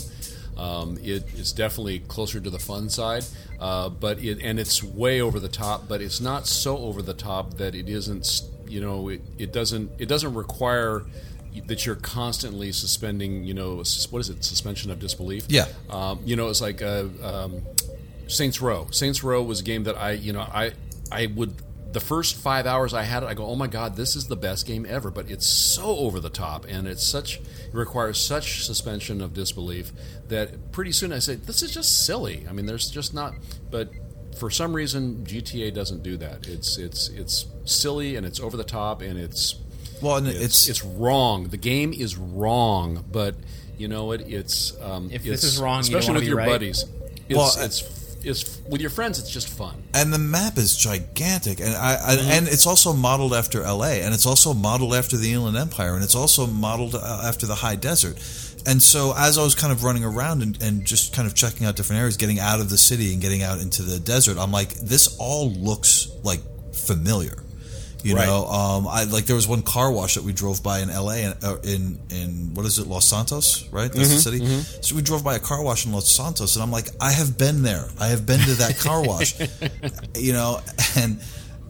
Um, 0.57 0.97
it 1.03 1.25
is 1.35 1.53
definitely 1.53 2.01
closer 2.01 2.41
to 2.41 2.51
the 2.51 2.59
fun 2.61 2.89
side, 2.89 3.25
uh, 3.59 3.89
but 3.89 4.23
it 4.23 4.41
and 4.43 4.61
it's 4.61 4.81
way 4.83 5.21
over 5.21 5.41
the 5.41 5.49
top. 5.49 5.89
But 5.89 6.03
it's 6.03 6.21
not 6.21 6.47
so 6.47 6.79
over 6.79 7.03
the 7.03 7.15
top 7.15 7.55
that 7.55 7.75
it 7.75 7.89
isn't. 7.89 8.43
You 8.71 8.81
know, 8.81 9.09
it, 9.09 9.23
it 9.39 9.53
doesn't 9.53 9.91
it 9.99 10.07
doesn't 10.07 10.35
require 10.35 11.05
that 11.67 11.87
you're 11.87 11.97
constantly 11.97 12.73
suspending. 12.73 13.45
You 13.45 13.55
know, 13.55 13.77
what 13.77 14.21
is 14.21 14.31
it? 14.31 14.45
Suspension 14.45 14.91
of 14.91 14.99
disbelief. 14.99 15.47
Yeah. 15.49 15.67
Um, 15.91 16.21
you 16.25 16.37
know, 16.37 16.49
it's 16.49 16.61
like 16.61 16.83
uh, 16.83 17.07
um, 17.23 17.63
Saints 18.27 18.61
Row. 18.61 18.89
Saints 18.91 19.23
Row 19.23 19.43
was 19.43 19.61
a 19.61 19.65
game 19.65 19.85
that 19.85 19.97
I, 19.97 20.13
you 20.13 20.33
know, 20.33 20.41
I, 20.41 20.73
I 21.11 21.27
would 21.27 21.55
the 21.93 22.01
first 22.01 22.37
five 22.37 22.67
hours 22.67 22.93
I 22.93 23.03
had 23.03 23.23
it, 23.23 23.27
I 23.27 23.35
go, 23.35 23.47
oh 23.47 23.57
my 23.57 23.67
god, 23.67 23.97
this 23.97 24.15
is 24.15 24.29
the 24.29 24.37
best 24.37 24.67
game 24.67 24.87
ever. 24.89 25.11
But 25.11 25.31
it's 25.31 25.47
so 25.47 25.97
over 25.97 26.21
the 26.21 26.31
top, 26.31 26.67
and 26.69 26.87
it's 26.87 27.07
such 27.07 27.39
it 27.39 27.73
requires 27.73 28.19
such 28.19 28.65
suspension 28.65 29.21
of 29.21 29.33
disbelief 29.33 29.93
that 30.29 30.73
pretty 30.73 30.93
soon 30.93 31.13
I 31.13 31.19
said, 31.19 31.45
this 31.45 31.63
is 31.63 31.73
just 31.73 32.05
silly. 32.05 32.45
I 32.49 32.53
mean, 32.53 32.67
there's 32.67 32.91
just 32.91 33.15
not. 33.15 33.35
But 33.71 33.91
for 34.39 34.51
some 34.51 34.73
reason, 34.75 35.25
GTA 35.25 35.75
doesn't 35.75 36.03
do 36.03 36.17
that. 36.19 36.47
It's 36.47 36.79
it's 36.79 37.09
it's 37.09 37.47
silly 37.65 38.17
and 38.17 38.25
it's 38.27 38.41
over 38.41 38.57
the 38.57 38.65
top 38.65 39.03
and 39.03 39.19
it's 39.19 39.57
Well, 40.01 40.17
and 40.17 40.29
it's 40.29 40.39
it's, 40.41 40.69
it's 40.69 40.85
wrong. 40.85 41.49
The 41.49 41.57
game 41.57 41.93
is 41.93 42.17
wrong, 42.17 43.05
but 43.11 43.35
you 43.77 43.89
know 43.89 44.05
what? 44.07 44.21
It's 44.23 44.77
um, 44.81 45.07
If 45.13 45.27
it's, 45.27 45.43
this 45.43 45.45
is 45.45 45.59
wrong, 45.61 45.83
you 45.85 45.91
don't 45.91 45.99
especially 46.01 46.09
wanna 46.09 46.19
with 46.19 46.23
be 46.25 46.29
your 46.29 46.37
right. 46.39 46.49
buddies. 46.49 46.85
It's, 47.29 47.37
Well, 47.37 47.53
it's 47.65 47.95
it's 48.25 48.61
with 48.69 48.81
your 48.81 48.91
friends. 48.91 49.19
It's 49.21 49.31
just 49.31 49.49
fun. 49.49 49.81
and 49.95 50.13
the 50.13 50.19
map 50.19 50.59
is 50.59 50.77
gigantic, 50.77 51.61
and 51.61 51.71
I, 51.75 51.95
I 51.95 52.17
Mm-hmm. 52.17 52.31
and 52.31 52.49
it's 52.49 52.67
also 52.67 52.93
modeled 52.93 53.33
after 53.33 53.63
L.A. 53.63 54.03
and 54.03 54.13
it's 54.13 54.27
also 54.27 54.53
modeled 54.55 54.95
after 54.95 55.17
the 55.17 55.33
Inland 55.33 55.57
Empire, 55.57 55.95
and 55.95 56.03
it's 56.03 56.17
also 56.17 56.47
modeled 56.47 56.95
uh, 56.97 57.23
after 57.25 57.47
the 57.47 57.55
High 57.55 57.77
Desert. 57.77 58.19
And 58.69 58.83
so, 58.83 59.15
as 59.17 59.39
I 59.39 59.43
was 59.43 59.55
kind 59.55 59.73
of 59.73 59.83
running 59.83 60.05
around 60.05 60.43
and, 60.43 60.63
and 60.63 60.85
just 60.85 61.15
kind 61.15 61.27
of 61.27 61.35
checking 61.35 61.67
out 61.67 61.75
different 61.75 62.01
areas, 62.01 62.17
getting 62.19 62.39
out 62.39 62.61
of 62.61 62.69
the 62.69 62.77
city 62.79 63.13
and 63.15 63.23
getting 63.23 63.43
out 63.43 63.61
into 63.61 63.83
the 63.83 63.99
desert, 63.99 64.37
I'm 64.39 64.53
like, 64.53 64.75
this 64.75 65.17
all 65.19 65.51
looks 65.51 66.09
like 66.23 66.41
familiar. 66.75 67.43
You 68.05 68.15
Right. 68.15 68.27
know, 68.27 68.47
um, 68.47 68.87
I 68.87 69.05
like 69.05 69.25
there 69.27 69.35
was 69.35 69.49
one 69.49 69.63
car 69.63 69.91
wash 69.91 70.15
that 70.15 70.23
we 70.23 70.33
drove 70.33 70.63
by 70.63 70.79
in 70.81 70.89
L.A. 70.91 71.25
and 71.25 71.35
uh, 71.45 71.57
in 71.65 71.99
in 72.11 72.55
what 72.55 72.65
is 72.67 72.79
it, 72.79 72.87
Los 72.87 73.07
Santos, 73.09 73.67
right? 73.73 73.91
That's 73.91 74.09
the 74.11 74.21
city. 74.21 74.39
So 74.83 74.95
we 74.95 75.03
drove 75.03 75.25
by 75.25 75.35
a 75.35 75.41
car 75.41 75.63
wash 75.65 75.85
in 75.85 75.91
Los 75.93 76.09
Santos, 76.09 76.55
and 76.55 76.63
I'm 76.63 76.71
like, 76.71 76.89
I 77.01 77.11
have 77.11 77.37
been 77.37 77.63
there. 77.63 77.89
I 77.99 78.09
have 78.09 78.25
been 78.25 78.39
to 78.41 78.55
that 78.55 78.79
car 78.79 79.03
wash. 79.03 79.35
you 80.17 80.33
know, 80.33 80.61
and 80.97 81.21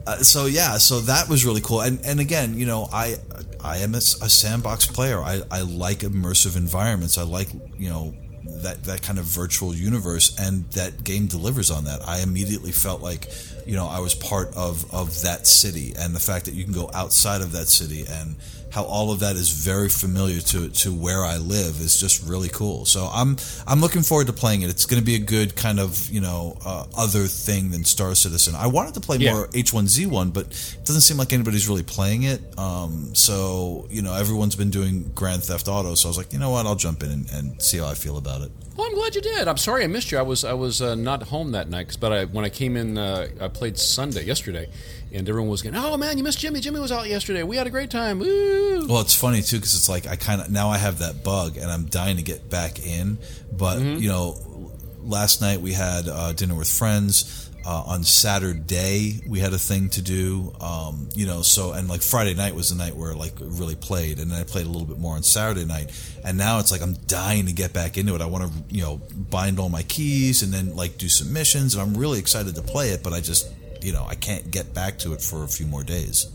uh, 0.06 0.18
so 0.18 0.44
yeah, 0.46 0.76
so 0.78 1.00
that 1.02 1.28
was 1.30 1.46
really 1.46 1.62
cool. 1.62 1.80
And 1.80 1.98
and 2.04 2.20
again, 2.20 2.58
you 2.58 2.66
know, 2.66 2.88
I 2.92 3.16
I 3.62 3.78
am 3.78 3.94
a 3.94 4.00
sandbox 4.00 4.86
player. 4.86 5.20
I 5.20 5.42
I 5.50 5.62
like 5.62 6.00
immersive 6.00 6.56
environments. 6.56 7.18
I 7.18 7.22
like 7.22 7.48
you 7.76 7.88
know 7.88 8.14
that 8.62 8.84
that 8.84 9.02
kind 9.02 9.18
of 9.18 9.24
virtual 9.24 9.74
universe, 9.74 10.38
and 10.38 10.68
that 10.72 11.04
game 11.04 11.26
delivers 11.26 11.70
on 11.70 11.84
that. 11.84 12.06
I 12.06 12.20
immediately 12.20 12.72
felt 12.72 13.02
like 13.02 13.28
you 13.66 13.74
know 13.74 13.86
I 13.86 14.00
was 14.00 14.14
part 14.14 14.54
of 14.54 14.92
of 14.94 15.22
that 15.22 15.46
city, 15.46 15.94
and 15.98 16.14
the 16.14 16.20
fact 16.20 16.44
that 16.46 16.54
you 16.54 16.64
can 16.64 16.72
go 16.72 16.90
outside 16.94 17.40
of 17.40 17.52
that 17.52 17.68
city 17.68 18.04
and 18.08 18.36
how 18.78 18.84
all 18.84 19.10
of 19.10 19.18
that 19.20 19.34
is 19.36 19.48
very 19.50 19.88
familiar 19.88 20.40
to 20.40 20.68
to 20.68 20.92
where 20.92 21.24
I 21.24 21.36
live 21.38 21.80
is 21.80 21.98
just 22.00 22.22
really 22.26 22.48
cool. 22.48 22.84
So 22.84 23.08
I'm 23.12 23.36
I'm 23.66 23.80
looking 23.80 24.02
forward 24.02 24.28
to 24.28 24.32
playing 24.32 24.62
it. 24.62 24.70
It's 24.70 24.86
going 24.86 25.00
to 25.00 25.04
be 25.04 25.16
a 25.16 25.24
good 25.36 25.56
kind 25.56 25.80
of 25.80 26.08
you 26.10 26.20
know 26.20 26.56
uh, 26.64 26.84
other 26.96 27.26
thing 27.26 27.70
than 27.72 27.84
Star 27.84 28.14
Citizen. 28.14 28.54
I 28.54 28.68
wanted 28.68 28.94
to 28.94 29.00
play 29.00 29.16
Yeah. 29.18 29.32
more 29.34 29.48
H1Z1, 29.48 30.32
but 30.32 30.44
it 30.46 30.84
doesn't 30.84 31.02
seem 31.02 31.16
like 31.16 31.32
anybody's 31.32 31.68
really 31.68 31.82
playing 31.82 32.22
it. 32.22 32.40
Um, 32.58 33.14
so 33.14 33.86
you 33.90 34.02
know 34.02 34.14
everyone's 34.14 34.54
been 34.56 34.70
doing 34.70 35.10
Grand 35.14 35.42
Theft 35.42 35.66
Auto, 35.68 35.94
so 35.96 36.08
I 36.08 36.10
was 36.10 36.18
like, 36.18 36.32
you 36.32 36.38
know 36.38 36.50
what, 36.50 36.66
I'll 36.66 36.76
jump 36.76 37.02
in 37.02 37.10
and, 37.10 37.30
and 37.32 37.62
see 37.62 37.78
how 37.78 37.86
I 37.86 37.94
feel 37.94 38.16
about 38.16 38.42
it. 38.42 38.52
Well, 38.76 38.86
I'm 38.86 38.94
glad 38.94 39.16
you 39.16 39.20
did. 39.22 39.48
I'm 39.48 39.56
sorry 39.56 39.82
I 39.82 39.88
missed 39.88 40.12
you. 40.12 40.18
I 40.18 40.22
was 40.22 40.44
I 40.44 40.52
was 40.52 40.80
uh, 40.80 40.94
not 40.94 41.24
home 41.24 41.50
that 41.52 41.68
night, 41.68 41.96
but 41.98 42.12
I, 42.12 42.24
when 42.26 42.44
I 42.44 42.48
came 42.48 42.76
in, 42.76 42.96
uh, 42.96 43.26
I 43.40 43.48
played 43.48 43.76
Sunday 43.76 44.24
yesterday, 44.24 44.68
and 45.12 45.28
everyone 45.28 45.50
was 45.50 45.62
going, 45.62 45.74
"Oh 45.76 45.96
man, 45.96 46.18
you 46.18 46.24
missed 46.24 46.38
Jimmy. 46.38 46.60
Jimmy 46.60 46.80
was 46.80 46.92
out 46.92 47.08
yesterday. 47.08 47.42
We 47.42 47.56
had 47.56 47.66
a 47.66 47.70
great 47.70 47.90
time." 47.90 48.18
Woo! 48.18 48.86
Well, 48.86 49.00
it's 49.00 49.14
funny 49.14 49.42
too 49.42 49.56
because 49.56 49.74
it's 49.74 49.88
like 49.88 50.06
I 50.06 50.16
kind 50.16 50.40
of 50.40 50.50
now 50.50 50.68
I 50.70 50.78
have 50.78 50.98
that 50.98 51.24
bug 51.24 51.56
and 51.56 51.70
I'm 51.70 51.86
dying 51.86 52.16
to 52.16 52.22
get 52.22 52.50
back 52.50 52.84
in. 52.84 53.18
But 53.52 53.80
you 53.80 54.08
know, 54.08 54.72
last 55.00 55.40
night 55.40 55.60
we 55.60 55.72
had 55.72 56.08
uh, 56.08 56.32
dinner 56.32 56.54
with 56.54 56.68
friends. 56.70 57.44
Uh, 57.66 57.82
on 57.86 58.02
Saturday 58.02 59.20
we 59.28 59.40
had 59.40 59.52
a 59.52 59.58
thing 59.58 59.90
to 59.90 60.00
do. 60.00 60.54
Um, 60.60 61.08
you 61.14 61.26
know, 61.26 61.42
so 61.42 61.72
and 61.72 61.86
like 61.88 62.00
Friday 62.00 62.32
night 62.34 62.54
was 62.54 62.70
the 62.70 62.76
night 62.76 62.96
where 62.96 63.14
like 63.14 63.34
really 63.40 63.74
played, 63.74 64.20
and 64.20 64.30
then 64.30 64.40
I 64.40 64.44
played 64.44 64.64
a 64.64 64.68
little 64.70 64.86
bit 64.86 64.98
more 64.98 65.16
on 65.16 65.22
Saturday 65.22 65.66
night. 65.66 65.90
And 66.24 66.38
now 66.38 66.60
it's 66.60 66.70
like 66.70 66.80
I'm 66.80 66.94
dying 67.06 67.46
to 67.46 67.52
get 67.52 67.74
back 67.74 67.98
into 67.98 68.14
it. 68.14 68.22
I 68.22 68.26
want 68.26 68.50
to 68.50 68.74
you 68.74 68.82
know 68.82 69.00
bind 69.12 69.58
all 69.58 69.68
my 69.68 69.82
keys 69.82 70.42
and 70.42 70.52
then 70.52 70.76
like 70.76 70.96
do 70.96 71.08
some 71.08 71.32
missions, 71.32 71.74
and 71.74 71.82
I'm 71.82 71.94
really 72.00 72.18
excited 72.18 72.54
to 72.54 72.62
play 72.62 72.90
it. 72.90 73.02
But 73.02 73.12
I 73.12 73.20
just 73.20 73.52
you 73.82 73.92
know 73.92 74.04
I 74.08 74.14
can't 74.14 74.50
get 74.50 74.74
back 74.74 74.98
to 75.00 75.12
it 75.12 75.22
for 75.22 75.44
a 75.44 75.48
few 75.48 75.66
more 75.66 75.84
days. 75.84 76.26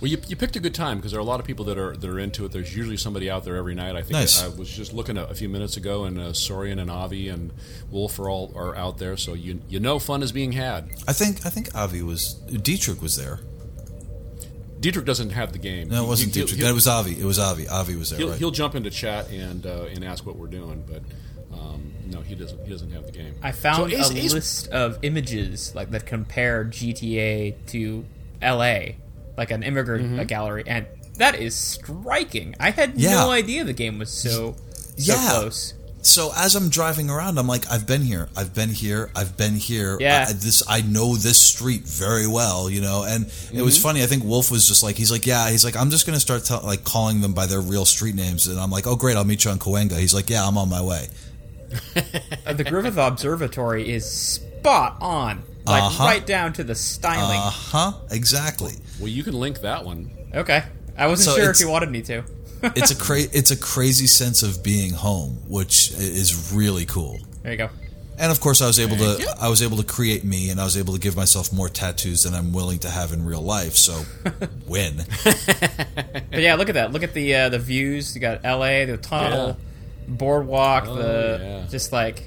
Well, 0.00 0.10
you, 0.10 0.18
you 0.26 0.34
picked 0.34 0.56
a 0.56 0.60
good 0.60 0.74
time 0.74 0.96
because 0.98 1.12
there 1.12 1.20
are 1.20 1.22
a 1.22 1.24
lot 1.24 1.38
of 1.38 1.46
people 1.46 1.64
that 1.66 1.78
are 1.78 1.96
that 1.96 2.10
are 2.10 2.18
into 2.18 2.44
it. 2.44 2.50
There's 2.50 2.76
usually 2.76 2.96
somebody 2.96 3.30
out 3.30 3.44
there 3.44 3.54
every 3.54 3.76
night. 3.76 3.94
I 3.94 4.02
think 4.02 4.14
Nice. 4.14 4.42
I, 4.42 4.48
was 4.48 4.68
just 4.68 4.92
looking 4.92 5.16
a, 5.16 5.22
a 5.26 5.34
few 5.34 5.48
minutes 5.48 5.76
ago, 5.76 6.04
and 6.04 6.18
uh, 6.18 6.32
Soren 6.32 6.80
and 6.80 6.90
Avi 6.90 7.28
and 7.28 7.52
Wolf 7.88 8.18
are 8.18 8.28
all 8.28 8.52
are 8.56 8.74
out 8.74 8.98
there. 8.98 9.16
So 9.16 9.34
you 9.34 9.60
you 9.68 9.78
know 9.78 10.00
fun 10.00 10.24
is 10.24 10.32
being 10.32 10.50
had. 10.52 10.90
I 11.06 11.12
think 11.12 11.46
I 11.46 11.50
think 11.50 11.72
Avi 11.76 12.02
was 12.02 12.34
Dietrich 12.34 13.00
was 13.00 13.16
there. 13.16 13.38
Dietrich 14.80 15.06
doesn't 15.06 15.30
have 15.30 15.52
the 15.52 15.60
game. 15.60 15.90
No, 15.90 16.02
it 16.02 16.08
wasn't 16.08 16.34
He- 16.34 16.40
Dietrich. 16.40 16.60
That 16.60 16.74
was 16.74 16.88
Avi. 16.88 17.12
It 17.12 17.24
was 17.24 17.38
Avi. 17.38 17.68
Avi 17.68 17.94
was 17.94 18.10
there. 18.10 18.18
He'll, 18.18 18.30
right? 18.30 18.38
he'll 18.38 18.50
jump 18.50 18.74
into 18.74 18.90
chat 18.90 19.30
and 19.30 19.64
uh, 19.64 19.84
and 19.84 20.04
ask 20.04 20.26
what 20.26 20.34
we're 20.34 20.48
doing, 20.48 20.82
but 20.84 21.02
um, 21.56 21.91
no, 22.12 22.20
he 22.20 22.34
doesn't. 22.34 22.64
He 22.64 22.70
doesn't 22.70 22.90
have 22.92 23.06
the 23.06 23.12
game. 23.12 23.34
I 23.42 23.52
found 23.52 23.90
So 23.92 23.98
Ace- 23.98 24.10
a 24.10 24.16
Ace- 24.18 24.32
list 24.34 24.68
of 24.68 24.98
images 25.02 25.74
like 25.74 25.90
that 25.90 26.06
compare 26.06 26.64
GTA 26.64 27.54
to 27.68 28.04
LA, 28.42 28.94
like 29.36 29.50
an 29.50 29.62
immigrant 29.62 30.04
Mm-hmm. 30.04 30.20
uh 30.20 30.24
gallery, 30.24 30.64
and 30.66 30.86
that 31.18 31.34
is 31.36 31.54
striking. 31.54 32.54
I 32.60 32.70
had 32.70 32.94
Yeah. 32.96 33.14
no 33.24 33.30
idea 33.30 33.64
the 33.64 33.72
game 33.72 33.98
was 33.98 34.10
so 34.10 34.56
so 34.96 35.12
Yeah. 35.14 35.30
close. 35.30 35.74
so 36.04 36.32
as 36.36 36.56
I'm 36.56 36.68
driving 36.68 37.08
around, 37.10 37.38
I'm 37.38 37.46
like, 37.46 37.64
I've 37.70 37.86
been 37.86 38.02
here. 38.02 38.28
I've 38.36 38.52
been 38.54 38.70
here. 38.70 39.08
I've 39.14 39.36
been 39.36 39.54
here. 39.54 39.96
Yeah. 40.00 40.26
I, 40.28 40.32
this 40.32 40.60
I 40.68 40.80
know 40.82 41.14
this 41.16 41.38
street 41.38 41.82
very 41.84 42.26
well, 42.26 42.68
you 42.68 42.80
know. 42.80 43.04
And 43.04 43.26
it 43.52 43.62
was 43.62 43.74
Mm-hmm. 43.76 43.82
funny. 43.82 44.02
I 44.02 44.06
think 44.06 44.24
Wolf 44.24 44.50
was 44.50 44.66
just 44.66 44.82
like, 44.82 44.96
he's 44.96 45.12
like, 45.12 45.26
yeah. 45.26 45.48
He's 45.50 45.64
like, 45.64 45.76
I'm 45.76 45.90
just 45.90 46.04
gonna 46.04 46.18
start 46.18 46.44
tell 46.44 46.60
like 46.64 46.82
calling 46.82 47.20
them 47.20 47.34
by 47.34 47.46
their 47.46 47.60
real 47.60 47.84
street 47.84 48.16
names. 48.16 48.48
And 48.48 48.58
I'm 48.58 48.70
like, 48.70 48.86
oh 48.88 48.96
great, 48.96 49.16
I'll 49.16 49.24
meet 49.24 49.44
you 49.44 49.52
on 49.52 49.58
Cahuenga. 49.60 49.96
He's 49.98 50.12
like, 50.12 50.28
yeah, 50.28 50.44
I'm 50.46 50.58
on 50.58 50.68
my 50.68 50.82
way. 50.82 51.06
Uh, 52.46 52.52
the 52.54 52.64
Griffith 52.64 52.96
Observatory 52.96 53.88
is 53.88 54.04
spot 54.10 54.96
on. 55.00 55.42
like 55.64 55.82
Uh-huh. 55.82 56.04
right 56.04 56.26
down 56.26 56.52
to 56.54 56.64
the 56.64 56.74
styling. 56.74 57.38
Uh 57.38 57.50
huh. 57.50 57.92
Exactly. 58.10 58.72
Well, 58.98 59.08
you 59.08 59.22
can 59.22 59.34
link 59.34 59.60
that 59.60 59.84
one. 59.84 60.10
okay, 60.34 60.64
I 60.98 61.06
wasn't 61.06 61.34
So 61.36 61.40
sure 61.40 61.50
if 61.50 61.60
you 61.60 61.68
wanted 61.68 61.90
me 61.90 62.02
to. 62.02 62.22
It's 62.76 62.90
a 62.92 62.96
cra- 62.96 63.28
it's 63.32 63.50
a 63.50 63.56
crazy 63.56 64.06
sense 64.06 64.42
of 64.44 64.62
being 64.62 64.92
home, 64.92 65.38
which 65.48 65.90
is 65.92 66.52
really 66.52 66.84
cool. 66.86 67.18
There 67.42 67.52
you 67.52 67.58
go. 67.58 67.70
And 68.18 68.30
of 68.30 68.38
course, 68.40 68.60
I 68.62 68.66
was 68.68 68.78
able 68.78 68.96
Thank 68.96 69.16
to 69.18 69.22
you. 69.24 69.28
I 69.40 69.48
was 69.48 69.62
able 69.62 69.78
to 69.78 69.82
create 69.84 70.22
me, 70.22 70.50
and 70.50 70.60
I 70.60 70.64
was 70.64 70.76
able 70.76 70.94
to 70.94 71.00
give 71.00 71.16
myself 71.16 71.52
more 71.52 71.68
tattoos 71.68 72.22
than 72.22 72.34
I'm 72.34 72.52
willing 72.52 72.78
to 72.80 72.88
have 72.90 73.12
in 73.12 73.24
real 73.24 73.42
life. 73.42 73.74
So, 73.74 74.04
win. 74.68 75.00
But 75.24 76.40
yeah, 76.40 76.54
look 76.54 76.68
at 76.68 76.74
that. 76.74 76.92
Look 76.92 77.02
at 77.02 77.14
the 77.14 77.34
uh, 77.34 77.48
the 77.48 77.58
views. 77.58 78.14
You 78.14 78.20
got 78.20 78.40
L.A., 78.44 78.84
the 78.84 78.96
tunnel, 78.96 79.56
boardwalk, 80.08 80.84
Oh, 80.86 80.94
the 80.96 81.38
yeah. 81.42 81.66
just 81.70 81.92
like 81.92 82.22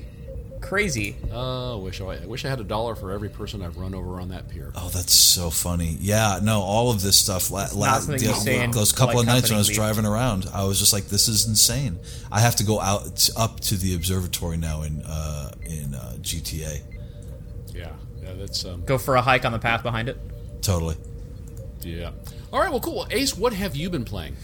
crazy. 0.62 1.16
Oh, 1.32 1.78
wish 1.80 2.02
I, 2.02 2.06
I 2.06 2.26
wish 2.26 2.44
I 2.44 2.50
had 2.50 2.60
a 2.60 2.64
dollar 2.64 2.96
for 2.96 3.12
every 3.12 3.30
person 3.30 3.62
I've 3.62 3.78
run 3.78 3.94
over 3.94 4.20
on 4.20 4.30
that 4.30 4.50
pier. 4.50 4.72
Oh, 4.76 4.90
that's 4.90 5.14
so 5.14 5.50
funny. 5.52 5.96
Yeah, 6.00 6.40
no, 6.42 6.62
all 6.62 6.90
of 6.92 7.02
this 7.02 7.18
stuff. 7.18 7.52
La- 7.52 7.68
la- 7.74 7.86
not 7.88 8.02
something 8.02 8.24
you 8.28 8.34
say 8.34 8.64
in 8.64 8.72
those 8.72 8.92
couple 8.92 9.20
of 9.20 9.26
nights 9.28 9.50
when 9.50 9.56
I 9.56 9.60
was 9.60 9.68
company, 9.70 9.76
driving 9.94 10.06
around, 10.06 10.48
I 10.54 10.64
was 10.64 10.80
just 10.80 10.92
like, 10.94 11.06
"This 11.06 11.28
is 11.28 11.48
insane." 11.48 12.00
I 12.32 12.40
have 12.40 12.56
to 12.58 12.64
go 12.64 12.80
out 12.82 13.16
t- 13.18 13.32
up 13.38 13.60
to 13.62 13.76
the 13.76 13.94
observatory 13.96 14.58
now 14.58 14.82
in 14.82 15.02
uh, 15.04 15.52
in 15.64 15.94
uh, 15.94 16.16
GTA. 16.22 16.82
Yeah, 17.74 17.92
yeah, 18.24 18.34
that's 18.34 18.66
um, 18.66 18.84
Go 18.86 18.98
for 18.98 19.16
a 19.18 19.22
hike 19.22 19.46
on 19.46 19.52
the 19.52 19.60
path 19.60 19.84
behind 19.84 20.10
it. 20.10 20.18
Totally. 20.64 20.96
yeah. 21.84 22.12
All 22.52 22.60
right, 22.60 22.72
well, 22.72 22.80
cool. 22.80 22.96
Well, 22.96 23.08
Ace, 23.12 23.38
what 23.38 23.54
have 23.54 23.76
you 23.76 23.90
been 23.92 24.06
playing? 24.06 24.36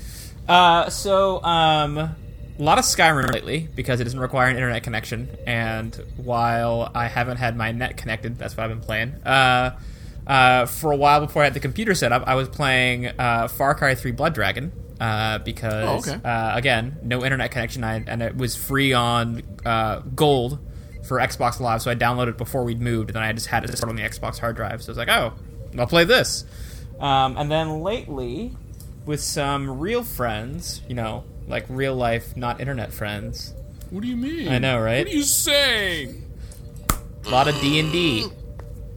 Uh, 0.47 0.89
so 0.89 1.41
um, 1.43 2.13
a 2.61 2.63
lot 2.63 2.77
of 2.77 2.85
Skyrim 2.85 3.33
lately 3.33 3.67
because 3.75 3.99
it 3.99 4.03
doesn't 4.03 4.19
require 4.19 4.47
an 4.47 4.55
internet 4.55 4.83
connection, 4.83 5.35
and 5.47 5.95
while 6.17 6.91
I 6.93 7.07
haven't 7.07 7.37
had 7.37 7.57
my 7.57 7.71
net 7.71 7.97
connected, 7.97 8.37
that's 8.37 8.55
what 8.55 8.63
I've 8.65 8.69
been 8.69 8.81
playing. 8.81 9.13
Uh, 9.25 9.79
uh, 10.27 10.67
for 10.67 10.91
a 10.91 10.95
while 10.95 11.19
before 11.21 11.41
I 11.41 11.45
had 11.45 11.55
the 11.55 11.59
computer 11.59 11.95
set 11.95 12.11
up, 12.11 12.23
I 12.27 12.35
was 12.35 12.47
playing 12.49 13.07
uh, 13.07 13.47
Far 13.47 13.73
Cry 13.73 13.95
3 13.95 14.11
Blood 14.11 14.35
Dragon. 14.35 14.71
Uh, 14.99 15.39
because 15.39 16.07
Oh, 16.07 16.13
okay. 16.13 16.23
uh, 16.23 16.55
again, 16.55 16.99
no 17.01 17.25
internet 17.25 17.49
connection, 17.49 17.83
I, 17.83 18.03
and 18.05 18.21
it 18.21 18.37
was 18.37 18.55
free 18.55 18.93
on 18.93 19.41
uh, 19.65 20.01
Gold 20.13 20.59
for 21.07 21.17
Xbox 21.17 21.59
Live, 21.59 21.81
so 21.81 21.89
I 21.89 21.95
downloaded 21.95 22.29
it 22.29 22.37
before 22.37 22.63
we'd 22.63 22.79
moved, 22.79 23.09
and 23.09 23.15
then 23.15 23.23
I 23.23 23.33
just 23.33 23.47
had 23.47 23.63
it 23.63 23.75
stored 23.75 23.89
on 23.89 23.95
the 23.95 24.03
Xbox 24.03 24.37
hard 24.37 24.55
drive. 24.57 24.83
So 24.83 24.89
I 24.89 24.91
was 24.91 24.97
like, 24.99 25.09
oh, 25.09 25.33
I'll 25.79 25.87
play 25.87 26.03
this. 26.03 26.45
Um, 26.99 27.35
and 27.35 27.49
then 27.49 27.81
lately, 27.81 28.55
with 29.07 29.21
some 29.21 29.79
real 29.79 30.03
friends, 30.03 30.83
you 30.87 30.93
know, 30.93 31.23
like 31.51 31.65
real 31.69 31.95
life, 31.95 32.35
not 32.35 32.59
internet 32.59 32.91
friends. 32.93 33.53
What 33.89 34.01
do 34.01 34.07
you 34.07 34.15
mean? 34.17 34.47
I 34.47 34.57
know, 34.57 34.79
right? 34.79 35.05
What 35.05 35.13
are 35.13 35.17
you 35.17 35.23
saying? 35.23 36.23
A 37.25 37.29
lot 37.29 37.47
of 37.47 37.59
D 37.61 37.79
and 37.79 37.91
D. 37.91 38.25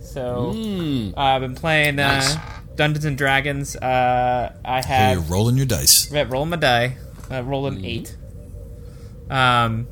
So 0.01 0.53
Hmm. 0.53 1.11
uh, 1.17 1.21
I've 1.21 1.41
been 1.43 1.55
playing 1.57 1.99
uh, 1.99 2.07
Nice. 2.21 2.37
Dungeons 2.77 3.05
and 3.05 3.19
Dragons. 3.19 3.75
Uh, 3.77 4.53
I 4.65 4.83
Hey, 4.83 5.13
you're 5.13 5.21
rolling 5.23 5.57
your 5.57 5.67
dice. 5.67 6.11
yeah, 6.13 6.25
rolling 6.29 6.51
my 6.51 6.57
die, 6.57 6.97
uh, 7.31 7.43
rolling 7.43 7.75
Mm-hmm. 7.77 7.85
eight. 7.85 8.17
Um, 9.31 9.87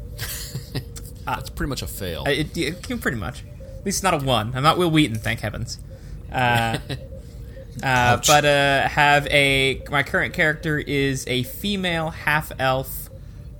That's 1.26 1.50
pretty 1.50 1.68
much 1.70 1.82
a 1.82 1.86
fail. 1.86 2.24
it, 2.26 2.56
it, 2.56 2.90
it- 2.90 3.00
pretty 3.00 3.16
much. 3.16 3.44
At 3.78 3.84
least 3.86 4.02
not 4.04 4.14
a 4.14 4.18
one. 4.18 4.52
I'm 4.54 4.62
not 4.62 4.78
Wil 4.78 4.90
Wheaton, 4.90 5.16
thank 5.18 5.40
heavens. 5.40 5.78
Uh, 7.82 7.86
uh, 7.86 8.20
but 8.26 8.44
uh, 8.44 8.88
have 8.88 9.26
a 9.28 9.82
my 9.90 10.02
current 10.02 10.34
character 10.34 10.78
is 10.78 11.26
a 11.26 11.42
female 11.44 12.10
half 12.10 12.52
elf 12.58 13.08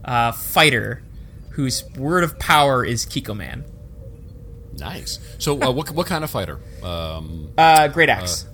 uh, 0.04 0.32
fighter 0.32 1.02
whose 1.50 1.84
word 1.96 2.24
of 2.24 2.38
power 2.38 2.84
is 2.84 3.06
Kiko 3.06 3.36
Man. 3.36 3.64
nice. 4.78 5.18
So, 5.38 5.60
uh, 5.62 5.70
what 5.72 5.90
what 5.90 6.06
kind 6.06 6.24
of 6.24 6.30
fighter? 6.30 6.58
Um, 6.82 7.52
Uh, 7.56 7.88
Great 7.88 8.08
Axe. 8.08 8.46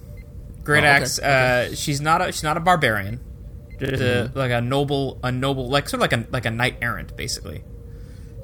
Great 0.64 0.84
oh, 0.84 0.86
okay, 0.86 1.02
Axe. 1.02 1.18
Uh, 1.18 1.74
she's 1.74 2.00
not 2.00 2.20
a 2.20 2.32
she's 2.32 2.42
not 2.42 2.56
a 2.56 2.60
barbarian. 2.60 3.20
Just 3.78 4.02
a, 4.02 4.30
like 4.34 4.50
a 4.50 4.60
noble 4.60 5.20
a 5.22 5.30
noble 5.30 5.68
like 5.68 5.88
sort 5.88 6.02
of 6.02 6.10
like 6.10 6.12
a 6.12 6.30
like 6.30 6.44
a 6.46 6.50
knight 6.50 6.78
errant 6.82 7.16
basically. 7.16 7.62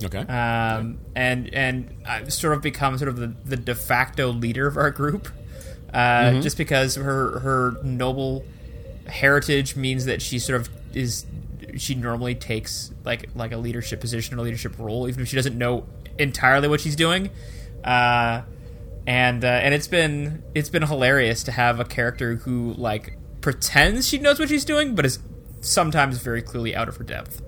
okay. 0.02 0.20
um, 0.20 0.98
and 1.16 1.52
and 1.52 2.02
I've 2.06 2.32
sort 2.32 2.54
of 2.54 2.62
become 2.62 2.96
sort 2.98 3.08
of 3.08 3.16
the, 3.16 3.34
the 3.44 3.56
de 3.56 3.74
facto 3.74 4.30
leader 4.30 4.66
of 4.66 4.76
our 4.76 4.90
group, 4.90 5.28
uh, 5.94 6.40
just 6.40 6.58
because 6.58 6.96
her 6.96 7.38
her 7.38 7.76
noble 7.82 8.44
heritage 9.06 9.76
means 9.76 10.06
that 10.06 10.20
she 10.20 10.38
sort 10.38 10.60
of 10.60 10.68
is 10.94 11.26
she 11.76 11.94
normally 11.94 12.34
takes 12.34 12.92
like 13.04 13.28
like 13.34 13.52
a 13.52 13.56
leadership 13.56 14.00
position 14.00 14.38
or 14.38 14.42
leadership 14.42 14.78
role, 14.78 15.08
even 15.08 15.22
if 15.22 15.28
she 15.28 15.36
doesn't 15.36 15.56
know 15.56 15.86
entirely 16.18 16.68
what 16.68 16.80
she's 16.80 16.96
doing. 16.96 17.30
Uh, 17.82 18.42
and 19.06 19.44
uh, 19.44 19.48
and 19.48 19.74
it's 19.74 19.88
been 19.88 20.42
it's 20.54 20.68
been 20.68 20.82
hilarious 20.82 21.42
to 21.44 21.52
have 21.52 21.80
a 21.80 21.84
character 21.84 22.36
who 22.36 22.74
like 22.76 23.18
pretends 23.40 24.08
she 24.08 24.18
knows 24.18 24.38
what 24.38 24.48
she's 24.48 24.64
doing, 24.64 24.94
but 24.94 25.04
is 25.04 25.18
sometimes 25.60 26.18
very 26.18 26.42
clearly 26.42 26.74
out 26.74 26.88
of 26.88 26.96
her 26.96 27.04
depth. 27.04 27.42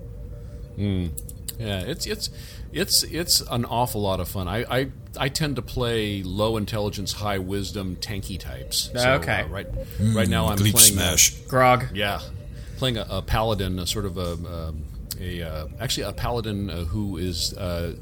Yeah, 1.59 1.81
it's 1.81 2.05
it's 2.05 2.29
it's 2.71 3.03
it's 3.03 3.41
an 3.49 3.65
awful 3.65 4.01
lot 4.01 4.19
of 4.19 4.27
fun. 4.27 4.47
I 4.47 4.65
I, 4.69 4.91
I 5.19 5.29
tend 5.29 5.55
to 5.57 5.61
play 5.61 6.23
low 6.23 6.57
intelligence, 6.57 7.11
high 7.13 7.39
wisdom, 7.39 7.95
tanky 7.97 8.39
types. 8.39 8.89
So, 8.95 9.13
Okay. 9.15 9.41
uh, 9.41 9.47
right 9.47 9.67
right 10.15 10.27
now 10.29 10.47
I'm 10.47 10.57
Bleach 10.57 10.73
playing 10.75 10.93
smash. 10.93 11.31
Grog. 11.47 11.85
yeah, 11.93 12.19
playing 12.77 12.97
a, 12.97 13.05
a 13.09 13.21
paladin, 13.21 13.79
a 13.79 13.87
sort 13.87 14.05
of 14.05 14.17
a 14.17 14.33
um, 14.33 14.83
a 15.19 15.41
uh, 15.41 15.67
actually 15.79 16.03
a 16.03 16.13
paladin 16.13 16.69
uh, 16.69 16.83
who 16.85 17.17
is. 17.17 17.53
Uh, 17.57 17.95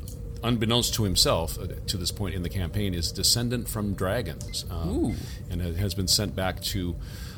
Unbeknownst 0.43 0.93
to 0.93 1.03
himself, 1.03 1.57
uh, 1.57 1.65
to 1.87 1.97
this 1.97 2.11
point 2.11 2.35
in 2.35 2.43
the 2.43 2.49
campaign, 2.49 2.93
is 2.93 3.11
descendant 3.11 3.67
from 3.67 3.95
dragons, 3.95 4.63
um, 4.69 5.15
and 5.49 5.59
has 5.59 5.95
been 5.95 6.07
sent 6.07 6.35
back 6.35 6.61
to 6.61 6.95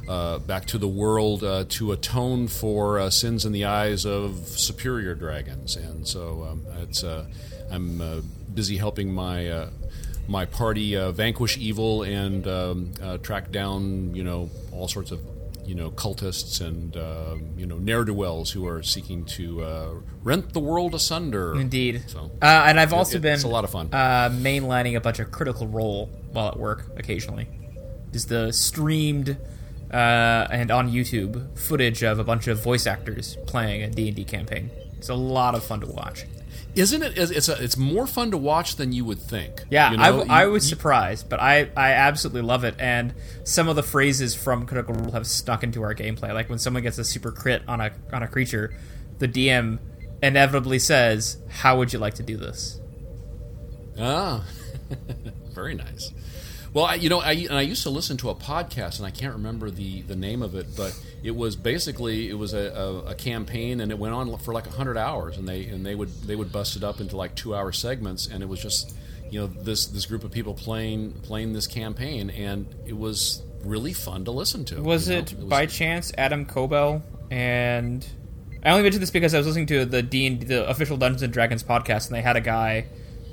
uh, 0.08 0.40
back 0.40 0.66
to 0.68 0.78
the 0.78 0.88
world 0.88 1.44
uh, 1.44 1.66
to 1.70 1.92
atone 1.92 2.48
for 2.48 3.00
uh, 3.00 3.10
sins 3.10 3.46
in 3.46 3.52
the 3.52 3.66
eyes 3.66 4.06
of 4.06 4.48
superior 4.48 5.14
dragons. 5.16 5.76
And 5.76 6.08
so 6.08 6.48
um, 6.50 6.66
it's 6.82 7.04
uh, 7.04 7.26
I'm 7.72 8.02
uh, 8.02 8.22
busy 8.54 8.78
helping 8.78 9.14
my 9.14 9.50
uh, 9.50 9.70
my 10.28 10.46
party 10.46 10.96
uh, 10.96 11.12
vanquish 11.12 11.58
evil 11.58 12.04
and 12.04 12.48
um, 12.48 12.92
uh, 13.02 13.18
track 13.20 13.52
down 13.52 14.14
you 14.16 14.24
know 14.24 14.50
all 14.74 14.88
sorts 14.88 15.12
of 15.12 15.20
you 15.66 15.76
know 15.76 15.90
cultists 15.92 16.62
and 16.66 16.96
um, 16.98 17.44
you 17.58 17.66
know 17.66 17.78
ne'er 17.78 18.06
do 18.06 18.14
wells 18.14 18.52
who 18.52 18.66
are 18.68 18.82
seeking 18.84 19.26
to 19.26 19.62
uh, 19.64 19.90
rent 20.24 20.54
the 20.54 20.60
world 20.62 20.96
asunder. 20.96 21.60
Indeed. 21.60 22.04
So 22.08 22.32
Uh, 22.42 22.46
and 22.68 22.80
I've 22.80 22.94
also 22.94 23.18
it- 23.18 23.22
been 23.22 23.34
it's 23.34 23.44
a 23.44 23.50
lot 23.50 23.66
of 23.66 23.70
fun. 23.72 23.90
uh, 23.92 24.30
mainlining 24.32 24.96
a 24.96 25.02
bunch 25.02 25.20
of 25.20 25.32
Critical 25.32 25.68
Role 25.68 26.10
while 26.32 26.48
at 26.48 26.58
work 26.58 26.86
occasionally. 26.98 27.48
Is 28.14 28.28
the 28.28 28.54
streamed 28.54 29.36
uh, 29.92 30.48
and 30.52 30.70
on 30.72 30.92
YouTube 30.92 31.58
footage 31.58 32.04
of 32.04 32.20
a 32.20 32.24
bunch 32.24 32.48
of 32.48 32.62
voice 32.64 32.86
actors 32.88 33.38
playing 33.48 33.84
a 33.84 33.90
D 33.90 34.08
and 34.08 34.16
D 34.16 34.24
campaign. 34.24 34.70
It's 34.98 35.10
a 35.10 35.16
lot 35.16 35.56
of 35.56 35.64
fun 35.64 35.80
to 35.82 35.88
watch. 35.88 36.26
Isn't 36.76 37.02
it? 37.02 37.18
It's 37.18 37.32
it's, 37.32 37.50
a, 37.50 37.64
it's 37.64 37.76
more 37.78 38.06
fun 38.06 38.30
to 38.32 38.38
watch 38.38 38.76
than 38.76 38.92
you 38.92 39.04
would 39.06 39.18
think. 39.20 39.64
Yeah, 39.72 39.92
You 39.94 39.98
I, 39.98 40.10
know, 40.12 40.26
I 40.30 40.44
you- 40.46 40.52
was 40.52 40.66
you- 40.66 40.76
surprised, 40.76 41.28
but 41.30 41.40
I, 41.40 41.70
I 41.76 41.94
absolutely 41.94 42.42
love 42.44 42.64
it. 42.64 42.76
And 42.78 43.16
some 43.46 43.68
of 43.68 43.76
the 43.76 43.82
phrases 43.84 44.36
from 44.36 44.66
Critical 44.68 44.94
Role 44.94 45.12
have 45.14 45.26
stuck 45.26 45.64
into 45.64 45.82
our 45.82 45.96
gameplay. 45.96 46.34
Like 46.34 46.50
when 46.50 46.60
someone 46.60 46.84
gets 46.84 46.98
a 47.00 47.04
super 47.04 47.32
crit 47.32 47.64
on 47.68 47.82
a 47.82 47.92
on 48.14 48.22
a 48.22 48.28
creature, 48.28 48.76
the 49.18 49.28
DM 49.28 49.80
inevitably 50.22 50.78
says, 50.78 51.38
"How 51.50 51.78
would 51.80 51.94
you 51.94 51.98
like 52.00 52.16
to 52.16 52.24
do 52.24 52.38
this?" 52.38 52.80
Ah, 54.00 54.44
very 55.56 55.74
nice. 55.74 56.12
Well, 56.78 56.86
I, 56.86 56.94
you 56.94 57.10
know, 57.10 57.22
I, 57.22 57.32
and 57.32 57.56
I 57.56 57.62
used 57.62 57.82
to 57.84 57.90
listen 57.90 58.18
to 58.18 58.30
a 58.30 58.36
podcast, 58.36 59.00
and 59.00 59.08
I 59.08 59.10
can't 59.10 59.34
remember 59.34 59.72
the, 59.72 60.04
the 60.04 60.16
name 60.16 60.44
of 60.44 60.54
it, 60.54 60.68
but 60.78 60.96
it 61.24 61.36
was 61.36 61.56
basically 61.56 62.30
it 62.30 62.36
was 62.38 62.54
a, 62.54 62.72
a, 62.72 62.98
a 63.06 63.16
campaign, 63.16 63.82
and 63.82 63.92
it 63.92 63.98
went 63.98 64.14
on 64.14 64.38
for 64.38 64.54
like 64.54 64.68
hundred 64.68 64.96
hours, 64.96 65.40
and 65.40 65.48
they 65.48 65.66
and 65.66 65.84
they 65.84 65.96
would 65.96 66.10
they 66.22 66.36
would 66.36 66.52
bust 66.52 66.76
it 66.76 66.84
up 66.84 67.00
into 67.00 67.18
like 67.18 67.34
two 67.34 67.56
hour 67.56 67.72
segments, 67.72 68.28
and 68.28 68.44
it 68.44 68.46
was 68.46 68.62
just 68.62 68.96
you 69.32 69.40
know 69.40 69.48
this 69.48 69.88
this 69.88 70.06
group 70.06 70.24
of 70.24 70.30
people 70.30 70.54
playing 70.54 71.14
playing 71.24 71.54
this 71.54 71.66
campaign, 71.66 72.30
and 72.30 72.68
it 72.86 72.96
was 72.96 73.42
really 73.64 73.94
fun 73.94 74.24
to 74.26 74.32
listen 74.32 74.64
to. 74.66 74.80
Was 74.80 75.10
know? 75.10 75.18
it, 75.18 75.34
was- 75.34 75.46
by 75.46 75.66
chance 75.66 76.12
Adam 76.16 76.46
Cobell 76.46 77.02
and 77.32 78.06
I 78.62 78.70
only 78.70 78.84
mentioned 78.84 79.02
this 79.02 79.10
because 79.10 79.34
I 79.34 79.40
was 79.40 79.48
listening 79.48 79.66
to 79.66 79.84
the 79.84 80.04
D 80.04 80.28
and 80.28 80.44
the 80.44 80.70
official 80.70 80.96
Dungeons 80.98 81.24
and 81.24 81.34
Dragons 81.34 81.64
podcast, 81.64 82.06
and 82.06 82.16
they 82.16 82.22
had 82.22 82.36
a 82.36 82.42
guy 82.42 82.86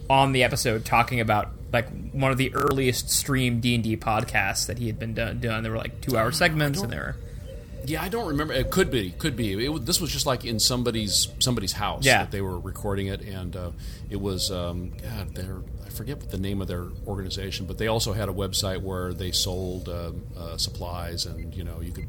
on 0.08 0.32
the 0.32 0.44
episode 0.44 0.86
talking 0.86 1.20
about 1.20 1.52
like 1.74 1.88
one 2.12 2.30
of 2.30 2.38
the 2.38 2.54
earliest 2.54 3.10
stream 3.10 3.60
D 3.60 3.74
and 3.74 3.84
D 3.84 3.96
podcasts 3.98 4.66
that 4.68 4.78
he 4.78 4.86
had 4.86 4.98
been 4.98 5.12
done. 5.12 5.40
done. 5.40 5.62
There 5.62 5.72
were 5.72 5.78
like 5.78 6.00
two 6.00 6.16
hour 6.16 6.32
segments, 6.32 6.80
and 6.80 6.90
there 6.90 7.00
were 7.00 7.16
Yeah, 7.84 8.02
I 8.02 8.08
don't 8.08 8.28
remember. 8.28 8.54
It 8.54 8.70
could 8.70 8.90
be, 8.90 9.10
could 9.10 9.36
be. 9.36 9.66
It, 9.66 9.84
this 9.84 10.00
was 10.00 10.10
just 10.10 10.24
like 10.24 10.46
in 10.46 10.58
somebody's 10.58 11.28
somebody's 11.40 11.72
house 11.72 12.06
Yeah. 12.06 12.22
that 12.22 12.30
they 12.30 12.40
were 12.40 12.58
recording 12.58 13.08
it, 13.08 13.20
and 13.20 13.54
uh, 13.54 13.70
it 14.08 14.20
was 14.20 14.50
um, 14.50 14.92
God. 15.02 15.34
Their 15.34 15.58
I 15.84 15.90
forget 15.90 16.18
what 16.18 16.30
the 16.30 16.38
name 16.38 16.62
of 16.62 16.68
their 16.68 16.86
organization, 17.06 17.66
but 17.66 17.76
they 17.76 17.88
also 17.88 18.14
had 18.14 18.28
a 18.30 18.32
website 18.32 18.80
where 18.80 19.12
they 19.12 19.32
sold 19.32 19.88
um 19.90 20.22
uh, 20.38 20.56
supplies, 20.56 21.26
and 21.26 21.54
you 21.54 21.64
know 21.64 21.80
you 21.82 21.92
could 21.92 22.08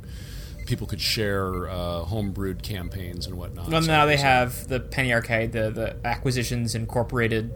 people 0.65 0.87
could 0.87 1.01
share 1.01 1.69
uh, 1.69 2.03
homebrewed 2.05 2.63
campaigns 2.63 3.27
and 3.27 3.35
whatnot. 3.35 3.69
Well, 3.69 3.81
now 3.81 4.05
it 4.05 4.07
they 4.07 4.15
uh, 4.15 4.21
have 4.21 4.67
the 4.67 4.79
Penny 4.79 5.13
Arcade, 5.13 5.51
the 5.51 5.69
the 5.71 5.95
Acquisitions 6.07 6.73
Incorporated 6.75 7.53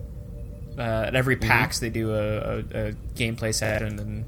Uh, 0.80 1.08
at 1.08 1.16
every 1.16 1.36
PAX, 1.36 1.80
they 1.80 1.90
do 1.90 2.14
a, 2.14 2.38
a, 2.40 2.58
a 2.60 2.94
gameplay 3.16 3.54
session, 3.54 4.00
and 4.00 4.26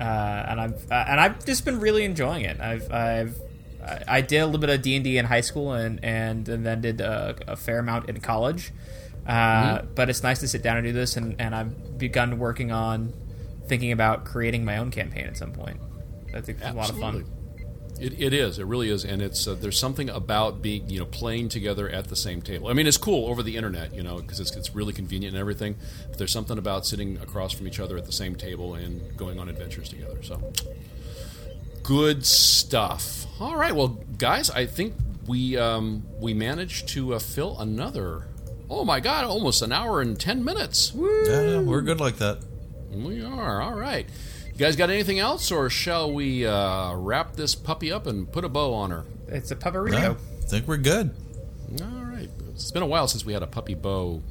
uh, 0.00 0.02
and 0.48 0.60
I've 0.60 0.90
uh, 0.90 1.04
and 1.08 1.20
I've 1.20 1.44
just 1.44 1.64
been 1.66 1.78
really 1.78 2.04
enjoying 2.04 2.42
it. 2.44 2.58
I've 2.60 2.90
I've 2.90 3.36
I- 3.86 4.02
I 4.08 4.20
did 4.22 4.38
a 4.38 4.46
little 4.46 4.60
bit 4.60 4.70
of 4.70 4.80
D 4.80 4.94
and 4.96 5.04
D 5.04 5.18
in 5.18 5.26
high 5.26 5.42
school, 5.42 5.72
and 5.74 6.02
and, 6.02 6.48
and 6.48 6.64
then 6.64 6.80
did 6.80 7.02
a, 7.02 7.36
a 7.48 7.54
fair 7.56 7.78
amount 7.80 8.08
in 8.08 8.18
college. 8.20 8.72
Uh, 9.26 9.82
But 9.94 10.08
it's 10.08 10.22
nice 10.22 10.40
to 10.40 10.48
sit 10.48 10.62
down 10.62 10.78
and 10.78 10.86
do 10.86 10.92
this, 10.92 11.16
and, 11.18 11.36
and 11.38 11.54
I've 11.54 11.98
begun 11.98 12.38
working 12.38 12.72
on 12.72 13.12
thinking 13.68 13.92
about 13.92 14.24
creating 14.24 14.64
my 14.64 14.78
own 14.78 14.90
campaign 14.90 15.26
at 15.26 15.36
some 15.36 15.52
point. 15.52 15.80
I 16.34 16.40
think 16.40 16.58
it's 16.58 16.66
a 16.66 16.72
lot 16.72 16.88
of 16.90 16.98
fun. 16.98 17.24
It, 18.04 18.20
it 18.20 18.34
is. 18.34 18.58
It 18.58 18.66
really 18.66 18.90
is, 18.90 19.02
and 19.02 19.22
it's 19.22 19.48
uh, 19.48 19.54
there's 19.54 19.78
something 19.78 20.10
about 20.10 20.60
being 20.60 20.90
you 20.90 20.98
know 20.98 21.06
playing 21.06 21.48
together 21.48 21.88
at 21.88 22.08
the 22.08 22.16
same 22.16 22.42
table. 22.42 22.68
I 22.68 22.74
mean, 22.74 22.86
it's 22.86 22.98
cool 22.98 23.30
over 23.30 23.42
the 23.42 23.56
internet, 23.56 23.94
you 23.94 24.02
know, 24.02 24.16
because 24.16 24.40
it's, 24.40 24.54
it's 24.54 24.74
really 24.74 24.92
convenient 24.92 25.34
and 25.34 25.40
everything. 25.40 25.76
But 26.10 26.18
there's 26.18 26.30
something 26.30 26.58
about 26.58 26.84
sitting 26.84 27.16
across 27.16 27.54
from 27.54 27.66
each 27.66 27.80
other 27.80 27.96
at 27.96 28.04
the 28.04 28.12
same 28.12 28.34
table 28.34 28.74
and 28.74 29.16
going 29.16 29.38
on 29.38 29.48
adventures 29.48 29.88
together. 29.88 30.22
So 30.22 30.52
good 31.82 32.26
stuff. 32.26 33.24
All 33.40 33.56
right, 33.56 33.74
well, 33.74 33.98
guys, 34.18 34.50
I 34.50 34.66
think 34.66 34.92
we 35.26 35.56
um, 35.56 36.06
we 36.20 36.34
managed 36.34 36.88
to 36.88 37.14
uh, 37.14 37.18
fill 37.18 37.58
another. 37.58 38.26
Oh 38.68 38.84
my 38.84 39.00
God! 39.00 39.24
Almost 39.24 39.62
an 39.62 39.72
hour 39.72 40.02
and 40.02 40.20
ten 40.20 40.44
minutes. 40.44 40.92
Yeah, 40.94 41.40
yeah, 41.40 41.60
we're 41.60 41.80
good 41.80 42.00
like 42.00 42.16
that. 42.16 42.44
We 42.90 43.24
are. 43.24 43.62
All 43.62 43.72
right. 43.72 44.06
You 44.54 44.60
guys 44.60 44.76
got 44.76 44.88
anything 44.88 45.18
else, 45.18 45.50
or 45.50 45.68
shall 45.68 46.12
we 46.12 46.46
uh, 46.46 46.94
wrap 46.94 47.34
this 47.34 47.56
puppy 47.56 47.90
up 47.90 48.06
and 48.06 48.30
put 48.30 48.44
a 48.44 48.48
bow 48.48 48.72
on 48.74 48.90
her? 48.92 49.04
It's 49.28 49.50
a 49.50 49.54
Yeah, 49.54 49.60
pupperito. 49.60 50.16
I 50.16 50.46
think 50.46 50.68
we're 50.68 50.76
good. 50.76 51.10
All 51.82 52.04
right. 52.04 52.28
It's 52.50 52.70
been 52.70 52.84
a 52.84 52.86
while 52.86 53.08
since 53.08 53.24
we 53.24 53.32
had 53.32 53.42
a 53.42 53.48
puppy 53.48 53.74
bow 53.74 54.22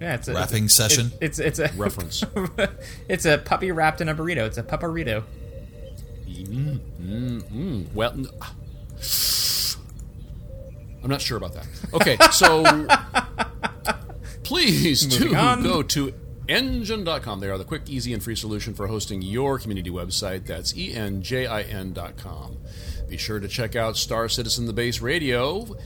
Yeah, 0.00 0.14
it's 0.14 0.26
a 0.26 0.34
Wrapping 0.34 0.64
it's, 0.64 0.74
session. 0.74 1.12
It's 1.20 1.38
it's 1.38 1.60
a 1.60 1.70
reference. 1.76 2.24
it's 3.08 3.24
a 3.24 3.38
puppy 3.38 3.70
wrapped 3.70 4.00
in 4.00 4.08
a 4.08 4.14
burrito. 4.16 4.46
It's 4.46 4.58
a 4.58 4.64
pupperito. 4.64 5.22
mm, 6.28 6.80
mm, 7.00 7.42
mm. 7.42 7.94
Well, 7.94 8.10
n- 8.12 8.26
I'm 11.04 11.10
not 11.10 11.22
sure 11.22 11.36
about 11.36 11.54
that. 11.54 11.66
Okay, 11.94 12.16
so 12.32 12.64
please 14.42 15.06
do 15.06 15.36
on. 15.36 15.62
go 15.62 15.84
to 15.84 16.12
enjin.com. 16.48 17.40
They 17.40 17.48
are 17.48 17.58
the 17.58 17.64
quick, 17.64 17.88
easy, 17.88 18.12
and 18.12 18.22
free 18.22 18.36
solution 18.36 18.74
for 18.74 18.86
hosting 18.86 19.22
your 19.22 19.58
community 19.58 19.90
website. 19.90 20.46
That's 20.46 20.76
E 20.76 20.94
enjin.com. 20.94 22.56
Be 23.08 23.16
sure 23.16 23.40
to 23.40 23.48
check 23.48 23.76
out 23.76 23.96
Star 23.96 24.28
Citizen 24.28 24.66
the 24.66 24.72
Base 24.72 25.00
Radio. 25.00 25.76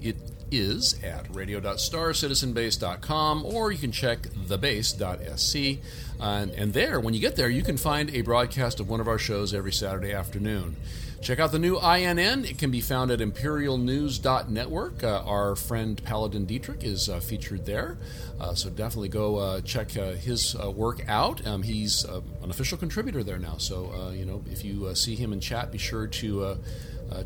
It 0.00 0.16
is 0.50 1.02
at 1.02 1.34
radio.starcitizenbase.com 1.34 3.46
or 3.46 3.72
you 3.72 3.78
can 3.78 3.92
check 3.92 4.22
thebase.sc. 4.22 5.80
And, 6.20 6.50
and 6.52 6.72
there, 6.72 7.00
when 7.00 7.14
you 7.14 7.20
get 7.20 7.36
there, 7.36 7.48
you 7.48 7.62
can 7.62 7.76
find 7.76 8.10
a 8.10 8.20
broadcast 8.20 8.80
of 8.80 8.88
one 8.88 9.00
of 9.00 9.08
our 9.08 9.18
shows 9.18 9.54
every 9.54 9.72
Saturday 9.72 10.12
afternoon. 10.12 10.76
Check 11.22 11.38
out 11.38 11.52
the 11.52 11.58
new 11.60 11.78
INN. 11.78 12.44
It 12.44 12.58
can 12.58 12.72
be 12.72 12.80
found 12.80 13.12
at 13.12 13.20
imperialnews.network. 13.20 15.04
Uh, 15.04 15.22
our 15.24 15.54
friend 15.54 16.02
Paladin 16.02 16.46
Dietrich 16.46 16.82
is 16.82 17.08
uh, 17.08 17.20
featured 17.20 17.64
there. 17.64 17.96
Uh, 18.40 18.54
so 18.54 18.68
definitely 18.70 19.08
go 19.08 19.36
uh, 19.36 19.60
check 19.60 19.96
uh, 19.96 20.14
his 20.14 20.56
uh, 20.56 20.68
work 20.68 21.04
out. 21.06 21.46
Um, 21.46 21.62
he's 21.62 22.04
an 22.04 22.50
official 22.50 22.76
contributor 22.76 23.22
there 23.22 23.38
now. 23.38 23.56
So, 23.58 24.10
you 24.10 24.24
know, 24.24 24.42
if 24.50 24.64
you 24.64 24.92
see 24.96 25.14
him 25.14 25.32
in 25.32 25.38
chat, 25.38 25.70
be 25.70 25.78
sure 25.78 26.08
to, 26.08 26.58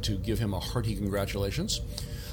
to 0.03 0.17
give 0.19 0.41
him 0.41 0.53
a 0.53 0.61
hearty 0.61 0.95
congratulations. 0.95 1.81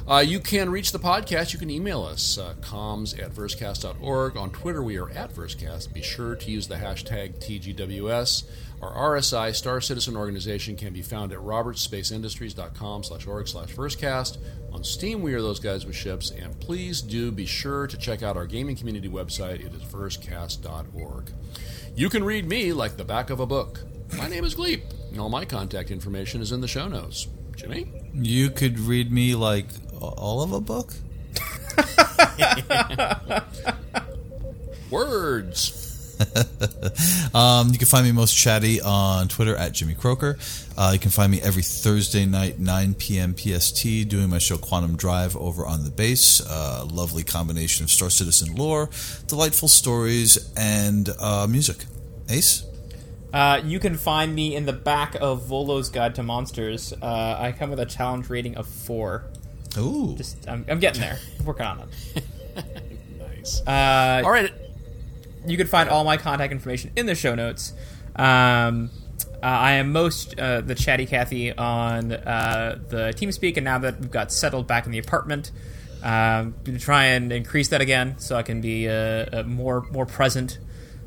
Uh, 0.06 0.18
you 0.18 0.40
can 0.42 0.70
reach 0.70 0.92
the 0.92 1.00
podcast. 1.00 1.54
You 1.54 1.60
can 1.60 1.70
email 1.70 2.04
us, 2.04 2.38
uh, 2.38 2.56
comms 2.60 3.18
at 3.18 3.32
versecast.org. 3.32 4.36
On 4.36 4.50
Twitter, 4.52 4.84
we 4.84 4.98
are 4.98 5.10
at 5.12 5.34
Versecast. 5.34 5.94
Be 5.94 6.02
sure 6.02 6.36
to 6.36 6.52
use 6.52 6.68
the 6.68 6.76
hashtag 6.76 7.40
TGWS. 7.40 8.44
Our 8.84 9.16
RSI, 9.16 9.56
Star 9.56 9.80
Citizen 9.80 10.18
Organization, 10.18 10.76
can 10.76 10.92
be 10.92 11.02
found 11.02 11.32
at 11.32 11.40
robertsspaceindustries.com 11.40 13.04
slash 13.04 13.26
org 13.28 13.48
slash 13.48 13.74
versecast. 13.74 14.40
On 14.74 14.84
Steam, 14.84 15.22
we 15.22 15.34
are 15.34 15.42
those 15.42 15.62
guys 15.62 15.86
with 15.86 15.96
ships. 15.96 16.32
And 16.32 16.60
please 16.60 17.02
do 17.02 17.32
be 17.32 17.46
sure 17.46 17.88
to 17.88 17.98
check 17.98 18.24
out 18.24 18.36
our 18.36 18.46
gaming 18.46 18.76
community 18.76 19.08
website. 19.08 19.66
It 19.66 19.74
is 19.74 19.84
versecast.org. 19.84 21.32
You 21.96 22.10
can 22.10 22.26
read 22.26 22.46
me 22.46 22.74
like 22.74 22.98
the 22.98 23.06
back 23.06 23.30
of 23.30 23.40
a 23.40 23.46
book. 23.46 23.80
My 24.18 24.28
name 24.28 24.44
is 24.44 24.54
Gleep, 24.54 24.84
and 25.12 25.20
all 25.20 25.30
my 25.30 25.46
contact 25.46 25.90
information 25.90 26.42
is 26.42 26.52
in 26.52 26.60
the 26.60 26.68
show 26.68 26.90
notes. 26.90 27.28
Jimmy? 27.56 27.90
You 28.14 28.50
could 28.50 28.80
read 28.80 29.14
me 29.14 29.36
like 29.36 29.68
all 30.02 30.42
of 30.42 30.52
a 30.52 30.60
book. 30.60 30.94
Words. 34.90 35.83
Um, 37.34 37.70
you 37.70 37.80
can 37.80 37.88
find 37.88 38.06
me 38.06 38.12
most 38.12 38.36
chatty 38.38 38.80
on 38.80 39.28
Twitter 39.28 39.56
at 39.56 39.72
Jimmy 39.72 39.96
Croker. 39.96 40.38
Uh, 40.78 40.92
you 40.94 41.00
can 41.00 41.10
find 41.10 41.32
me 41.32 41.42
every 41.42 41.64
Thursday 41.64 42.28
night, 42.28 42.60
9 42.60 42.94
p.m. 42.94 43.36
PST, 43.36 44.08
doing 44.08 44.30
my 44.30 44.38
show 44.38 44.56
Quantum 44.56 44.96
Drive 44.96 45.36
over 45.38 45.66
on 45.66 45.84
the 45.84 45.90
base. 45.90 46.42
Uh, 46.46 46.86
lovely 46.86 47.24
combination 47.24 47.86
of 47.86 47.90
Star 47.90 48.12
Citizen 48.12 48.54
lore, 48.56 48.90
delightful 49.26 49.68
stories, 49.68 50.54
and 50.56 51.10
uh, 51.20 51.48
music. 51.50 51.86
Ace? 52.30 52.66
Uh, 53.34 53.60
you 53.66 53.80
can 53.80 53.98
find 53.98 54.36
me 54.36 54.56
in 54.56 54.68
the 54.68 54.74
back 54.74 55.16
of 55.20 55.48
Volo's 55.48 55.90
Guide 55.90 56.14
to 56.16 56.24
Monsters. 56.24 56.94
Uh, 57.02 57.36
I 57.40 57.52
come 57.52 57.72
with 57.72 57.80
a 57.80 57.86
challenge 57.88 58.30
rating 58.30 58.58
of 58.58 58.68
four. 58.68 59.24
Ooh. 59.80 60.14
Just 60.16 60.48
I'm, 60.48 60.66
I'm 60.70 60.80
getting 60.80 61.02
there. 61.02 61.18
working 61.44 61.66
on 61.66 61.90
it. 62.16 62.24
Nice. 63.18 63.62
Uh, 63.66 64.22
All 64.24 64.32
right. 64.32 64.54
You 65.46 65.58
can 65.58 65.68
find 65.68 65.90
all 65.90 66.04
my 66.04 66.18
contact 66.18 66.52
information 66.52 66.92
in 66.96 67.06
the 67.06 67.16
show 67.16 67.36
notes. 67.36 67.74
Um, 68.16 68.90
uh, 69.42 69.46
I 69.46 69.74
am 69.74 69.92
most 69.92 70.40
uh, 70.40 70.62
the 70.62 70.76
chatty 70.76 71.06
Cathy 71.06 71.52
on 71.52 72.12
uh, 72.14 72.80
the 72.90 73.14
TeamSpeak, 73.16 73.58
and 73.58 73.64
now 73.66 73.78
that 73.80 74.00
we've 74.00 74.12
got 74.12 74.32
settled 74.32 74.68
back 74.68 74.86
in 74.86 74.92
the 74.92 75.00
apartment, 75.00 75.52
um, 76.02 76.56
going 76.64 76.78
to 76.78 76.80
try 76.80 77.06
and 77.06 77.32
increase 77.32 77.70
that 77.70 77.82
again 77.82 78.20
so 78.20 78.36
I 78.36 78.44
can 78.44 78.62
be 78.62 78.88
uh, 78.88 78.94
uh, 78.94 79.44
more 79.46 79.86
more 79.92 80.06
present. 80.06 80.60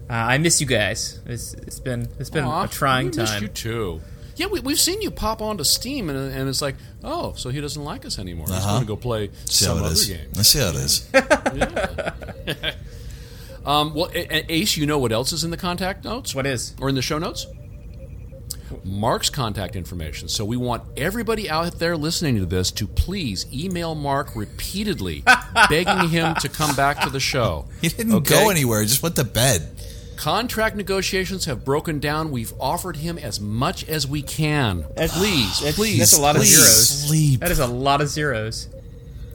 Uh, 0.08 0.12
I 0.12 0.38
miss 0.38 0.60
you 0.60 0.66
guys. 0.66 1.20
It's, 1.26 1.54
it's 1.54 1.80
been 1.80 2.08
it's 2.18 2.30
been 2.30 2.44
Aw, 2.44 2.64
a 2.64 2.68
trying 2.68 3.10
we 3.10 3.16
missed 3.18 3.32
time. 3.34 3.42
you 3.42 3.48
too. 3.48 4.00
Yeah, 4.36 4.46
we, 4.48 4.60
we've 4.60 4.78
seen 4.78 5.00
you 5.00 5.10
pop 5.10 5.40
onto 5.40 5.64
Steam, 5.64 6.10
and, 6.10 6.18
and 6.32 6.46
it's 6.48 6.60
like, 6.60 6.76
oh, 7.02 7.32
so 7.36 7.48
he 7.48 7.58
doesn't 7.62 7.82
like 7.82 8.04
us 8.04 8.18
anymore. 8.18 8.46
He's 8.48 8.56
Uh-huh. 8.56 8.70
going 8.72 8.82
to 8.82 8.86
go 8.86 8.96
play 8.96 9.30
See 9.46 9.64
some 9.64 9.78
other 9.78 9.92
is. 9.94 10.06
game. 10.06 10.28
Let's 10.34 10.50
see 10.50 10.58
how 10.58 10.68
it 10.68 10.74
is. 10.76 11.08
Um, 13.66 13.94
well, 13.94 14.08
A- 14.14 14.36
A- 14.36 14.46
Ace, 14.52 14.76
you 14.76 14.86
know 14.86 14.98
what 14.98 15.10
else 15.12 15.32
is 15.32 15.42
in 15.44 15.50
the 15.50 15.56
contact 15.56 16.04
notes 16.04 16.34
What 16.34 16.46
is? 16.46 16.74
or 16.80 16.88
in 16.88 16.94
the 16.94 17.02
show 17.02 17.18
notes? 17.18 17.46
Mark's 18.84 19.30
contact 19.30 19.74
information. 19.76 20.28
So 20.28 20.44
we 20.44 20.56
want 20.56 20.82
everybody 20.96 21.50
out 21.50 21.78
there 21.78 21.96
listening 21.96 22.36
to 22.36 22.46
this 22.46 22.70
to 22.72 22.86
please 22.86 23.46
email 23.52 23.94
Mark 23.94 24.34
repeatedly, 24.36 25.24
begging 25.68 26.08
him 26.08 26.34
to 26.36 26.48
come 26.48 26.74
back 26.76 27.00
to 27.00 27.10
the 27.10 27.20
show. 27.20 27.66
He 27.80 27.88
didn't 27.88 28.14
Okay? 28.14 28.34
go 28.44 28.50
anywhere. 28.50 28.80
He 28.82 28.86
just 28.86 29.02
went 29.02 29.16
to 29.16 29.24
bed. 29.24 29.68
Contract 30.16 30.76
negotiations 30.76 31.44
have 31.44 31.64
broken 31.64 31.98
down. 31.98 32.30
We've 32.30 32.52
offered 32.58 32.96
him 32.96 33.18
as 33.18 33.38
much 33.40 33.86
as 33.88 34.06
we 34.06 34.22
can. 34.22 34.84
please, 34.96 35.58
that's- 35.60 35.74
please, 35.74 35.98
that's 35.98 36.16
a 36.16 36.20
lot 36.22 36.36
of 36.36 36.42
zeros. 36.44 37.06
Sleep. 37.08 37.40
That 37.40 37.50
is 37.50 37.58
a 37.58 37.66
lot 37.66 38.00
of 38.00 38.08
zeros. 38.08 38.68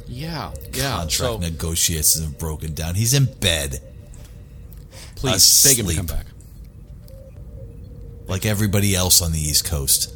Yeah, 0.07 0.51
yeah. 0.73 0.91
Contract 0.97 1.11
So 1.11 1.37
negotiations 1.37 2.19
have 2.23 2.37
broken 2.37 2.73
down. 2.73 2.95
He's 2.95 3.13
in 3.13 3.25
bed, 3.25 3.79
please 5.21 5.63
beg 5.63 5.77
him 5.79 5.87
to 5.87 5.95
come 5.95 6.05
back. 6.05 6.25
like 8.27 8.45
everybody 8.45 8.95
else 8.95 9.21
on 9.21 9.31
the 9.31 9.39
East 9.39 9.65
Coast. 9.65 10.13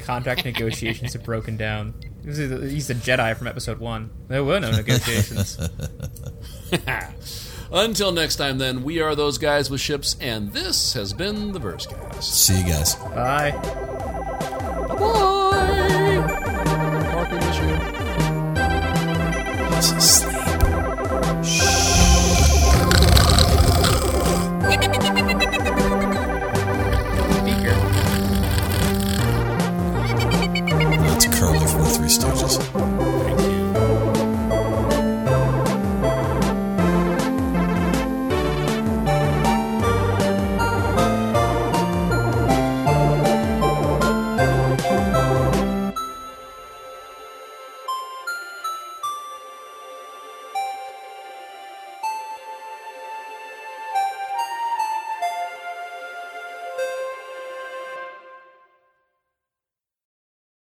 Contract 0.00 0.44
negotiations 0.44 1.12
have 1.14 1.24
broken 1.24 1.56
down. 1.56 1.94
This 2.22 2.36
the- 2.38 2.68
He's 2.68 2.86
the 2.88 2.94
Jedi 2.94 3.36
from 3.36 3.46
Episode 3.46 3.78
One. 3.78 4.10
There 4.28 4.44
were 4.44 4.60
no 4.60 4.70
negotiations. 4.70 5.58
Until 7.72 8.12
next 8.12 8.36
time, 8.36 8.58
then, 8.58 8.84
we 8.84 9.00
are 9.00 9.14
those 9.16 9.38
guys 9.38 9.68
with 9.70 9.80
ships, 9.80 10.14
and 10.20 10.52
this 10.52 10.92
has 10.92 11.12
been 11.12 11.50
the 11.52 11.58
Versecast. 11.58 12.22
See 12.22 12.60
you 12.60 12.66
guys. 12.66 12.94
Bye. 12.96 13.50
Bye. 14.88 16.16
Mark, 17.12 17.30
we 17.30 17.36
miss 17.38 17.58
you. 17.58 17.76
Sleep. 20.00 20.25